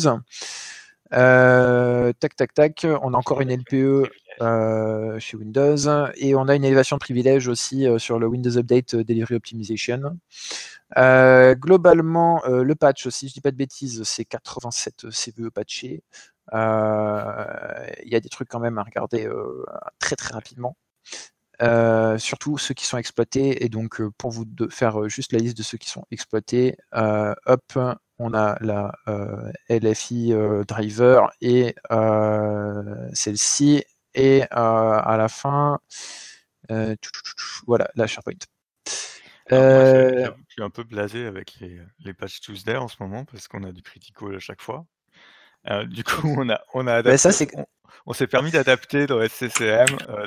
Euh, 1.14 2.12
tac 2.18 2.34
tac 2.36 2.54
tac, 2.54 2.86
on 3.02 3.14
a 3.14 3.16
encore 3.16 3.40
une 3.40 3.50
LPE 3.50 4.10
euh, 4.40 5.18
chez 5.20 5.36
Windows 5.36 5.76
et 6.16 6.34
on 6.34 6.48
a 6.48 6.56
une 6.56 6.64
élévation 6.64 6.96
de 6.96 7.00
privilège 7.00 7.46
aussi 7.48 7.86
euh, 7.86 7.98
sur 7.98 8.18
le 8.18 8.26
Windows 8.26 8.56
Update 8.56 8.96
Delivery 8.96 9.36
Optimization. 9.36 10.18
Globalement, 10.96 12.42
le 12.46 12.74
patch, 12.74 13.08
si 13.08 13.28
je 13.28 13.34
dis 13.34 13.40
pas 13.40 13.50
de 13.50 13.56
bêtises, 13.56 14.02
c'est 14.04 14.24
87 14.24 15.10
CVE 15.10 15.50
patché. 15.50 16.02
Euh, 16.52 17.86
Il 18.04 18.12
y 18.12 18.16
a 18.16 18.20
des 18.20 18.28
trucs 18.28 18.48
quand 18.48 18.60
même 18.60 18.78
à 18.78 18.82
regarder 18.82 19.28
très 19.98 20.16
très 20.16 20.34
rapidement. 20.34 20.76
Euh, 21.62 22.18
surtout 22.18 22.58
ceux 22.58 22.74
qui 22.74 22.84
sont 22.84 22.98
exploités 22.98 23.64
et 23.64 23.68
donc 23.68 24.00
euh, 24.00 24.10
pour 24.18 24.32
vous 24.32 24.44
de 24.44 24.66
faire 24.68 25.00
euh, 25.02 25.08
juste 25.08 25.32
la 25.32 25.38
liste 25.38 25.56
de 25.56 25.62
ceux 25.62 25.78
qui 25.78 25.88
sont 25.88 26.04
exploités, 26.10 26.76
hop, 26.92 27.78
on 28.18 28.34
a 28.34 28.56
la 28.60 28.92
euh, 29.08 29.50
LFI 29.68 30.32
euh, 30.32 30.64
driver 30.64 31.32
et 31.40 31.74
euh, 31.92 33.08
celle-ci 33.12 33.84
et 34.14 34.44
à 34.50 35.16
la 35.18 35.28
fin, 35.28 35.80
tchou, 36.70 36.96
tchou, 36.96 37.10
tchou, 37.24 37.36
tchou, 37.36 37.64
voilà 37.66 37.90
la 37.96 38.06
SharePoint. 38.06 38.34
Je 39.50 40.30
suis 40.48 40.62
un 40.62 40.70
peu 40.70 40.84
blasé 40.84 41.26
avec 41.26 41.56
les, 41.60 41.80
les 42.00 42.14
patch 42.14 42.40
Tuesday 42.40 42.76
en 42.76 42.88
ce 42.88 42.96
moment 43.00 43.24
parce 43.24 43.48
qu'on 43.48 43.64
a 43.64 43.72
du 43.72 43.82
critical 43.82 44.34
à 44.34 44.38
chaque 44.38 44.62
fois. 44.62 44.86
Du 45.86 46.04
coup, 46.04 46.28
on 46.38 46.48
a, 46.50 46.60
on 46.74 46.86
a 46.86 47.02
Mais 47.04 47.16
ça, 47.16 47.30
adapté- 47.30 47.32
c'est- 47.32 47.56
on, 47.56 47.66
on 48.06 48.12
s'est 48.12 48.26
permis 48.26 48.50
d'adapter 48.50 49.06
dans 49.06 49.20
SCCM. 49.26 49.86
euh, 50.08 50.26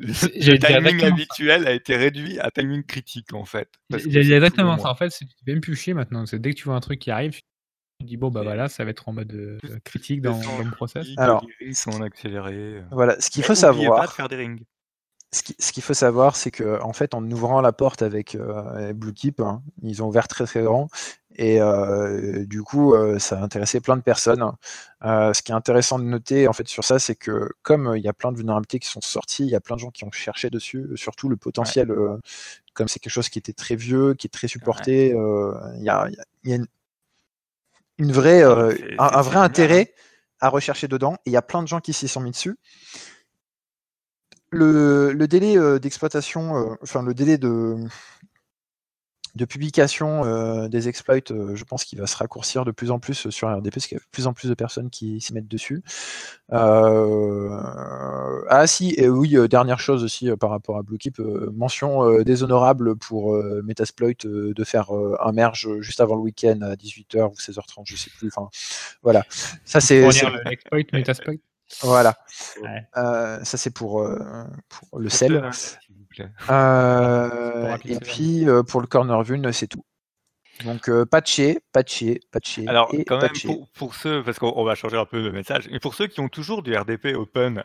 le, 0.00 0.58
timing 0.58 1.04
habituel 1.04 1.66
a 1.66 1.72
été 1.72 1.96
réduit 1.96 2.38
à 2.40 2.50
timing 2.50 2.84
critique 2.84 3.32
en 3.32 3.44
fait. 3.44 3.68
J'ai 3.90 3.98
c'est 4.22 4.30
exactement 4.32 4.78
ça. 4.78 4.90
En 4.90 4.94
fait, 4.94 5.10
c'est 5.10 5.26
même 5.46 5.60
plus 5.60 5.76
chier 5.76 5.94
maintenant. 5.94 6.26
C'est 6.26 6.38
dès 6.38 6.50
que 6.50 6.56
tu 6.58 6.64
vois 6.64 6.74
un 6.76 6.80
truc 6.80 6.98
qui 6.98 7.10
arrive, 7.10 7.32
tu 8.00 8.06
dis 8.06 8.16
bon 8.16 8.30
bah 8.30 8.42
voilà, 8.42 8.68
ça 8.68 8.84
va 8.84 8.90
être 8.90 9.08
en 9.08 9.12
mode 9.12 9.32
euh, 9.32 9.58
critique 9.84 10.20
dans, 10.20 10.38
dans 10.38 10.58
le 10.58 10.70
process. 10.70 11.06
Alors. 11.16 11.44
grilles 11.60 11.74
sont 11.74 12.02
accélérées. 12.02 12.54
euh. 12.54 12.82
Voilà, 12.90 13.20
ce 13.20 13.30
qu'il 13.30 13.42
faut 13.42 13.48
pas 13.48 13.54
savoir. 13.56 14.02
de 14.06 14.10
faire 14.12 14.28
des 14.28 14.36
rings. 14.36 14.64
Ce 15.32 15.42
qui- 15.42 15.56
ce 15.58 15.72
qu'il 15.72 15.82
faut 15.82 15.94
savoir, 15.94 16.36
c'est 16.36 16.52
que 16.52 16.80
en 16.80 16.92
fait, 16.92 17.12
en 17.12 17.28
ouvrant 17.28 17.60
la 17.60 17.72
porte 17.72 18.02
avec 18.02 18.36
euh, 18.36 18.92
Bluetip, 18.92 19.40
hein, 19.40 19.62
ils 19.82 20.00
ont 20.00 20.06
ouvert 20.06 20.28
très 20.28 20.44
très 20.44 20.62
grand, 20.62 20.88
et 21.36 21.60
euh, 21.60 22.44
du 22.46 22.62
coup, 22.62 22.94
euh, 22.94 23.18
ça 23.18 23.38
a 23.38 23.42
intéressé 23.42 23.80
plein 23.80 23.96
de 23.96 24.02
personnes. 24.02 24.44
Euh, 25.04 25.32
ce 25.32 25.42
qui 25.42 25.52
est 25.52 25.54
intéressant 25.54 25.98
de 25.98 26.04
noter 26.04 26.48
en 26.48 26.52
fait 26.52 26.68
sur 26.68 26.84
ça, 26.84 26.98
c'est 26.98 27.14
que 27.16 27.50
comme 27.62 27.94
il 27.96 28.02
y 28.02 28.08
a 28.08 28.12
plein 28.12 28.32
de 28.32 28.36
vulnérabilités 28.36 28.78
qui 28.78 28.88
sont 28.88 29.00
sorties, 29.00 29.44
il 29.44 29.50
y 29.50 29.56
a 29.56 29.60
plein 29.60 29.76
de 29.76 29.80
gens 29.80 29.90
qui 29.90 30.04
ont 30.04 30.12
cherché 30.12 30.50
dessus, 30.50 30.86
surtout 30.96 31.28
le 31.28 31.36
potentiel, 31.36 31.92
comme 32.74 32.88
c'est 32.88 32.98
quelque 33.00 33.12
chose 33.12 33.28
qui 33.28 33.38
était 33.38 33.52
très 33.52 33.76
vieux, 33.76 34.14
qui 34.14 34.26
est 34.26 34.30
très 34.30 34.48
supporté, 34.48 35.08
il 35.08 35.82
y 35.82 35.88
a, 35.88 36.06
il 36.08 36.14
y 36.14 36.20
a- 36.20 36.24
il 36.44 36.50
y 36.50 36.52
a 36.52 36.56
une, 36.56 36.66
une 37.98 38.12
vraie, 38.12 38.42
un, 38.42 39.22
vrai 39.22 39.36
hein. 39.36 39.42
intérêt 39.42 39.92
à 40.40 40.48
rechercher 40.48 40.88
dedans, 40.88 41.14
et 41.26 41.30
il 41.30 41.32
y 41.32 41.36
a 41.36 41.42
plein 41.42 41.62
de 41.62 41.68
gens 41.68 41.80
qui 41.80 41.92
s'y 41.92 42.08
sont 42.08 42.20
mis 42.20 42.30
dessus 42.32 42.56
le, 44.50 45.12
le 45.12 45.28
délai 45.28 45.56
d'exploitation, 45.80 46.76
enfin 46.82 47.02
le 47.02 47.12
délai 47.14 47.38
de, 47.38 47.76
de 49.34 49.44
publication 49.44 50.24
euh, 50.24 50.68
des 50.68 50.88
exploits, 50.88 51.32
euh, 51.32 51.56
je 51.56 51.64
pense 51.64 51.84
qu'il 51.84 51.98
va 51.98 52.06
se 52.06 52.16
raccourcir 52.16 52.64
de 52.64 52.70
plus 52.70 52.90
en 52.90 53.00
plus 53.00 53.30
sur 53.30 53.48
RDP 53.48 53.74
parce 53.74 53.86
qu'il 53.86 53.96
y 53.96 54.00
a 54.00 54.04
de 54.04 54.08
plus 54.12 54.26
en 54.26 54.32
plus 54.32 54.48
de 54.48 54.54
personnes 54.54 54.90
qui 54.90 55.20
s'y 55.20 55.34
mettent 55.34 55.48
dessus. 55.48 55.82
Euh, 56.52 57.50
ah 58.48 58.66
si, 58.66 58.94
et 58.96 59.08
oui, 59.08 59.36
euh, 59.36 59.48
dernière 59.48 59.80
chose 59.80 60.04
aussi 60.04 60.30
euh, 60.30 60.36
par 60.36 60.50
rapport 60.50 60.76
à 60.76 60.82
Bluekeep, 60.82 61.18
euh, 61.18 61.50
mention 61.54 62.04
euh, 62.04 62.22
déshonorable 62.22 62.96
pour 62.96 63.34
euh, 63.34 63.62
Metasploit 63.64 64.24
euh, 64.24 64.54
de 64.54 64.64
faire 64.64 64.94
euh, 64.94 65.16
un 65.20 65.32
merge 65.32 65.68
juste 65.80 66.00
avant 66.00 66.14
le 66.14 66.20
week-end 66.20 66.60
à 66.62 66.74
18h 66.74 67.30
ou 67.30 67.34
16h30, 67.34 67.82
je 67.86 67.96
sais 67.96 68.10
plus. 68.16 68.30
Enfin, 68.34 68.48
voilà. 69.02 69.24
Ça 69.64 69.80
c'est 69.80 70.00
l'exploit, 70.44 70.78
Metasploit. 70.92 71.34
voilà. 71.82 72.16
Ouais. 72.62 72.86
Euh, 72.96 73.42
ça 73.42 73.56
c'est 73.56 73.74
pour, 73.74 74.00
euh, 74.00 74.44
pour 74.68 75.00
le 75.00 75.08
sel. 75.08 75.50
Plaît. 76.14 76.30
Euh, 76.50 77.76
et 77.84 77.98
puis 77.98 78.48
euh, 78.48 78.62
pour 78.62 78.80
le 78.80 78.86
corner 78.86 79.22
view, 79.22 79.36
c'est 79.52 79.66
tout. 79.66 79.84
Donc 80.64 80.88
euh, 80.88 81.04
patché, 81.04 81.58
patché, 81.72 82.20
patché 82.30 82.66
Alors, 82.68 82.94
et 82.94 83.04
quand 83.04 83.20
même, 83.20 83.32
pour, 83.44 83.68
pour 83.70 83.94
ceux, 83.94 84.22
parce 84.22 84.38
qu'on 84.38 84.52
on 84.54 84.64
va 84.64 84.74
changer 84.74 84.96
un 84.96 85.04
peu 85.04 85.20
le 85.20 85.32
message, 85.32 85.68
mais 85.70 85.80
pour 85.80 85.94
ceux 85.94 86.06
qui 86.06 86.20
ont 86.20 86.28
toujours 86.28 86.62
du 86.62 86.76
RDP 86.76 87.16
open 87.16 87.64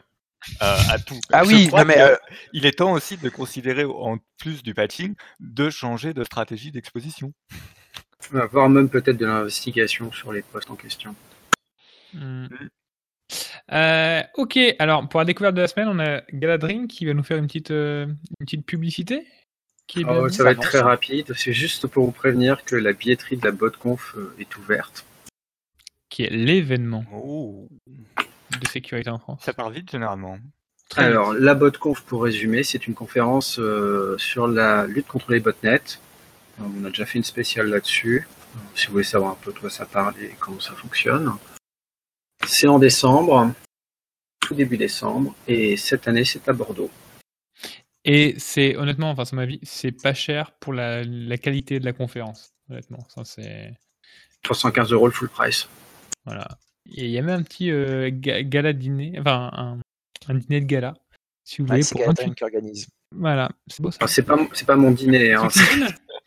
euh, 0.61 0.77
à 0.89 0.97
tout, 0.97 1.19
Ah 1.31 1.43
oui, 1.45 1.69
non, 1.71 1.85
mais, 1.85 1.99
euh, 1.99 2.15
il 2.53 2.65
est 2.65 2.79
temps 2.79 2.93
aussi 2.93 3.17
de 3.17 3.29
considérer, 3.29 3.83
en 3.83 4.17
plus 4.39 4.63
du 4.63 4.73
patching, 4.73 5.15
de 5.39 5.69
changer 5.69 6.13
de 6.13 6.23
stratégie 6.23 6.71
d'exposition. 6.71 7.33
Voire 8.31 8.69
même 8.69 8.89
peut-être 8.89 9.17
de 9.17 9.25
l'investigation 9.25 10.11
sur 10.11 10.31
les 10.31 10.41
postes 10.41 10.69
en 10.69 10.75
question. 10.75 11.15
Hmm. 12.13 12.47
Euh, 13.71 14.21
ok, 14.35 14.57
alors 14.79 15.07
pour 15.09 15.19
la 15.19 15.25
découverte 15.25 15.55
de 15.55 15.61
la 15.61 15.67
semaine, 15.67 15.87
on 15.89 15.99
a 15.99 16.21
Galadrin 16.33 16.87
qui 16.87 17.05
va 17.05 17.13
nous 17.13 17.23
faire 17.23 17.37
une 17.37 17.47
petite, 17.47 17.71
euh, 17.71 18.05
une 18.39 18.45
petite 18.45 18.65
publicité. 18.65 19.25
Qui 19.87 20.01
est 20.01 20.05
Oh, 20.07 20.21
bien 20.21 20.29
ça 20.29 20.43
va 20.43 20.51
être 20.51 20.61
très 20.61 20.79
rapide. 20.81 21.33
C'est 21.35 21.53
juste 21.53 21.87
pour 21.87 22.05
vous 22.05 22.11
prévenir 22.11 22.63
que 22.63 22.75
la 22.75 22.93
billetterie 22.93 23.37
de 23.37 23.45
la 23.45 23.51
BotConf 23.51 24.15
euh, 24.17 24.35
est 24.39 24.55
ouverte. 24.57 25.05
qui 26.09 26.23
est 26.23 26.29
l'événement 26.31 27.05
Oh, 27.13 27.67
de 28.17 28.67
sécurité 28.67 29.09
en 29.09 29.19
France. 29.19 29.41
ça 29.43 29.53
part 29.53 29.69
vite 29.69 29.91
généralement. 29.91 30.37
Très 30.89 31.03
Alors, 31.05 31.33
vite. 31.33 31.41
la 31.41 31.53
BotConf, 31.53 32.01
pour 32.01 32.23
résumer, 32.23 32.63
c'est 32.63 32.87
une 32.87 32.95
conférence 32.95 33.59
euh, 33.59 34.17
sur 34.17 34.47
la 34.47 34.87
lutte 34.87 35.07
contre 35.07 35.31
les 35.31 35.39
botnets. 35.39 35.99
Euh, 36.59 36.63
On 36.81 36.85
a 36.85 36.89
déjà 36.89 37.05
fait 37.05 37.19
une 37.19 37.23
spéciale 37.23 37.67
là-dessus. 37.67 38.27
Euh, 38.55 38.59
Si 38.75 38.87
vous 38.87 38.93
voulez 38.93 39.03
savoir 39.03 39.31
un 39.33 39.37
peu 39.39 39.53
de 39.53 39.59
quoi 39.59 39.69
ça 39.69 39.85
parle 39.85 40.15
et 40.21 40.31
comment 40.39 40.59
ça 40.59 40.73
fonctionne. 40.73 41.31
C'est 42.51 42.67
en 42.67 42.79
décembre, 42.79 43.53
tout 44.39 44.55
début 44.55 44.77
décembre, 44.77 45.35
et 45.47 45.77
cette 45.77 46.07
année, 46.07 46.25
c'est 46.25 46.47
à 46.49 46.53
Bordeaux. 46.53 46.89
Et 48.05 48.33
c'est 48.39 48.75
honnêtement, 48.75 49.11
enfin, 49.11 49.23
c'est 49.25 49.35
ma 49.35 49.45
vie, 49.45 49.59
c'est 49.63 49.91
pas 49.91 50.13
cher 50.15 50.51
pour 50.59 50.73
la, 50.73 51.03
la 51.03 51.37
qualité 51.37 51.79
de 51.79 51.85
la 51.85 51.93
conférence. 51.93 52.49
Honnêtement, 52.71 53.05
ça 53.09 53.23
c'est 53.23 53.73
315 54.43 54.91
euros 54.93 55.05
le 55.07 55.13
full 55.13 55.29
price. 55.29 55.67
voilà. 56.25 56.47
Et 56.91 57.05
il 57.05 57.11
y 57.11 57.19
a 57.19 57.21
même 57.21 57.39
un 57.39 57.43
petit 57.43 57.69
euh, 57.71 58.09
ga- 58.11 58.41
gala 58.41 58.73
dîner, 58.73 59.13
enfin 59.19 59.51
un, 59.53 59.79
un 60.27 60.33
dîner 60.33 60.61
de 60.61 60.65
gala, 60.65 60.95
si 61.43 61.61
vous 61.61 61.67
voulez. 61.67 61.83
c'est 61.83 61.91
pour 61.91 62.01
Galadrin 62.01 62.23
28 62.25 62.35
qui 62.35 62.43
organise. 62.45 62.87
Voilà, 63.15 63.49
c'est 63.67 63.81
beau 63.83 63.91
ça. 63.91 63.97
Alors, 63.99 64.09
c'est 64.09 64.23
pas, 64.23 64.37
c'est 64.53 64.65
pas 64.65 64.75
mon 64.75 64.89
dîner. 64.91 65.33
hein. 65.33 65.49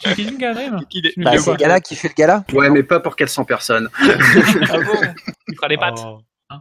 Tu 0.02 0.24
nous 1.16 1.24
Bah, 1.24 1.38
c'est 1.38 1.50
le 1.50 1.56
gala 1.56 1.80
qui 1.80 1.94
fait 1.96 2.08
le 2.08 2.14
gala. 2.14 2.44
Ouais, 2.52 2.70
mais 2.70 2.82
pas 2.82 3.00
pour 3.00 3.16
400 3.16 3.44
personnes. 3.44 3.88
Ah 4.00 4.78
bon 4.78 5.14
Tu 5.48 5.54
feras 5.56 5.68
des 5.68 5.76
pâtes. 5.76 6.00
Oh. 6.04 6.20
hein. 6.50 6.58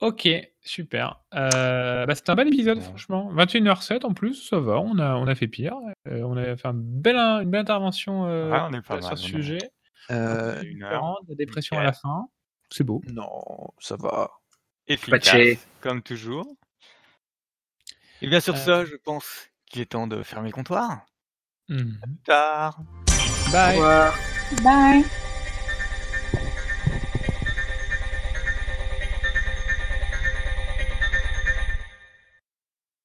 Ok, 0.00 0.28
super. 0.62 1.20
Euh, 1.34 2.04
bah, 2.06 2.14
C'était 2.14 2.30
un 2.30 2.34
bel 2.34 2.48
épisode, 2.48 2.80
franchement. 2.80 3.30
21h07 3.34 4.04
en 4.04 4.12
plus, 4.12 4.48
ça 4.48 4.58
va, 4.58 4.78
on 4.80 4.98
a, 4.98 5.14
on 5.16 5.26
a 5.26 5.34
fait 5.34 5.48
pire. 5.48 5.76
Euh, 6.08 6.20
on 6.24 6.36
a 6.36 6.56
fait 6.56 6.68
un 6.68 6.74
bel, 6.74 7.16
une 7.16 7.50
belle 7.50 7.60
intervention 7.62 8.26
euh, 8.26 8.50
Ouais, 8.50 8.58
on 8.68 8.72
est 8.74 8.82
pas 8.82 9.00
sur 9.00 9.10
mal, 9.10 9.18
ce 9.18 9.24
sujet. 9.24 9.58
Euh, 10.10 10.60
Une 10.62 10.82
heure. 10.82 10.90
Différent, 10.90 11.16
de 11.24 11.30
la 11.30 11.34
dépression 11.36 11.78
à 11.78 11.82
la 11.84 11.92
fin. 11.92 12.26
C'est 12.70 12.84
beau. 12.84 13.00
non, 13.12 13.28
ça 13.78 13.96
va. 13.96 14.30
Efficace, 14.86 15.10
Patché. 15.30 15.58
comme 15.80 16.02
toujours. 16.02 16.46
Et 18.20 18.26
bien 18.26 18.40
sur 18.40 18.54
Euh. 18.54 18.58
ça, 18.58 18.84
je 18.84 18.96
pense 18.96 19.48
qu'il 19.66 19.80
est 19.80 19.86
temps 19.86 20.06
de 20.06 20.22
fermer 20.22 20.48
le 20.48 20.52
comptoir. 20.54 21.06
Mhm. 21.68 22.18
Tard. 22.24 22.78
Au 22.80 23.50
Bye. 23.52 23.76
revoir. 23.76 24.14
Bye 24.62 25.04